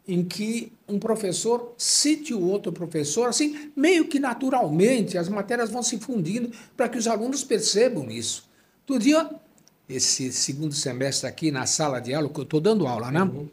em 0.07 0.23
que 0.23 0.71
um 0.87 0.97
professor 0.97 1.73
cite 1.77 2.33
o 2.33 2.41
outro 2.41 2.71
professor, 2.71 3.27
assim, 3.27 3.69
meio 3.75 4.07
que 4.07 4.17
naturalmente, 4.17 5.17
as 5.17 5.27
matérias 5.27 5.69
vão 5.69 5.83
se 5.83 5.99
fundindo 5.99 6.53
para 6.77 6.87
que 6.87 6.97
os 6.97 7.05
alunos 7.05 7.43
percebam 7.43 8.09
isso. 8.09 8.52
Todo 8.85 8.99
dia, 8.99 9.29
esse 9.87 10.31
segundo 10.31 10.73
semestre 10.73 11.27
aqui 11.27 11.51
na 11.51 11.65
sala 11.65 11.99
de 11.99 12.13
aula, 12.13 12.29
que 12.29 12.39
eu 12.39 12.43
estou 12.43 12.59
dando 12.59 12.87
aula, 12.87 13.11
né? 13.11 13.23
Uhum. 13.23 13.49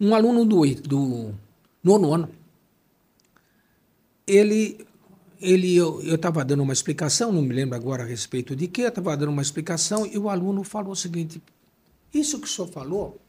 Um 0.00 0.14
aluno 0.14 0.44
do, 0.44 0.64
do 0.82 1.34
nono 1.82 2.12
ano, 2.12 2.28
ele, 4.26 4.86
ele 5.40 5.76
eu 5.76 6.14
estava 6.14 6.44
dando 6.44 6.62
uma 6.62 6.72
explicação, 6.72 7.32
não 7.32 7.42
me 7.42 7.54
lembro 7.54 7.76
agora 7.76 8.02
a 8.02 8.06
respeito 8.06 8.54
de 8.54 8.68
que, 8.68 8.82
eu 8.82 8.88
estava 8.88 9.16
dando 9.16 9.30
uma 9.30 9.42
explicação 9.42 10.06
e 10.06 10.18
o 10.18 10.28
aluno 10.28 10.64
falou 10.64 10.92
o 10.92 10.96
seguinte: 10.96 11.42
Isso 12.12 12.38
que 12.38 12.46
o 12.46 12.50
senhor 12.50 12.68
falou 12.68 13.20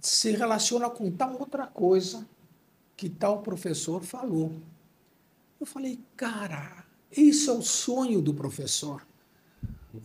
se 0.00 0.32
relaciona 0.32 0.90
com 0.90 1.10
tal 1.10 1.38
outra 1.38 1.66
coisa 1.66 2.26
que 2.96 3.08
tal 3.08 3.42
professor 3.42 4.02
falou. 4.02 4.52
Eu 5.58 5.66
falei, 5.66 5.98
cara, 6.16 6.84
isso 7.10 7.50
é 7.50 7.54
o 7.54 7.62
sonho 7.62 8.20
do 8.20 8.34
professor. 8.34 9.04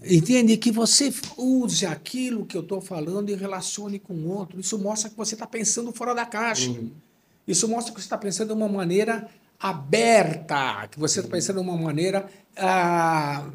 Entende? 0.03 0.57
Que 0.57 0.71
você 0.71 1.13
use 1.37 1.85
aquilo 1.85 2.45
que 2.45 2.55
eu 2.55 2.61
estou 2.61 2.79
falando 2.79 3.29
e 3.29 3.35
relacione 3.35 3.99
com 3.99 4.27
outro. 4.27 4.59
Isso 4.59 4.77
mostra 4.77 5.09
que 5.09 5.17
você 5.17 5.35
está 5.35 5.47
pensando 5.47 5.91
fora 5.91 6.13
da 6.13 6.25
caixa. 6.25 6.69
Uhum. 6.69 6.91
Isso 7.47 7.67
mostra 7.67 7.93
que 7.93 7.99
você 7.99 8.05
está 8.05 8.17
pensando 8.17 8.49
de 8.49 8.53
uma 8.53 8.69
maneira 8.69 9.27
aberta, 9.59 10.87
que 10.89 10.99
você 10.99 11.19
está 11.19 11.31
pensando 11.31 11.57
de 11.57 11.67
uma 11.67 11.77
maneira 11.77 12.29
ah, 12.55 13.49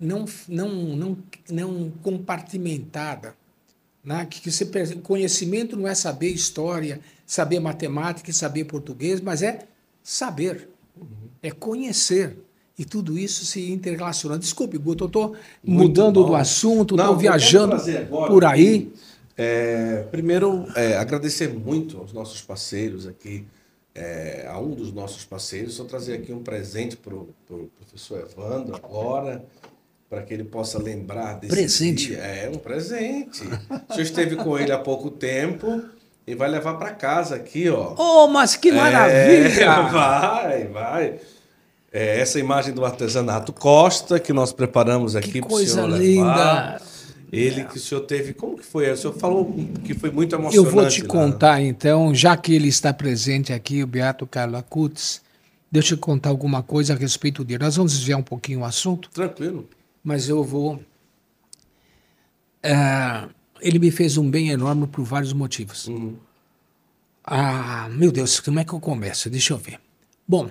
não, 0.00 0.24
não, 0.48 0.68
não, 0.96 1.18
não 1.50 1.92
compartimentada. 2.02 3.36
Né? 4.02 4.26
Que, 4.26 4.50
você, 4.50 4.64
conhecimento 5.02 5.76
não 5.76 5.86
é 5.86 5.94
saber 5.94 6.30
história, 6.30 7.00
saber 7.26 7.60
matemática 7.60 8.30
e 8.30 8.34
saber 8.34 8.64
português, 8.64 9.20
mas 9.20 9.42
é 9.42 9.66
saber, 10.02 10.70
uhum. 10.96 11.28
é 11.42 11.50
conhecer. 11.50 12.38
E 12.78 12.84
tudo 12.84 13.18
isso 13.18 13.44
se 13.44 13.72
interrelaciona. 13.72 14.38
Desculpe, 14.38 14.78
Guto, 14.78 15.04
eu 15.04 15.08
estou 15.08 15.34
mudando 15.64 16.22
bom. 16.22 16.28
do 16.28 16.36
assunto, 16.36 16.94
estou 16.94 17.16
viajando 17.16 17.76
por 18.28 18.44
aí. 18.44 18.92
É, 19.36 20.04
primeiro, 20.10 20.66
é, 20.74 20.96
agradecer 20.96 21.48
muito 21.48 21.98
aos 21.98 22.12
nossos 22.12 22.40
parceiros 22.40 23.06
aqui, 23.06 23.44
é, 23.94 24.46
a 24.48 24.58
um 24.58 24.70
dos 24.70 24.92
nossos 24.92 25.24
parceiros. 25.24 25.74
Só 25.74 25.84
trazer 25.84 26.14
aqui 26.14 26.32
um 26.32 26.42
presente 26.42 26.96
para 26.96 27.14
o 27.14 27.28
pro 27.46 27.68
professor 27.78 28.20
Evandro 28.20 28.76
agora 28.76 29.44
para 30.08 30.22
que 30.22 30.32
ele 30.32 30.44
possa 30.44 30.82
lembrar 30.82 31.34
desse 31.34 31.54
presente. 31.54 32.06
Dia. 32.08 32.18
É 32.18 32.48
um 32.48 32.58
presente. 32.58 33.42
O 33.88 33.92
senhor 33.92 34.04
esteve 34.04 34.36
com 34.36 34.58
ele 34.58 34.72
há 34.72 34.78
pouco 34.78 35.10
tempo 35.10 35.82
e 36.26 36.34
vai 36.34 36.48
levar 36.48 36.74
para 36.74 36.90
casa 36.92 37.36
aqui, 37.36 37.68
ó. 37.68 37.94
Oh, 37.96 38.28
mas 38.28 38.56
que 38.56 38.72
maravilha! 38.72 39.64
É, 39.64 39.66
vai, 39.90 40.66
vai. 40.68 41.20
É 41.92 42.20
essa 42.20 42.38
imagem 42.38 42.74
do 42.74 42.84
artesanato 42.84 43.52
Costa 43.52 44.20
que 44.20 44.32
nós 44.32 44.52
preparamos 44.52 45.16
aqui 45.16 45.40
para 45.40 45.52
o 45.52 45.58
senhor 45.58 45.88
linda. 45.90 46.24
levar. 46.26 46.82
Ele 47.30 47.64
que 47.64 47.76
o 47.76 47.80
senhor 47.80 48.00
teve, 48.02 48.32
como 48.32 48.56
que 48.56 48.64
foi? 48.64 48.90
O 48.90 48.96
senhor 48.96 49.12
falou 49.14 49.54
que 49.84 49.94
foi 49.94 50.10
muito 50.10 50.34
emocionante. 50.34 50.56
Eu 50.56 50.64
vou 50.64 50.88
te 50.88 51.02
lá. 51.02 51.08
contar 51.08 51.60
então, 51.60 52.14
já 52.14 52.36
que 52.36 52.54
ele 52.54 52.68
está 52.68 52.92
presente 52.92 53.52
aqui, 53.52 53.82
o 53.82 53.86
Beato 53.86 54.26
Carlos 54.26 54.58
Acutis, 54.58 55.20
deixa 55.70 55.92
eu 55.92 55.98
te 55.98 56.00
contar 56.00 56.30
alguma 56.30 56.62
coisa 56.62 56.94
a 56.94 56.96
respeito 56.96 57.44
dele. 57.44 57.64
Nós 57.64 57.76
vamos 57.76 57.92
desviar 57.92 58.18
um 58.18 58.22
pouquinho 58.22 58.60
o 58.60 58.64
assunto. 58.64 59.10
Tranquilo 59.10 59.68
mas 60.08 60.26
eu 60.26 60.42
vou. 60.42 60.82
É, 62.62 63.28
ele 63.60 63.78
me 63.78 63.90
fez 63.90 64.16
um 64.16 64.30
bem 64.30 64.48
enorme 64.48 64.86
por 64.86 65.04
vários 65.04 65.34
motivos. 65.34 65.86
Uhum. 65.86 66.16
Ah, 67.22 67.88
meu 67.90 68.10
Deus, 68.10 68.40
como 68.40 68.58
é 68.58 68.64
que 68.64 68.72
eu 68.72 68.80
começo? 68.80 69.28
Deixa 69.28 69.52
eu 69.52 69.58
ver. 69.58 69.78
Bom, 70.26 70.50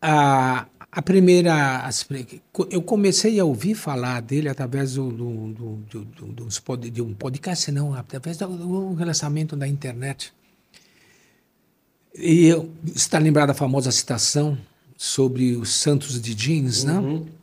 a, 0.00 0.66
a 0.90 1.02
primeira. 1.02 1.88
Eu 2.70 2.82
comecei 2.82 3.38
a 3.38 3.44
ouvir 3.44 3.74
falar 3.74 4.20
dele 4.20 4.48
através 4.48 4.94
do, 4.94 5.10
do, 5.10 5.52
do, 5.52 6.04
do 6.04 6.90
de 6.90 7.02
um 7.02 7.14
podcast, 7.14 7.70
não, 7.70 7.94
através 7.94 8.38
do 8.38 8.94
relacionamento 8.94 9.56
da 9.56 9.68
internet. 9.68 10.32
E 12.14 12.46
eu, 12.46 12.70
está 12.94 13.18
lembrado 13.18 13.48
da 13.48 13.54
famosa 13.54 13.90
citação 13.92 14.58
sobre 14.96 15.56
os 15.56 15.70
santos 15.70 16.20
de 16.20 16.34
jeans, 16.34 16.84
né? 16.84 16.94
uhum. 16.94 17.02
não? 17.02 17.40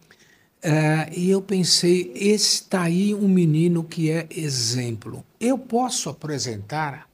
É, 0.61 1.09
e 1.15 1.29
eu 1.29 1.41
pensei, 1.41 2.11
está 2.13 2.81
aí 2.81 3.13
um 3.13 3.27
menino 3.27 3.84
que 3.84 4.09
é 4.09 4.27
exemplo. 4.29 5.23
Eu 5.39 5.57
posso 5.57 6.09
apresentar 6.09 7.07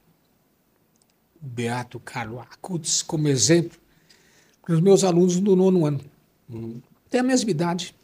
o 1.40 1.46
Beato 1.46 2.00
Carlos 2.00 2.40
Acutis 2.40 3.02
como 3.02 3.28
exemplo 3.28 3.78
os 4.72 4.80
meus 4.80 5.04
alunos 5.04 5.38
do 5.40 5.54
nono 5.54 5.86
ano. 5.86 6.00
Uhum. 6.48 6.80
Tem 7.10 7.20
a 7.20 7.24
mesma 7.24 7.50
idade, 7.50 7.94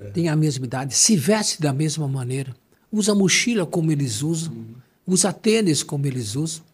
é. 0.00 0.04
tem 0.10 0.28
a 0.28 0.36
mesma 0.36 0.64
idade, 0.64 0.94
se 0.94 1.16
veste 1.16 1.60
da 1.60 1.72
mesma 1.72 2.08
maneira, 2.08 2.54
usa 2.90 3.14
mochila 3.14 3.66
como 3.66 3.90
eles 3.90 4.22
usam, 4.22 4.52
uhum. 4.52 4.74
usa 5.06 5.32
tênis 5.32 5.82
como 5.82 6.06
eles 6.06 6.36
usam, 6.36 6.64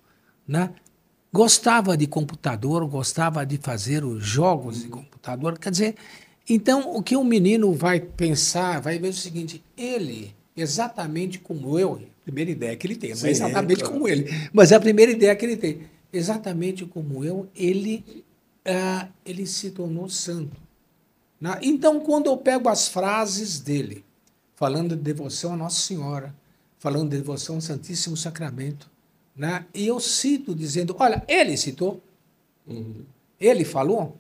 né? 0.47 0.71
Gostava 1.33 1.97
de 1.97 2.07
computador, 2.07 2.87
gostava 2.87 3.45
de 3.47 3.57
fazer 3.57 4.05
os 4.05 4.23
jogos 4.23 4.77
uhum. 4.77 4.83
de 4.83 4.89
computador. 4.89 5.59
Quer 5.59 5.71
dizer, 5.71 5.95
então, 6.49 6.95
o 6.95 7.03
que 7.03 7.17
um 7.17 7.25
menino 7.25 7.73
vai 7.73 8.01
pensar, 8.01 8.81
vai 8.81 8.99
ver 8.99 9.09
o 9.09 9.13
seguinte: 9.15 9.63
ele, 9.77 10.35
exatamente 10.57 11.39
como 11.39 11.79
eu, 11.79 12.03
primeira 12.25 12.51
ideia 12.51 12.77
que 12.77 12.87
ele 12.87 12.97
tem, 12.97 13.15
não 13.15 13.27
é 13.27 13.31
exatamente 13.31 13.81
claro. 13.81 13.95
como 13.95 14.09
ele, 14.09 14.31
mas 14.53 14.73
é 14.73 14.77
a 14.77 14.81
primeira 14.81 15.13
ideia 15.13 15.35
que 15.35 15.45
ele 15.45 15.57
tem, 15.57 15.81
exatamente 16.13 16.85
como 16.85 17.25
eu, 17.25 17.49
ele, 17.55 18.05
uh, 18.67 19.13
ele 19.25 19.47
se 19.47 19.71
tornou 19.71 20.09
santo. 20.09 20.57
Então, 21.61 21.99
quando 21.99 22.27
eu 22.27 22.37
pego 22.37 22.69
as 22.69 22.87
frases 22.87 23.59
dele, 23.59 24.05
falando 24.55 24.97
de 24.97 25.03
devoção 25.03 25.53
a 25.53 25.57
Nossa 25.57 25.81
Senhora, 25.81 26.33
falando 26.79 27.11
de 27.11 27.17
devoção 27.17 27.57
ao 27.57 27.61
Santíssimo 27.61 28.17
Sacramento, 28.17 28.89
né? 29.35 29.67
e 29.75 29.87
eu 29.87 29.99
cito 29.99 30.55
dizendo: 30.55 30.95
olha, 31.01 31.25
ele 31.27 31.57
citou, 31.57 32.01
uhum. 32.67 33.05
ele 33.41 33.65
falou. 33.65 34.17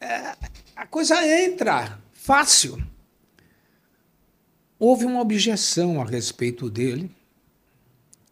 É, 0.00 0.36
a 0.76 0.86
coisa 0.86 1.26
entra 1.44 1.98
fácil. 2.12 2.80
Houve 4.78 5.06
uma 5.06 5.20
objeção 5.20 6.00
a 6.00 6.04
respeito 6.04 6.70
dele, 6.70 7.10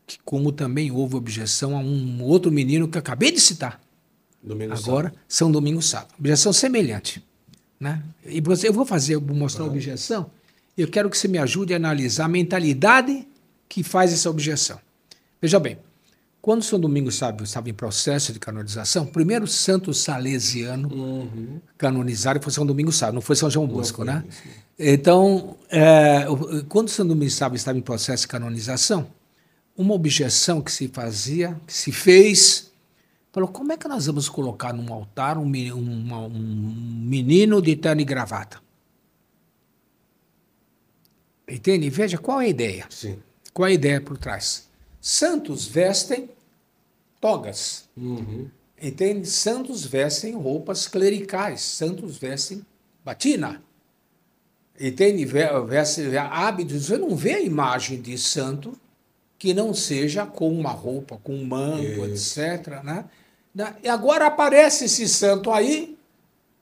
que 0.06 0.18
como 0.24 0.52
também 0.52 0.92
houve 0.92 1.16
objeção 1.16 1.76
a 1.76 1.80
um 1.80 2.22
outro 2.22 2.52
menino 2.52 2.86
que 2.86 2.98
eu 2.98 3.00
acabei 3.00 3.32
de 3.32 3.40
citar. 3.40 3.81
Domingo 4.42 4.72
Agora, 4.72 5.08
sábado. 5.08 5.18
São 5.28 5.52
Domingo 5.52 5.80
Sábado. 5.80 6.14
Objeção 6.18 6.52
semelhante. 6.52 7.24
Né? 7.78 8.02
E 8.24 8.40
você, 8.40 8.68
eu 8.68 8.72
vou 8.72 8.84
fazer, 8.84 9.16
vou 9.16 9.36
mostrar 9.36 9.64
a 9.64 9.68
objeção. 9.68 10.30
Eu 10.76 10.88
quero 10.88 11.08
que 11.08 11.16
você 11.16 11.28
me 11.28 11.38
ajude 11.38 11.72
a 11.74 11.76
analisar 11.76 12.24
a 12.24 12.28
mentalidade 12.28 13.26
que 13.68 13.82
faz 13.82 14.12
essa 14.12 14.28
objeção. 14.28 14.78
Veja 15.40 15.60
bem, 15.60 15.78
quando 16.40 16.64
São 16.64 16.78
Domingos 16.78 17.14
Sábio 17.14 17.44
estava 17.44 17.70
em 17.70 17.74
processo 17.74 18.32
de 18.32 18.40
canonização, 18.40 19.04
o 19.04 19.06
primeiro 19.06 19.46
santo 19.46 19.94
salesiano 19.94 20.92
uhum. 20.92 21.60
canonizado 21.78 22.42
foi 22.42 22.52
São 22.52 22.66
Domingos 22.66 22.96
Sábio, 22.96 23.14
não 23.14 23.22
foi 23.22 23.36
São 23.36 23.48
João 23.48 23.66
Bosco, 23.66 24.02
né? 24.02 24.24
Então, 24.76 25.56
é, 25.70 26.24
quando 26.68 26.88
São 26.88 27.06
Domingos 27.06 27.34
Sábio 27.34 27.56
estava 27.56 27.78
em 27.78 27.82
processo 27.82 28.22
de 28.22 28.28
canonização, 28.28 29.06
uma 29.76 29.94
objeção 29.94 30.60
que 30.60 30.72
se 30.72 30.88
fazia, 30.88 31.56
que 31.64 31.72
se 31.72 31.92
fez, 31.92 32.71
falou: 33.32 33.48
como 33.48 33.72
é 33.72 33.76
que 33.76 33.88
nós 33.88 34.06
vamos 34.06 34.28
colocar 34.28 34.72
num 34.72 34.92
altar 34.92 35.38
um, 35.38 35.46
um, 35.46 36.14
um 36.14 36.28
menino 37.08 37.60
de 37.60 37.74
terno 37.74 38.02
e 38.02 38.04
gravata? 38.04 38.60
Entende? 41.48 41.90
Veja 41.90 42.18
qual 42.18 42.40
é 42.40 42.44
a 42.44 42.48
ideia. 42.48 42.86
Sim. 42.88 43.18
Qual 43.52 43.66
é 43.66 43.72
a 43.72 43.74
ideia 43.74 44.00
por 44.00 44.16
trás? 44.16 44.68
Santos 45.00 45.66
vestem 45.66 46.30
togas. 47.20 47.88
Uhum. 47.96 48.48
Entende? 48.80 49.28
Santos 49.28 49.84
vestem 49.84 50.34
roupas 50.34 50.86
clericais. 50.86 51.60
Santos 51.60 52.16
vestem 52.16 52.64
batina. 53.04 53.62
Entende? 54.80 55.24
Veste 55.24 56.16
hábitos. 56.16 56.86
Você 56.86 56.96
não 56.96 57.14
vê 57.14 57.34
a 57.34 57.40
imagem 57.40 58.00
de 58.00 58.16
santo 58.16 58.78
que 59.38 59.52
não 59.52 59.74
seja 59.74 60.24
com 60.24 60.52
uma 60.52 60.70
roupa, 60.70 61.18
com 61.18 61.34
um 61.34 61.44
manto, 61.44 62.04
etc. 62.06 62.82
Né? 62.82 63.04
E 63.82 63.88
agora 63.88 64.26
aparece 64.26 64.86
esse 64.86 65.08
santo 65.08 65.50
aí, 65.50 65.96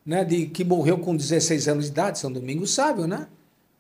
né, 0.05 0.25
de, 0.25 0.47
que 0.47 0.65
morreu 0.65 0.99
com 0.99 1.17
16 1.17 1.69
anos 1.69 1.85
de 1.85 1.91
idade, 1.91 2.19
São 2.19 2.33
Domingos 2.33 2.75
Sábio, 2.75 3.07
né? 3.07 3.29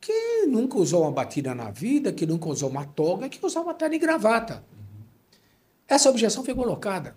que 0.00 0.46
nunca 0.46 0.78
usou 0.78 1.02
uma 1.02 1.12
batina 1.12 1.54
na 1.54 1.70
vida, 1.70 2.12
que 2.12 2.26
nunca 2.26 2.48
usou 2.48 2.70
uma 2.70 2.86
toga, 2.86 3.28
que 3.28 3.44
usava 3.44 3.74
terno 3.74 3.94
e 3.94 3.98
gravata. 3.98 4.64
Essa 5.86 6.08
objeção 6.08 6.42
foi 6.42 6.54
colocada. 6.54 7.14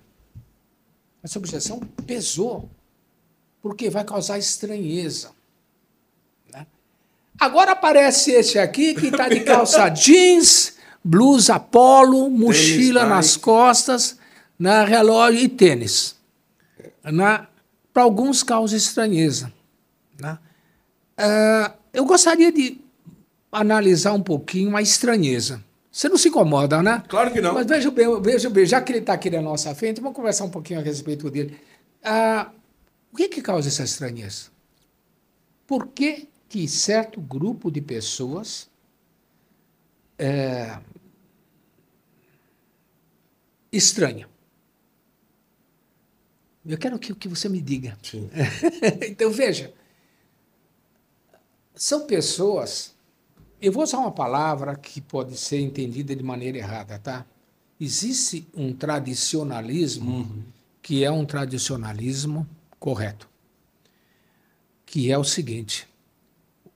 Essa 1.23 1.39
objeção 1.39 1.79
pesou, 2.05 2.69
porque 3.61 3.89
vai 3.89 4.03
causar 4.03 4.37
estranheza. 4.37 5.31
Né? 6.51 6.67
Agora 7.39 7.71
aparece 7.71 8.31
esse 8.31 8.59
aqui 8.59 8.93
que 8.93 9.07
está 9.07 9.29
de 9.29 9.39
calça 9.41 9.87
jeans, 9.89 10.75
blusa 11.01 11.57
polo, 11.57 12.29
mochila 12.29 13.05
nas 13.05 13.37
costas, 13.37 14.17
na 14.57 14.83
relógio 14.85 15.41
e 15.41 15.49
tênis. 15.49 16.15
Para 17.93 18.03
alguns 18.03 18.43
causa 18.43 18.75
estranheza. 18.75 19.51
né? 20.19 20.37
Ah, 21.17 21.73
eu 21.93 22.05
gostaria 22.05 22.51
de 22.51 22.81
analisar 23.51 24.13
um 24.13 24.21
pouquinho 24.23 24.75
a 24.75 24.81
estranheza. 24.81 25.63
Você 25.91 26.09
não 26.09 26.17
se 26.17 26.29
incomoda, 26.29 26.81
né? 26.81 27.03
Claro 27.07 27.31
que 27.31 27.39
não. 27.39 27.53
Mas 27.53 27.67
veja 27.67 27.91
bem, 27.91 28.19
veja 28.19 28.49
bem, 28.49 28.65
já 28.65 28.81
que 28.81 28.91
ele 28.91 28.99
está 28.99 29.13
aqui 29.13 29.29
na 29.29 29.41
nossa 29.41 29.75
frente, 29.75 30.01
vamos 30.01 30.15
conversar 30.15 30.45
um 30.45 30.49
pouquinho 30.49 30.79
a 30.79 30.83
respeito 30.83 31.29
dele. 31.29 31.59
Ah, 32.03 32.49
o 33.11 33.15
que, 33.15 33.29
que 33.29 33.41
causa 33.43 33.67
essa 33.67 33.83
estranheza? 33.83 34.47
Por 35.67 35.87
que, 35.87 36.27
que 36.49 36.67
certo 36.67 37.21
grupo 37.21 37.69
de 37.69 37.79
pessoas 37.79 38.67
é, 40.17 40.79
estranha? 43.71 44.27
Eu 46.65 46.77
quero 46.77 46.97
que, 46.97 47.13
que 47.13 47.27
você 47.27 47.49
me 47.49 47.61
diga. 47.61 47.97
Então, 49.09 49.31
veja. 49.31 49.73
São 51.75 52.05
pessoas. 52.05 52.93
Eu 53.61 53.71
vou 53.71 53.83
usar 53.83 53.97
uma 53.97 54.11
palavra 54.11 54.75
que 54.75 55.01
pode 55.01 55.37
ser 55.37 55.59
entendida 55.59 56.15
de 56.15 56.23
maneira 56.23 56.57
errada, 56.57 56.99
tá? 56.99 57.25
Existe 57.79 58.47
um 58.53 58.73
tradicionalismo 58.73 60.45
que 60.81 61.03
é 61.03 61.09
um 61.09 61.25
tradicionalismo 61.25 62.47
correto, 62.79 63.29
que 64.85 65.11
é 65.11 65.17
o 65.17 65.23
seguinte: 65.23 65.87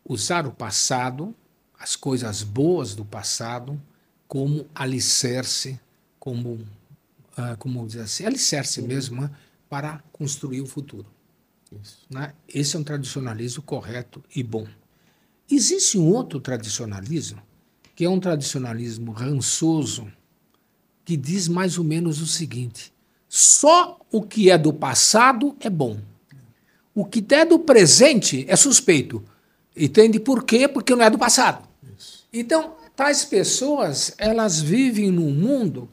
usar 0.03 0.47
o 0.47 0.51
passado, 0.51 1.35
as 1.77 1.95
coisas 1.95 2.41
boas 2.41 2.95
do 2.95 3.05
passado, 3.05 3.79
como 4.27 4.65
alicerce, 4.73 5.79
como, 6.19 6.65
ah, 7.35 7.55
como 7.57 7.85
dizer 7.85 8.01
assim, 8.01 8.25
alicerce 8.25 8.81
mesmo, 8.81 9.21
né, 9.21 9.31
para 9.69 10.03
construir 10.11 10.61
o 10.61 10.65
futuro. 10.65 11.07
Isso. 11.81 12.05
Né? 12.09 12.33
Esse 12.47 12.75
é 12.75 12.79
um 12.79 12.83
tradicionalismo 12.83 13.61
correto 13.63 14.23
e 14.35 14.41
bom. 14.41 14.67
Existe 15.49 15.97
um 15.97 16.07
outro 16.13 16.39
tradicionalismo, 16.39 17.41
que 17.95 18.05
é 18.05 18.09
um 18.09 18.19
tradicionalismo 18.19 19.11
rançoso, 19.11 20.11
que 21.05 21.15
diz 21.15 21.47
mais 21.47 21.77
ou 21.77 21.83
menos 21.83 22.21
o 22.21 22.27
seguinte: 22.27 22.93
só 23.29 23.99
o 24.11 24.21
que 24.21 24.49
é 24.49 24.57
do 24.57 24.73
passado 24.73 25.55
é 25.59 25.69
bom. 25.69 25.99
O 26.93 27.05
que 27.05 27.23
é 27.33 27.45
do 27.45 27.59
presente 27.59 28.45
é 28.47 28.55
suspeito. 28.55 29.23
Entende 29.75 30.19
por 30.19 30.43
quê? 30.43 30.67
Porque 30.67 30.95
não 30.95 31.03
é 31.03 31.09
do 31.09 31.17
passado. 31.17 31.67
Então, 32.33 32.75
tais 32.95 33.23
pessoas, 33.23 34.13
elas 34.17 34.59
vivem 34.59 35.11
num 35.11 35.31
mundo 35.31 35.89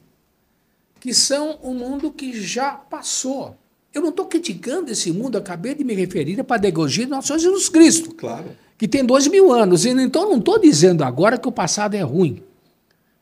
que 0.99 1.13
são 1.13 1.59
um 1.61 1.75
mundo 1.75 2.11
que 2.11 2.41
já 2.41 2.71
passou. 2.71 3.55
Eu 3.95 4.01
não 4.01 4.09
estou 4.09 4.25
criticando 4.25 4.91
esse 4.91 5.09
mundo, 5.09 5.37
acabei 5.37 5.73
de 5.73 5.85
me 5.85 5.93
referir 5.93 6.37
à 6.37 6.43
pedagogia 6.43 7.05
do 7.05 7.11
nosso 7.11 7.27
Senhor 7.29 7.39
Jesus 7.39 7.69
Cristo 7.69 8.13
Claro. 8.13 8.51
que 8.77 8.89
tem 8.89 9.05
dois 9.05 9.25
mil 9.25 9.53
anos. 9.53 9.85
Então, 9.85 10.29
não 10.29 10.37
estou 10.37 10.59
dizendo 10.59 11.01
agora 11.01 11.37
que 11.37 11.47
o 11.47 11.51
passado 11.51 11.95
é 11.95 12.01
ruim. 12.01 12.43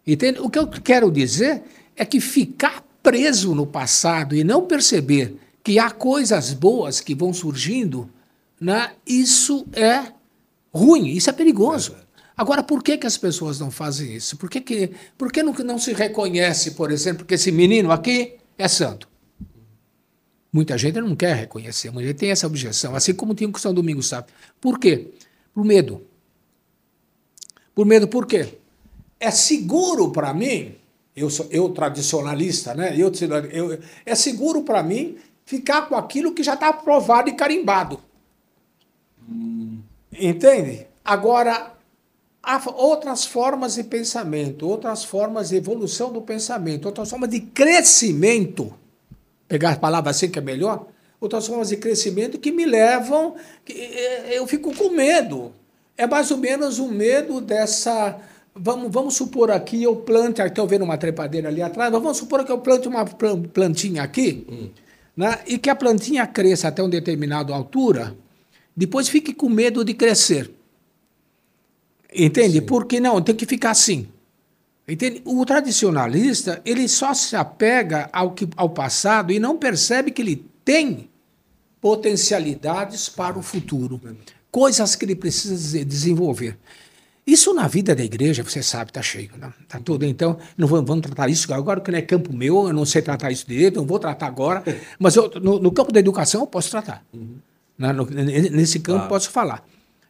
Entende? 0.05 0.39
O 0.39 0.49
que 0.49 0.57
eu 0.57 0.65
quero 0.65 1.11
dizer 1.11 1.61
é 1.95 2.03
que 2.03 2.19
ficar 2.19 2.83
preso 3.03 3.53
no 3.53 3.67
passado 3.67 4.35
e 4.35 4.43
não 4.43 4.65
perceber 4.65 5.37
que 5.63 5.77
há 5.77 5.91
coisas 5.91 6.53
boas 6.53 6.99
que 6.99 7.13
vão 7.13 7.31
surgindo, 7.31 8.09
né, 8.59 8.93
isso 9.05 9.67
é 9.73 10.07
ruim, 10.73 11.07
isso 11.09 11.29
é 11.29 11.33
perigoso. 11.33 11.95
Agora, 12.35 12.63
por 12.63 12.81
que, 12.81 12.97
que 12.97 13.05
as 13.05 13.15
pessoas 13.15 13.59
não 13.59 13.69
fazem 13.69 14.15
isso? 14.15 14.35
Por 14.37 14.49
que, 14.49 14.59
que, 14.59 14.89
por 15.15 15.31
que 15.31 15.43
não, 15.43 15.53
não 15.53 15.77
se 15.77 15.93
reconhece, 15.93 16.71
por 16.71 16.91
exemplo, 16.91 17.25
que 17.25 17.35
esse 17.35 17.51
menino 17.51 17.91
aqui 17.91 18.37
é 18.57 18.67
santo? 18.67 19.07
Muita 20.53 20.77
gente 20.77 21.01
não 21.01 21.15
quer 21.15 21.35
reconhecer, 21.35 21.89
muita 21.89 22.09
gente 22.09 22.19
tem 22.19 22.29
essa 22.29 22.45
objeção, 22.45 22.93
assim 22.95 23.11
como 23.15 23.33
tinha 23.33 23.49
o 23.49 23.57
São 23.59 23.73
Domingo 23.73 24.03
Sábio. 24.03 24.31
Por 24.61 24.77
quê? 24.77 25.07
Por 25.51 25.65
medo. 25.65 26.05
Por 27.73 27.87
medo 27.87 28.07
por 28.07 28.27
quê? 28.27 28.59
É 29.19 29.31
seguro 29.31 30.11
para 30.11 30.31
mim, 30.31 30.75
eu 31.15 31.27
sou 31.31 31.47
eu 31.49 31.69
tradicionalista, 31.69 32.75
né? 32.75 32.93
Eu, 32.95 33.11
eu- 33.51 33.79
é 34.05 34.13
seguro 34.13 34.61
para 34.61 34.83
mim 34.83 35.17
ficar 35.43 35.89
com 35.89 35.95
aquilo 35.95 36.33
que 36.33 36.43
já 36.43 36.53
está 36.53 36.69
aprovado 36.69 37.29
e 37.29 37.33
carimbado. 37.33 37.99
Entende? 40.11 40.85
Agora, 41.03 41.73
há 42.43 42.61
outras 42.75 43.25
formas 43.25 43.73
de 43.73 43.83
pensamento, 43.83 44.67
outras 44.67 45.03
formas 45.03 45.49
de 45.49 45.55
evolução 45.55 46.13
do 46.13 46.21
pensamento, 46.21 46.85
outras 46.85 47.09
formas 47.09 47.29
de 47.31 47.39
crescimento 47.41 48.71
pegar 49.53 49.73
a 49.73 49.75
palavra 49.75 50.09
assim 50.09 50.29
que 50.29 50.39
é 50.39 50.41
melhor, 50.41 50.87
outras 51.21 51.45
formas 51.45 51.69
de 51.69 51.77
crescimento 51.77 52.39
que 52.39 52.51
me 52.51 52.65
levam, 52.65 53.35
que, 53.63 53.71
eh, 53.71 54.29
eu 54.39 54.47
fico 54.47 54.75
com 54.75 54.89
medo. 54.89 55.53
É 55.95 56.07
mais 56.07 56.31
ou 56.31 56.37
menos 56.37 56.79
o 56.79 56.87
medo 56.87 57.39
dessa. 57.39 58.19
Vamos, 58.55 58.91
vamos 58.91 59.15
supor 59.15 59.51
aqui, 59.51 59.83
eu 59.83 59.95
plante, 59.95 60.41
estou 60.41 60.65
vendo 60.65 60.81
uma 60.81 60.97
trepadeira 60.97 61.49
ali 61.49 61.61
atrás, 61.61 61.91
vamos 61.91 62.17
supor 62.17 62.43
que 62.43 62.51
eu 62.51 62.57
plante 62.57 62.87
uma 62.87 63.05
plan- 63.05 63.43
plantinha 63.43 64.01
aqui, 64.01 64.71
né, 65.15 65.37
e 65.45 65.59
que 65.59 65.69
a 65.69 65.75
plantinha 65.75 66.25
cresça 66.25 66.67
até 66.69 66.81
uma 66.81 66.89
determinada 66.89 67.53
altura, 67.53 68.15
depois 68.75 69.07
fique 69.07 69.35
com 69.35 69.49
medo 69.49 69.85
de 69.85 69.93
crescer. 69.93 70.49
Entende? 72.11 72.59
Porque 72.59 72.99
não, 72.99 73.21
tem 73.21 73.35
que 73.35 73.45
ficar 73.45 73.69
assim. 73.69 74.07
Entende? 74.87 75.21
O 75.23 75.45
tradicionalista, 75.45 76.61
ele 76.65 76.87
só 76.89 77.13
se 77.13 77.35
apega 77.35 78.09
ao, 78.11 78.31
que, 78.31 78.47
ao 78.57 78.69
passado 78.69 79.31
e 79.31 79.39
não 79.39 79.57
percebe 79.57 80.11
que 80.11 80.21
ele 80.21 80.45
tem 80.65 81.09
potencialidades 81.79 83.07
para 83.09 83.37
o 83.37 83.41
futuro, 83.41 83.99
coisas 84.51 84.95
que 84.95 85.05
ele 85.05 85.15
precisa 85.15 85.53
dese- 85.53 85.85
desenvolver. 85.85 86.57
Isso 87.25 87.53
na 87.53 87.67
vida 87.67 87.95
da 87.95 88.03
igreja, 88.03 88.43
você 88.43 88.61
sabe, 88.61 88.89
está 88.91 89.01
cheio. 89.01 89.31
Né? 89.37 89.53
Tá 89.69 89.79
tudo. 89.79 90.05
Então, 90.05 90.37
não 90.57 90.67
vamos, 90.67 90.85
vamos 90.87 91.05
tratar 91.05 91.29
isso 91.29 91.53
agora, 91.53 91.79
que 91.79 91.89
não 91.91 91.97
é 91.97 92.01
campo 92.01 92.33
meu, 92.33 92.67
eu 92.67 92.73
não 92.73 92.85
sei 92.85 93.01
tratar 93.01 93.31
isso 93.31 93.47
direito, 93.47 93.77
não 93.77 93.85
vou 93.85 93.99
tratar 93.99 94.27
agora, 94.27 94.63
mas 94.99 95.15
eu, 95.15 95.29
no, 95.41 95.59
no 95.59 95.71
campo 95.71 95.91
da 95.93 95.99
educação 96.01 96.41
eu 96.41 96.47
posso 96.47 96.69
tratar. 96.69 97.05
Né? 97.77 97.93
No- 97.93 98.05
nesse 98.05 98.79
campo 98.79 98.97
Claro. 98.99 99.09
posso 99.09 99.29
falar. 99.29 99.65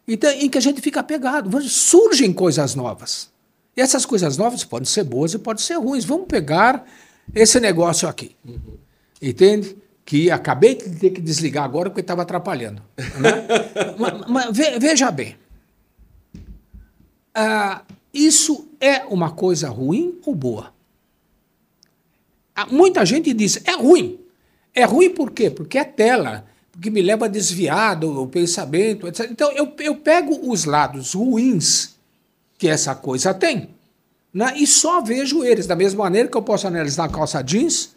Então, 0.06 0.30
em 0.32 0.48
que 0.48 0.58
a 0.58 0.60
gente 0.60 0.80
fica 0.80 1.00
apegado. 1.00 1.50
Surgem 1.68 2.32
coisas 2.32 2.74
novas. 2.74 3.32
E 3.76 3.80
essas 3.80 4.06
coisas 4.06 4.36
novas 4.36 4.64
podem 4.64 4.86
ser 4.86 5.04
boas 5.04 5.34
e 5.34 5.38
podem 5.38 5.62
ser 5.62 5.74
ruins. 5.78 6.04
Vamos 6.04 6.26
pegar 6.26 6.84
esse 7.34 7.58
negócio 7.58 8.08
aqui. 8.08 8.36
Entende? 9.20 9.76
Que 10.04 10.30
acabei 10.30 10.74
de 10.76 10.90
ter 10.96 11.10
que 11.10 11.20
desligar 11.20 11.64
agora 11.64 11.90
porque 11.90 12.00
estava 12.02 12.22
atrapalhando. 12.22 12.82
né? 13.18 13.46
mas, 13.98 14.28
mas 14.28 14.56
ve- 14.56 14.78
veja 14.78 15.10
bem. 15.10 15.36
Ah, 17.34 17.82
isso 18.12 18.68
é 18.80 19.04
uma 19.06 19.30
coisa 19.32 19.68
ruim 19.68 20.18
ou 20.24 20.34
boa? 20.34 20.72
Ah, 22.54 22.66
Muita 22.66 23.04
gente 23.04 23.32
diz, 23.32 23.60
é 23.64 23.72
ruim. 23.72 24.20
É 24.72 24.84
ruim 24.84 25.10
por 25.10 25.30
quê? 25.32 25.50
Porque 25.50 25.78
é 25.78 25.84
tela, 25.84 26.46
porque 26.70 26.90
me 26.90 27.02
leva 27.02 27.24
a 27.24 27.28
desviar 27.28 27.98
do 27.98 28.12
do 28.14 28.26
pensamento, 28.28 29.08
etc. 29.08 29.28
Então, 29.30 29.50
eu, 29.52 29.72
eu 29.80 29.96
pego 29.96 30.48
os 30.50 30.64
lados 30.64 31.14
ruins 31.14 31.93
que 32.64 32.68
essa 32.70 32.94
coisa 32.94 33.34
tem 33.34 33.68
né, 34.32 34.54
e 34.56 34.66
só 34.66 35.02
vejo 35.02 35.44
eles. 35.44 35.66
Da 35.66 35.76
mesma 35.76 36.04
maneira 36.04 36.28
que 36.30 36.36
eu 36.36 36.40
posso 36.40 36.66
analisar 36.66 37.04
a 37.04 37.08
calça 37.10 37.42
jeans 37.42 37.94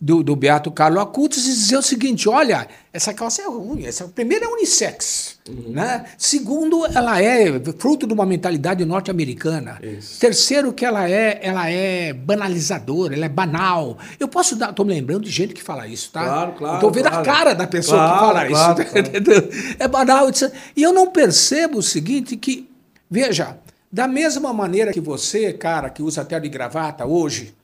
do, 0.00 0.22
do 0.22 0.34
Beato 0.34 0.70
Carlo 0.70 0.98
Acutis 0.98 1.44
e 1.44 1.50
dizer 1.50 1.76
o 1.76 1.82
seguinte: 1.82 2.26
olha, 2.26 2.66
essa 2.90 3.12
calça 3.12 3.42
é 3.42 3.46
ruim. 3.46 3.84
Essa, 3.84 4.08
primeiro, 4.08 4.46
é 4.46 4.48
unissex. 4.48 5.38
Né? 5.68 6.04
Segundo, 6.16 6.86
ela 6.86 7.22
é 7.22 7.60
fruto 7.78 8.06
de 8.06 8.14
uma 8.14 8.24
mentalidade 8.24 8.84
norte-americana. 8.84 9.78
Terceiro, 10.18 10.72
que 10.72 10.86
ela 10.86 11.08
é, 11.08 11.38
ela 11.42 11.68
é 11.68 12.12
banalizadora, 12.12 13.14
ela 13.14 13.26
é 13.26 13.28
banal. 13.28 13.98
Eu 14.18 14.26
posso 14.26 14.56
dar. 14.56 14.70
Estou 14.70 14.86
me 14.86 14.94
lembrando 14.94 15.24
de 15.24 15.30
gente 15.30 15.52
que 15.52 15.62
fala 15.62 15.86
isso, 15.86 16.10
tá? 16.10 16.24
Claro, 16.24 16.52
claro, 16.52 16.74
Estou 16.76 16.90
vendo 16.90 17.08
claro. 17.10 17.20
a 17.20 17.24
cara 17.24 17.54
da 17.54 17.66
pessoa 17.66 17.98
Claro, 17.98 18.48
que 18.48 18.54
fala 18.54 18.74
claro, 18.74 18.82
isso. 18.82 19.76
É 19.78 19.86
banal. 19.86 20.28
E 20.74 20.82
eu 20.82 20.92
não 20.92 21.08
percebo 21.10 21.78
o 21.78 21.82
seguinte: 21.82 22.36
que, 22.36 22.69
veja, 23.10 23.58
da 23.90 24.06
mesma 24.06 24.52
maneira 24.52 24.92
que 24.92 25.00
você, 25.00 25.52
cara, 25.52 25.90
que 25.90 26.02
usa 26.02 26.24
terno 26.24 26.46
e 26.46 26.48
gravata 26.48 27.04
hoje, 27.04 27.54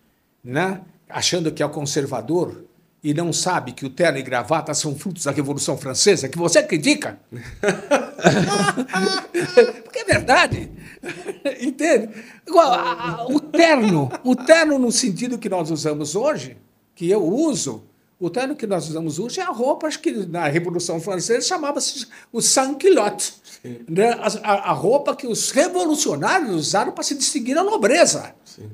né, 0.42 0.80
achando 1.08 1.52
que 1.52 1.62
é 1.62 1.66
o 1.66 1.70
conservador 1.70 2.64
e 3.02 3.14
não 3.14 3.32
sabe 3.32 3.70
que 3.70 3.86
o 3.86 3.90
terno 3.90 4.18
e 4.18 4.22
gravata 4.22 4.74
são 4.74 4.96
frutos 4.96 5.24
da 5.24 5.30
Revolução 5.30 5.78
Francesa, 5.78 6.28
que 6.28 6.36
você 6.36 6.60
critica. 6.62 7.20
Porque 9.84 10.00
é 10.00 10.04
verdade. 10.04 10.72
Entende? 11.60 12.10
O 13.28 13.38
terno, 13.38 14.10
o 14.24 14.34
terno 14.34 14.76
no 14.78 14.90
sentido 14.90 15.38
que 15.38 15.48
nós 15.48 15.70
usamos 15.70 16.16
hoje, 16.16 16.56
que 16.96 17.08
eu 17.08 17.24
uso, 17.24 17.84
O 18.18 18.30
terno 18.30 18.56
que 18.56 18.66
nós 18.66 18.88
usamos 18.88 19.18
hoje 19.18 19.40
é 19.40 19.42
a 19.42 19.50
roupa, 19.50 19.86
acho 19.86 20.00
que 20.00 20.10
na 20.10 20.46
Revolução 20.48 20.98
Francesa 20.98 21.46
chamava-se 21.46 22.06
o 22.32 22.40
sans-culotte. 22.40 23.34
Né? 23.86 24.10
A, 24.42 24.70
a, 24.70 24.72
roupa 24.72 25.14
que 25.14 25.26
os 25.26 25.50
revolucionários 25.50 26.50
usaram 26.50 26.92
para 26.92 27.04
se 27.04 27.14
distinguir 27.14 27.54
da 27.54 27.62
nobreza. 27.62 28.34
Sim. 28.42 28.70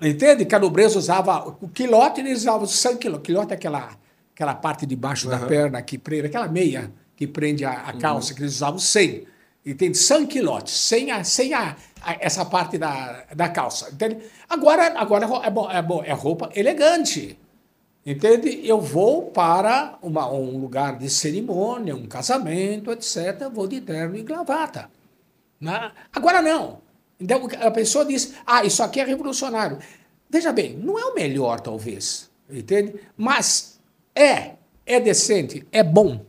Entende? 0.00 0.46
Que 0.46 0.54
a 0.54 0.58
nobreza 0.58 0.98
usava 0.98 1.56
o 1.60 1.68
quilote 1.68 2.20
e 2.20 2.24
eles 2.24 2.40
usavam 2.40 2.62
o 2.62 2.66
sans-culotte. 2.66 3.24
Quilote 3.24 3.52
é 3.52 3.56
aquela, 3.56 3.90
aquela 4.34 4.54
parte 4.54 4.86
de 4.86 4.96
baixo 4.96 5.28
uhum. 5.28 5.38
da 5.38 5.46
perna 5.46 5.82
que 5.82 5.98
prende, 5.98 6.26
aquela 6.28 6.48
meia 6.48 6.90
que 7.14 7.26
prende 7.26 7.66
a, 7.66 7.72
a 7.72 7.92
calça, 7.92 8.30
uhum. 8.30 8.36
que 8.36 8.42
eles 8.42 8.54
usavam 8.54 8.78
sem. 8.78 9.26
Entende? 9.66 9.98
Sans-culotte, 9.98 10.70
sem, 10.70 11.10
a, 11.10 11.22
sem 11.24 11.52
a, 11.52 11.76
a, 12.00 12.16
essa 12.20 12.44
parte 12.46 12.78
da, 12.78 13.24
da 13.34 13.50
calça. 13.50 13.90
Entende? 13.92 14.16
Agora, 14.48 14.98
agora 14.98 15.26
é, 15.44 15.50
bom, 15.50 15.70
é, 15.70 15.82
bom, 15.82 16.02
é 16.02 16.12
roupa 16.12 16.48
elegante. 16.56 17.38
Entende? 18.04 18.60
Eu 18.66 18.80
vou 18.80 19.30
para 19.30 19.96
uma, 20.02 20.28
um 20.30 20.58
lugar 20.58 20.98
de 20.98 21.08
cerimônia, 21.08 21.94
um 21.94 22.06
casamento, 22.06 22.90
etc. 22.90 23.48
Vou 23.52 23.68
de 23.68 23.80
terno 23.80 24.16
e 24.16 24.22
gravata. 24.22 24.90
Né? 25.60 25.92
Agora 26.12 26.42
não. 26.42 26.80
Então 27.20 27.48
a 27.60 27.70
pessoa 27.70 28.04
diz: 28.04 28.34
ah, 28.44 28.64
isso 28.64 28.82
aqui 28.82 29.00
é 29.00 29.04
revolucionário. 29.04 29.78
Veja 30.28 30.52
bem, 30.52 30.76
não 30.76 30.98
é 30.98 31.04
o 31.04 31.14
melhor, 31.14 31.60
talvez. 31.60 32.28
Entende? 32.50 32.94
Mas 33.16 33.78
é, 34.14 34.54
é 34.84 34.98
decente, 34.98 35.64
é 35.70 35.82
bom. 35.82 36.24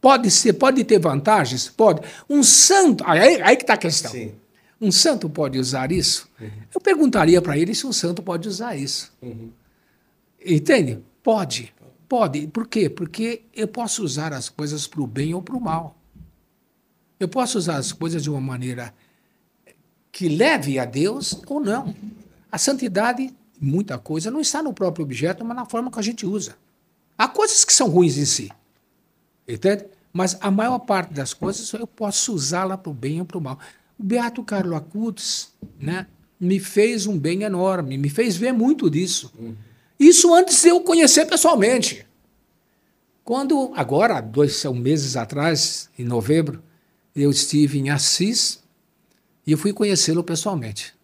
Pode 0.00 0.28
ser, 0.32 0.54
pode 0.54 0.82
ter 0.82 0.98
vantagens? 0.98 1.68
Pode. 1.68 2.02
Um 2.28 2.42
santo, 2.42 3.04
aí, 3.06 3.40
aí 3.40 3.56
que 3.56 3.62
está 3.62 3.74
a 3.74 3.78
questão. 3.78 4.10
Sim. 4.10 4.34
Um 4.80 4.90
santo 4.90 5.30
pode 5.30 5.60
usar 5.60 5.92
isso? 5.92 6.28
Uhum. 6.40 6.50
Eu 6.74 6.80
perguntaria 6.80 7.40
para 7.40 7.56
ele 7.56 7.72
se 7.72 7.86
um 7.86 7.92
santo 7.92 8.20
pode 8.20 8.48
usar 8.48 8.74
isso. 8.74 9.12
Uhum. 9.22 9.52
Entende? 10.44 10.98
Pode, 11.22 11.72
pode. 12.08 12.46
Por 12.48 12.66
quê? 12.66 12.90
Porque 12.90 13.42
eu 13.54 13.68
posso 13.68 14.02
usar 14.02 14.32
as 14.32 14.48
coisas 14.48 14.86
para 14.86 15.00
o 15.00 15.06
bem 15.06 15.34
ou 15.34 15.42
para 15.42 15.56
o 15.56 15.60
mal. 15.60 15.96
Eu 17.18 17.28
posso 17.28 17.56
usar 17.56 17.76
as 17.76 17.92
coisas 17.92 18.22
de 18.22 18.30
uma 18.30 18.40
maneira 18.40 18.92
que 20.10 20.28
leve 20.28 20.78
a 20.78 20.84
Deus 20.84 21.40
ou 21.46 21.60
não. 21.60 21.94
A 22.50 22.58
santidade, 22.58 23.32
muita 23.60 23.96
coisa, 23.98 24.30
não 24.30 24.40
está 24.40 24.62
no 24.62 24.74
próprio 24.74 25.04
objeto, 25.04 25.44
mas 25.44 25.56
na 25.56 25.64
forma 25.64 25.90
que 25.90 25.98
a 25.98 26.02
gente 26.02 26.26
usa. 26.26 26.56
Há 27.16 27.28
coisas 27.28 27.64
que 27.64 27.72
são 27.72 27.88
ruins 27.88 28.18
em 28.18 28.24
si. 28.24 28.50
Entende? 29.46 29.86
Mas 30.12 30.36
a 30.40 30.50
maior 30.50 30.80
parte 30.80 31.14
das 31.14 31.32
coisas 31.32 31.72
eu 31.72 31.86
posso 31.86 32.34
usá-la 32.34 32.76
para 32.76 32.90
o 32.90 32.94
bem 32.94 33.20
ou 33.20 33.26
para 33.26 33.38
o 33.38 33.40
mal. 33.40 33.58
O 33.98 34.02
Beato 34.02 34.42
Carlo 34.42 34.76
Acutis 34.76 35.52
né, 35.78 36.06
me 36.38 36.58
fez 36.58 37.06
um 37.06 37.18
bem 37.18 37.42
enorme, 37.42 37.96
me 37.96 38.10
fez 38.10 38.36
ver 38.36 38.52
muito 38.52 38.90
disso. 38.90 39.32
Uhum. 39.38 39.54
Isso 39.98 40.34
antes 40.34 40.62
de 40.62 40.68
eu 40.68 40.80
conhecer 40.80 41.26
pessoalmente. 41.26 42.06
Quando, 43.24 43.72
agora, 43.76 44.20
dois 44.20 44.64
meses 44.64 45.16
atrás, 45.16 45.88
em 45.98 46.04
novembro, 46.04 46.62
eu 47.14 47.30
estive 47.30 47.78
em 47.78 47.90
Assis 47.90 48.62
e 49.46 49.52
eu 49.52 49.58
fui 49.58 49.72
conhecê-lo 49.72 50.24
pessoalmente. 50.24 50.94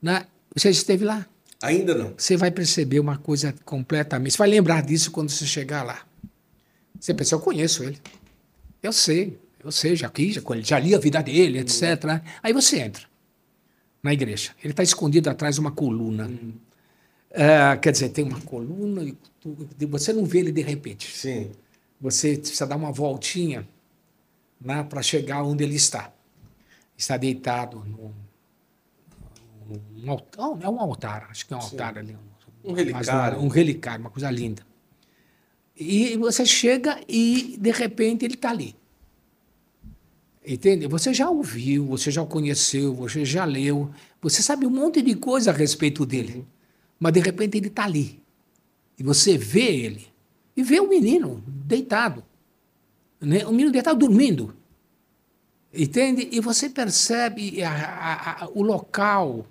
Na, 0.00 0.26
você 0.54 0.70
esteve 0.70 1.04
lá? 1.04 1.26
Ainda 1.62 1.94
não. 1.94 2.14
Você 2.16 2.36
vai 2.36 2.50
perceber 2.50 3.00
uma 3.00 3.16
coisa 3.16 3.54
completamente. 3.64 4.32
Você 4.32 4.38
vai 4.38 4.48
lembrar 4.48 4.82
disso 4.82 5.10
quando 5.10 5.30
você 5.30 5.46
chegar 5.46 5.82
lá. 5.82 6.06
Você 7.00 7.12
pensa, 7.14 7.34
eu 7.34 7.40
conheço 7.40 7.82
ele. 7.82 7.98
Eu 8.82 8.92
sei, 8.92 9.38
eu 9.64 9.72
sei, 9.72 9.96
já, 9.96 10.10
já, 10.16 10.40
já 10.60 10.78
li 10.78 10.94
a 10.94 10.98
vida 10.98 11.22
dele, 11.22 11.58
etc. 11.58 12.04
Uhum. 12.04 12.20
Aí 12.42 12.52
você 12.52 12.78
entra 12.78 13.04
na 14.02 14.12
igreja. 14.12 14.52
Ele 14.62 14.72
está 14.72 14.82
escondido 14.82 15.28
atrás 15.28 15.56
de 15.56 15.60
uma 15.60 15.72
coluna. 15.72 16.26
Uhum. 16.26 16.52
Uh, 17.36 17.78
quer 17.82 17.92
dizer, 17.92 18.08
tem 18.08 18.24
uma 18.24 18.40
coluna 18.40 19.04
e 19.04 19.84
você 19.84 20.10
não 20.10 20.24
vê 20.24 20.38
ele 20.38 20.50
de 20.50 20.62
repente. 20.62 21.14
Sim. 21.14 21.52
Você 22.00 22.38
precisa 22.38 22.66
dar 22.66 22.76
uma 22.76 22.90
voltinha 22.90 23.68
né, 24.58 24.82
para 24.82 25.02
chegar 25.02 25.42
onde 25.42 25.62
ele 25.62 25.74
está. 25.74 26.10
Está 26.96 27.18
deitado 27.18 27.84
num, 27.84 28.10
num 29.94 30.10
altar, 30.10 30.62
é 30.62 30.68
um 30.68 30.80
altar, 30.80 31.28
acho 31.30 31.46
que 31.46 31.52
é 31.52 31.56
um 31.58 31.60
Sim. 31.60 31.72
altar 31.72 31.98
ali. 31.98 32.16
Um, 32.64 32.70
um 32.70 32.72
relicário. 32.72 33.38
Um, 33.38 33.44
um 33.44 33.48
relicário, 33.48 34.00
uma 34.00 34.10
coisa 34.10 34.30
linda. 34.30 34.62
E 35.76 36.16
você 36.16 36.46
chega 36.46 36.98
e, 37.06 37.58
de 37.60 37.70
repente, 37.70 38.24
ele 38.24 38.32
está 38.32 38.48
ali. 38.48 38.74
Entende? 40.44 40.86
Você 40.86 41.12
já 41.12 41.28
ouviu, 41.28 41.84
você 41.84 42.10
já 42.10 42.22
o 42.22 42.26
conheceu, 42.26 42.94
você 42.94 43.26
já 43.26 43.44
leu, 43.44 43.90
você 44.22 44.42
sabe 44.42 44.64
um 44.64 44.70
monte 44.70 45.02
de 45.02 45.14
coisa 45.16 45.50
a 45.50 45.54
respeito 45.54 46.06
dele 46.06 46.46
mas 46.98 47.12
de 47.12 47.20
repente 47.20 47.56
ele 47.56 47.68
está 47.68 47.84
ali. 47.84 48.22
E 48.98 49.02
você 49.02 49.36
vê 49.36 49.84
ele. 49.84 50.08
E 50.56 50.62
vê 50.62 50.80
o 50.80 50.88
menino 50.88 51.42
deitado. 51.46 52.24
Né? 53.20 53.46
O 53.46 53.50
menino 53.50 53.70
deitado 53.70 53.98
dormindo. 53.98 54.56
Entende? 55.72 56.28
E 56.32 56.40
você 56.40 56.70
percebe 56.70 57.62
a, 57.62 57.70
a, 57.70 58.44
a, 58.44 58.48
o 58.48 58.62
local. 58.62 59.46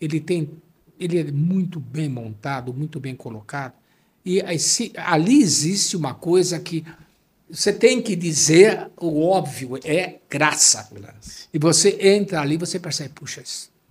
Ele 0.00 0.20
tem, 0.20 0.50
ele 0.98 1.18
é 1.18 1.24
muito 1.32 1.80
bem 1.80 2.08
montado, 2.08 2.72
muito 2.72 3.00
bem 3.00 3.16
colocado. 3.16 3.74
E 4.24 4.40
ali 4.96 5.40
existe 5.40 5.96
uma 5.96 6.14
coisa 6.14 6.58
que 6.58 6.84
você 7.48 7.72
tem 7.72 8.02
que 8.02 8.16
dizer 8.16 8.90
o 8.96 9.22
óbvio, 9.22 9.78
é 9.84 10.18
graça. 10.28 10.88
graça. 10.92 11.48
E 11.54 11.58
você 11.58 11.96
entra 12.00 12.40
ali, 12.40 12.56
você 12.56 12.78
percebe, 12.80 13.10
puxa, 13.10 13.42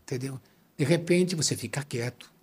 entendeu? 0.03 0.39
De 0.77 0.83
repente 0.83 1.35
você 1.35 1.55
fica 1.55 1.81
quieto. 1.83 2.34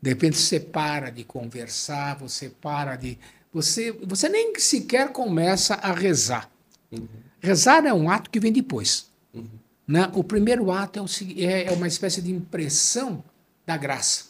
De 0.00 0.10
repente 0.10 0.38
você 0.38 0.58
para 0.58 1.10
de 1.10 1.24
conversar, 1.24 2.16
você 2.18 2.48
para 2.48 2.96
de. 2.96 3.18
Você, 3.52 3.92
você 3.92 4.28
nem 4.28 4.58
sequer 4.58 5.12
começa 5.12 5.74
a 5.74 5.92
rezar. 5.92 6.50
Uhum. 6.90 7.06
Rezar 7.40 7.84
é 7.84 7.92
um 7.92 8.10
ato 8.10 8.30
que 8.30 8.40
vem 8.40 8.52
depois. 8.52 9.10
Uhum. 9.34 9.48
Né? 9.86 10.10
O 10.14 10.24
primeiro 10.24 10.70
ato 10.70 10.98
é, 10.98 11.02
o, 11.02 11.06
é, 11.36 11.64
é 11.64 11.72
uma 11.72 11.88
espécie 11.88 12.22
de 12.22 12.30
impressão 12.30 13.22
da 13.66 13.76
graça. 13.76 14.26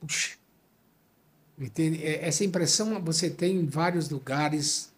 Puxa. 0.00 0.36
Entende? 1.58 2.02
É, 2.02 2.26
essa 2.26 2.44
impressão 2.44 3.00
você 3.04 3.30
tem 3.30 3.56
em 3.56 3.66
vários 3.66 4.08
lugares 4.08 4.90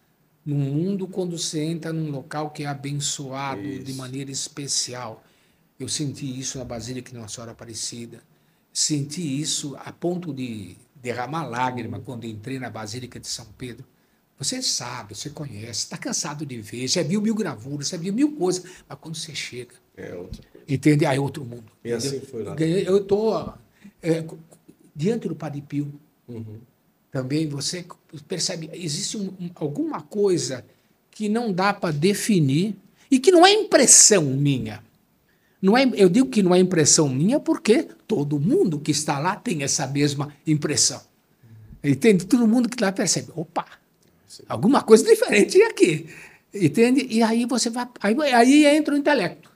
no 0.45 0.55
mundo 0.55 1.07
quando 1.07 1.37
você 1.37 1.61
entra 1.61 1.93
num 1.93 2.09
local 2.09 2.49
que 2.49 2.63
é 2.63 2.67
abençoado 2.67 3.61
isso. 3.61 3.83
de 3.83 3.93
maneira 3.93 4.31
especial. 4.31 5.23
Eu 5.79 5.87
senti 5.87 6.39
isso 6.39 6.57
na 6.57 6.65
Basílica 6.65 7.11
de 7.11 7.17
Nossa 7.17 7.35
Senhora 7.35 7.51
Aparecida 7.51 8.21
senti 8.73 9.39
isso 9.39 9.75
a 9.77 9.91
ponto 9.91 10.33
de 10.33 10.75
derramar 10.95 11.45
lágrima 11.45 11.99
quando 11.99 12.25
entrei 12.25 12.57
na 12.57 12.69
Basílica 12.69 13.19
de 13.19 13.27
São 13.27 13.45
Pedro. 13.57 13.85
Você 14.39 14.61
sabe, 14.61 15.15
você 15.15 15.29
conhece, 15.29 15.83
está 15.83 15.97
cansado 15.97 16.45
de 16.45 16.59
ver, 16.59 16.87
já 16.87 17.03
viu 17.03 17.21
mil 17.21 17.35
gravuras, 17.35 17.89
já 17.89 17.97
viu 17.97 18.11
mil 18.11 18.35
coisas, 18.35 18.65
mas 18.89 18.97
quando 18.99 19.15
você 19.15 19.35
chega, 19.35 19.75
é 19.95 20.13
outra 20.15 20.41
coisa. 20.51 20.65
entende? 20.67 21.05
Aí 21.05 21.17
é 21.17 21.19
outro 21.19 21.45
mundo. 21.45 21.71
E 21.83 21.91
assim 21.91 22.19
foi 22.19 22.43
lá. 22.43 22.55
Eu 22.59 22.97
estou 22.97 23.53
é, 24.01 24.25
diante 24.95 25.27
do 25.27 25.35
Padre 25.35 25.61
Pio. 25.61 25.93
Uhum. 26.27 26.59
Também 27.11 27.47
você 27.47 27.85
percebe, 28.27 28.69
existe 28.73 29.17
um, 29.17 29.27
um, 29.39 29.51
alguma 29.53 30.01
coisa 30.01 30.65
que 31.11 31.29
não 31.29 31.53
dá 31.53 31.71
para 31.71 31.93
definir 31.93 32.75
e 33.09 33.19
que 33.19 33.31
não 33.31 33.45
é 33.45 33.53
impressão 33.53 34.23
minha. 34.23 34.83
Não 35.61 35.77
é, 35.77 35.89
eu 35.93 36.09
digo 36.09 36.27
que 36.27 36.41
não 36.41 36.55
é 36.55 36.59
impressão 36.59 37.07
minha 37.07 37.39
porque 37.39 37.87
todo 38.13 38.39
mundo 38.39 38.79
que 38.79 38.91
está 38.91 39.17
lá 39.17 39.35
tem 39.35 39.63
essa 39.63 39.87
mesma 39.87 40.33
impressão. 40.45 41.01
Entende? 41.83 42.25
Todo 42.25 42.47
mundo 42.47 42.69
que 42.69 42.81
lá 42.81 42.91
percebe, 42.91 43.31
opa, 43.35 43.65
alguma 44.47 44.81
coisa 44.81 45.03
diferente 45.03 45.61
aqui. 45.63 46.07
Entende? 46.53 47.07
E 47.09 47.23
aí 47.23 47.45
você 47.45 47.69
vai. 47.69 47.87
Aí, 47.99 48.15
aí 48.33 48.65
entra 48.65 48.93
o 48.93 48.97
intelecto. 48.97 49.51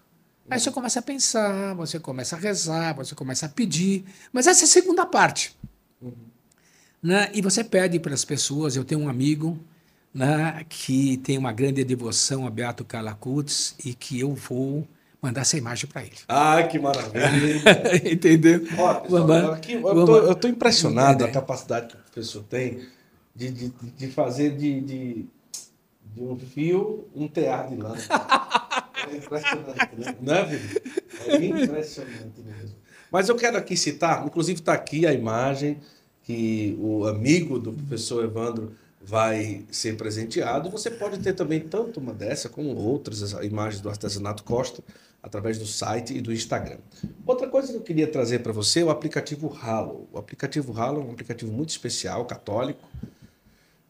Aí 0.49 0.59
você 0.59 0.71
começa 0.71 0.99
a 0.99 1.01
pensar, 1.01 1.75
você 1.75 1.99
começa 1.99 2.35
a 2.35 2.39
rezar, 2.39 2.95
você 2.95 3.13
começa 3.13 3.45
a 3.45 3.49
pedir. 3.49 4.03
Mas 4.34 4.47
essa 4.47 4.63
é 4.63 4.65
a 4.65 4.67
segunda 4.67 5.05
parte. 5.05 5.55
Uhum. 6.01 6.13
Né? 7.03 7.29
E 7.34 7.41
você 7.41 7.63
pede 7.63 7.99
para 7.99 8.13
as 8.13 8.25
pessoas. 8.25 8.75
Eu 8.75 8.84
tenho 8.84 9.01
um 9.01 9.09
amigo 9.09 9.59
né, 10.13 10.65
que 10.67 11.17
tem 11.17 11.38
uma 11.38 11.51
grande 11.51 11.84
devoção 11.84 12.47
a 12.47 12.49
Beato 12.49 12.84
Calacutes 12.84 13.75
e 13.85 13.93
que 13.93 14.19
eu 14.19 14.34
vou 14.34 14.88
mandar 15.22 15.41
essa 15.41 15.57
imagem 15.57 15.89
para 15.89 16.03
ele. 16.03 16.15
Ah, 16.27 16.64
que 16.64 16.80
maravilha! 16.80 17.61
Entendeu? 18.11 18.61
Ó, 18.77 18.94
pessoal, 18.95 19.52
aqui, 19.52 19.73
eu 19.73 20.31
estou 20.31 20.49
impressionado 20.49 21.26
a 21.26 21.30
capacidade 21.30 21.88
que 21.88 21.95
o 21.95 21.98
professor 21.99 22.44
tem 22.44 22.88
de, 23.35 23.52
de, 23.52 23.69
de 23.69 24.07
fazer 24.07 24.57
de, 24.57 24.81
de, 24.81 25.26
de, 26.15 26.22
um 26.22 26.38
fio 26.38 27.07
um 27.15 27.27
teatro 27.27 27.76
de 27.76 27.81
lã. 27.81 27.94
É 29.10 29.15
impressionante, 29.15 29.95
né? 29.95 30.15
Não 30.19 30.34
é? 30.34 30.60
É 31.27 31.45
impressionante 31.45 32.41
mesmo. 32.41 32.76
Mas 33.10 33.30
eu 33.30 33.35
quero 33.35 33.56
aqui 33.56 33.77
citar, 33.77 34.26
inclusive 34.26 34.60
está 34.60 34.73
aqui 34.73 35.06
a 35.06 35.14
imagem 35.14 35.77
que 36.23 36.77
o 36.81 37.06
amigo 37.06 37.57
do 37.57 37.72
professor 37.72 38.22
Evandro 38.26 38.73
vai 39.02 39.64
ser 39.72 39.95
presenteado. 39.95 40.69
Você 40.69 40.91
pode 40.91 41.19
ter 41.19 41.31
também 41.34 41.61
tanto 41.61 42.02
uma 42.02 42.14
dessa 42.14 42.49
como 42.49 42.76
outras 42.76 43.31
imagens 43.44 43.81
do 43.81 43.89
artesanato 43.89 44.44
Costa 44.44 44.84
através 45.27 45.57
do 45.57 45.65
site 45.65 46.17
e 46.17 46.21
do 46.21 46.33
Instagram. 46.33 46.79
Outra 47.25 47.47
coisa 47.47 47.71
que 47.71 47.77
eu 47.77 47.81
queria 47.81 48.07
trazer 48.07 48.39
para 48.39 48.51
você 48.51 48.79
é 48.79 48.83
o 48.83 48.89
aplicativo 48.89 49.55
Halo. 49.61 50.07
O 50.11 50.17
aplicativo 50.17 50.77
Halo 50.79 51.01
é 51.01 51.03
um 51.03 51.11
aplicativo 51.11 51.51
muito 51.51 51.69
especial, 51.69 52.25
católico, 52.25 52.87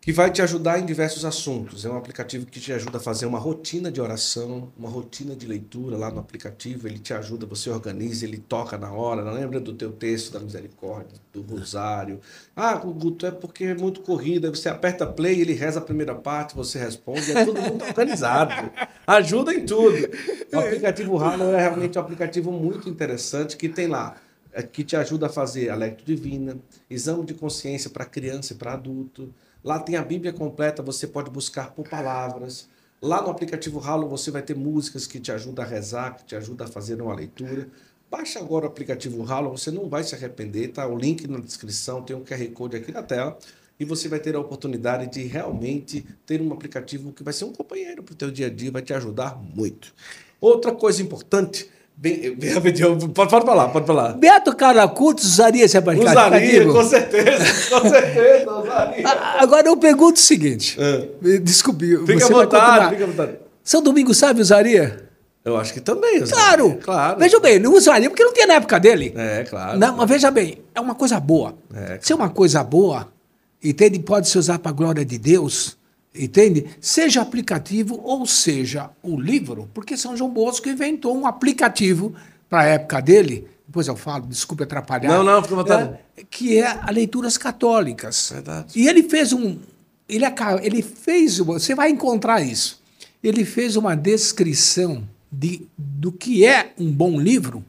que 0.07 0.13
vai 0.13 0.31
te 0.31 0.41
ajudar 0.41 0.79
em 0.79 0.85
diversos 0.85 1.25
assuntos. 1.25 1.83
É 1.83 1.89
um 1.89 1.97
aplicativo 1.97 2.45
que 2.45 2.61
te 2.61 2.71
ajuda 2.71 2.97
a 2.97 3.01
fazer 3.01 3.25
uma 3.25 3.37
rotina 3.37 3.91
de 3.91 3.99
oração, 3.99 4.71
uma 4.77 4.87
rotina 4.87 5.35
de 5.35 5.45
leitura 5.45 5.97
lá 5.97 6.09
no 6.09 6.21
aplicativo. 6.21 6.87
Ele 6.87 6.97
te 6.97 7.13
ajuda, 7.13 7.45
você 7.45 7.69
organiza, 7.69 8.23
ele 8.23 8.37
toca 8.37 8.77
na 8.77 8.89
hora. 8.89 9.21
Não 9.21 9.33
lembra 9.33 9.59
do 9.59 9.73
teu 9.73 9.91
texto 9.91 10.31
da 10.31 10.39
misericórdia, 10.39 11.19
do 11.33 11.41
rosário. 11.41 12.21
Ah, 12.55 12.73
Guto, 12.75 13.25
é 13.25 13.31
porque 13.31 13.65
é 13.65 13.75
muito 13.75 13.99
corrida. 13.99 14.49
Você 14.49 14.69
aperta 14.69 15.05
play, 15.05 15.41
ele 15.41 15.51
reza 15.51 15.79
a 15.79 15.83
primeira 15.83 16.15
parte, 16.15 16.55
você 16.55 16.79
responde. 16.79 17.29
É 17.29 17.43
tudo 17.43 17.61
muito 17.61 17.83
organizado. 17.83 18.71
Ajuda 19.05 19.53
em 19.53 19.65
tudo. 19.65 20.09
O 20.53 20.57
aplicativo 20.57 21.17
Halo 21.17 21.51
é 21.51 21.59
realmente 21.59 21.97
um 21.97 22.01
aplicativo 22.01 22.49
muito 22.49 22.87
interessante 22.87 23.57
que 23.57 23.67
tem 23.67 23.87
lá 23.87 24.15
é, 24.53 24.63
que 24.63 24.85
te 24.85 24.95
ajuda 24.95 25.25
a 25.25 25.29
fazer 25.29 25.69
a 25.69 25.75
lectura 25.75 26.15
divina, 26.15 26.57
exame 26.89 27.25
de 27.25 27.33
consciência 27.33 27.89
para 27.89 28.05
criança 28.05 28.53
e 28.53 28.55
para 28.55 28.71
adulto, 28.71 29.33
Lá 29.67 29.79
tem 29.79 29.97
a 29.97 30.01
Bíblia 30.01 30.31
completa, 30.31 30.81
você 30.81 31.05
pode 31.05 31.29
buscar 31.29 31.71
por 31.71 31.85
palavras. 31.89 32.69
Lá 33.01 33.21
no 33.21 33.29
aplicativo 33.29 33.81
Halo 33.81 34.07
você 34.07 34.31
vai 34.31 34.41
ter 34.41 34.55
músicas 34.55 35.05
que 35.05 35.19
te 35.19 35.29
ajudam 35.29 35.65
a 35.65 35.67
rezar, 35.67 36.15
que 36.15 36.23
te 36.23 36.37
ajudam 36.37 36.65
a 36.65 36.69
fazer 36.69 37.01
uma 37.01 37.13
leitura. 37.13 37.67
Baixa 38.09 38.39
agora 38.39 38.63
o 38.63 38.69
aplicativo 38.69 39.29
Halo, 39.29 39.49
você 39.49 39.69
não 39.69 39.89
vai 39.89 40.05
se 40.05 40.15
arrepender, 40.15 40.69
tá? 40.69 40.87
O 40.87 40.97
link 40.97 41.27
na 41.27 41.41
descrição, 41.41 42.01
tem 42.01 42.15
um 42.15 42.23
QR 42.23 42.49
Code 42.53 42.77
aqui 42.77 42.93
na 42.93 43.03
tela 43.03 43.37
e 43.77 43.83
você 43.83 44.07
vai 44.07 44.21
ter 44.21 44.37
a 44.37 44.39
oportunidade 44.39 45.11
de 45.11 45.27
realmente 45.27 46.07
ter 46.25 46.41
um 46.41 46.53
aplicativo 46.53 47.11
que 47.11 47.21
vai 47.21 47.33
ser 47.33 47.43
um 47.43 47.51
companheiro 47.51 48.01
para 48.01 48.13
o 48.13 48.15
teu 48.15 48.31
dia 48.31 48.47
a 48.47 48.49
dia, 48.49 48.71
vai 48.71 48.81
te 48.81 48.93
ajudar 48.93 49.35
muito. 49.35 49.93
Outra 50.39 50.73
coisa 50.73 51.01
importante 51.03 51.69
Bem, 51.99 52.37
pode, 52.53 53.07
pode 53.09 53.45
falar, 53.45 53.69
pode 53.69 53.87
falar. 53.87 54.13
Beto 54.13 54.55
Curtis 54.93 55.25
usaria 55.25 55.65
esse 55.65 55.75
aplicativo? 55.75 56.11
Usaria, 56.11 56.65
com 56.67 56.83
certeza, 56.83 57.69
com 57.71 57.89
certeza, 57.89 58.51
usaria. 58.51 59.07
Agora 59.39 59.67
eu 59.67 59.75
pergunto 59.75 60.17
o 60.17 60.21
seguinte. 60.21 60.77
É. 60.79 61.39
Desculpe. 61.39 61.97
Fica 62.05 62.25
à 62.25 62.29
vontade, 62.29 62.89
fica 62.91 63.03
à 63.03 63.07
vontade. 63.07 63.37
São 63.63 63.81
Domingos 63.81 64.17
Sábio 64.17 64.43
usaria? 64.43 65.09
Eu 65.43 65.57
acho 65.57 65.73
que 65.73 65.81
também. 65.81 66.21
Usaria. 66.21 66.35
Claro, 66.35 66.79
claro. 66.83 67.19
Veja 67.19 67.39
bem, 67.39 67.57
não 67.57 67.73
usaria 67.73 68.11
porque 68.11 68.23
não 68.23 68.31
tinha 68.33 68.45
na 68.45 68.53
época 68.55 68.79
dele. 68.79 69.13
É, 69.15 69.43
claro. 69.43 69.79
Não, 69.79 69.95
mas 69.95 70.07
veja 70.07 70.29
bem, 70.29 70.61
é 70.75 70.79
uma 70.79 70.93
coisa 70.93 71.19
boa. 71.19 71.55
É, 71.73 71.83
claro. 71.83 71.99
Se 72.01 72.13
é 72.13 72.15
uma 72.15 72.29
coisa 72.29 72.63
boa, 72.63 73.07
entende? 73.63 73.97
Pode 73.97 74.29
se 74.29 74.37
usar 74.37 74.59
para 74.59 74.69
a 74.69 74.73
glória 74.73 75.03
de 75.03 75.17
Deus 75.17 75.76
Entende? 76.17 76.65
Seja 76.81 77.21
aplicativo 77.21 77.99
ou 78.03 78.25
seja 78.25 78.89
o 79.03 79.19
livro, 79.19 79.69
porque 79.73 79.95
São 79.95 80.15
João 80.15 80.29
Bosco 80.29 80.67
inventou 80.69 81.17
um 81.17 81.27
aplicativo 81.27 82.13
para 82.49 82.61
a 82.61 82.65
época 82.65 83.01
dele, 83.01 83.47
depois 83.67 83.87
eu 83.87 83.95
falo, 83.95 84.25
desculpe 84.25 84.63
atrapalhar. 84.63 85.09
Não, 85.09 85.23
não, 85.23 85.43
fica 85.43 85.55
vontade. 85.55 85.99
É, 86.15 86.23
que 86.29 86.57
é 86.57 86.67
a 86.67 86.89
leituras 86.89 87.37
católicas. 87.37 88.29
Verdade. 88.31 88.79
E 88.79 88.87
ele 88.87 89.03
fez 89.03 89.33
um. 89.33 89.59
Ele, 90.07 90.25
ele 90.63 90.81
fez. 90.81 91.37
Você 91.39 91.75
vai 91.75 91.89
encontrar 91.89 92.41
isso. 92.41 92.81
Ele 93.21 93.43
fez 93.43 93.75
uma 93.75 93.95
descrição 93.95 95.07
de, 95.29 95.67
do 95.77 96.11
que 96.11 96.45
é 96.45 96.73
um 96.79 96.89
bom 96.89 97.19
livro, 97.19 97.63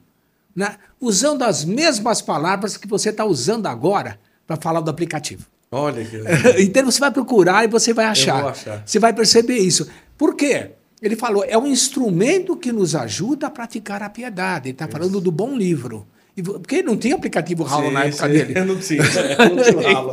né? 0.54 0.76
usando 1.00 1.42
as 1.42 1.64
mesmas 1.64 2.22
palavras 2.22 2.76
que 2.76 2.86
você 2.86 3.10
está 3.10 3.24
usando 3.24 3.66
agora 3.66 4.20
para 4.46 4.56
falar 4.56 4.80
do 4.80 4.90
aplicativo. 4.90 5.46
Olha 5.70 6.04
que 6.04 6.16
Então 6.62 6.84
você 6.84 6.98
vai 6.98 7.10
procurar 7.10 7.64
e 7.64 7.68
você 7.68 7.92
vai 7.92 8.06
achar. 8.06 8.44
achar. 8.46 8.82
Você 8.84 8.98
vai 8.98 9.12
perceber 9.12 9.58
isso. 9.58 9.88
Por 10.16 10.34
quê? 10.34 10.70
Ele 11.00 11.14
falou, 11.14 11.44
é 11.46 11.56
um 11.56 11.66
instrumento 11.66 12.56
que 12.56 12.72
nos 12.72 12.94
ajuda 12.94 13.46
a 13.46 13.50
praticar 13.50 14.02
a 14.02 14.10
piedade. 14.10 14.68
Ele 14.68 14.74
está 14.74 14.88
falando 14.88 15.20
do 15.20 15.30
bom 15.30 15.56
livro. 15.56 16.06
Porque 16.42 16.82
não 16.82 16.96
tinha 16.96 17.16
aplicativo 17.16 17.64
ralo 17.64 17.90
na 17.90 18.04
época 18.04 18.26
sim. 18.26 18.32
dele. 18.32 18.54
Não 18.64 18.78
tinha, 18.78 19.02
não 19.02 19.56
tinha 19.56 19.92
ralo. 19.92 20.12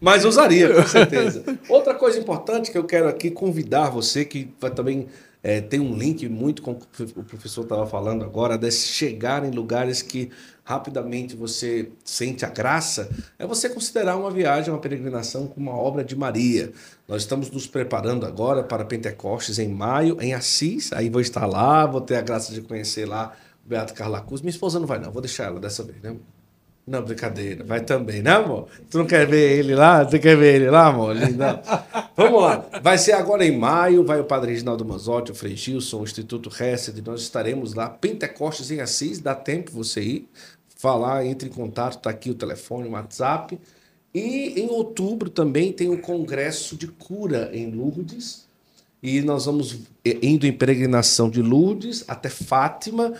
Mas 0.00 0.24
usaria, 0.24 0.72
com 0.72 0.86
certeza. 0.86 1.44
Outra 1.68 1.94
coisa 1.94 2.18
importante 2.18 2.70
que 2.70 2.78
eu 2.78 2.84
quero 2.84 3.08
aqui 3.08 3.30
convidar 3.30 3.90
você, 3.90 4.24
que 4.24 4.48
vai 4.58 4.70
também 4.70 5.06
é, 5.42 5.60
tem 5.60 5.80
um 5.80 5.96
link 5.96 6.28
muito 6.28 6.62
com 6.62 6.72
o 6.72 6.76
que 6.76 7.02
o 7.02 7.24
professor 7.24 7.62
estava 7.62 7.86
falando 7.86 8.24
agora, 8.24 8.56
de 8.56 8.70
chegar 8.70 9.44
em 9.44 9.50
lugares 9.50 10.00
que 10.00 10.30
rapidamente 10.64 11.34
você 11.34 11.90
sente 12.04 12.44
a 12.44 12.48
graça, 12.48 13.10
é 13.38 13.44
você 13.44 13.68
considerar 13.68 14.16
uma 14.16 14.30
viagem, 14.30 14.72
uma 14.72 14.78
peregrinação 14.78 15.48
com 15.48 15.60
uma 15.60 15.74
obra 15.74 16.04
de 16.04 16.14
Maria. 16.14 16.72
Nós 17.08 17.22
estamos 17.22 17.50
nos 17.50 17.66
preparando 17.66 18.24
agora 18.24 18.62
para 18.62 18.84
Pentecostes 18.84 19.58
em 19.58 19.68
maio, 19.68 20.16
em 20.20 20.32
Assis. 20.32 20.92
Aí 20.92 21.10
vou 21.10 21.20
estar 21.20 21.46
lá, 21.46 21.84
vou 21.86 22.00
ter 22.00 22.16
a 22.16 22.22
graça 22.22 22.52
de 22.52 22.60
conhecer 22.60 23.06
lá 23.06 23.32
Beato 23.64 23.94
Carla 23.94 24.20
Cruz. 24.20 24.40
Minha 24.40 24.50
esposa 24.50 24.78
não 24.78 24.86
vai, 24.86 25.00
não, 25.00 25.10
vou 25.10 25.20
deixar 25.20 25.44
ela 25.44 25.58
dessa 25.58 25.82
vez, 25.82 26.00
né? 26.00 26.16
Não, 26.84 27.00
brincadeira. 27.00 27.62
Vai 27.62 27.80
também, 27.80 28.22
né, 28.22 28.32
amor? 28.32 28.66
Tu 28.90 28.98
não 28.98 29.06
quer 29.06 29.24
ver 29.24 29.58
ele 29.58 29.74
lá? 29.74 30.04
Tu 30.04 30.18
quer 30.18 30.36
ver 30.36 30.56
ele 30.56 30.68
lá, 30.70 30.88
amor? 30.88 31.14
Lindão. 31.14 31.60
Vamos 32.16 32.42
lá. 32.42 32.66
Vai 32.82 32.98
ser 32.98 33.12
agora 33.12 33.44
em 33.46 33.56
maio. 33.56 34.04
Vai 34.04 34.18
o 34.18 34.24
Padre 34.24 34.50
Reginaldo 34.50 34.84
Manzotti, 34.84 35.30
o 35.30 35.34
Frei 35.34 35.54
Gilson, 35.54 36.00
o 36.00 36.02
Instituto 36.02 36.50
Hesed. 36.50 37.00
Nós 37.02 37.22
estaremos 37.22 37.74
lá. 37.74 37.88
Pentecostes 37.88 38.72
em 38.72 38.80
Assis. 38.80 39.20
Dá 39.20 39.32
tempo 39.32 39.70
você 39.70 40.00
ir. 40.00 40.28
Falar, 40.76 41.24
entre 41.24 41.48
em 41.48 41.52
contato. 41.52 41.98
Está 41.98 42.10
aqui 42.10 42.30
o 42.30 42.34
telefone, 42.34 42.88
o 42.88 42.92
WhatsApp. 42.92 43.60
E 44.12 44.60
em 44.60 44.68
outubro 44.68 45.30
também 45.30 45.72
tem 45.72 45.88
o 45.88 45.98
Congresso 45.98 46.76
de 46.76 46.88
Cura 46.88 47.48
em 47.52 47.70
Lourdes. 47.70 48.44
E 49.00 49.20
nós 49.22 49.46
vamos 49.46 49.78
indo 50.04 50.46
em 50.46 50.52
peregrinação 50.52 51.30
de 51.30 51.40
Lourdes 51.40 52.04
até 52.08 52.28
Fátima 52.28 53.14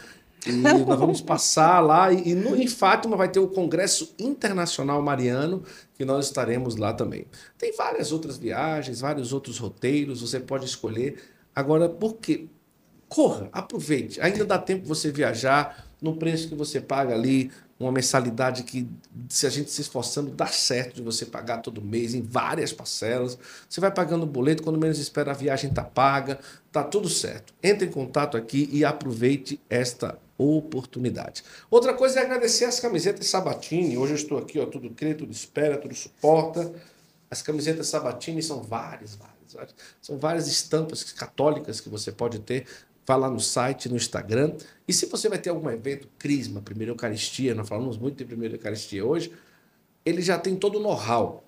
e 0.47 0.53
nós 0.53 0.83
vamos 0.99 1.21
passar 1.21 1.81
lá. 1.81 2.13
E, 2.13 2.35
no, 2.35 2.57
em 2.57 2.67
Fátima 2.67 3.17
vai 3.17 3.29
ter 3.29 3.39
o 3.39 3.49
Congresso 3.49 4.15
Internacional 4.19 5.01
Mariano, 5.01 5.63
que 5.95 6.05
nós 6.05 6.27
estaremos 6.27 6.77
lá 6.77 6.93
também. 6.93 7.27
Tem 7.57 7.75
várias 7.77 8.13
outras 8.13 8.37
viagens, 8.37 9.01
vários 9.01 9.33
outros 9.33 9.59
roteiros, 9.59 10.21
você 10.21 10.41
pode 10.41 10.65
escolher. 10.65 11.23
Agora, 11.55 11.89
por 11.89 12.15
quê? 12.15 12.47
Corra, 13.09 13.49
aproveite. 13.53 14.21
Ainda 14.21 14.45
dá 14.45 14.59
tempo 14.59 14.87
você 14.87 15.13
viajar 15.13 15.87
no 16.01 16.17
preço 16.17 16.49
que 16.49 16.55
você 16.55 16.81
paga 16.81 17.15
ali, 17.15 17.51
uma 17.79 17.93
mensalidade 17.93 18.63
que, 18.63 18.89
se 19.29 19.47
a 19.47 19.51
gente 19.51 19.71
se 19.71 19.81
esforçando, 19.81 20.31
dá 20.31 20.47
certo 20.47 20.97
de 20.97 21.03
você 21.03 21.27
pagar 21.27 21.59
todo 21.59 21.83
mês 21.83 22.15
em 22.15 22.23
várias 22.23 22.73
parcelas. 22.73 23.39
Você 23.69 23.81
vai 23.81 23.91
pagando 23.93 24.23
o 24.23 24.27
boleto, 24.27 24.63
quando 24.63 24.79
menos 24.79 24.99
espera 24.99 25.33
a 25.33 25.35
viagem 25.35 25.71
está 25.71 25.85
paga, 25.85 26.39
tá 26.71 26.83
tudo 26.83 27.09
certo. 27.09 27.53
Entre 27.63 27.87
em 27.87 27.91
contato 27.91 28.37
aqui 28.37 28.69
e 28.73 28.85
aproveite 28.85 29.61
esta 29.69 30.19
oportunidade. 30.43 31.43
Outra 31.71 31.95
coisa 31.95 32.21
é 32.21 32.23
agradecer 32.25 32.65
as 32.65 32.81
camisetas 32.81 33.27
Sabatini. 33.27 33.97
Hoje 33.97 34.13
eu 34.13 34.17
estou 34.17 34.39
aqui, 34.39 34.59
ó, 34.59 34.67
tudo 34.67 34.91
crê, 34.91 35.15
tudo 35.15 35.33
espera, 35.33 35.77
tudo 35.79 35.95
suporta. 35.95 36.73
As 37.31 37.43
camisetas 37.43 37.89
Sabatini 37.89 38.43
são 38.43 38.63
várias, 38.63 39.15
várias, 39.15 39.53
várias. 39.53 39.75
São 40.01 40.19
várias 40.19 40.47
estampas 40.47 41.03
católicas 41.13 41.81
que 41.81 41.89
você 41.89 42.13
pode 42.13 42.39
ter. 42.41 42.67
Vá 43.07 43.17
lá 43.17 43.29
no 43.29 43.41
site, 43.41 43.89
no 43.89 43.97
Instagram. 43.97 44.55
E 44.87 44.93
se 44.93 45.07
você 45.07 45.29
vai 45.29 45.39
ter 45.39 45.51
algum 45.51 45.69
evento, 45.71 46.09
Crisma, 46.19 46.61
Primeira 46.61 46.93
Eucaristia, 46.93 47.55
nós 47.55 47.69
falamos 47.69 47.99
muito 47.99 48.17
de 48.17 48.25
Primeira 48.25 48.55
Eucaristia 48.55 49.05
hoje, 49.05 49.33
ele 50.05 50.23
já 50.23 50.39
tem 50.39 50.57
todo 50.57 50.79
o 50.79 50.83
know-how 50.83 51.45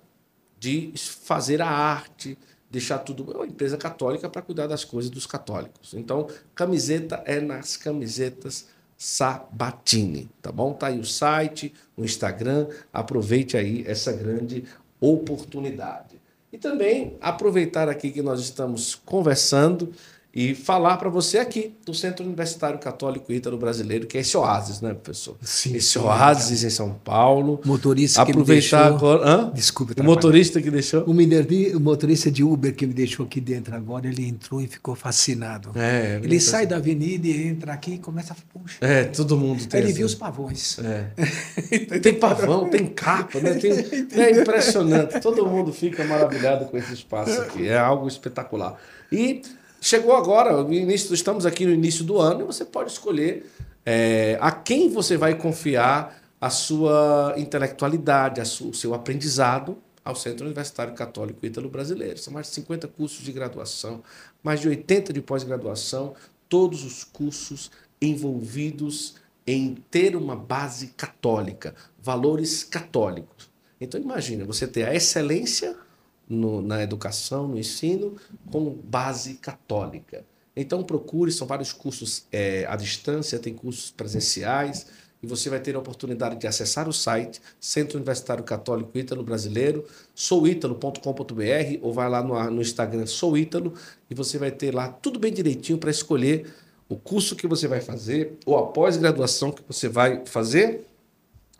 de 0.59 0.91
fazer 0.97 1.61
a 1.61 1.67
arte, 1.67 2.37
deixar 2.69 2.99
tudo. 2.99 3.31
É 3.31 3.37
uma 3.37 3.47
empresa 3.47 3.77
católica 3.77 4.29
para 4.29 4.41
cuidar 4.41 4.67
das 4.67 4.83
coisas 4.83 5.09
dos 5.09 5.25
católicos. 5.25 5.93
Então, 5.93 6.27
camiseta 6.53 7.21
é 7.25 7.39
nas 7.39 7.77
camisetas 7.77 8.67
Sabatini, 8.97 10.29
tá 10.41 10.51
bom? 10.51 10.73
Tá 10.73 10.87
aí 10.87 10.99
o 10.99 11.05
site, 11.05 11.73
o 11.97 12.03
Instagram, 12.03 12.67
aproveite 12.93 13.57
aí 13.57 13.83
essa 13.87 14.11
grande 14.11 14.63
oportunidade. 14.99 16.15
E 16.51 16.57
também 16.57 17.17
aproveitar 17.19 17.89
aqui 17.89 18.11
que 18.11 18.21
nós 18.21 18.39
estamos 18.39 18.95
conversando 18.95 19.91
e 20.35 20.53
falar 20.53 20.97
para 20.97 21.09
você 21.09 21.37
aqui 21.37 21.73
do 21.85 21.93
Centro 21.93 22.25
Universitário 22.25 22.77
Católico 22.77 23.31
Ítalo 23.31 23.57
Brasileiro, 23.57 24.05
que 24.05 24.17
é 24.17 24.21
esse 24.21 24.35
oásis, 24.35 24.81
né, 24.81 24.93
professor? 24.93 25.37
Sim. 25.41 25.73
Esse 25.73 25.91
sim, 25.93 25.99
oásis 25.99 26.57
cara. 26.57 26.67
em 26.67 26.69
São 26.69 26.93
Paulo. 26.93 27.61
Motorista 27.63 28.21
Aproveitar 28.21 28.43
que 28.43 28.51
me 28.51 28.59
deixou... 28.59 28.79
agora. 28.79 29.29
Hã? 29.29 29.51
Desculpe. 29.53 29.93
O 29.97 30.03
motorista 30.03 30.61
que 30.61 30.69
deixou? 30.69 31.05
O, 31.07 31.11
o 31.11 31.79
motorista 31.79 32.29
de 32.29 32.43
Uber 32.43 32.75
que 32.75 32.85
me 32.85 32.93
deixou 32.93 33.25
aqui 33.25 33.39
dentro 33.39 33.73
agora, 33.73 34.07
ele 34.07 34.27
entrou 34.27 34.61
e 34.61 34.67
ficou 34.67 34.93
fascinado. 34.93 35.71
É, 35.73 36.19
ele 36.21 36.39
sai 36.41 36.67
da 36.67 36.75
avenida 36.75 37.27
e 37.27 37.47
entra 37.47 37.71
aqui 37.71 37.93
e 37.93 37.97
começa 37.97 38.33
a. 38.33 38.35
Puxa. 38.59 38.77
É, 38.81 39.05
todo 39.05 39.37
mundo 39.37 39.65
tem. 39.65 39.79
Ele 39.79 39.93
viu 39.93 40.05
os 40.05 40.15
pavões. 40.15 40.77
É. 40.79 41.11
tem 41.99 42.13
pavão, 42.13 42.69
tem 42.69 42.85
capa, 42.87 43.39
né? 43.39 43.53
Tem... 43.53 43.71
É 44.15 44.31
impressionante. 44.41 45.19
Todo 45.21 45.45
mundo 45.45 45.71
fica 45.71 46.03
maravilhado 46.03 46.65
com 46.65 46.77
esse 46.77 46.93
espaço 46.93 47.39
aqui. 47.41 47.67
É 47.67 47.77
algo 47.77 48.07
espetacular. 48.07 48.77
E 49.11 49.41
Chegou 49.87 50.15
agora, 50.15 50.61
início, 50.73 51.13
estamos 51.13 51.45
aqui 51.45 51.63
no 51.63 51.71
início 51.71 52.03
do 52.03 52.19
ano, 52.19 52.41
e 52.41 52.43
você 52.43 52.65
pode 52.65 52.91
escolher 52.91 53.45
é, 53.85 54.35
a 54.41 54.49
quem 54.51 54.89
você 54.89 55.15
vai 55.15 55.35
confiar 55.35 56.23
a 56.41 56.49
sua 56.49 57.35
intelectualidade, 57.37 58.41
a 58.41 58.43
o 58.43 58.73
seu 58.73 58.95
aprendizado 58.95 59.77
ao 60.03 60.15
Centro 60.15 60.47
Universitário 60.47 60.95
Católico 60.95 61.45
Ítalo 61.45 61.69
Brasileiro. 61.69 62.17
São 62.17 62.33
mais 62.33 62.47
de 62.47 62.53
50 62.53 62.87
cursos 62.87 63.23
de 63.23 63.31
graduação, 63.31 64.01
mais 64.41 64.59
de 64.59 64.69
80 64.69 65.13
de 65.13 65.21
pós-graduação, 65.21 66.15
todos 66.49 66.83
os 66.83 67.03
cursos 67.03 67.69
envolvidos 68.01 69.17
em 69.45 69.75
ter 69.91 70.15
uma 70.15 70.35
base 70.35 70.87
católica, 70.97 71.75
valores 72.01 72.63
católicos. 72.63 73.51
Então 73.79 74.01
imagina, 74.01 74.45
você 74.45 74.65
ter 74.65 74.87
a 74.87 74.95
excelência 74.95 75.77
no, 76.27 76.61
na 76.61 76.81
educação, 76.81 77.47
no 77.47 77.57
ensino, 77.57 78.15
com 78.51 78.69
base 78.71 79.35
católica. 79.35 80.23
Então 80.55 80.83
procure, 80.83 81.31
são 81.31 81.45
vários 81.45 81.73
cursos 81.73 82.25
é, 82.31 82.65
à 82.67 82.75
distância, 82.75 83.37
tem 83.37 83.53
cursos 83.53 83.91
presenciais, 83.91 84.87
e 85.21 85.27
você 85.27 85.49
vai 85.49 85.59
ter 85.59 85.75
a 85.75 85.79
oportunidade 85.79 86.37
de 86.37 86.45
acessar 86.45 86.87
o 86.87 86.93
site 86.93 87.41
Centro 87.59 87.97
Universitário 87.97 88.43
Católico 88.43 88.97
Ítalo 88.97 89.23
Brasileiro, 89.23 89.85
souítalo.com.br, 90.13 91.79
ou 91.81 91.91
vai 91.91 92.09
lá 92.09 92.21
no, 92.21 92.51
no 92.51 92.61
Instagram 92.61 93.05
Sou 93.05 93.37
Ítalo, 93.37 93.73
e 94.09 94.13
você 94.13 94.37
vai 94.37 94.51
ter 94.51 94.73
lá 94.73 94.87
tudo 94.87 95.19
bem 95.19 95.33
direitinho 95.33 95.77
para 95.77 95.89
escolher 95.89 96.53
o 96.87 96.95
curso 96.95 97.35
que 97.35 97.47
você 97.47 97.67
vai 97.67 97.81
fazer, 97.81 98.37
ou 98.45 98.57
a 98.57 98.67
pós-graduação 98.67 99.51
que 99.51 99.63
você 99.67 99.89
vai 99.89 100.23
fazer. 100.25 100.85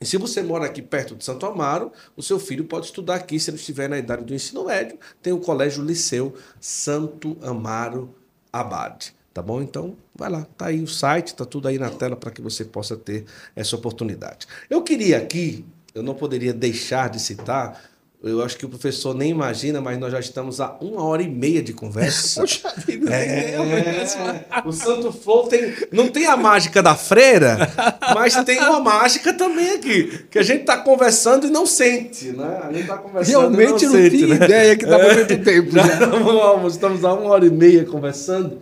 E 0.05 0.07
se 0.07 0.17
você 0.17 0.43
mora 0.43 0.67
aqui 0.67 0.83
perto 0.83 1.15
de 1.15 1.25
Santo 1.25 1.47
Amaro, 1.47 1.91
o 2.15 2.21
seu 2.21 2.37
filho 2.39 2.65
pode 2.65 2.85
estudar 2.85 3.15
aqui, 3.15 3.39
se 3.39 3.49
ele 3.49 3.57
estiver 3.57 3.89
na 3.89 3.97
idade 3.97 4.23
do 4.23 4.35
ensino 4.35 4.65
médio, 4.65 4.99
tem 5.19 5.33
o 5.33 5.39
Colégio 5.39 5.83
Liceu 5.83 6.35
Santo 6.61 7.35
Amaro 7.41 8.13
Abade. 8.53 9.15
Tá 9.33 9.41
bom? 9.41 9.63
Então, 9.63 9.97
vai 10.13 10.29
lá, 10.29 10.45
tá 10.55 10.67
aí 10.67 10.79
o 10.79 10.87
site, 10.87 11.33
tá 11.33 11.43
tudo 11.43 11.67
aí 11.67 11.79
na 11.79 11.89
tela 11.89 12.15
para 12.15 12.29
que 12.29 12.39
você 12.39 12.63
possa 12.63 12.95
ter 12.95 13.25
essa 13.55 13.75
oportunidade. 13.75 14.45
Eu 14.69 14.83
queria 14.83 15.17
aqui, 15.17 15.65
eu 15.95 16.03
não 16.03 16.13
poderia 16.13 16.53
deixar 16.53 17.09
de 17.09 17.19
citar 17.19 17.81
eu 18.29 18.43
acho 18.43 18.57
que 18.57 18.65
o 18.65 18.69
professor 18.69 19.13
nem 19.13 19.29
imagina, 19.29 19.79
mas 19.79 19.99
nós 19.99 20.11
já 20.11 20.19
estamos 20.19 20.59
a 20.59 20.75
uma 20.81 21.03
hora 21.03 21.21
e 21.21 21.29
meia 21.29 21.61
de 21.61 21.73
conversa. 21.73 22.41
Puxa 22.45 22.73
vida, 22.85 23.13
é, 23.13 23.53
é, 23.53 24.63
o 24.65 24.71
Santo 24.71 25.11
Flow 25.11 25.47
tem, 25.47 25.73
não 25.91 26.07
tem 26.07 26.25
a 26.25 26.35
mágica 26.35 26.81
da 26.81 26.95
freira, 26.95 27.71
mas 28.15 28.35
tem 28.43 28.59
uma 28.59 28.79
mágica 28.79 29.33
também 29.33 29.75
aqui, 29.75 30.25
que 30.29 30.39
a 30.39 30.43
gente 30.43 30.61
está 30.61 30.77
conversando 30.77 31.47
e 31.47 31.49
não 31.49 31.65
sente, 31.65 32.31
né? 32.31 32.61
A 32.63 32.71
gente 32.71 32.81
está 32.81 32.97
conversando 32.97 33.39
Realmente 33.39 33.83
e 33.83 33.87
não, 33.87 33.93
não 33.93 34.01
sente, 34.01 34.17
tinha 34.17 34.27
né? 34.27 34.45
ideia 34.45 34.75
que 34.75 34.83
estava 34.85 35.13
muito 35.13 35.43
tempo. 35.43 35.71
Já. 35.71 35.85
Já. 35.95 36.67
Estamos 36.67 37.05
a 37.05 37.13
uma 37.13 37.29
hora 37.29 37.45
e 37.45 37.51
meia 37.51 37.85
conversando. 37.85 38.59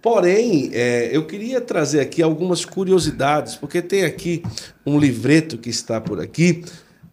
Porém, 0.00 0.70
é, 0.72 1.10
eu 1.12 1.26
queria 1.26 1.60
trazer 1.60 2.00
aqui 2.00 2.22
algumas 2.22 2.64
curiosidades, 2.64 3.56
porque 3.56 3.82
tem 3.82 4.04
aqui 4.04 4.42
um 4.86 4.98
livreto 4.98 5.58
que 5.58 5.68
está 5.68 6.00
por 6.00 6.20
aqui, 6.20 6.62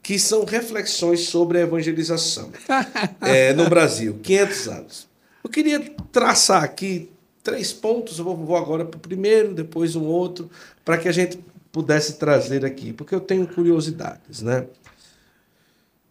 que 0.04 0.20
são 0.20 0.44
reflexões 0.44 1.22
sobre 1.30 1.60
a 1.60 1.62
evangelização 1.62 2.52
é, 3.22 3.54
no 3.54 3.70
Brasil, 3.70 4.20
500 4.22 4.68
anos. 4.68 5.08
Eu 5.42 5.50
queria 5.50 5.80
traçar 6.12 6.62
aqui 6.62 7.10
três 7.42 7.72
pontos, 7.72 8.20
eu 8.20 8.26
vou 8.26 8.58
agora 8.58 8.84
para 8.84 8.98
o 8.98 9.00
primeiro, 9.00 9.54
depois 9.54 9.96
um 9.96 10.04
outro, 10.04 10.52
para 10.84 10.98
que 10.98 11.08
a 11.08 11.12
gente 11.12 11.40
pudesse 11.72 12.18
trazer 12.18 12.66
aqui, 12.66 12.92
porque 12.92 13.16
eu 13.16 13.22
tenho 13.22 13.48
curiosidades. 13.48 14.42
Né? 14.42 14.68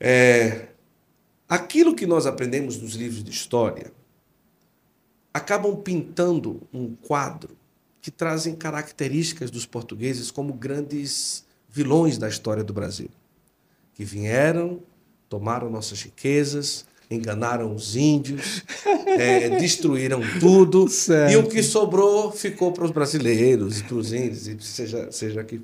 É, 0.00 0.68
aquilo 1.46 1.94
que 1.94 2.06
nós 2.06 2.24
aprendemos 2.24 2.78
nos 2.78 2.94
livros 2.94 3.22
de 3.22 3.30
história 3.30 3.92
acabam 5.34 5.76
pintando 5.76 6.62
um 6.72 6.94
quadro 6.94 7.56
que 8.00 8.10
trazem 8.10 8.54
características 8.54 9.50
dos 9.50 9.66
portugueses 9.66 10.30
como 10.30 10.54
grandes 10.54 11.44
vilões 11.68 12.16
da 12.16 12.28
história 12.28 12.64
do 12.64 12.72
Brasil 12.72 13.10
que 13.94 14.04
vieram, 14.04 14.80
tomaram 15.28 15.70
nossas 15.70 16.02
riquezas, 16.02 16.84
enganaram 17.10 17.74
os 17.74 17.96
índios, 17.96 18.62
é, 19.06 19.50
destruíram 19.60 20.20
tudo, 20.40 20.88
certo. 20.88 21.32
e 21.32 21.36
o 21.36 21.46
que 21.46 21.62
sobrou 21.62 22.32
ficou 22.32 22.72
para 22.72 22.84
os 22.84 22.90
brasileiros, 22.90 23.82
para 23.82 23.96
os 23.96 24.12
índios, 24.12 24.66
seja, 24.66 25.10
seja 25.10 25.44
que. 25.44 25.60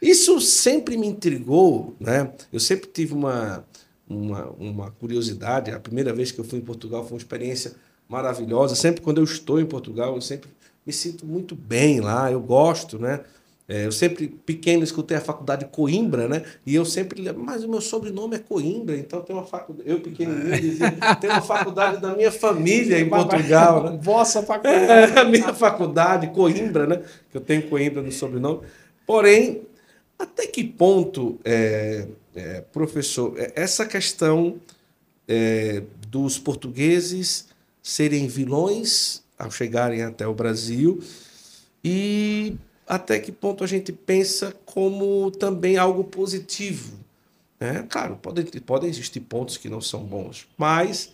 Isso 0.00 0.40
sempre 0.40 0.96
me 0.96 1.06
intrigou, 1.06 1.94
né? 2.00 2.32
Eu 2.52 2.58
sempre 2.58 2.88
tive 2.92 3.14
uma, 3.14 3.64
uma, 4.08 4.46
uma 4.58 4.90
curiosidade. 4.90 5.70
A 5.70 5.78
primeira 5.78 6.12
vez 6.12 6.32
que 6.32 6.40
eu 6.40 6.44
fui 6.44 6.58
em 6.58 6.62
Portugal 6.62 7.04
foi 7.04 7.12
uma 7.12 7.18
experiência 7.18 7.72
maravilhosa. 8.08 8.74
Sempre 8.74 9.00
quando 9.00 9.18
eu 9.18 9.24
estou 9.24 9.60
em 9.60 9.64
Portugal, 9.64 10.16
eu 10.16 10.20
sempre 10.20 10.50
me 10.84 10.92
sinto 10.92 11.24
muito 11.24 11.54
bem 11.54 12.00
lá, 12.00 12.30
eu 12.32 12.40
gosto, 12.40 12.98
né? 12.98 13.20
É, 13.68 13.86
eu 13.86 13.92
sempre, 13.92 14.28
pequeno, 14.28 14.82
escutei 14.82 15.16
a 15.16 15.20
faculdade 15.20 15.64
de 15.64 15.70
Coimbra, 15.70 16.28
né? 16.28 16.42
E 16.66 16.74
eu 16.74 16.84
sempre, 16.84 17.32
mas 17.32 17.62
o 17.62 17.68
meu 17.68 17.80
sobrenome 17.80 18.36
é 18.36 18.38
Coimbra, 18.38 18.96
então 18.96 19.22
tem 19.22 19.34
uma 19.34 19.44
faculdade. 19.44 19.88
Eu, 19.88 20.00
pequenininho, 20.00 20.60
dizia, 20.60 20.90
tem 21.20 21.30
uma 21.30 21.40
faculdade 21.40 22.00
da 22.00 22.14
minha 22.14 22.32
família 22.32 22.98
em 22.98 23.08
Portugal, 23.08 23.84
né? 23.84 23.98
Vossa 24.02 24.42
faculdade. 24.42 25.12
É, 25.16 25.20
a 25.20 25.24
minha 25.24 25.54
faculdade, 25.54 26.26
Coimbra, 26.28 26.86
né? 26.86 27.02
Que 27.30 27.36
eu 27.36 27.40
tenho 27.40 27.62
Coimbra 27.68 28.02
no 28.02 28.10
sobrenome. 28.10 28.60
Porém, 29.06 29.62
até 30.18 30.46
que 30.46 30.64
ponto, 30.64 31.38
é, 31.44 32.06
é, 32.34 32.60
professor, 32.72 33.34
é, 33.38 33.52
essa 33.54 33.86
questão 33.86 34.56
é, 35.26 35.82
dos 36.08 36.38
portugueses 36.38 37.48
serem 37.82 38.26
vilões 38.26 39.22
ao 39.38 39.50
chegarem 39.50 40.02
até 40.02 40.26
o 40.26 40.34
Brasil 40.34 41.00
e 41.84 42.54
até 42.92 43.18
que 43.18 43.32
ponto 43.32 43.64
a 43.64 43.66
gente 43.66 43.90
pensa 43.90 44.54
como 44.66 45.30
também 45.30 45.78
algo 45.78 46.04
positivo. 46.04 46.92
Né? 47.58 47.86
Claro, 47.88 48.16
podem, 48.16 48.44
podem 48.44 48.90
existir 48.90 49.20
pontos 49.20 49.56
que 49.56 49.66
não 49.66 49.80
são 49.80 50.04
bons, 50.04 50.46
mas 50.58 51.10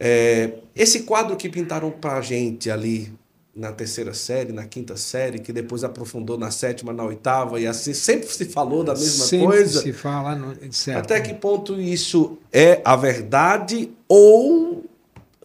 é, 0.00 0.54
esse 0.74 1.00
quadro 1.02 1.36
que 1.36 1.46
pintaram 1.50 1.90
para 1.90 2.16
a 2.16 2.22
gente 2.22 2.70
ali 2.70 3.12
na 3.54 3.70
terceira 3.70 4.14
série, 4.14 4.50
na 4.50 4.64
quinta 4.64 4.96
série, 4.96 5.40
que 5.40 5.52
depois 5.52 5.84
aprofundou 5.84 6.38
na 6.38 6.50
sétima, 6.50 6.90
na 6.90 7.04
oitava, 7.04 7.60
e 7.60 7.66
assim 7.66 7.92
sempre 7.92 8.26
se 8.28 8.46
falou 8.46 8.82
da 8.82 8.94
mesma 8.94 9.26
sempre 9.26 9.46
coisa. 9.46 9.82
se 9.82 9.92
fala, 9.92 10.34
no, 10.36 10.72
certo. 10.72 11.04
Até 11.04 11.20
que 11.20 11.34
ponto 11.34 11.78
isso 11.78 12.38
é 12.50 12.80
a 12.82 12.96
verdade 12.96 13.90
ou 14.08 14.86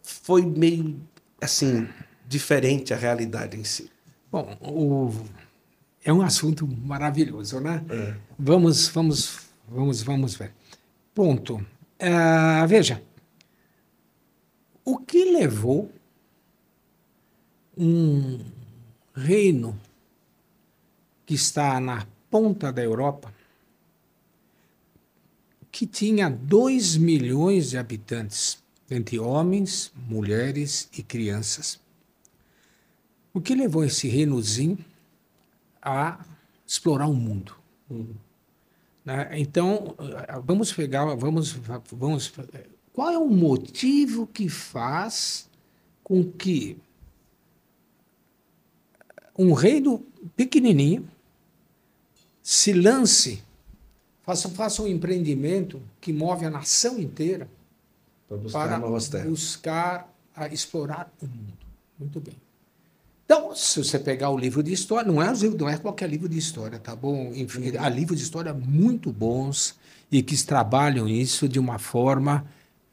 foi 0.02 0.42
meio 0.46 0.96
assim 1.42 1.86
diferente 2.30 2.94
a 2.94 2.98
realidade 2.98 3.60
em 3.60 3.66
si? 3.66 3.92
Bom, 4.34 4.58
o, 4.62 5.14
é 6.04 6.12
um 6.12 6.24
assunto 6.24 6.66
maravilhoso, 6.66 7.60
né? 7.60 7.86
É. 7.88 8.16
Vamos, 8.40 8.88
vamos, 8.88 9.42
vamos, 9.68 10.02
vamos 10.02 10.34
ver. 10.34 10.52
Ponto. 11.14 11.58
Uh, 11.58 12.68
veja, 12.68 13.04
o 14.84 14.98
que 14.98 15.24
levou 15.26 15.92
um 17.78 18.44
reino 19.14 19.80
que 21.28 21.36
está 21.36 21.80
na 21.80 22.08
ponta 22.32 22.74
da 22.74 22.82
Europa, 22.82 23.32
que 25.72 25.86
tinha 25.86 26.28
2 26.28 26.98
milhões 26.98 27.70
de 27.70 27.78
habitantes, 27.78 28.58
entre 28.90 29.20
homens, 29.20 29.94
mulheres 30.08 30.90
e 30.98 31.04
crianças, 31.04 31.83
o 33.34 33.42
que 33.42 33.56
levou 33.56 33.84
esse 33.84 34.08
reinozinho 34.08 34.78
a 35.82 36.24
explorar 36.66 37.08
o 37.08 37.14
mundo? 37.14 37.56
Uhum. 37.90 38.16
Então, 39.32 39.96
vamos 40.46 40.72
pegar, 40.72 41.04
vamos, 41.16 41.52
vamos. 41.92 42.32
Qual 42.94 43.10
é 43.10 43.18
o 43.18 43.28
motivo 43.28 44.28
que 44.28 44.48
faz 44.48 45.50
com 46.04 46.24
que 46.24 46.78
um 49.38 49.52
reino 49.52 50.06
pequenininho 50.38 51.10
se 52.42 52.72
lance, 52.72 53.44
faça, 54.22 54.48
faça 54.50 54.82
um 54.84 54.88
empreendimento 54.88 55.82
que 56.00 56.14
move 56.14 56.46
a 56.46 56.50
nação 56.50 57.00
inteira 57.00 57.50
buscar 58.30 58.80
para 58.80 59.24
buscar 59.26 60.14
a 60.34 60.48
explorar 60.48 61.12
o 61.22 61.26
mundo? 61.26 61.58
Muito 62.00 62.22
bem. 62.22 62.36
Então, 63.26 63.56
se 63.56 63.84
você 63.84 63.98
pegar 63.98 64.30
o 64.30 64.38
livro 64.38 64.62
de 64.62 64.74
história, 64.74 65.10
não 65.10 65.22
é, 65.22 65.32
não 65.58 65.70
é 65.70 65.78
qualquer 65.78 66.10
livro 66.10 66.28
de 66.28 66.38
história, 66.38 66.78
tá 66.78 66.96
bom? 66.96 67.32
Enfim, 67.34 67.76
há 67.78 67.88
livros 67.90 68.18
de 68.20 68.24
história 68.26 68.54
muito 68.54 69.12
bons 69.12 69.76
e 70.12 70.22
que 70.22 70.36
trabalham 70.46 71.08
isso 71.08 71.48
de 71.48 71.60
uma 71.60 71.80
forma 71.80 72.46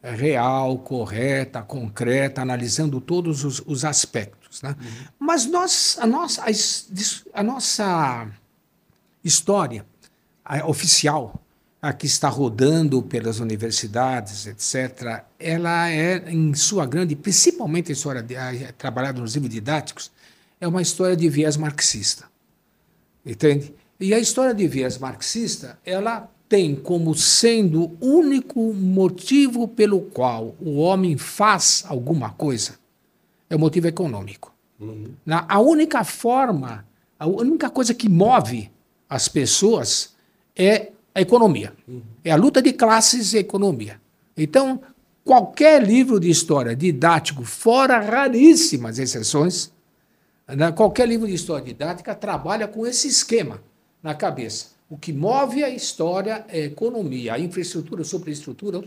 real, 0.03 0.79
correta, 0.79 1.63
concreta, 1.63 2.41
analisando 2.41 3.01
todos 3.01 3.45
os, 3.45 3.63
os 3.67 3.85
aspectos. 3.85 4.63
Né? 4.63 4.75
Uhum. 4.81 4.87
Mas 5.19 5.45
nós, 5.47 5.99
a, 6.01 6.07
nossa, 6.07 6.43
a, 6.43 7.41
a 7.41 7.43
nossa 7.43 8.29
história 9.23 9.85
a 10.45 10.67
oficial, 10.67 11.41
a 11.81 11.93
que 11.93 12.07
está 12.07 12.29
rodando 12.29 13.01
pelas 13.03 13.39
universidades, 13.39 14.47
etc., 14.47 15.25
ela 15.39 15.89
é, 15.89 16.31
em 16.31 16.53
sua 16.55 16.87
grande, 16.87 17.15
principalmente 17.15 17.91
a 17.91 17.93
história 17.93 18.23
de, 18.23 18.37
a, 18.37 18.73
trabalhada 18.73 19.21
nos 19.21 19.35
livros 19.35 19.53
didáticos, 19.53 20.11
é 20.61 20.69
uma 20.69 20.83
história 20.83 21.17
de 21.17 21.29
viés 21.29 21.57
marxista. 21.57 22.25
Entende? 23.25 23.75
E 23.99 24.15
a 24.15 24.19
história 24.19 24.55
de 24.55 24.67
viés 24.67 24.99
marxista, 24.99 25.79
ela 25.85 26.31
tem 26.49 26.75
como 26.75 27.15
sendo 27.15 27.97
o 28.01 28.07
único 28.07 28.75
motivo 28.75 29.69
pelo 29.69 30.01
qual 30.01 30.55
o 30.61 30.79
homem 30.79 31.17
faz 31.17 31.85
alguma 31.87 32.31
coisa, 32.31 32.75
é 33.49 33.55
o 33.55 33.59
motivo 33.59 33.87
econômico. 33.87 34.53
Uhum. 34.81 35.13
Na, 35.25 35.45
a 35.49 35.61
única 35.61 36.03
forma, 36.03 36.85
a 37.19 37.27
única 37.27 37.71
coisa 37.71 37.95
que 37.95 38.09
move 38.09 38.71
as 39.09 39.29
pessoas 39.29 40.15
é 40.57 40.91
a 41.15 41.21
economia. 41.21 41.73
Uhum. 41.87 42.03
É 42.25 42.31
a 42.31 42.37
luta 42.37 42.63
de 42.63 42.73
classes 42.73 43.33
e 43.33 43.39
economia. 43.39 44.01
Então, 44.37 44.81
qualquer 45.25 45.83
livro 45.83 46.19
de 46.19 46.31
história 46.31 46.75
didático, 46.75 47.45
fora 47.45 48.01
raríssimas 48.01 48.99
exceções, 48.99 49.71
né, 50.57 50.73
qualquer 50.73 51.09
livro 51.09 51.27
de 51.27 51.35
história 51.35 51.65
didática 51.65 52.15
trabalha 52.15 52.67
com 52.67 52.87
esse 52.87 53.09
esquema 53.09 53.63
na 54.03 54.15
cabeça. 54.15 54.69
O 54.89 54.97
que 54.97 55.13
move 55.13 55.63
a 55.63 55.69
história 55.69 56.45
é 56.49 56.63
a 56.63 56.65
economia, 56.65 57.35
a 57.35 57.39
infraestrutura, 57.39 58.03
a 58.03 58.05
superestrutura, 58.05 58.81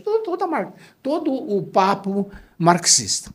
todo 1.02 1.32
o 1.32 1.62
papo 1.62 2.30
marxista. 2.58 3.32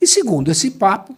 E 0.00 0.06
segundo 0.06 0.50
esse 0.50 0.70
papo, 0.72 1.16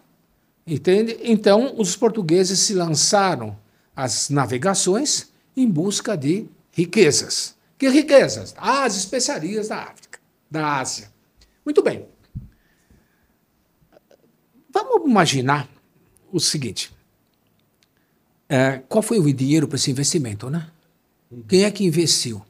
entende? 0.67 1.19
Então, 1.23 1.75
os 1.77 1.95
portugueses 1.97 2.61
se 2.61 2.73
lançaram 2.73 3.59
às 3.95 4.31
navegações 4.31 5.31
em 5.55 5.69
busca 5.69 6.17
de 6.17 6.47
riquezas. 6.71 7.55
Que 7.77 7.89
riquezas? 7.89 8.55
As 8.57 8.97
especiarias 8.97 9.69
da 9.69 9.83
África, 9.83 10.19
da 10.51 10.79
Ásia. 10.79 11.11
Muito 11.65 11.83
bem. 11.83 12.07
Vamos 14.71 15.11
imaginar 15.11 15.69
o 16.33 16.41
seguinte: 16.41 16.93
é, 18.49 18.83
qual 18.89 19.03
foi 19.03 19.19
o 19.19 19.33
dinheiro 19.33 19.67
para 19.67 19.77
esse 19.77 19.91
investimento, 19.91 20.49
né? 20.49 20.69
Quem 21.49 21.65
é 21.65 21.71
que 21.71 21.85
investiu? 21.85 22.43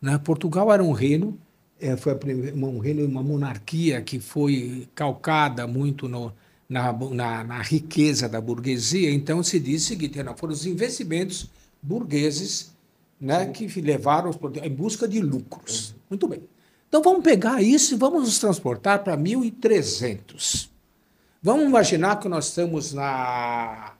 Né? 0.00 0.16
Portugal 0.18 0.72
era 0.72 0.82
um 0.82 0.92
reino, 0.92 1.38
é, 1.80 1.96
foi 1.96 2.14
um 2.54 2.78
reino, 2.78 3.04
uma 3.04 3.22
monarquia 3.22 4.00
que 4.00 4.20
foi 4.20 4.88
calcada 4.94 5.66
muito 5.66 6.08
no, 6.08 6.32
na, 6.68 6.92
na, 6.92 7.44
na, 7.44 7.62
riqueza 7.62 8.28
da 8.28 8.40
burguesia. 8.40 9.10
Então 9.10 9.42
se 9.42 9.58
diz 9.58 9.84
o 9.84 9.86
seguinte: 9.86 10.22
não, 10.22 10.36
foram 10.36 10.52
os 10.52 10.64
investimentos 10.64 11.50
burgueses 11.82 12.72
né, 13.20 13.46
que 13.46 13.66
levaram 13.80 14.30
em 14.62 14.70
busca 14.70 15.08
de 15.08 15.20
lucros. 15.20 15.94
Muito 16.08 16.28
bem. 16.28 16.42
Então 16.88 17.02
vamos 17.02 17.22
pegar 17.22 17.62
isso 17.62 17.94
e 17.94 17.96
vamos 17.96 18.22
nos 18.22 18.38
transportar 18.38 19.02
para 19.02 19.16
1300. 19.16 20.69
Vamos 21.42 21.64
imaginar 21.66 22.20
que 22.20 22.28
nós 22.28 22.48
estamos 22.48 22.92
na 22.92 23.94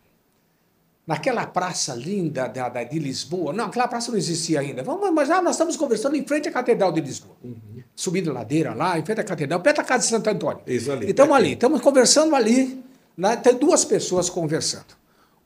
naquela 1.07 1.45
praça 1.45 1.93
linda 1.93 2.47
da, 2.47 2.69
da, 2.69 2.85
de 2.85 2.97
Lisboa. 2.97 3.53
Não, 3.53 3.65
aquela 3.65 3.89
praça 3.89 4.13
não 4.13 4.19
existia 4.19 4.61
ainda. 4.61 4.81
Vamos 4.85 5.09
imaginar, 5.09 5.43
nós 5.43 5.57
estamos 5.57 5.77
conversando 5.77 6.15
em 6.15 6.25
frente 6.25 6.49
à 6.49 6.53
Catedral 6.53 6.93
de 6.93 7.01
Lisboa. 7.01 7.35
Uhum. 7.43 7.83
Subindo 7.97 8.33
ladeira 8.33 8.75
lá, 8.75 8.97
em 8.97 9.05
frente 9.05 9.21
à 9.21 9.25
Catedral, 9.25 9.59
perto 9.59 9.79
da 9.79 9.85
casa 9.85 10.05
de 10.05 10.11
Santo 10.11 10.31
Antônio. 10.31 10.63
Isso 10.69 10.93
ali. 10.93 11.07
E 11.07 11.11
estamos 11.11 11.35
ali, 11.35 11.55
estamos 11.55 11.81
conversando 11.81 12.37
ali. 12.37 12.81
Né? 13.17 13.35
Tem 13.37 13.57
duas 13.57 13.85
pessoas 13.85 14.31
conversando. 14.31 14.97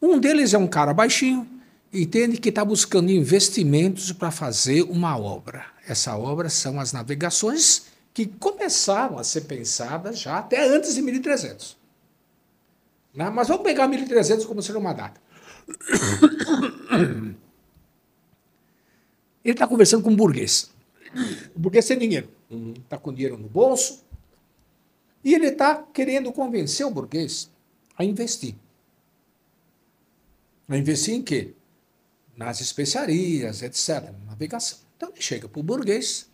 Um 0.02 0.18
deles 0.18 0.52
é 0.52 0.58
um 0.58 0.66
cara 0.66 0.92
baixinho, 0.92 1.48
entende 1.90 2.36
que 2.36 2.50
está 2.50 2.62
buscando 2.62 3.10
investimentos 3.10 4.12
para 4.12 4.30
fazer 4.30 4.82
uma 4.82 5.16
obra. 5.16 5.64
Essa 5.88 6.14
obra 6.14 6.50
são 6.50 6.78
as 6.78 6.92
navegações 6.92 7.84
que 8.12 8.26
começaram 8.26 9.18
a 9.18 9.24
ser 9.24 9.42
pensadas 9.42 10.20
já 10.20 10.36
até 10.36 10.68
antes 10.68 10.94
de 10.94 11.00
1300. 11.00 11.83
Né? 13.14 13.30
Mas 13.30 13.48
vamos 13.48 13.62
pegar 13.62 13.86
1300 13.86 14.44
como 14.44 14.62
sendo 14.62 14.78
uma 14.78 14.92
data. 14.92 15.20
Ele 19.44 19.52
está 19.52 19.66
conversando 19.66 20.02
com 20.02 20.10
um 20.10 20.16
burguês. 20.16 20.70
O 21.54 21.58
burguês 21.58 21.86
tem 21.86 21.98
dinheiro. 21.98 22.28
Está 22.82 22.96
com 22.98 23.12
dinheiro 23.12 23.36
no 23.36 23.46
bolso. 23.48 24.02
E 25.22 25.34
ele 25.34 25.48
está 25.48 25.82
querendo 25.92 26.32
convencer 26.32 26.86
o 26.86 26.90
burguês 26.90 27.50
a 27.96 28.04
investir. 28.04 28.54
A 30.68 30.76
investir 30.76 31.14
em 31.14 31.22
quê? 31.22 31.54
Nas 32.36 32.60
especiarias, 32.60 33.62
etc. 33.62 34.12
Navegação. 34.26 34.78
Então 34.96 35.10
ele 35.10 35.20
chega 35.20 35.48
para 35.48 35.60
o 35.60 35.62
burguês 35.62 36.30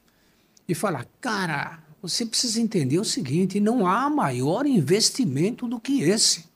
e 0.68 0.74
fala: 0.74 1.04
Cara, 1.20 1.82
você 2.00 2.24
precisa 2.24 2.60
entender 2.60 2.98
o 2.98 3.04
seguinte: 3.04 3.60
não 3.60 3.86
há 3.86 4.08
maior 4.08 4.66
investimento 4.66 5.68
do 5.68 5.80
que 5.80 6.02
esse. 6.02 6.49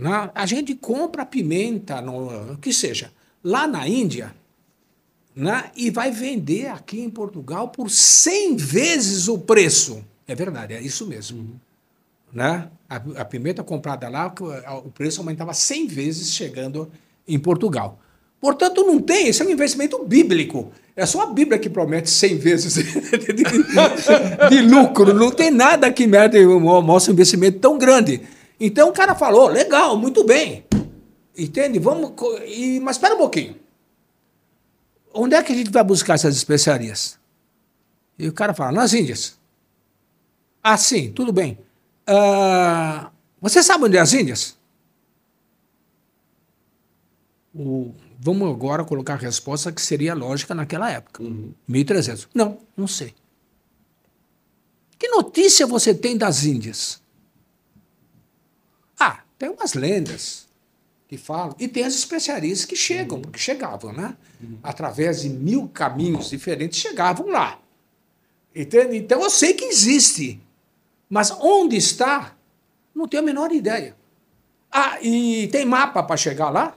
Na, 0.00 0.30
a 0.34 0.46
gente 0.46 0.74
compra 0.74 1.26
pimenta, 1.26 2.00
no, 2.00 2.56
que 2.58 2.72
seja, 2.72 3.12
lá 3.44 3.66
na 3.66 3.86
Índia, 3.86 4.34
né, 5.34 5.70
e 5.76 5.90
vai 5.90 6.10
vender 6.10 6.68
aqui 6.68 7.00
em 7.00 7.10
Portugal 7.10 7.68
por 7.68 7.90
100 7.90 8.56
vezes 8.56 9.28
o 9.28 9.38
preço. 9.38 10.04
É 10.26 10.34
verdade, 10.34 10.74
é 10.74 10.80
isso 10.80 11.06
mesmo. 11.06 11.38
Uhum. 11.38 11.54
Né? 12.32 12.68
A, 12.88 12.96
a, 12.96 13.24
pimenta 13.24 13.62
comprada 13.62 14.08
lá, 14.08 14.32
o 14.84 14.90
preço 14.90 15.20
aumentava 15.20 15.52
100 15.52 15.86
vezes 15.86 16.32
chegando 16.32 16.90
em 17.26 17.38
Portugal. 17.38 17.98
Portanto, 18.40 18.84
não 18.84 19.00
tem, 19.00 19.28
esse 19.28 19.42
é 19.42 19.44
um 19.44 19.50
investimento 19.50 20.02
bíblico. 20.04 20.72
É 20.96 21.04
só 21.04 21.22
a 21.22 21.26
Bíblia 21.26 21.58
que 21.58 21.68
promete 21.68 22.08
100 22.08 22.38
vezes 22.38 22.74
de, 22.74 23.32
de, 23.32 24.48
de 24.50 24.62
lucro. 24.62 25.12
Não 25.12 25.30
tem 25.30 25.50
nada 25.50 25.92
que 25.92 26.06
mostre 26.06 27.10
um 27.10 27.14
investimento 27.14 27.58
tão 27.58 27.76
grande. 27.76 28.22
Então 28.60 28.90
o 28.90 28.92
cara 28.92 29.14
falou, 29.14 29.48
legal, 29.48 29.96
muito 29.96 30.22
bem. 30.22 30.66
Entende? 31.36 31.78
Vamos. 31.78 32.12
E, 32.46 32.78
mas 32.80 32.96
espera 32.96 33.14
um 33.14 33.18
pouquinho. 33.18 33.56
Onde 35.14 35.34
é 35.34 35.42
que 35.42 35.52
a 35.52 35.56
gente 35.56 35.70
vai 35.70 35.82
buscar 35.82 36.14
essas 36.14 36.36
especiarias? 36.36 37.18
E 38.18 38.28
o 38.28 38.32
cara 38.34 38.52
fala, 38.52 38.70
nas 38.70 38.92
Índias. 38.92 39.38
Ah, 40.62 40.76
sim, 40.76 41.10
tudo 41.10 41.32
bem. 41.32 41.58
Uh, 42.06 43.10
você 43.40 43.62
sabe 43.62 43.84
onde 43.84 43.96
é 43.96 44.00
as 44.00 44.12
Índias? 44.12 44.58
O, 47.54 47.94
vamos 48.18 48.48
agora 48.50 48.84
colocar 48.84 49.14
a 49.14 49.16
resposta 49.16 49.72
que 49.72 49.80
seria 49.80 50.12
lógica 50.12 50.54
naquela 50.54 50.90
época. 50.90 51.22
Uhum. 51.22 51.54
1300. 51.66 52.28
Não, 52.34 52.58
não 52.76 52.86
sei. 52.86 53.14
Que 54.98 55.08
notícia 55.08 55.66
você 55.66 55.94
tem 55.94 56.16
das 56.16 56.44
Índias? 56.44 56.99
Tem 59.40 59.48
umas 59.48 59.72
lendas 59.72 60.46
que 61.08 61.16
falam, 61.16 61.56
e 61.58 61.66
tem 61.66 61.82
as 61.82 61.94
especialistas 61.94 62.66
que 62.66 62.76
chegam, 62.76 63.16
uhum. 63.16 63.22
porque 63.22 63.38
chegavam, 63.38 63.90
né? 63.90 64.14
Uhum. 64.38 64.58
Através 64.62 65.22
de 65.22 65.30
mil 65.30 65.66
caminhos 65.66 66.28
diferentes, 66.28 66.78
chegavam 66.78 67.26
lá. 67.28 67.58
Entende? 68.54 68.98
Então 68.98 69.22
eu 69.22 69.30
sei 69.30 69.54
que 69.54 69.64
existe, 69.64 70.38
mas 71.08 71.30
onde 71.40 71.74
está, 71.74 72.36
não 72.94 73.08
tenho 73.08 73.22
a 73.22 73.26
menor 73.26 73.50
ideia. 73.50 73.96
Ah, 74.70 74.98
e 75.00 75.48
tem 75.48 75.64
mapa 75.64 76.02
para 76.02 76.18
chegar 76.18 76.50
lá? 76.50 76.76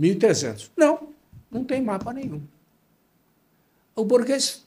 1.300. 0.00 0.70
Não, 0.74 1.10
não 1.50 1.64
tem 1.64 1.82
mapa 1.82 2.14
nenhum. 2.14 2.42
O 3.94 4.06
burguês 4.06 4.65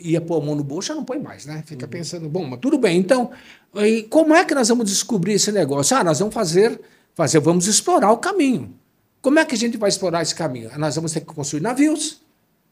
ia 0.00 0.20
pôr 0.20 0.42
a 0.42 0.44
mão 0.44 0.54
no 0.54 0.64
bolso, 0.64 0.94
não 0.94 1.04
põe 1.04 1.18
mais, 1.18 1.46
né? 1.46 1.62
Fica 1.66 1.84
uhum. 1.84 1.90
pensando, 1.90 2.28
bom, 2.28 2.46
mas 2.46 2.58
tudo 2.60 2.78
bem, 2.78 2.98
então 2.98 3.30
como 4.08 4.34
é 4.34 4.44
que 4.44 4.54
nós 4.54 4.68
vamos 4.68 4.90
descobrir 4.90 5.34
esse 5.34 5.52
negócio? 5.52 5.96
Ah, 5.96 6.02
nós 6.02 6.18
vamos 6.18 6.34
fazer, 6.34 6.80
fazer, 7.14 7.38
vamos 7.38 7.66
explorar 7.66 8.10
o 8.10 8.18
caminho. 8.18 8.74
Como 9.22 9.38
é 9.38 9.44
que 9.44 9.54
a 9.54 9.58
gente 9.58 9.76
vai 9.76 9.88
explorar 9.88 10.22
esse 10.22 10.34
caminho? 10.34 10.70
Nós 10.78 10.96
vamos 10.96 11.12
ter 11.12 11.20
que 11.20 11.26
construir 11.26 11.60
navios 11.60 12.20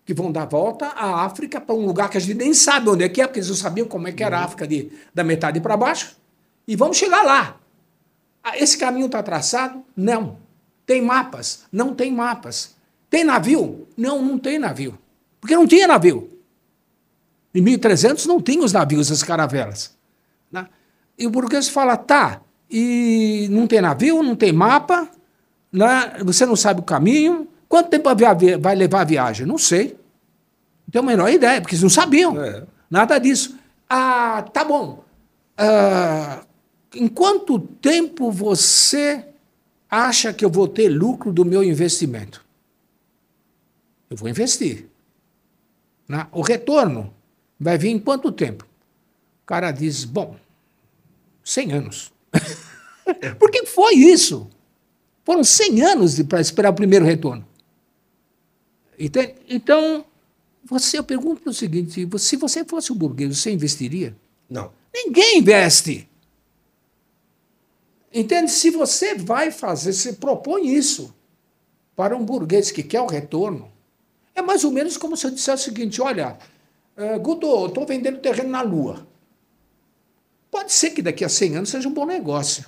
que 0.05 0.14
vão 0.14 0.32
dar 0.32 0.46
volta 0.46 0.86
à 0.86 1.24
África 1.24 1.60
para 1.60 1.74
um 1.74 1.84
lugar 1.84 2.09
que 2.09 2.16
a 2.16 2.20
gente 2.20 2.34
nem 2.34 2.55
sabe 2.55 2.88
onde 2.88 3.05
é 3.05 3.09
que 3.09 3.20
é, 3.20 3.26
porque 3.26 3.40
eles 3.40 3.48
não 3.48 3.56
sabiam 3.56 3.86
como 3.86 4.09
é 4.09 4.12
que 4.12 4.24
era 4.24 4.38
a 4.38 4.44
África 4.44 4.66
de, 4.66 4.90
da 5.14 5.22
metade 5.22 5.60
para 5.60 5.76
baixo. 5.76 6.16
E 6.66 6.74
vamos 6.74 6.96
chegar 6.96 7.22
lá. 7.22 7.60
Ah, 8.42 8.56
esse 8.56 8.78
caminho 8.78 9.06
está 9.06 9.22
traçado? 9.22 9.84
Não. 9.94 10.38
Tem 10.86 11.02
mapas? 11.02 11.64
Não 11.70 11.94
tem 11.94 12.10
mapas. 12.10 12.74
Tem 13.10 13.22
navio? 13.22 13.86
Não, 13.96 14.22
não 14.22 14.38
tem 14.38 14.59
navio. 14.59 14.98
Porque 15.40 15.55
não 15.55 15.66
tinha 15.66 15.86
navio. 15.86 16.38
Em 17.59 17.60
1300 17.60 18.24
não 18.26 18.40
tinha 18.40 18.62
os 18.62 18.72
navios, 18.72 19.10
as 19.10 19.24
caravelas. 19.24 19.93
Né? 20.51 20.68
E 21.18 21.26
o 21.26 21.30
burguês 21.30 21.68
fala, 21.68 21.97
tá, 21.97 22.40
e 22.70 23.48
não 23.51 23.66
tem 23.66 23.80
navio, 23.80 24.22
não 24.22 24.36
tem 24.36 24.52
mapa, 24.52 25.10
né? 25.72 26.18
você 26.24 26.47
não 26.47 26.55
sabe 26.55 26.78
o 26.78 26.85
caminho, 26.85 27.48
quanto 27.68 27.90
tempo 27.90 28.09
vai 28.60 28.76
levar 28.76 29.01
a 29.01 29.05
viagem? 29.05 29.44
Não 29.44 29.59
sei. 29.59 29.98
Não 30.86 30.93
tenho 30.93 31.05
a 31.05 31.06
menor 31.09 31.28
ideia, 31.30 31.60
porque 31.60 31.74
eles 31.74 31.82
não 31.82 31.90
sabiam. 31.90 32.40
É. 32.40 32.62
Nada 32.89 33.18
disso. 33.18 33.59
Ah, 33.90 34.43
tá 34.52 34.64
bom. 34.64 35.02
Ah, 35.56 36.43
em 36.94 37.09
quanto 37.09 37.59
tempo 37.59 38.30
você 38.30 39.24
acha 39.90 40.32
que 40.32 40.44
eu 40.44 40.51
vou 40.51 40.68
ter 40.68 40.89
lucro 40.89 41.32
do 41.32 41.44
meu 41.44 41.64
investimento? 41.64 42.47
Eu 44.09 44.16
vou 44.16 44.28
investir. 44.28 44.86
Né? 46.09 46.24
O 46.30 46.40
retorno 46.40 47.18
vai 47.59 47.78
vir 47.78 47.90
em 47.90 47.98
quanto 47.98 48.32
tempo? 48.32 48.64
O 49.43 49.47
cara 49.47 49.70
diz: 49.70 50.05
bom, 50.05 50.36
100 51.44 51.72
anos. 51.72 52.12
Por 53.39 53.51
que 53.51 53.64
foi 53.64 53.94
isso? 53.94 54.48
Foram 55.24 55.43
100 55.43 55.82
anos 55.82 56.22
para 56.22 56.40
esperar 56.40 56.70
o 56.70 56.74
primeiro 56.74 57.05
retorno. 57.05 57.47
Então, 58.98 60.05
você, 60.64 60.98
eu 60.98 61.05
pergunto 61.05 61.48
o 61.48 61.55
seguinte: 61.55 62.06
se 62.18 62.36
você 62.36 62.64
fosse 62.64 62.93
o 62.93 62.94
burguês, 62.94 63.39
você 63.39 63.51
investiria? 63.51 64.16
Não. 64.48 64.72
Ninguém 64.93 65.39
investe. 65.39 66.09
Entende? 68.12 68.51
Se 68.51 68.70
você 68.70 69.14
vai 69.14 69.51
fazer, 69.51 69.93
se 69.93 70.14
propõe 70.14 70.74
isso 70.74 71.14
para 71.94 72.16
um 72.16 72.24
burguês 72.24 72.70
que 72.70 72.82
quer 72.82 73.01
o 73.01 73.06
retorno, 73.06 73.70
é 74.35 74.43
mais 74.43 74.64
ou 74.64 74.70
menos 74.70 74.97
como 74.97 75.16
se 75.16 75.26
eu 75.26 75.30
dissesse 75.30 75.62
o 75.62 75.64
seguinte: 75.66 76.01
olha, 76.01 76.39
uh, 76.98 77.18
Guto, 77.20 77.66
estou 77.66 77.86
vendendo 77.86 78.18
terreno 78.18 78.50
na 78.50 78.62
Lua. 78.62 79.06
Pode 80.50 80.72
ser 80.72 80.90
que 80.90 81.02
daqui 81.02 81.24
a 81.24 81.28
100 81.28 81.56
anos 81.56 81.68
seja 81.68 81.88
um 81.88 81.92
bom 81.92 82.04
negócio. 82.06 82.64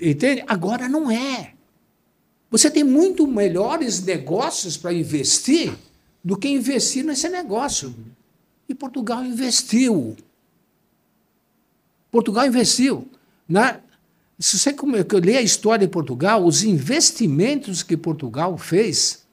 Entende? 0.00 0.42
Agora 0.46 0.88
não 0.88 1.10
é. 1.10 1.52
Você 2.50 2.70
tem 2.70 2.84
muito 2.84 3.26
melhores 3.26 4.02
negócios 4.02 4.76
para 4.76 4.92
investir 4.92 5.76
do 6.24 6.36
que 6.36 6.48
investir 6.48 7.04
nesse 7.04 7.28
negócio. 7.28 7.94
E 8.68 8.74
Portugal 8.74 9.24
investiu. 9.24 10.16
Portugal 12.10 12.46
investiu. 12.46 13.06
Né? 13.48 13.80
Se 14.38 14.58
você 14.58 14.74
ler 15.22 15.36
a 15.38 15.42
história 15.42 15.86
de 15.86 15.92
Portugal, 15.92 16.44
os 16.44 16.62
investimentos 16.62 17.82
que 17.82 17.96
Portugal 17.96 18.56
fez 18.56 19.26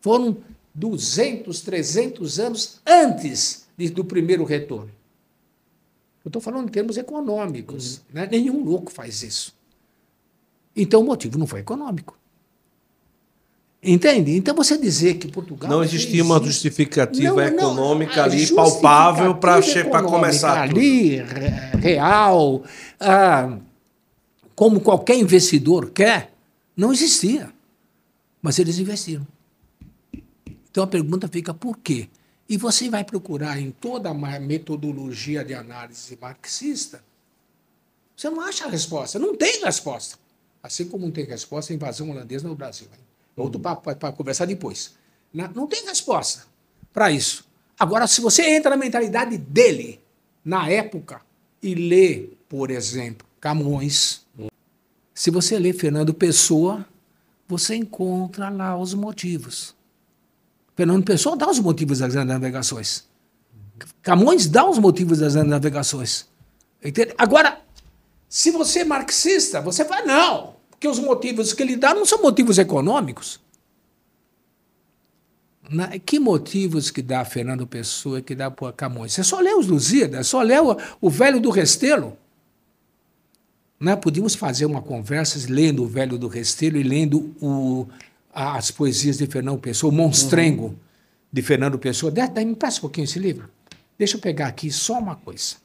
foram 0.00 0.36
200, 0.74 1.60
300 1.60 2.40
anos 2.40 2.80
antes 2.86 3.66
do 3.92 4.04
primeiro 4.04 4.44
retorno. 4.44 4.90
Eu 6.24 6.28
estou 6.28 6.40
falando 6.40 6.68
em 6.68 6.72
termos 6.72 6.96
econômicos. 6.96 8.00
Né? 8.12 8.26
Nenhum 8.30 8.64
louco 8.64 8.90
faz 8.90 9.22
isso. 9.22 9.54
Então 10.74 11.02
o 11.02 11.04
motivo 11.04 11.38
não 11.38 11.46
foi 11.46 11.60
econômico. 11.60 12.18
Entende? 13.82 14.34
Então 14.34 14.54
você 14.54 14.78
dizer 14.78 15.14
que 15.18 15.28
Portugal. 15.28 15.70
Não 15.70 15.84
existia 15.84 16.24
uma 16.24 16.42
justificativa 16.42 17.34
não, 17.34 17.42
econômica 17.42 18.16
não, 18.16 18.22
ali 18.24 18.46
palpável 18.46 19.34
para 19.34 20.02
começar. 20.02 20.62
Ali, 20.62 21.18
real, 21.78 22.62
ah, 22.98 23.58
como 24.54 24.80
qualquer 24.80 25.18
investidor 25.18 25.90
quer, 25.90 26.32
não 26.74 26.94
existia. 26.94 27.50
Mas 28.40 28.58
eles 28.58 28.78
investiram. 28.78 29.26
Então 30.74 30.82
a 30.82 30.88
pergunta 30.88 31.28
fica: 31.28 31.54
por 31.54 31.78
quê? 31.78 32.08
E 32.48 32.56
você 32.56 32.90
vai 32.90 33.04
procurar 33.04 33.60
em 33.60 33.70
toda 33.70 34.10
a 34.10 34.40
metodologia 34.40 35.44
de 35.44 35.54
análise 35.54 36.18
marxista, 36.20 37.04
você 38.16 38.28
não 38.28 38.40
acha 38.40 38.64
a 38.64 38.68
resposta, 38.68 39.16
não 39.16 39.36
tem 39.36 39.62
resposta. 39.62 40.18
Assim 40.60 40.86
como 40.86 41.04
não 41.04 41.12
tem 41.12 41.24
resposta 41.24 41.72
a 41.72 41.76
invasão 41.76 42.10
holandesa 42.10 42.48
no 42.48 42.56
Brasil. 42.56 42.88
Hein? 42.92 43.04
Outro 43.36 43.60
papo 43.60 43.94
para 43.94 44.10
conversar 44.10 44.46
depois. 44.46 44.96
Não 45.32 45.68
tem 45.68 45.86
resposta 45.86 46.44
para 46.92 47.08
isso. 47.08 47.46
Agora, 47.78 48.08
se 48.08 48.20
você 48.20 48.42
entra 48.42 48.70
na 48.70 48.76
mentalidade 48.76 49.38
dele, 49.38 50.00
na 50.44 50.68
época, 50.68 51.20
e 51.62 51.76
lê, 51.76 52.30
por 52.48 52.70
exemplo, 52.72 53.24
Camões, 53.40 54.26
se 55.14 55.30
você 55.30 55.56
lê 55.56 55.72
Fernando 55.72 56.12
Pessoa, 56.12 56.84
você 57.46 57.76
encontra 57.76 58.48
lá 58.48 58.76
os 58.76 58.92
motivos. 58.92 59.74
Fernando 60.76 61.04
Pessoa 61.04 61.36
dá 61.36 61.48
os 61.48 61.58
motivos 61.58 62.00
das 62.00 62.14
navegações. 62.14 63.04
Camões 64.02 64.46
dá 64.46 64.68
os 64.68 64.78
motivos 64.78 65.18
das 65.18 65.34
navegações. 65.34 66.26
Entende? 66.82 67.14
Agora, 67.16 67.60
se 68.28 68.50
você 68.50 68.80
é 68.80 68.84
marxista, 68.84 69.60
você 69.60 69.84
vai, 69.84 70.04
não, 70.04 70.56
porque 70.70 70.88
os 70.88 70.98
motivos 70.98 71.52
que 71.52 71.62
ele 71.62 71.76
dá 71.76 71.94
não 71.94 72.04
são 72.04 72.20
motivos 72.20 72.58
econômicos. 72.58 73.40
Na, 75.70 75.98
que 75.98 76.20
motivos 76.20 76.90
que 76.90 77.00
dá 77.00 77.24
Fernando 77.24 77.66
Pessoa 77.66 78.20
que 78.20 78.34
dá 78.34 78.50
para 78.50 78.72
Camões? 78.72 79.12
Você 79.12 79.24
só 79.24 79.40
lê 79.40 79.54
os 79.54 79.66
Lusíadas, 79.66 80.26
só 80.26 80.42
lê 80.42 80.58
o, 80.58 80.76
o 81.00 81.08
Velho 81.08 81.40
do 81.40 81.48
Restelo. 81.48 82.18
Né? 83.80 83.96
Podíamos 83.96 84.34
fazer 84.34 84.66
uma 84.66 84.82
conversa 84.82 85.38
lendo 85.48 85.82
o 85.82 85.86
Velho 85.86 86.18
do 86.18 86.28
Restelo 86.28 86.76
e 86.76 86.82
lendo 86.82 87.34
o, 87.40 87.86
as 88.34 88.70
poesias 88.70 89.18
de 89.18 89.26
Fernando 89.26 89.58
Pessoa, 89.60 89.92
o 89.92 89.96
Monstrengo 89.96 90.66
uhum. 90.66 90.76
de 91.32 91.42
Fernando 91.42 91.78
Pessoa. 91.78 92.10
Daí 92.10 92.44
me 92.44 92.56
passa 92.56 92.78
um 92.78 92.82
pouquinho 92.82 93.04
esse 93.04 93.18
livro. 93.18 93.48
Deixa 93.96 94.16
eu 94.16 94.20
pegar 94.20 94.48
aqui 94.48 94.70
só 94.72 94.98
uma 94.98 95.14
coisa. 95.14 95.56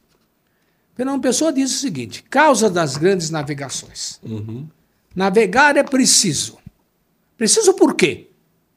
Fernando 0.96 1.22
Pessoa 1.22 1.52
diz 1.52 1.72
o 1.76 1.80
seguinte: 1.80 2.24
causa 2.30 2.70
das 2.70 2.96
grandes 2.96 3.30
navegações. 3.30 4.20
Uhum. 4.22 4.68
Navegar 5.16 5.76
é 5.78 5.84
preciso. 5.84 6.60
Preciso 7.36 7.74
por 7.74 7.96
quê? 7.96 8.28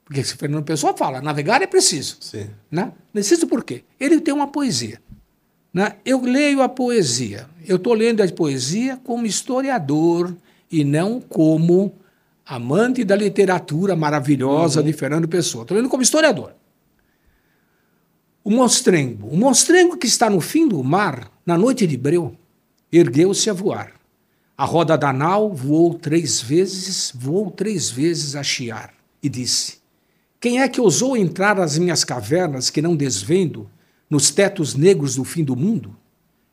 Porque 0.05 0.24
se 0.24 0.36
Fernando 0.36 0.64
Pessoa 0.64 0.97
fala, 0.97 1.20
navegar 1.20 1.62
é 1.62 1.66
preciso. 1.66 2.16
Sim. 2.20 2.48
Né? 2.70 2.93
Preciso 3.12 3.47
por 3.47 3.64
quê? 3.64 3.85
Ele 3.98 4.20
tem 4.20 4.32
uma 4.32 4.48
poesia. 4.48 5.01
Né? 5.73 5.97
Eu 6.05 6.20
leio 6.20 6.62
a 6.62 6.69
poesia. 6.69 7.48
Eu 7.66 7.77
estou 7.77 7.94
lendo 7.94 8.23
a 8.23 8.28
poesia 8.28 8.98
como 9.05 9.27
historiador 9.27 10.35
e 10.70 10.85
não 10.85 11.20
como 11.20 11.94
amante 12.44 13.05
da 13.05 13.16
literatura 13.16 13.94
maravilhosa 13.94 14.81
uhum. 14.81 14.86
de 14.86 14.93
Fernando 14.93 15.28
Pessoa. 15.28 15.62
Estou 15.62 15.77
lendo 15.77 15.89
como 15.89 16.02
historiador. 16.02 16.55
O 18.44 18.51
monstrengo. 18.51 19.28
O 19.28 19.36
monstrengo 19.36 19.97
que 19.97 20.06
está 20.06 20.28
no 20.28 20.40
fim 20.40 20.66
do 20.66 20.82
mar, 20.82 21.31
na 21.47 21.56
noite 21.56 21.86
de 21.86 21.97
breu, 21.97 22.36
ergueu-se 22.93 23.48
a 23.48 23.52
voar. 23.52 23.93
A 24.56 24.64
roda 24.64 24.98
da 24.98 25.12
nau 25.12 25.55
voou 25.55 25.94
três 25.94 26.40
vezes, 26.40 27.12
voou 27.14 27.51
três 27.51 27.90
vezes 27.90 28.36
a 28.36 28.43
chiar, 28.43 28.93
e 29.23 29.28
disse: 29.28 29.78
Quem 30.40 30.60
é 30.60 30.69
que 30.69 30.81
ousou 30.81 31.16
entrar 31.16 31.59
às 31.59 31.78
minhas 31.78 32.05
cavernas 32.05 32.69
que 32.69 32.82
não 32.82 32.94
desvendo, 32.94 33.70
nos 34.10 34.31
tetos 34.31 34.74
negros 34.74 35.16
do 35.16 35.24
fim 35.24 35.43
do 35.43 35.56
mundo? 35.56 35.97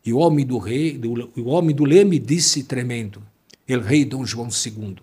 E 0.06 0.14
o 0.14 0.18
homem 0.18 0.45
do 0.45 0.57
rei, 0.57 0.98
do, 0.98 1.30
o 1.36 1.49
homem 1.49 1.76
do 1.76 1.84
leme 1.84 2.18
disse 2.18 2.64
tremendo: 2.64 3.22
El 3.68 3.82
rei 3.82 4.06
Dom 4.06 4.26
João 4.26 4.48
II. 4.48 4.95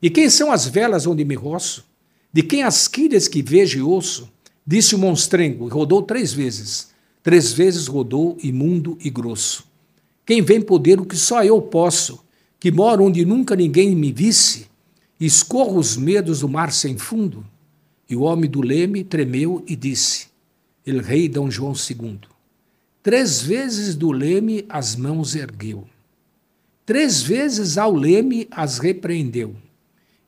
E 0.00 0.10
quem 0.10 0.28
são 0.28 0.52
as 0.52 0.66
velas 0.66 1.06
onde 1.06 1.24
me 1.24 1.34
roço? 1.34 1.84
De 2.32 2.42
quem 2.42 2.62
as 2.62 2.86
quilhas 2.86 3.28
que 3.28 3.42
vejo 3.42 3.78
e 3.78 3.82
ouço? 3.82 4.30
Disse 4.66 4.94
o 4.94 4.98
monstrengo, 4.98 5.68
e 5.68 5.70
rodou 5.70 6.02
três 6.02 6.32
vezes. 6.32 6.88
Três 7.22 7.52
vezes 7.52 7.86
rodou, 7.86 8.36
imundo 8.42 8.98
e 9.00 9.08
grosso. 9.08 9.64
Quem 10.24 10.42
vem 10.42 10.60
poder 10.60 11.00
o 11.00 11.06
que 11.06 11.16
só 11.16 11.44
eu 11.44 11.62
posso, 11.62 12.24
que 12.58 12.70
moro 12.70 13.04
onde 13.04 13.24
nunca 13.24 13.54
ninguém 13.54 13.94
me 13.94 14.12
visse, 14.12 14.66
escorro 15.20 15.78
os 15.78 15.96
medos 15.96 16.40
do 16.40 16.48
mar 16.48 16.72
sem 16.72 16.98
fundo. 16.98 17.46
E 18.08 18.14
o 18.14 18.22
homem 18.22 18.50
do 18.50 18.60
leme 18.60 19.02
tremeu 19.02 19.64
e 19.66 19.74
disse: 19.74 20.28
El 20.84 21.00
rei 21.00 21.28
Dom 21.28 21.50
João 21.50 21.72
II. 21.72 22.20
Três 23.02 23.40
vezes 23.40 23.94
do 23.94 24.10
leme 24.10 24.64
as 24.68 24.96
mãos 24.96 25.34
ergueu. 25.34 25.84
Três 26.84 27.22
vezes 27.22 27.78
ao 27.78 27.94
leme 27.94 28.46
as 28.50 28.78
repreendeu. 28.78 29.56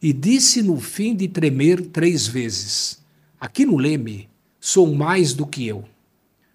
E 0.00 0.12
disse 0.12 0.62
no 0.62 0.80
fim 0.80 1.14
de 1.14 1.28
tremer 1.28 1.86
três 1.86 2.26
vezes: 2.26 3.02
Aqui 3.40 3.66
no 3.66 3.76
leme 3.76 4.28
sou 4.60 4.94
mais 4.94 5.32
do 5.32 5.46
que 5.46 5.66
eu. 5.66 5.84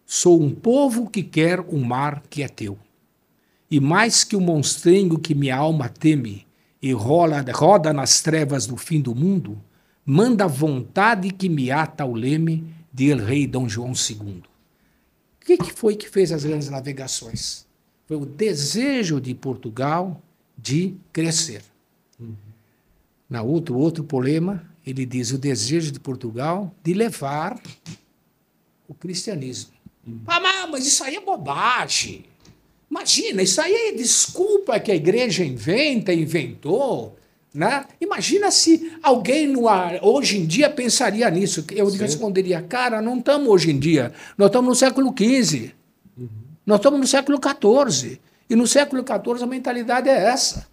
Sou 0.05 0.41
um 0.41 0.53
povo 0.53 1.09
que 1.09 1.23
quer 1.23 1.59
um 1.61 1.83
mar 1.83 2.23
que 2.29 2.43
é 2.43 2.47
teu 2.47 2.77
e 3.73 3.79
mais 3.79 4.23
que 4.23 4.35
o 4.35 4.39
monstrengo 4.39 5.17
que 5.17 5.33
minha 5.33 5.57
alma 5.57 5.89
teme 5.89 6.45
e 6.79 6.93
rola, 6.93 7.43
roda 7.51 7.91
nas 7.91 8.21
trevas 8.21 8.67
do 8.67 8.77
fim 8.77 9.01
do 9.01 9.15
mundo, 9.15 9.59
manda 10.05 10.43
a 10.43 10.47
vontade 10.47 11.31
que 11.31 11.49
me 11.49 11.71
ata 11.71 12.03
ao 12.03 12.13
leme 12.13 12.71
de 12.93 13.09
El 13.09 13.25
Rei 13.25 13.47
Dom 13.47 13.67
João 13.67 13.93
II. 13.93 14.43
O 15.41 15.45
que, 15.45 15.57
que 15.57 15.73
foi 15.73 15.95
que 15.95 16.07
fez 16.07 16.31
as 16.31 16.45
grandes 16.45 16.69
navegações? 16.69 17.65
Foi 18.05 18.15
o 18.15 18.27
desejo 18.27 19.19
de 19.19 19.33
Portugal 19.33 20.21
de 20.55 20.93
crescer. 21.11 21.63
Uhum. 22.19 22.35
Na 23.33 23.41
outro 23.41 23.75
outro 23.79 24.03
polema, 24.03 24.63
ele 24.85 25.07
diz 25.07 25.31
o 25.31 25.39
desejo 25.39 25.91
de 25.91 25.99
Portugal 25.99 26.71
de 26.83 26.93
levar 26.93 27.59
o 28.87 28.93
cristianismo. 28.93 29.71
Uhum. 30.05 30.19
Ah, 30.27 30.67
mas 30.71 30.85
isso 30.85 31.03
aí 31.03 31.15
é 31.15 31.19
bobagem. 31.19 32.25
Imagina, 32.91 33.41
isso 33.41 33.59
aí 33.59 33.73
é 33.73 33.91
desculpa 33.93 34.79
que 34.79 34.91
a 34.91 34.95
igreja 34.95 35.43
inventa, 35.43 36.13
inventou. 36.13 37.17
Né? 37.51 37.83
Imagina 37.99 38.51
se 38.51 38.99
alguém 39.01 39.47
no 39.47 39.67
ar, 39.67 39.97
hoje 40.03 40.37
em 40.37 40.45
dia 40.45 40.69
pensaria 40.69 41.27
nisso. 41.31 41.65
Eu 41.71 41.89
Sim. 41.89 41.97
responderia, 41.97 42.61
cara, 42.61 43.01
não 43.01 43.17
estamos 43.17 43.49
hoje 43.49 43.71
em 43.71 43.79
dia, 43.79 44.13
nós 44.37 44.49
estamos 44.49 44.69
no 44.69 44.75
século 44.75 45.11
XV. 45.11 45.73
Uhum. 46.15 46.29
Nós 46.67 46.77
estamos 46.77 46.99
no 46.99 47.07
século 47.07 47.39
XIV. 47.41 48.21
E 48.47 48.55
no 48.55 48.67
século 48.67 49.01
XIV 49.01 49.43
a 49.43 49.47
mentalidade 49.47 50.07
é 50.07 50.25
essa. 50.25 50.71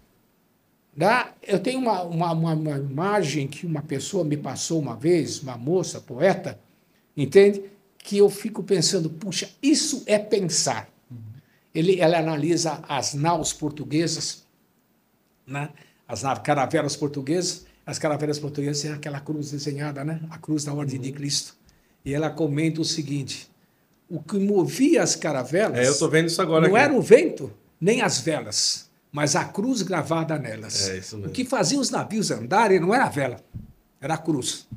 Né? 0.95 1.27
Eu 1.41 1.59
tenho 1.59 1.79
uma, 1.79 2.03
uma, 2.03 2.31
uma, 2.31 2.53
uma 2.53 2.77
imagem 2.77 3.47
que 3.47 3.65
uma 3.65 3.81
pessoa 3.81 4.23
me 4.23 4.37
passou 4.37 4.79
uma 4.79 4.95
vez, 4.95 5.41
uma 5.41 5.57
moça, 5.57 5.99
poeta, 6.01 6.59
entende? 7.15 7.63
Que 7.97 8.17
eu 8.17 8.29
fico 8.29 8.63
pensando, 8.63 9.09
puxa, 9.09 9.49
isso 9.61 10.03
é 10.05 10.19
pensar 10.19 10.91
ele, 11.73 11.99
ela 11.99 12.19
analisa 12.19 12.83
as 12.87 13.13
naus 13.13 13.53
portuguesas, 13.53 14.43
né? 15.47 15.69
as 16.07 16.23
caravelas 16.43 16.95
portuguesas. 16.95 17.65
As 17.83 17.97
caravelas 17.97 18.37
portuguesas 18.37 18.81
têm 18.81 18.91
aquela 18.91 19.19
cruz 19.19 19.51
desenhada, 19.51 20.03
né? 20.03 20.21
a 20.29 20.37
cruz 20.37 20.63
da 20.63 20.73
Ordem 20.73 20.97
uhum. 20.97 21.01
de 21.01 21.11
Cristo. 21.11 21.55
E 22.05 22.13
ela 22.13 22.29
comenta 22.29 22.81
o 22.81 22.85
seguinte: 22.85 23.49
o 24.09 24.21
que 24.21 24.37
movia 24.37 25.01
as 25.01 25.15
caravelas. 25.15 25.79
É, 25.79 25.87
eu 25.87 25.91
estou 25.91 26.09
vendo 26.09 26.27
isso 26.27 26.41
agora. 26.41 26.67
Não 26.67 26.75
aqui. 26.75 26.85
era 26.85 26.93
o 26.93 27.01
vento, 27.01 27.51
nem 27.79 28.01
as 28.01 28.19
velas, 28.19 28.89
mas 29.11 29.35
a 29.35 29.45
cruz 29.45 29.81
gravada 29.81 30.37
nelas. 30.37 30.89
É 30.89 30.97
isso 30.97 31.17
mesmo. 31.17 31.29
O 31.29 31.33
que 31.33 31.43
fazia 31.43 31.79
os 31.79 31.89
navios 31.89 32.31
andarem 32.31 32.79
não 32.79 32.93
era 32.93 33.05
a 33.05 33.09
vela, 33.09 33.43
era 33.99 34.13
a 34.13 34.17
cruz. 34.17 34.67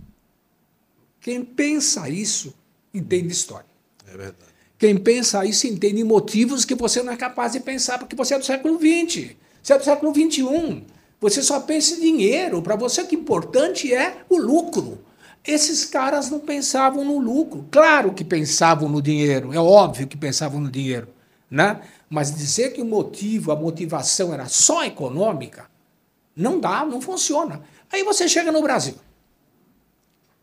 Quem 1.20 1.44
pensa 1.44 2.08
isso 2.08 2.54
entende 2.92 3.28
história. 3.32 3.66
É 4.06 4.16
verdade. 4.16 4.52
Quem 4.76 4.96
pensa 4.96 5.44
isso 5.44 5.66
entende 5.66 6.02
motivos 6.04 6.64
que 6.64 6.74
você 6.74 7.02
não 7.02 7.12
é 7.12 7.16
capaz 7.16 7.52
de 7.52 7.60
pensar, 7.60 7.98
porque 7.98 8.16
você 8.16 8.34
é 8.34 8.38
do 8.38 8.44
século 8.44 8.78
XX, 8.78 9.34
você 9.62 9.72
é 9.72 9.78
do 9.78 9.84
século 9.84 10.12
XXI. 10.12 10.84
Você 11.20 11.42
só 11.42 11.60
pensa 11.60 11.94
em 11.94 12.00
dinheiro. 12.00 12.60
Para 12.60 12.76
você, 12.76 13.00
o 13.00 13.06
que 13.06 13.16
é 13.16 13.18
importante 13.18 13.94
é 13.94 14.24
o 14.28 14.36
lucro. 14.36 14.98
Esses 15.42 15.86
caras 15.86 16.28
não 16.28 16.38
pensavam 16.38 17.02
no 17.02 17.18
lucro. 17.18 17.66
Claro 17.70 18.12
que 18.12 18.22
pensavam 18.22 18.90
no 18.90 19.00
dinheiro, 19.00 19.50
é 19.52 19.58
óbvio 19.58 20.06
que 20.06 20.18
pensavam 20.18 20.60
no 20.60 20.70
dinheiro. 20.70 21.08
Né? 21.50 21.80
Mas 22.14 22.32
dizer 22.32 22.72
que 22.72 22.80
o 22.80 22.84
motivo, 22.84 23.50
a 23.50 23.56
motivação 23.56 24.32
era 24.32 24.46
só 24.46 24.84
econômica, 24.84 25.68
não 26.36 26.60
dá, 26.60 26.84
não 26.84 27.00
funciona. 27.00 27.64
Aí 27.92 28.04
você 28.04 28.28
chega 28.28 28.52
no 28.52 28.62
Brasil. 28.62 28.94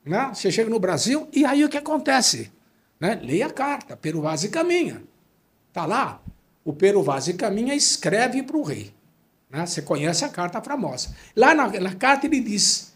Né? 0.03 0.31
Você 0.33 0.51
chega 0.51 0.69
no 0.69 0.81
Brasil 0.81 1.29
e 1.31 1.45
aí 1.45 1.63
o 1.63 1.69
que 1.69 1.77
acontece? 1.77 2.51
Né? 2.99 3.15
Leia 3.23 3.45
a 3.45 3.49
carta, 3.49 3.95
Pero 3.95 4.21
Vaz 4.21 4.43
e 4.43 4.49
Caminha. 4.49 5.01
Está 5.69 5.85
lá. 5.85 6.21
O 6.65 6.73
Pero 6.73 7.01
Vaz 7.01 7.29
e 7.29 7.35
Caminha 7.35 7.73
escreve 7.73 8.43
para 8.43 8.57
o 8.57 8.63
rei. 8.63 8.93
Né? 9.49 9.65
Você 9.65 9.81
conhece 9.81 10.25
a 10.25 10.29
carta 10.29 10.61
famosa. 10.61 11.15
Lá 11.33 11.55
na, 11.55 11.69
na 11.79 11.95
carta 11.95 12.25
ele 12.25 12.41
diz, 12.41 12.91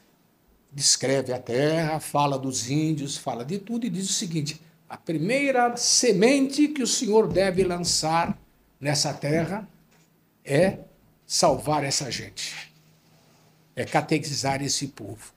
descreve 0.70 1.32
a 1.32 1.40
terra, 1.40 2.02
fala 2.02 2.38
dos 2.38 2.70
índios, 2.70 3.16
fala 3.16 3.46
de 3.46 3.58
tudo 3.58 3.86
e 3.86 3.90
diz 3.90 4.10
o 4.10 4.14
seguinte: 4.14 4.62
a 4.90 4.98
primeira 4.98 5.78
semente 5.78 6.68
que 6.68 6.84
o 6.84 6.88
Senhor 6.88 7.30
deve 7.30 7.64
lançar 7.64 8.38
nessa 8.80 9.14
terra 9.14 9.68
é 10.44 10.80
salvar 11.26 11.84
essa 11.84 12.12
gente, 12.12 12.72
é 13.76 13.86
catequizar 13.86 14.64
esse 14.64 14.88
povo. 14.88 15.34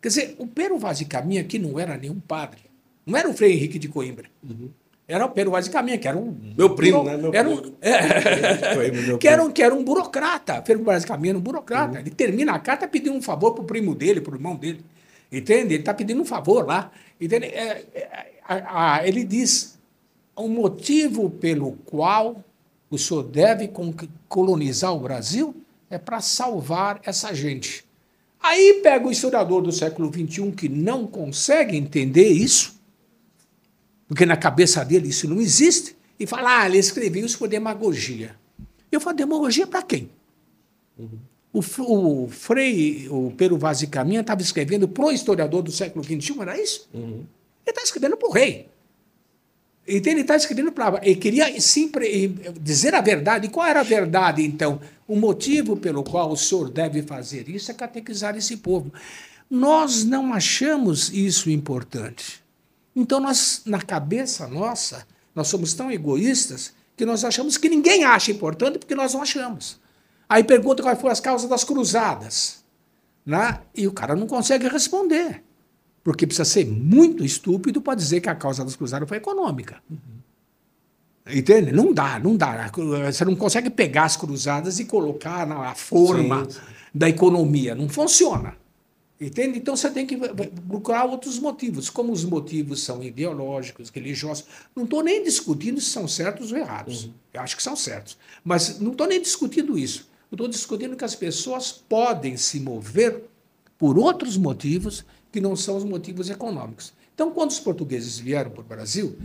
Quer 0.00 0.08
dizer, 0.08 0.36
o 0.38 0.46
Pero 0.46 0.78
Vaz 0.78 1.00
e 1.00 1.04
Caminha 1.04 1.40
aqui 1.40 1.58
não 1.58 1.78
era 1.78 1.96
nenhum 1.96 2.20
padre, 2.20 2.60
não 3.06 3.16
era 3.16 3.28
o 3.28 3.34
Frei 3.34 3.52
Henrique 3.52 3.78
de 3.78 3.88
Coimbra. 3.88 4.28
Uhum. 4.42 4.70
Era 5.06 5.26
o 5.26 5.30
Pero 5.30 5.50
Vaz 5.50 5.66
e 5.66 5.70
Caminha, 5.70 5.98
que 5.98 6.06
era 6.06 6.16
um. 6.16 6.34
Meu 6.56 6.74
primo, 6.74 7.02
né? 7.02 7.16
Meu 7.16 7.34
era 7.34 7.48
um, 7.48 7.74
é, 7.80 9.16
que, 9.18 9.28
era 9.28 9.42
um, 9.42 9.50
que 9.50 9.62
era 9.62 9.74
um 9.74 9.84
burocrata. 9.84 10.62
Pero 10.62 10.82
Vaz 10.84 11.02
e 11.02 11.06
Caminha 11.06 11.32
era 11.32 11.38
um 11.38 11.42
burocrata. 11.42 11.94
Uhum. 11.94 12.00
Ele 12.00 12.10
termina 12.10 12.52
a 12.52 12.58
carta 12.58 12.86
pedindo 12.86 13.16
um 13.16 13.20
favor 13.20 13.52
para 13.52 13.62
o 13.62 13.66
primo 13.66 13.94
dele, 13.94 14.20
para 14.20 14.32
o 14.32 14.36
irmão 14.36 14.54
dele. 14.54 14.80
Entende? 15.30 15.74
Ele 15.74 15.82
está 15.82 15.92
pedindo 15.92 16.22
um 16.22 16.24
favor 16.24 16.64
lá. 16.64 16.90
Entende? 17.20 17.46
É, 17.46 17.84
é, 17.94 18.32
a, 18.46 18.94
a, 18.94 19.06
ele 19.06 19.24
diz 19.24 19.78
o 20.36 20.48
motivo 20.48 21.30
pelo 21.30 21.72
qual 21.84 22.42
o 22.90 22.98
senhor 22.98 23.22
deve 23.22 23.70
colonizar 24.28 24.94
o 24.94 25.00
Brasil 25.00 25.54
é 25.88 25.98
para 25.98 26.20
salvar 26.20 27.00
essa 27.04 27.34
gente. 27.34 27.84
Aí 28.40 28.80
pega 28.82 29.06
o 29.06 29.12
historiador 29.12 29.62
do 29.62 29.70
século 29.70 30.12
XXI 30.12 30.50
que 30.52 30.68
não 30.68 31.06
consegue 31.06 31.76
entender 31.76 32.28
isso, 32.28 32.80
porque 34.08 34.26
na 34.26 34.36
cabeça 34.36 34.84
dele 34.84 35.08
isso 35.08 35.28
não 35.28 35.40
existe, 35.40 35.96
e 36.18 36.26
fala, 36.26 36.60
ah, 36.60 36.66
ele 36.66 36.78
escreveu 36.78 37.24
isso 37.24 37.38
por 37.38 37.48
demagogia. 37.48 38.36
Eu 38.90 39.00
falo, 39.00 39.16
demagogia 39.16 39.66
para 39.66 39.82
quem? 39.82 40.10
Uhum. 40.98 41.18
O, 41.52 41.60
o, 41.60 42.28
Frei, 42.28 43.08
o 43.08 43.32
Pero 43.36 43.58
Vaz 43.58 43.80
de 43.80 43.86
Caminha, 43.86 44.20
estava 44.20 44.40
escrevendo 44.40 44.88
para 44.88 45.04
o 45.04 45.12
historiador 45.12 45.62
do 45.62 45.72
século 45.72 46.04
XXI, 46.04 46.40
era 46.40 46.60
isso? 46.60 46.88
Uhum. 46.92 47.24
Ele 47.64 47.68
está 47.68 47.82
escrevendo 47.82 48.16
para 48.16 48.28
o 48.28 48.32
rei. 48.32 48.68
Então 49.86 50.12
ele 50.12 50.20
está 50.20 50.36
escrevendo 50.36 50.70
para. 50.70 51.00
Ele 51.02 51.16
queria 51.16 51.60
sim 51.60 51.90
dizer 52.60 52.94
a 52.94 53.00
verdade. 53.00 53.46
E 53.46 53.50
qual 53.50 53.66
era 53.66 53.80
a 53.80 53.84
verdade, 53.84 54.42
então? 54.42 54.80
O 55.08 55.16
motivo 55.16 55.76
pelo 55.76 56.04
qual 56.04 56.30
o 56.30 56.36
senhor 56.36 56.70
deve 56.70 57.02
fazer 57.02 57.48
isso 57.48 57.70
é 57.70 57.74
catequizar 57.74 58.36
esse 58.36 58.58
povo. 58.58 58.92
Nós 59.50 60.04
não 60.04 60.32
achamos 60.32 61.10
isso 61.12 61.50
importante. 61.50 62.42
Então, 62.94 63.20
nós, 63.20 63.62
na 63.66 63.80
cabeça 63.80 64.46
nossa, 64.46 65.06
nós 65.34 65.48
somos 65.48 65.74
tão 65.74 65.90
egoístas 65.90 66.72
que 66.96 67.04
nós 67.04 67.24
achamos 67.24 67.56
que 67.56 67.68
ninguém 67.68 68.04
acha 68.04 68.30
importante 68.30 68.78
porque 68.78 68.94
nós 68.94 69.14
não 69.14 69.22
achamos. 69.22 69.80
Aí 70.28 70.44
pergunta 70.44 70.82
quais 70.82 70.98
foram 70.98 71.12
as 71.12 71.20
causas 71.20 71.48
das 71.50 71.64
cruzadas. 71.64 72.62
Né? 73.24 73.60
E 73.74 73.86
o 73.86 73.92
cara 73.92 74.14
não 74.14 74.26
consegue 74.26 74.68
responder. 74.68 75.42
Porque 76.02 76.26
precisa 76.26 76.44
ser 76.44 76.66
muito 76.66 77.24
estúpido 77.24 77.80
para 77.80 77.94
dizer 77.94 78.20
que 78.20 78.28
a 78.28 78.34
causa 78.34 78.64
das 78.64 78.74
cruzadas 78.74 79.08
foi 79.08 79.18
econômica. 79.18 79.82
Uhum. 79.88 80.22
Entende? 81.26 81.70
Não 81.70 81.92
dá, 81.92 82.18
não 82.18 82.36
dá. 82.36 82.70
Você 83.06 83.24
não 83.24 83.36
consegue 83.36 83.70
pegar 83.70 84.04
as 84.04 84.16
cruzadas 84.16 84.80
e 84.80 84.84
colocar 84.84 85.46
na 85.46 85.74
forma 85.74 86.44
sim, 86.44 86.50
sim. 86.50 86.60
da 86.92 87.08
economia. 87.08 87.74
Não 87.74 87.88
funciona. 87.88 88.56
Entende? 89.20 89.56
Então 89.56 89.76
você 89.76 89.88
tem 89.88 90.04
que 90.04 90.16
procurar 90.16 91.04
outros 91.04 91.38
motivos. 91.38 91.88
Como 91.88 92.12
os 92.12 92.24
motivos 92.24 92.82
são 92.82 93.00
ideológicos, 93.00 93.88
religiosos. 93.88 94.46
Não 94.74 94.82
estou 94.82 95.00
nem 95.00 95.22
discutindo 95.22 95.80
se 95.80 95.90
são 95.90 96.08
certos 96.08 96.50
ou 96.50 96.58
errados. 96.58 97.04
Uhum. 97.04 97.12
Eu 97.32 97.40
acho 97.40 97.56
que 97.56 97.62
são 97.62 97.76
certos. 97.76 98.18
Mas 98.42 98.80
não 98.80 98.90
estou 98.90 99.06
nem 99.06 99.22
discutindo 99.22 99.78
isso. 99.78 100.08
estou 100.32 100.48
discutindo 100.48 100.96
que 100.96 101.04
as 101.04 101.14
pessoas 101.14 101.70
podem 101.70 102.36
se 102.36 102.58
mover 102.58 103.22
por 103.78 103.96
outros 103.96 104.36
motivos 104.36 105.04
que 105.32 105.40
não 105.40 105.56
são 105.56 105.76
os 105.76 105.84
motivos 105.84 106.28
econômicos. 106.30 106.92
Então, 107.14 107.30
quando 107.32 107.50
os 107.50 107.58
portugueses 107.58 108.18
vieram 108.18 108.50
para 108.50 108.60
o 108.60 108.64
Brasil, 108.64 109.16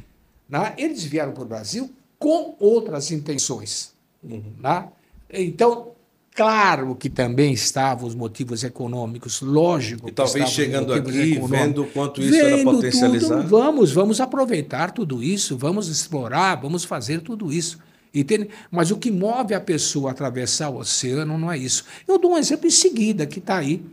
né, 0.49 0.73
eles 0.77 1.03
vieram 1.03 1.33
para 1.33 1.43
o 1.43 1.45
Brasil 1.45 1.91
com 2.17 2.55
outras 2.59 3.11
intenções. 3.11 3.93
Uhum. 4.23 4.41
Né? 4.59 4.87
Então, 5.29 5.91
claro 6.33 6.95
que 6.95 7.09
também 7.09 7.53
estavam 7.53 8.07
os 8.07 8.15
motivos 8.15 8.63
econômicos, 8.63 9.41
lógico. 9.41 10.07
E 10.09 10.11
talvez 10.11 10.49
chegando 10.49 10.93
aqui, 10.93 11.39
vendo 11.47 11.85
quanto 11.85 12.21
isso 12.21 12.31
vendo 12.31 12.45
era 12.45 12.63
potencializar. 12.63 13.37
Tudo, 13.37 13.49
vamos, 13.49 13.91
vamos 13.91 14.21
aproveitar 14.21 14.91
tudo 14.91 15.21
isso, 15.21 15.57
vamos 15.57 15.87
explorar, 15.89 16.55
vamos 16.55 16.83
fazer 16.83 17.21
tudo 17.21 17.51
isso. 17.51 17.79
Entende? 18.13 18.49
Mas 18.71 18.89
o 18.89 18.97
que 18.97 19.11
move 19.11 19.53
a 19.53 19.59
pessoa 19.59 20.09
a 20.09 20.11
atravessar 20.11 20.69
o 20.69 20.77
oceano 20.77 21.37
não 21.37 21.51
é 21.51 21.57
isso. 21.57 21.83
Eu 22.07 22.17
dou 22.17 22.31
um 22.31 22.37
exemplo 22.37 22.65
em 22.65 22.71
seguida, 22.71 23.25
que 23.25 23.39
está 23.39 23.57
aí. 23.57 23.83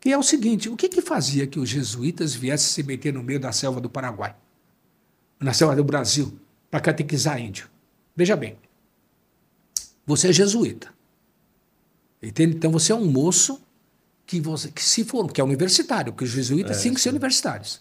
Que 0.00 0.12
é 0.12 0.18
o 0.18 0.22
seguinte: 0.22 0.68
o 0.68 0.76
que, 0.76 0.88
que 0.88 1.00
fazia 1.00 1.46
que 1.46 1.58
os 1.58 1.68
jesuítas 1.68 2.34
viessem 2.34 2.72
se 2.72 2.82
meter 2.82 3.12
no 3.12 3.22
meio 3.22 3.40
da 3.40 3.52
selva 3.52 3.80
do 3.80 3.90
Paraguai, 3.90 4.34
na 5.40 5.52
selva 5.52 5.76
do 5.76 5.84
Brasil, 5.84 6.38
para 6.70 6.80
catequizar 6.80 7.40
índio? 7.40 7.68
Veja 8.14 8.36
bem, 8.36 8.56
você 10.06 10.28
é 10.28 10.32
jesuíta. 10.32 10.94
Entende? 12.22 12.56
Então 12.56 12.70
você 12.70 12.92
é 12.92 12.94
um 12.94 13.10
moço 13.10 13.60
que, 14.24 14.40
você, 14.40 14.70
que 14.70 14.82
se 14.82 15.04
for, 15.04 15.30
que 15.30 15.40
é 15.40 15.44
universitário, 15.44 16.12
porque 16.12 16.24
os 16.24 16.30
jesuítas 16.30 16.78
é, 16.78 16.82
têm 16.82 16.94
que 16.94 17.00
ser 17.00 17.10
universitários. 17.10 17.80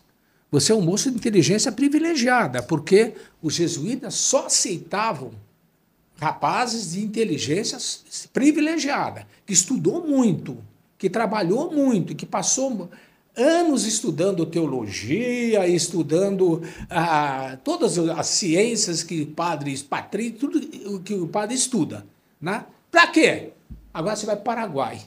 Você 0.52 0.72
é 0.72 0.76
um 0.76 0.82
moço 0.82 1.10
de 1.10 1.18
inteligência 1.18 1.72
privilegiada, 1.72 2.62
porque 2.62 3.16
os 3.42 3.56
jesuítas 3.56 4.14
só 4.14 4.46
aceitavam 4.46 5.32
rapazes 6.18 6.92
de 6.92 7.02
inteligência 7.04 7.78
privilegiada, 8.32 9.28
que 9.46 9.54
estudou 9.54 10.08
muito, 10.08 10.58
que 10.98 11.10
trabalhou 11.10 11.72
muito, 11.72 12.16
que 12.16 12.26
passou 12.26 12.90
anos 13.36 13.86
estudando 13.86 14.46
teologia, 14.46 15.68
estudando 15.68 16.62
ah, 16.90 17.58
todas 17.64 17.98
as 17.98 18.28
ciências 18.28 19.04
que 19.04 19.26
padres, 19.26 19.84
patrícios, 19.84 20.40
tudo 20.40 21.00
que 21.02 21.14
o 21.14 21.28
padre 21.28 21.56
estuda. 21.56 22.06
Né? 22.40 22.66
Para 22.90 23.08
quê? 23.08 23.52
Agora 23.94 24.16
você 24.16 24.26
vai 24.26 24.36
para 24.36 24.42
o 24.42 24.46
Paraguai. 24.46 25.02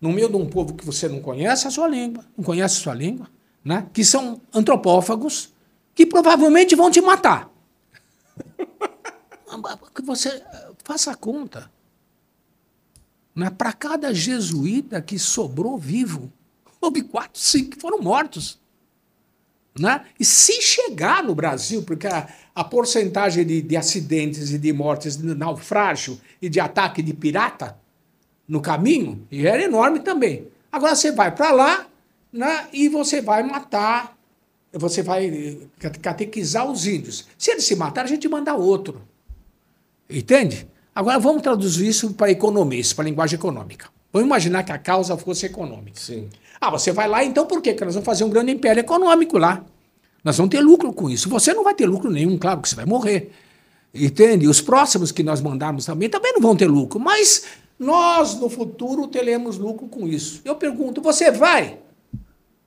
No 0.00 0.10
meio 0.12 0.28
de 0.28 0.36
um 0.36 0.46
povo 0.46 0.74
que 0.74 0.84
você 0.84 1.08
não 1.08 1.20
conhece 1.20 1.66
a 1.68 1.70
sua 1.70 1.86
língua, 1.86 2.24
não 2.36 2.44
conhece 2.44 2.78
a 2.78 2.82
sua 2.82 2.94
língua, 2.94 3.28
né? 3.64 3.86
que 3.92 4.04
são 4.04 4.40
antropófagos, 4.52 5.52
que 5.94 6.06
provavelmente 6.06 6.74
vão 6.74 6.90
te 6.90 7.00
matar. 7.00 7.50
você 10.04 10.42
faça 10.82 11.12
a 11.12 11.14
conta. 11.14 11.70
Né? 13.34 13.50
Para 13.50 13.72
cada 13.72 14.12
jesuíta 14.12 15.00
que 15.00 15.18
sobrou 15.18 15.78
vivo, 15.78 16.32
houve 16.80 17.02
quatro, 17.02 17.40
cinco 17.40 17.70
que 17.70 17.80
foram 17.80 17.98
mortos. 18.00 18.60
Né? 19.78 20.04
E 20.20 20.24
se 20.24 20.60
chegar 20.60 21.22
no 21.22 21.34
Brasil, 21.34 21.82
porque 21.82 22.06
a, 22.06 22.28
a 22.54 22.62
porcentagem 22.62 23.46
de, 23.46 23.62
de, 23.62 23.76
acidentes 23.76 24.50
e 24.50 24.58
de 24.58 24.72
mortes 24.72 25.16
de 25.16 25.34
naufrágio 25.34 26.20
e 26.40 26.48
de 26.48 26.60
ataque 26.60 27.02
de 27.02 27.14
pirata 27.14 27.78
no 28.46 28.60
caminho 28.60 29.26
era 29.30 29.62
enorme 29.62 30.00
também. 30.00 30.48
Agora 30.70 30.94
você 30.94 31.10
vai 31.10 31.34
para 31.34 31.52
lá 31.52 31.86
né, 32.30 32.68
e 32.72 32.88
você 32.88 33.22
vai 33.22 33.42
matar, 33.42 34.16
você 34.72 35.02
vai 35.02 35.58
catequizar 36.02 36.70
os 36.70 36.86
índios. 36.86 37.26
Se 37.38 37.50
eles 37.50 37.64
se 37.64 37.74
matarem, 37.74 38.10
a 38.10 38.14
gente 38.14 38.28
manda 38.28 38.54
outro. 38.54 39.02
Entende? 40.08 40.68
Agora 40.94 41.18
vamos 41.18 41.42
traduzir 41.42 41.88
isso 41.88 42.12
para 42.14 42.30
economia, 42.30 42.82
para 42.94 43.04
linguagem 43.04 43.38
econômica. 43.38 43.88
Vamos 44.12 44.26
imaginar 44.26 44.62
que 44.62 44.72
a 44.72 44.78
causa 44.78 45.16
fosse 45.16 45.46
econômica. 45.46 45.98
Sim. 45.98 46.28
Ah, 46.60 46.70
você 46.70 46.92
vai 46.92 47.08
lá, 47.08 47.24
então 47.24 47.46
por 47.46 47.62
quê? 47.62 47.70
Porque 47.72 47.84
nós 47.84 47.94
vamos 47.94 48.06
fazer 48.06 48.24
um 48.24 48.30
grande 48.30 48.52
império 48.52 48.80
econômico 48.80 49.38
lá. 49.38 49.64
Nós 50.22 50.36
vamos 50.36 50.50
ter 50.50 50.60
lucro 50.60 50.92
com 50.92 51.08
isso. 51.08 51.28
Você 51.30 51.54
não 51.54 51.64
vai 51.64 51.74
ter 51.74 51.86
lucro 51.86 52.10
nenhum, 52.10 52.38
claro 52.38 52.60
que 52.60 52.68
você 52.68 52.76
vai 52.76 52.84
morrer. 52.84 53.32
Entende? 53.94 54.46
Os 54.46 54.60
próximos 54.60 55.10
que 55.10 55.22
nós 55.22 55.40
mandarmos 55.40 55.86
também, 55.86 56.08
também 56.08 56.32
não 56.34 56.40
vão 56.40 56.54
ter 56.54 56.66
lucro, 56.66 57.00
mas 57.00 57.44
nós 57.78 58.38
no 58.38 58.48
futuro 58.48 59.08
teremos 59.08 59.58
lucro 59.58 59.88
com 59.88 60.06
isso. 60.06 60.40
Eu 60.44 60.54
pergunto, 60.56 61.02
você 61.02 61.30
vai? 61.30 61.78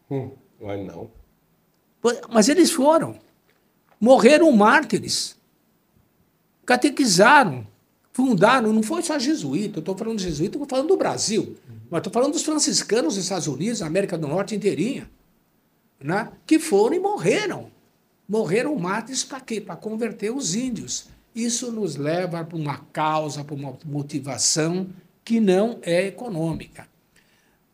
Hum, 0.09 0.31
vai 0.59 0.83
não. 0.83 1.09
Mas 2.29 2.49
eles 2.49 2.71
foram. 2.71 3.17
Morreram 3.99 4.51
mártires. 4.51 5.35
Catequizaram. 6.65 7.65
Fundaram. 8.15 8.71
Não 8.71 8.81
foi 8.81 9.03
só 9.03 9.19
jesuíta. 9.19 9.79
Eu 9.79 9.81
estou 9.81 9.97
falando 9.97 10.17
de 10.17 10.23
jesuíta, 10.23 10.55
estou 10.55 10.65
falando 10.65 10.87
do 10.87 10.95
Brasil. 10.95 11.57
Mas 11.89 11.99
estou 11.99 12.13
falando 12.13 12.31
dos 12.31 12.43
franciscanos 12.43 13.15
dos 13.15 13.23
Estados 13.25 13.45
Unidos, 13.45 13.81
América 13.81 14.17
do 14.17 14.25
Norte 14.25 14.55
inteirinha. 14.55 15.11
Né? 15.99 16.31
Que 16.47 16.57
foram 16.57 16.95
e 16.95 16.99
morreram. 16.99 17.69
Morreram 18.27 18.73
mártires 18.77 19.25
para 19.25 19.41
quê? 19.41 19.59
Para 19.59 19.75
converter 19.75 20.31
os 20.31 20.55
índios. 20.55 21.07
Isso 21.35 21.69
nos 21.73 21.97
leva 21.97 22.41
para 22.45 22.57
uma 22.57 22.77
causa, 22.93 23.43
para 23.43 23.53
uma 23.53 23.77
motivação 23.83 24.87
que 25.21 25.41
não 25.41 25.79
é 25.81 26.07
econômica. 26.07 26.87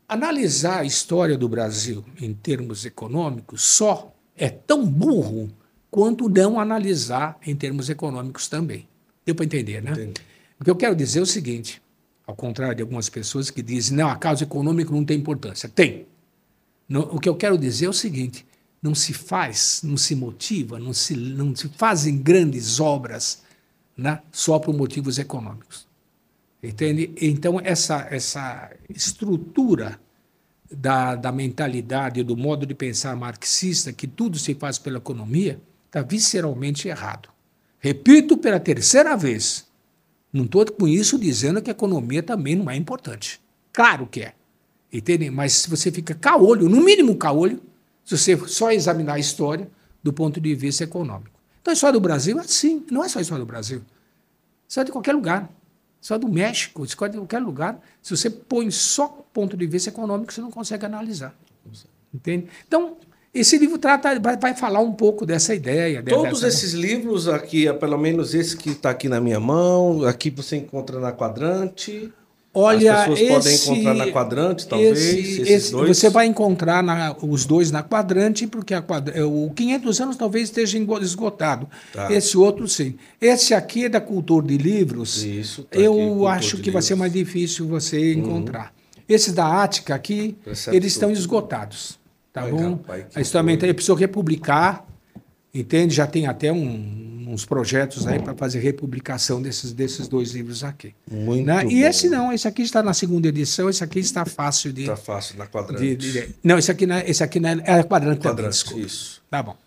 Analisar 0.10 0.80
a 0.80 0.84
história 0.84 1.38
do 1.38 1.48
Brasil 1.48 2.04
em 2.20 2.34
termos 2.34 2.84
econômicos 2.84 3.62
só 3.62 4.12
é 4.36 4.50
tão 4.50 4.88
burro 4.88 5.52
quanto 5.92 6.28
não 6.28 6.60
analisar 6.60 7.38
em 7.46 7.56
termos 7.56 7.92
econômicos 7.92 8.48
também. 8.48 8.88
Deu 9.24 9.36
para 9.36 9.46
entender, 9.46 9.84
né? 9.84 9.92
Entendi. 9.92 10.31
O 10.62 10.64
que 10.64 10.70
eu 10.70 10.76
quero 10.76 10.96
dizer 10.96 11.18
é 11.18 11.22
o 11.24 11.26
seguinte: 11.26 11.82
ao 12.26 12.36
contrário 12.36 12.76
de 12.76 12.84
algumas 12.84 13.10
pessoas 13.10 13.50
que 13.50 13.64
dizem, 13.64 13.98
não, 13.98 14.10
a 14.10 14.16
causa 14.16 14.44
econômica 14.44 14.92
não 14.92 15.04
tem 15.04 15.18
importância. 15.18 15.68
Tem. 15.68 16.06
o 16.88 17.20
que 17.20 17.28
eu 17.28 17.36
quero 17.36 17.58
dizer 17.58 17.88
é 17.88 17.90
o 17.90 17.94
seguinte: 17.94 18.46
não 18.80 18.94
se 18.94 19.12
faz, 19.12 19.82
não 19.84 19.98
se 19.98 20.14
motiva, 20.16 20.78
não 20.78 20.94
se, 20.94 21.16
não 21.16 21.56
se 21.56 21.68
fazem 21.70 22.16
grandes 22.16 22.80
obras 22.80 23.42
né, 23.98 24.22
só 24.32 24.60
por 24.60 24.78
motivos 24.78 25.18
econômicos. 25.18 25.88
Entende? 26.62 27.12
Então, 27.20 27.60
essa, 27.64 28.08
essa 28.12 28.72
estrutura 28.88 30.00
da, 30.72 31.16
da 31.16 31.32
mentalidade, 31.32 32.22
do 32.22 32.38
modo 32.38 32.68
de 32.68 32.76
pensar 32.76 33.16
marxista, 33.16 33.92
que 33.92 34.06
tudo 34.06 34.38
se 34.38 34.54
faz 34.54 34.78
pela 34.78 35.00
economia, 35.00 35.60
está 35.88 36.04
visceralmente 36.04 36.88
errado. 36.88 37.30
Repito 37.80 38.38
pela 38.38 38.60
terceira 38.60 39.18
vez, 39.18 39.71
não 40.32 40.46
estou 40.46 40.66
com 40.66 40.88
isso 40.88 41.20
dizendo 41.20 41.62
que 41.62 41.70
a 41.70 41.72
economia 41.72 42.24
também 42.24 42.56
não 42.56 42.70
é 42.70 42.76
importante. 42.76 43.42
Claro 43.74 44.08
que 44.08 44.22
é. 44.22 44.34
Entende? 44.92 45.30
Mas 45.30 45.54
se 45.54 45.70
você 45.70 45.92
fica 45.92 46.14
caolho, 46.14 46.68
no 46.70 46.82
mínimo 46.82 47.16
caolho, 47.16 47.62
se 48.04 48.18
você 48.18 48.38
só 48.48 48.72
examinar 48.72 49.14
a 49.14 49.20
história 49.20 49.70
do 50.04 50.12
ponto 50.12 50.40
de 50.40 50.54
vista 50.56 50.84
econômico. 50.84 51.40
Então 51.62 51.72
a 51.72 51.74
história 51.74 51.94
do 51.94 52.02
Brasil 52.02 52.38
é 52.38 52.42
assim, 52.42 52.86
não 52.90 53.04
é 53.04 53.08
só 53.08 53.20
a 53.20 53.22
história 53.22 53.44
do 53.44 53.48
Brasil. 53.48 53.82
História 54.68 54.86
de 54.86 54.92
qualquer 54.92 55.14
lugar. 55.14 55.50
Só 56.00 56.18
do 56.18 56.28
México, 56.28 56.84
escolhe 56.84 57.14
qualquer 57.14 57.40
lugar. 57.40 57.80
Se 58.02 58.16
você 58.16 58.30
põe 58.30 58.72
só 58.72 59.08
ponto 59.32 59.56
de 59.56 59.68
vista 59.68 59.90
econômico, 59.90 60.34
você 60.34 60.42
não 60.42 60.50
consegue 60.50 60.86
analisar. 60.86 61.36
Entende? 62.14 62.48
Então, 62.68 62.98
esse 63.34 63.58
livro 63.58 63.78
trata, 63.78 64.20
vai, 64.20 64.36
vai 64.36 64.54
falar 64.54 64.80
um 64.80 64.92
pouco 64.92 65.26
dessa 65.26 65.56
ideia. 65.56 66.04
Todos 66.04 66.42
dessa... 66.42 66.48
esses 66.48 66.74
livros 66.74 67.30
aqui, 67.30 67.72
pelo 67.74 67.98
menos 67.98 68.34
esse 68.34 68.58
que 68.58 68.72
está 68.72 68.90
aqui 68.90 69.08
na 69.08 69.22
minha 69.22 69.40
mão, 69.40 70.04
aqui 70.04 70.30
você 70.30 70.58
enquadra 70.58 71.00
na 71.00 71.14
quadrante. 71.14 72.12
Olha, 72.54 72.94
As 72.94 73.08
pessoas 73.08 73.46
esse, 73.46 73.66
podem 73.66 73.78
encontrar 73.78 73.94
na 73.94 74.12
quadrante, 74.12 74.68
talvez, 74.68 75.00
esse, 75.00 75.42
esse, 75.44 75.72
Você 75.72 76.10
vai 76.10 76.26
encontrar 76.26 76.84
na, 76.84 77.16
os 77.22 77.46
dois 77.46 77.72
na 77.72 77.82
quadrante, 77.82 78.46
porque 78.46 78.74
a 78.74 78.82
quadra, 78.82 79.26
o 79.26 79.50
500 79.56 80.02
anos 80.02 80.16
talvez 80.18 80.50
esteja 80.50 80.78
esgotado. 81.02 81.70
Tá. 81.94 82.12
Esse 82.12 82.38
outro, 82.38 82.68
sim. 82.68 82.96
Esse 83.22 83.54
aqui 83.54 83.86
é 83.86 83.90
da 83.90 84.02
Cultura 84.02 84.46
de 84.46 84.58
Livros. 84.58 85.24
Isso, 85.24 85.64
tá 85.64 85.80
eu 85.80 86.28
aqui, 86.28 86.40
acho 86.40 86.58
que 86.58 86.70
vai 86.70 86.82
ser 86.82 86.96
mais 86.96 87.14
difícil 87.14 87.66
você 87.66 87.98
uhum. 87.98 88.20
encontrar. 88.20 88.74
Uhum. 88.98 89.04
Esses 89.08 89.32
da 89.34 89.64
Ática 89.64 89.96
aqui, 89.96 90.36
Precepto 90.44 90.76
eles 90.76 90.92
estão 90.92 91.10
esgotados. 91.10 92.01
Tá 92.34 92.48
bom? 92.48 92.72
Rapaz, 92.72 93.06
a 93.16 93.22
história 93.22 93.52
ele 93.52 93.74
precisou 93.74 93.96
republicar, 93.96 94.88
entende? 95.54 95.94
Já 95.94 96.08
tem 96.08 96.28
até 96.28 96.52
um, 96.52 97.26
uns 97.28 97.46
projetos 97.46 98.08
aí 98.08 98.20
para 98.20 98.34
fazer 98.34 98.60
republicação 98.60 99.42
desses, 99.42 99.74
desses 99.74 100.08
dois 100.08 100.32
livros 100.32 100.64
aqui. 100.64 100.96
Muito 101.10 101.46
né? 101.46 101.66
E 101.66 101.84
esse 101.84 102.08
não, 102.08 102.32
esse 102.32 102.48
aqui 102.48 102.62
está 102.62 102.82
na 102.82 102.94
segunda 102.94 103.28
edição, 103.28 103.70
esse 103.70 103.84
aqui 103.84 104.00
está 104.00 104.26
fácil 104.26 104.72
de. 104.72 104.82
Está 104.82 104.96
fácil 104.96 105.38
na 105.38 105.46
quadrante. 105.46 105.96
De, 105.96 106.12
de, 106.12 106.36
não, 106.42 106.58
esse 106.58 106.72
aqui, 106.72 106.86
não 106.86 106.96
é, 106.96 107.10
esse 107.10 107.24
aqui 107.24 107.40
não 107.40 107.50
é, 107.50 107.54
é 107.54 107.84
quadrante, 107.84 108.22
quadrante 108.22 108.66
também, 108.66 108.86
Isso. 108.86 109.22
Tá 109.30 109.44
bom. 109.44 109.58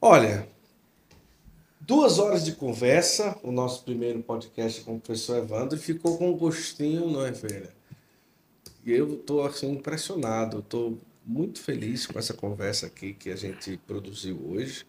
Olha, 0.00 0.48
duas 1.80 2.18
horas 2.18 2.44
de 2.44 2.52
conversa, 2.52 3.36
o 3.44 3.52
nosso 3.52 3.84
primeiro 3.84 4.20
podcast 4.22 4.80
com 4.80 4.96
o 4.96 5.00
professor 5.00 5.38
Evandro, 5.38 5.78
ficou 5.78 6.18
com 6.18 6.30
um 6.30 6.36
gostinho, 6.36 7.08
não 7.08 7.24
é, 7.24 7.32
Feira? 7.32 7.70
E 8.84 8.90
eu 8.90 9.14
estou 9.14 9.46
assim, 9.46 9.70
impressionado, 9.70 10.58
estou 10.58 10.98
muito 11.24 11.60
feliz 11.60 12.06
com 12.06 12.18
essa 12.18 12.34
conversa 12.34 12.86
aqui 12.86 13.14
que 13.14 13.30
a 13.30 13.36
gente 13.36 13.76
produziu 13.86 14.40
hoje 14.50 14.84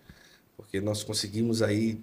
porque 0.57 0.81
nós 0.81 1.03
conseguimos 1.03 1.61
aí. 1.61 1.99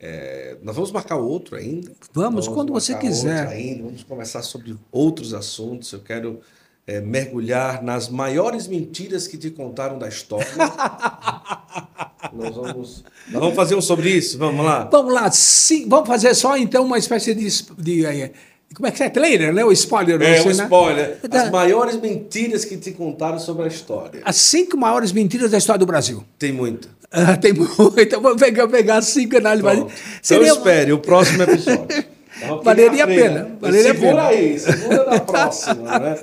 É, 0.00 0.56
nós 0.62 0.76
vamos 0.76 0.92
marcar 0.92 1.16
outro 1.16 1.56
ainda. 1.56 1.92
Vamos, 2.12 2.46
vamos 2.46 2.48
quando 2.48 2.72
você 2.72 2.94
quiser. 2.96 3.48
Ainda. 3.48 3.84
Vamos 3.84 4.04
conversar 4.04 4.42
sobre 4.42 4.76
outros 4.92 5.34
assuntos. 5.34 5.92
Eu 5.92 6.00
quero 6.00 6.40
é, 6.86 7.00
mergulhar 7.00 7.82
nas 7.82 8.08
maiores 8.08 8.66
mentiras 8.66 9.26
que 9.26 9.36
te 9.36 9.50
contaram 9.50 9.98
da 9.98 10.08
história. 10.08 10.46
nós, 12.32 12.54
vamos, 12.54 13.04
nós 13.28 13.40
vamos 13.40 13.56
fazer 13.56 13.74
um 13.74 13.80
sobre 13.80 14.10
isso. 14.10 14.38
Vamos 14.38 14.64
lá. 14.64 14.84
Vamos 14.84 15.12
lá. 15.12 15.30
Sim, 15.32 15.88
vamos 15.88 16.08
fazer 16.08 16.34
só 16.34 16.56
então 16.56 16.84
uma 16.84 16.98
espécie 16.98 17.34
de, 17.34 17.48
de, 17.74 18.02
de 18.02 18.32
como 18.74 18.86
é 18.86 18.90
que 18.90 19.02
é? 19.02 19.08
Trailer, 19.08 19.52
né? 19.52 19.64
O 19.64 19.72
spoiler. 19.72 20.20
É, 20.20 20.40
o 20.42 20.44
né? 20.46 20.50
spoiler. 20.50 21.18
As 21.30 21.50
maiores 21.50 21.96
mentiras 21.96 22.64
que 22.64 22.76
te 22.76 22.92
contaram 22.92 23.38
sobre 23.38 23.64
a 23.64 23.68
história. 23.68 24.20
As 24.24 24.36
cinco 24.36 24.76
maiores 24.76 25.10
mentiras 25.10 25.50
da 25.50 25.58
história 25.58 25.78
do 25.78 25.86
Brasil. 25.86 26.22
Tem 26.38 26.52
muita. 26.52 26.88
Ah, 27.10 27.36
tem 27.36 27.52
muito. 27.52 27.94
Então 27.98 28.20
vou 28.20 28.36
pegar, 28.36 28.68
pegar 28.68 29.02
cinco 29.02 29.36
análises. 29.38 29.72
Então 29.72 29.90
Seria... 30.20 30.52
espere 30.52 30.92
o 30.92 30.98
próximo 30.98 31.42
episódio. 31.42 32.04
Valeria 32.62 33.04
a 33.04 33.06
pena. 33.06 33.56
Valeria 33.60 33.94
segura 33.94 34.10
pena. 34.10 34.26
aí, 34.28 34.58
segura 34.58 35.04
na 35.06 35.20
próxima, 35.20 35.98
né? 35.98 36.18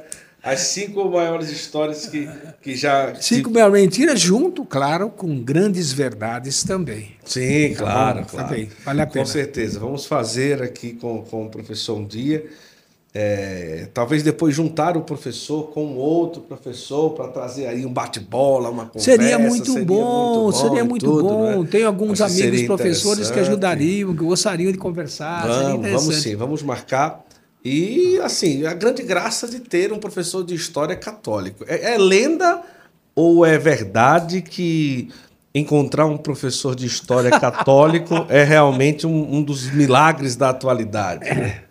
As 0.46 0.60
cinco 0.60 1.10
maiores 1.10 1.50
histórias 1.50 2.06
que, 2.06 2.30
que 2.62 2.76
já. 2.76 3.16
Cinco 3.16 3.50
maiores 3.50 3.82
mentiras, 3.82 4.20
junto, 4.20 4.64
claro, 4.64 5.10
com 5.10 5.42
grandes 5.42 5.92
verdades 5.92 6.64
também. 6.64 7.14
Sim, 7.26 7.74
claro, 7.74 8.20
tá 8.20 8.26
claro. 8.26 8.48
Também. 8.50 8.70
Vale 8.86 9.02
a 9.02 9.08
pena. 9.08 9.26
Com 9.26 9.32
certeza. 9.32 9.80
Vamos 9.80 10.06
fazer 10.06 10.62
aqui 10.62 10.94
com, 10.94 11.24
com 11.24 11.48
o 11.48 11.50
professor 11.50 11.98
um 11.98 12.06
dia. 12.06 12.46
É, 13.12 13.88
talvez 13.92 14.22
depois 14.22 14.54
juntar 14.54 14.96
o 14.96 15.02
professor 15.02 15.72
com 15.72 15.96
outro 15.96 16.42
professor 16.42 17.12
para 17.12 17.30
trazer 17.30 17.66
aí 17.66 17.84
um 17.84 17.92
bate-bola, 17.92 18.70
uma 18.70 18.86
conversa. 18.86 19.12
Seria 19.12 19.40
muito, 19.40 19.66
seria 19.66 19.86
bom, 19.86 19.96
muito 19.96 20.58
bom, 20.58 20.68
seria 20.68 20.86
muito 20.86 21.06
tudo, 21.06 21.24
bom. 21.24 21.64
Né? 21.64 21.68
Tem 21.72 21.84
alguns 21.86 22.22
Acho 22.22 22.44
amigos 22.44 22.64
professores 22.64 23.32
que 23.32 23.40
ajudariam, 23.40 24.14
que 24.14 24.24
gostariam 24.24 24.72
de 24.72 24.78
conversar. 24.78 25.48
Vamos, 25.48 25.90
vamos 25.90 26.16
sim, 26.18 26.36
vamos 26.36 26.62
marcar. 26.62 27.26
E, 27.66 28.20
assim, 28.20 28.64
a 28.68 28.76
grande 28.76 29.02
graça 29.02 29.48
de 29.48 29.60
ter 29.60 29.92
um 29.92 29.98
professor 29.98 30.46
de 30.46 30.54
história 30.54 30.96
católico. 30.96 31.66
É, 31.68 31.96
é 31.96 31.98
lenda 31.98 32.62
ou 33.16 33.44
é 33.44 33.58
verdade 33.58 34.44
que 34.44 35.10
encontrar 35.54 36.06
um 36.06 36.16
professor 36.16 36.76
de 36.76 36.86
história 36.86 37.32
católico 37.32 38.14
é 38.30 38.44
realmente 38.44 39.08
um, 39.08 39.38
um 39.38 39.42
dos 39.42 39.72
milagres 39.72 40.36
da 40.36 40.50
atualidade? 40.50 41.28
É. 41.28 41.64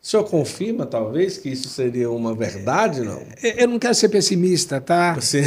O 0.00 0.06
senhor 0.06 0.22
confirma, 0.22 0.86
talvez, 0.86 1.36
que 1.36 1.48
isso 1.48 1.68
seria 1.68 2.08
uma 2.10 2.32
verdade, 2.32 3.00
não? 3.00 3.20
Eu 3.42 3.66
não 3.66 3.78
quero 3.78 3.94
ser 3.94 4.08
pessimista, 4.08 4.80
tá? 4.80 5.14
Você... 5.14 5.42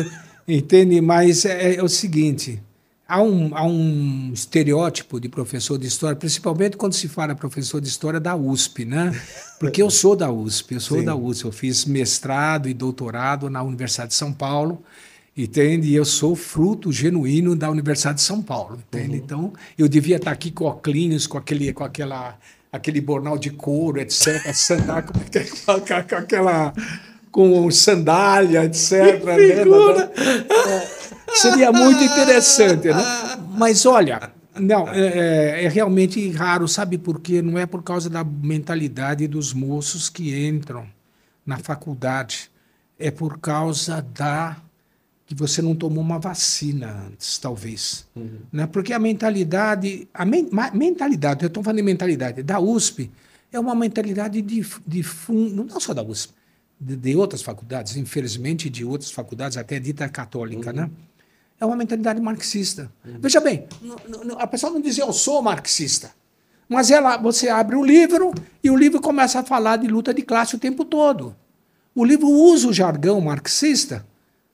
Entende? 0.48 1.00
Mas 1.00 1.44
é, 1.44 1.76
é 1.76 1.82
o 1.82 1.88
seguinte 1.88 2.60
há 3.12 3.20
um, 3.22 3.50
há 3.54 3.62
um 3.62 4.30
estereótipo 4.32 5.20
de 5.20 5.28
professor 5.28 5.76
de 5.76 5.86
história, 5.86 6.16
principalmente 6.16 6.78
quando 6.78 6.94
se 6.94 7.08
fala 7.08 7.34
professor 7.34 7.78
de 7.78 7.86
história 7.86 8.18
da 8.18 8.34
USP, 8.34 8.86
né? 8.86 9.12
Porque 9.60 9.82
eu 9.82 9.90
sou 9.90 10.16
da 10.16 10.32
USP, 10.32 10.74
eu 10.74 10.80
sou 10.80 10.98
Sim. 10.98 11.04
da 11.04 11.14
USP, 11.14 11.44
eu 11.44 11.52
fiz 11.52 11.84
mestrado 11.84 12.70
e 12.70 12.74
doutorado 12.74 13.50
na 13.50 13.62
Universidade 13.62 14.10
de 14.10 14.14
São 14.14 14.32
Paulo, 14.32 14.82
entende? 15.36 15.88
E 15.88 15.94
eu 15.94 16.06
sou 16.06 16.34
fruto 16.34 16.90
genuíno 16.90 17.54
da 17.54 17.68
Universidade 17.70 18.16
de 18.16 18.22
São 18.22 18.40
Paulo, 18.40 18.78
entende? 18.88 19.18
Uhum. 19.18 19.22
Então, 19.22 19.52
eu 19.76 19.86
devia 19.88 20.16
estar 20.16 20.30
aqui 20.30 20.50
com 20.50 20.64
óculos, 20.64 21.26
com 21.26 21.36
aquele, 21.36 21.70
com 21.74 21.84
aquela, 21.84 22.38
aquele 22.72 23.02
bornal 23.02 23.36
de 23.36 23.50
couro, 23.50 24.00
etc., 24.00 24.40
sentar 24.56 25.02
com, 25.02 25.12
com 25.12 26.16
aquela 26.16 26.72
com 27.30 27.70
sandália, 27.70 28.64
etc. 28.64 29.24
Né? 29.24 29.62
Seria 31.34 31.72
muito 31.72 32.02
interessante, 32.02 32.88
né? 32.88 33.02
Mas 33.56 33.86
olha, 33.86 34.32
não, 34.54 34.88
é, 34.88 35.00
é, 35.00 35.64
é, 35.64 35.68
realmente 35.68 36.30
raro, 36.30 36.68
sabe 36.68 36.98
por 36.98 37.20
quê? 37.20 37.40
Não 37.40 37.58
é 37.58 37.66
por 37.66 37.82
causa 37.82 38.10
da 38.10 38.22
mentalidade 38.22 39.26
dos 39.26 39.52
moços 39.52 40.08
que 40.08 40.46
entram 40.46 40.86
na 41.44 41.58
faculdade, 41.58 42.50
é 42.98 43.10
por 43.10 43.38
causa 43.38 44.02
da 44.14 44.56
que 45.24 45.34
você 45.34 45.62
não 45.62 45.74
tomou 45.74 46.04
uma 46.04 46.18
vacina 46.18 47.06
antes, 47.06 47.38
talvez. 47.38 48.06
Uhum. 48.14 48.40
Né? 48.52 48.66
Porque 48.66 48.92
a 48.92 48.98
mentalidade, 48.98 50.06
a 50.12 50.26
men 50.26 50.48
mentalidade, 50.74 51.42
eu 51.44 51.46
estou 51.46 51.62
falando 51.62 51.78
de 51.78 51.82
mentalidade, 51.82 52.42
da 52.42 52.60
USP 52.60 53.10
é 53.50 53.58
uma 53.58 53.74
mentalidade 53.74 54.42
de, 54.42 54.66
de 54.86 55.02
fundo, 55.02 55.64
não 55.64 55.80
só 55.80 55.94
da 55.94 56.02
USP, 56.02 56.34
de, 56.78 56.96
de, 56.96 57.16
outras 57.16 57.40
faculdades, 57.42 57.96
infelizmente 57.96 58.68
de 58.68 58.84
outras 58.84 59.10
faculdades, 59.10 59.56
até 59.56 59.78
dita 59.78 60.08
católica, 60.08 60.70
uhum. 60.70 60.76
né? 60.76 60.90
É 61.62 61.64
uma 61.64 61.76
mentalidade 61.76 62.20
marxista. 62.20 62.90
Uhum. 63.06 63.18
Veja 63.20 63.38
bem, 63.38 63.68
a 64.36 64.46
pessoa 64.48 64.72
não 64.72 64.80
diz 64.80 64.98
eu 64.98 65.12
sou 65.12 65.40
marxista, 65.40 66.10
mas 66.68 66.90
ela, 66.90 67.16
você 67.16 67.48
abre 67.48 67.76
o 67.76 67.84
livro 67.84 68.34
e 68.64 68.68
o 68.68 68.74
livro 68.76 69.00
começa 69.00 69.38
a 69.38 69.44
falar 69.44 69.76
de 69.76 69.86
luta 69.86 70.12
de 70.12 70.22
classe 70.22 70.56
o 70.56 70.58
tempo 70.58 70.84
todo. 70.84 71.36
O 71.94 72.04
livro 72.04 72.26
usa 72.28 72.66
o 72.66 72.72
jargão 72.72 73.20
marxista, 73.20 74.04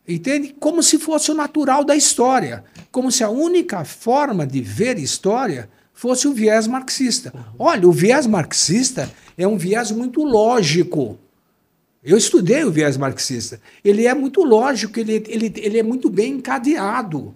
entende? 0.07 0.55
Como 0.61 0.83
se 0.83 0.99
fosse 0.99 1.31
o 1.31 1.35
natural 1.35 1.83
da 1.83 1.97
história, 1.97 2.63
como 2.93 3.11
se 3.11 3.25
a 3.25 3.31
única 3.31 3.87
forma 3.87 4.47
de 4.47 4.61
ver 4.61 4.99
história 4.99 5.71
fosse 5.95 6.29
o 6.29 6.35
viés 6.35 6.67
marxista. 6.67 7.33
Olha, 7.59 7.89
o 7.89 7.93
viés 7.93 8.27
marxista 8.27 9.11
é 9.39 9.49
um 9.49 9.57
viés 9.57 9.91
muito 9.91 10.23
lógico. 10.23 11.19
Eu 12.09 12.17
estudei 12.17 12.65
o 12.65 12.71
viés 12.73 12.97
marxista. 12.97 13.61
Ele 13.85 14.07
é 14.07 14.15
muito 14.15 14.43
lógico, 14.43 14.99
ele, 14.99 15.23
ele, 15.29 15.53
ele 15.57 15.79
é 15.79 15.83
muito 15.83 16.09
bem 16.09 16.37
encadeado. 16.37 17.35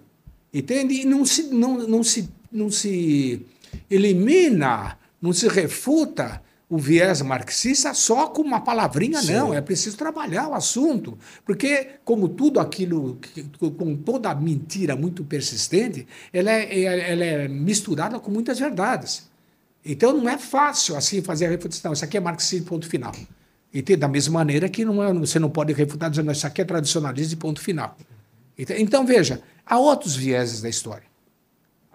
Entende? 0.51 0.95
E 0.95 1.05
não 1.05 1.23
se, 1.23 1.43
não, 1.43 1.77
não, 1.87 2.03
se, 2.03 2.27
não 2.51 2.71
se 2.71 3.45
elimina, 3.87 4.97
não 5.21 5.31
se 5.31 5.47
refuta 5.47 6.41
o 6.67 6.75
viés 6.75 7.21
marxista 7.21 7.93
só 7.93 8.29
com 8.29 8.41
uma 8.41 8.61
palavrinha, 8.61 9.21
Sim. 9.21 9.33
não. 9.33 9.53
É 9.53 9.61
preciso 9.61 9.95
trabalhar 9.95 10.47
o 10.47 10.55
assunto. 10.55 11.19
Porque, 11.45 11.89
como 12.03 12.27
tudo 12.27 12.59
aquilo, 12.59 13.19
com 13.77 13.95
toda 13.95 14.33
mentira 14.33 14.95
muito 14.95 15.23
persistente, 15.23 16.07
ela 16.33 16.49
é, 16.49 16.79
é, 16.79 17.11
ela 17.11 17.23
é 17.23 17.47
misturada 17.47 18.19
com 18.19 18.31
muitas 18.31 18.57
verdades. 18.57 19.29
Então, 19.85 20.17
não 20.17 20.27
é 20.27 20.39
fácil 20.39 20.95
assim 20.95 21.21
fazer 21.21 21.45
a 21.45 21.49
refutação. 21.49 21.93
Isso 21.93 22.03
aqui 22.03 22.17
é 22.17 22.19
marxismo, 22.19 22.65
ponto 22.65 22.89
final. 22.89 23.13
E 23.73 23.81
da 23.95 24.07
mesma 24.07 24.35
maneira 24.35 24.69
que 24.69 24.85
não 24.85 25.03
é, 25.03 25.11
você 25.11 25.39
não 25.39 25.49
pode 25.49 25.73
refutar 25.73 26.09
dizendo 26.09 26.31
isso 26.31 26.45
aqui 26.45 26.61
é 26.61 26.65
tradicionalismo, 26.65 27.39
ponto 27.39 27.59
final. 27.59 27.97
Então, 28.57 28.77
então, 28.77 29.05
veja, 29.05 29.41
há 29.65 29.79
outros 29.79 30.15
vieses 30.15 30.61
da 30.61 30.69
história. 30.69 31.11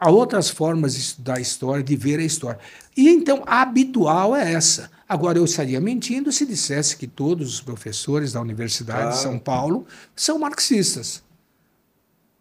Há 0.00 0.10
outras 0.10 0.50
formas 0.50 0.94
de 0.94 1.00
estudar 1.00 1.38
a 1.38 1.40
história, 1.40 1.82
de 1.82 1.94
ver 1.94 2.18
a 2.18 2.24
história. 2.24 2.58
E 2.96 3.08
então 3.08 3.44
a 3.46 3.62
habitual 3.62 4.34
é 4.34 4.52
essa. 4.52 4.90
Agora, 5.08 5.38
eu 5.38 5.44
estaria 5.44 5.80
mentindo 5.80 6.30
se 6.32 6.44
dissesse 6.44 6.96
que 6.96 7.06
todos 7.06 7.54
os 7.54 7.60
professores 7.60 8.32
da 8.32 8.40
Universidade 8.40 9.00
claro. 9.00 9.16
de 9.16 9.22
São 9.22 9.38
Paulo 9.38 9.86
são 10.14 10.38
marxistas. 10.38 11.22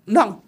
Não. 0.05 0.41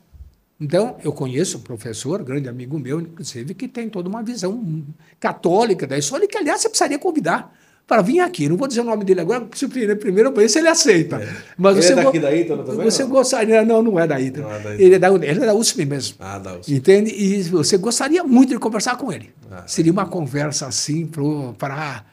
Então, 0.59 0.97
eu 1.03 1.13
conheço 1.13 1.57
um 1.57 1.61
professor, 1.61 2.21
grande 2.23 2.49
amigo 2.49 2.77
meu, 2.77 2.99
inclusive, 2.99 3.53
que 3.53 3.67
tem 3.67 3.89
toda 3.89 4.09
uma 4.09 4.21
visão 4.21 4.83
católica 5.19 5.87
da 5.87 5.97
história, 5.97 6.27
que, 6.27 6.37
aliás, 6.37 6.61
você 6.61 6.67
precisaria 6.67 6.99
convidar 6.99 7.57
para 7.89 8.03
vir 8.03 8.19
aqui. 8.19 8.47
Não 8.47 8.55
vou 8.55 8.67
dizer 8.67 8.81
o 8.81 8.83
nome 8.83 9.03
dele 9.03 9.21
agora, 9.21 9.41
porque 9.41 9.67
primeiro 9.95 10.31
ver 10.31 10.47
se 10.47 10.59
ele 10.59 10.67
aceita. 10.67 11.15
É. 11.15 11.35
Mas 11.57 11.75
ele 11.75 11.85
você 11.87 11.93
é 11.93 11.95
daqui 11.95 12.19
da 12.19 12.35
Ítalo 12.35 12.63
também? 12.63 12.85
Você 12.85 13.01
não? 13.01 13.09
gostaria. 13.09 13.65
Não, 13.65 13.81
não 13.81 13.99
é 13.99 14.05
da 14.05 14.21
Ítalo. 14.21 14.47
É 14.47 14.59
Ítalo. 14.59 14.75
Ele, 14.75 14.95
é 14.95 14.99
da, 14.99 15.09
ele 15.09 15.43
é 15.43 15.45
da 15.47 15.55
USP 15.55 15.83
mesmo. 15.85 16.17
Ah, 16.19 16.37
da 16.37 16.59
USP. 16.59 16.71
Entende? 16.71 17.11
E 17.11 17.41
você 17.43 17.77
gostaria 17.77 18.23
muito 18.23 18.49
de 18.49 18.59
conversar 18.59 18.95
com 18.95 19.11
ele. 19.11 19.31
Ah, 19.49 19.63
Seria 19.65 19.91
uma 19.91 20.05
conversa 20.05 20.67
assim 20.67 21.07
para 21.07 22.05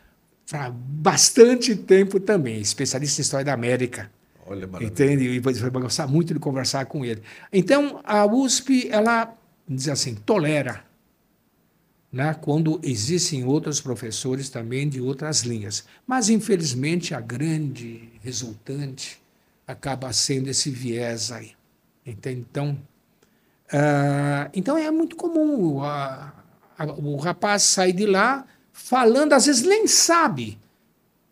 bastante 0.72 1.76
tempo 1.76 2.18
também. 2.18 2.58
Especialista 2.58 3.20
em 3.20 3.22
História 3.22 3.44
da 3.44 3.52
América. 3.52 4.10
Olha, 4.46 4.66
Entende? 4.80 5.24
E 5.24 5.38
você 5.40 5.60
vai 5.60 5.82
gostar 5.82 6.06
muito 6.06 6.32
de 6.32 6.40
conversar 6.40 6.86
com 6.86 7.04
ele. 7.04 7.20
Então, 7.52 8.00
a 8.02 8.24
USP, 8.24 8.88
ela 8.90 9.34
diz 9.68 9.88
assim, 9.88 10.14
tolera 10.14 10.86
né, 12.16 12.34
quando 12.40 12.80
existem 12.82 13.44
outros 13.44 13.78
professores 13.78 14.48
também 14.48 14.88
de 14.88 15.02
outras 15.02 15.42
linhas. 15.42 15.84
Mas, 16.06 16.30
infelizmente, 16.30 17.12
a 17.12 17.20
grande 17.20 18.08
resultante 18.22 19.20
acaba 19.66 20.10
sendo 20.14 20.48
esse 20.48 20.70
viés 20.70 21.30
aí. 21.30 21.52
Então, 22.06 22.78
uh, 23.66 24.48
então 24.54 24.78
é 24.78 24.90
muito 24.90 25.14
comum 25.14 25.82
a, 25.82 26.32
a, 26.78 26.86
o 26.86 27.16
rapaz 27.16 27.64
sair 27.64 27.92
de 27.92 28.06
lá 28.06 28.46
falando, 28.72 29.34
às 29.34 29.44
vezes 29.44 29.66
nem 29.66 29.86
sabe. 29.86 30.58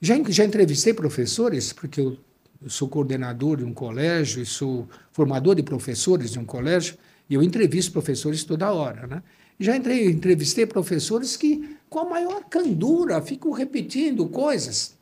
Já, 0.02 0.16
já 0.28 0.44
entrevistei 0.44 0.93
professores, 0.93 1.73
porque 1.73 1.98
eu, 1.98 2.19
eu 2.62 2.69
sou 2.69 2.90
coordenador 2.90 3.56
de 3.56 3.65
um 3.65 3.73
colégio 3.73 4.43
e 4.43 4.44
sou 4.44 4.86
formador 5.12 5.55
de 5.55 5.62
professores 5.62 6.32
de 6.32 6.39
um 6.39 6.44
colégio, 6.44 6.98
e 7.31 7.32
eu 7.32 7.43
entrevisto 7.43 7.90
professores 7.90 8.44
toda 8.44 8.70
hora, 8.70 9.06
né? 9.06 9.23
Já 9.59 9.76
entrei, 9.76 10.10
entrevistei 10.10 10.66
professores 10.66 11.36
que, 11.36 11.76
com 11.89 12.01
a 12.01 12.05
maior 12.05 12.44
candura, 12.44 13.20
ficam 13.22 13.52
repetindo 13.52 14.26
coisas, 14.26 14.94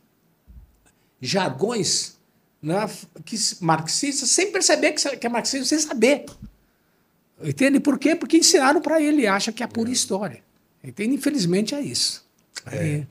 jargões 1.21 2.17
né, 2.63 2.89
que, 3.25 3.37
marxistas, 3.61 4.31
sem 4.31 4.53
perceber 4.53 4.93
que 4.93 5.27
é 5.27 5.31
marxista, 5.31 5.67
sem 5.67 5.79
saber. 5.79 6.27
Entende 7.43 7.81
por 7.81 7.99
quê? 7.99 8.15
Porque 8.15 8.37
ensinaram 8.37 8.81
para 8.81 9.01
ele, 9.01 9.27
acha 9.27 9.51
que 9.51 9.63
é 9.63 9.67
pura 9.67 9.91
história. 9.91 10.41
Entende? 10.85 11.15
Infelizmente 11.15 11.75
é 11.75 11.81
isso. 11.81 12.25
É. 12.71 12.77
é. 12.77 13.07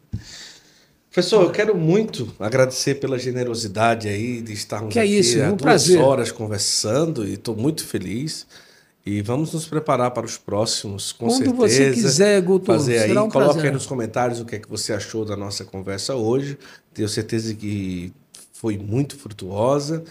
Professor, 1.12 1.44
eu 1.44 1.52
quero 1.52 1.76
muito 1.76 2.34
agradecer 2.40 2.96
pela 2.96 3.20
generosidade 3.20 4.08
aí 4.08 4.42
de 4.42 4.54
estarmos 4.54 4.94
que 4.94 5.00
é 5.00 5.02
aqui 5.02 5.14
é 5.14 5.20
isso, 5.20 5.38
um 5.40 5.50
duas 5.50 5.62
prazer. 5.62 6.00
horas 6.00 6.32
conversando 6.32 7.28
e 7.28 7.34
estou 7.34 7.54
muito 7.54 7.86
feliz. 7.86 8.48
E 9.06 9.22
vamos 9.22 9.52
nos 9.52 9.66
preparar 9.66 10.12
para 10.12 10.26
os 10.26 10.38
próximos, 10.38 11.12
com 11.12 11.26
Quando 11.26 11.38
certeza. 11.38 11.56
Quando 11.56 11.70
você 11.70 11.92
quiser, 11.92 12.42
Guto, 12.42 12.66
fazer 12.66 13.00
aí. 13.00 13.12
Um 13.12 13.30
Coloque 13.30 13.54
prazer. 13.54 13.66
aí 13.66 13.72
nos 13.72 13.86
comentários 13.88 14.40
o 14.40 14.46
que 14.46 14.56
é 14.56 14.60
que 14.60 14.70
você 14.70 14.94
achou 14.94 15.26
da 15.26 15.36
nossa 15.36 15.66
conversa 15.66 16.16
hoje. 16.16 16.58
Tenho 16.94 17.10
certeza 17.10 17.54
que 17.56 18.14
foi 18.54 18.78
muito 18.78 19.18
frutuosa. 19.18 20.04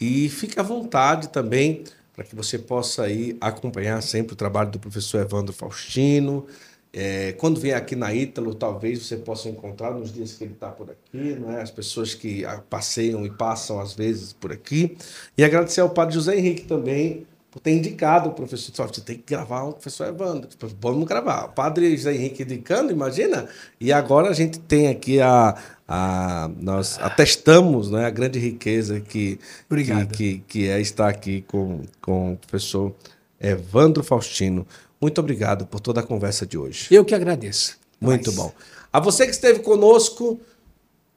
E 0.00 0.28
fique 0.28 0.60
à 0.60 0.62
vontade 0.62 1.28
também 1.30 1.82
para 2.14 2.24
que 2.24 2.36
você 2.36 2.58
possa 2.58 3.02
aí 3.02 3.36
acompanhar 3.40 4.00
sempre 4.02 4.34
o 4.34 4.36
trabalho 4.36 4.70
do 4.70 4.78
professor 4.78 5.20
Evandro 5.20 5.52
Faustino. 5.52 6.46
É, 6.92 7.32
quando 7.32 7.60
vier 7.60 7.76
aqui 7.76 7.96
na 7.96 8.14
Ítalo, 8.14 8.54
talvez 8.54 9.04
você 9.04 9.16
possa 9.16 9.48
encontrar 9.48 9.92
nos 9.92 10.12
dias 10.12 10.32
que 10.32 10.44
ele 10.44 10.54
está 10.54 10.68
por 10.68 10.90
aqui, 10.90 11.36
não 11.38 11.52
é? 11.52 11.60
as 11.60 11.70
pessoas 11.70 12.14
que 12.14 12.44
passeiam 12.70 13.26
e 13.26 13.30
passam 13.30 13.80
às 13.80 13.94
vezes 13.94 14.32
por 14.32 14.52
aqui. 14.52 14.96
E 15.36 15.44
agradecer 15.44 15.80
ao 15.80 15.90
padre 15.90 16.14
José 16.14 16.36
Henrique 16.36 16.64
também 16.64 17.26
por 17.50 17.60
ter 17.60 17.72
indicado 17.72 18.28
o 18.28 18.32
professor. 18.32 18.88
Você 18.88 19.00
tem 19.00 19.16
que 19.16 19.24
gravar 19.26 19.64
o 19.64 19.72
professor 19.72 20.06
Evandro. 20.06 20.48
Vamos 20.80 21.06
gravar. 21.06 21.46
O 21.46 21.48
padre 21.48 21.96
José 21.96 22.14
Henrique 22.14 22.42
indicando, 22.42 22.92
imagina? 22.92 23.48
E 23.80 23.92
agora 23.92 24.28
a 24.28 24.34
gente 24.34 24.58
tem 24.58 24.88
aqui 24.88 25.20
a. 25.20 25.56
a 25.86 26.50
nós 26.60 26.98
atestamos 27.00 27.90
né, 27.90 28.04
a 28.04 28.10
grande 28.10 28.38
riqueza 28.38 29.00
que, 29.00 29.38
que, 29.68 30.06
que, 30.06 30.38
que 30.46 30.68
é 30.68 30.80
estar 30.80 31.08
aqui 31.08 31.42
com, 31.48 31.82
com 32.00 32.34
o 32.34 32.36
professor 32.36 32.94
Evandro 33.40 34.02
Faustino. 34.02 34.66
Muito 35.00 35.18
obrigado 35.20 35.66
por 35.66 35.80
toda 35.80 36.00
a 36.00 36.02
conversa 36.02 36.46
de 36.46 36.58
hoje. 36.58 36.88
Eu 36.90 37.04
que 37.04 37.14
agradeço. 37.14 37.78
Muito 38.00 38.30
bom. 38.32 38.52
A 38.92 39.00
você 39.00 39.24
que 39.24 39.32
esteve 39.32 39.60
conosco, 39.60 40.40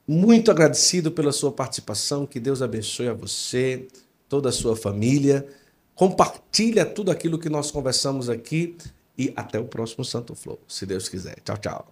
muito 0.06 0.50
agradecido 0.50 1.10
pela 1.10 1.32
sua 1.32 1.52
participação. 1.52 2.26
Que 2.26 2.40
Deus 2.40 2.62
abençoe 2.62 3.08
a 3.08 3.14
você, 3.14 3.86
toda 4.28 4.48
a 4.48 4.52
sua 4.52 4.76
família. 4.76 5.46
Compartilha 5.94 6.84
tudo 6.84 7.10
aquilo 7.10 7.38
que 7.38 7.48
nós 7.48 7.70
conversamos 7.70 8.28
aqui 8.28 8.76
e 9.16 9.32
até 9.36 9.58
o 9.58 9.64
próximo 9.64 10.04
Santo 10.04 10.34
Flow, 10.34 10.58
se 10.66 10.86
Deus 10.86 11.08
quiser. 11.08 11.36
Tchau, 11.44 11.58
tchau. 11.58 11.86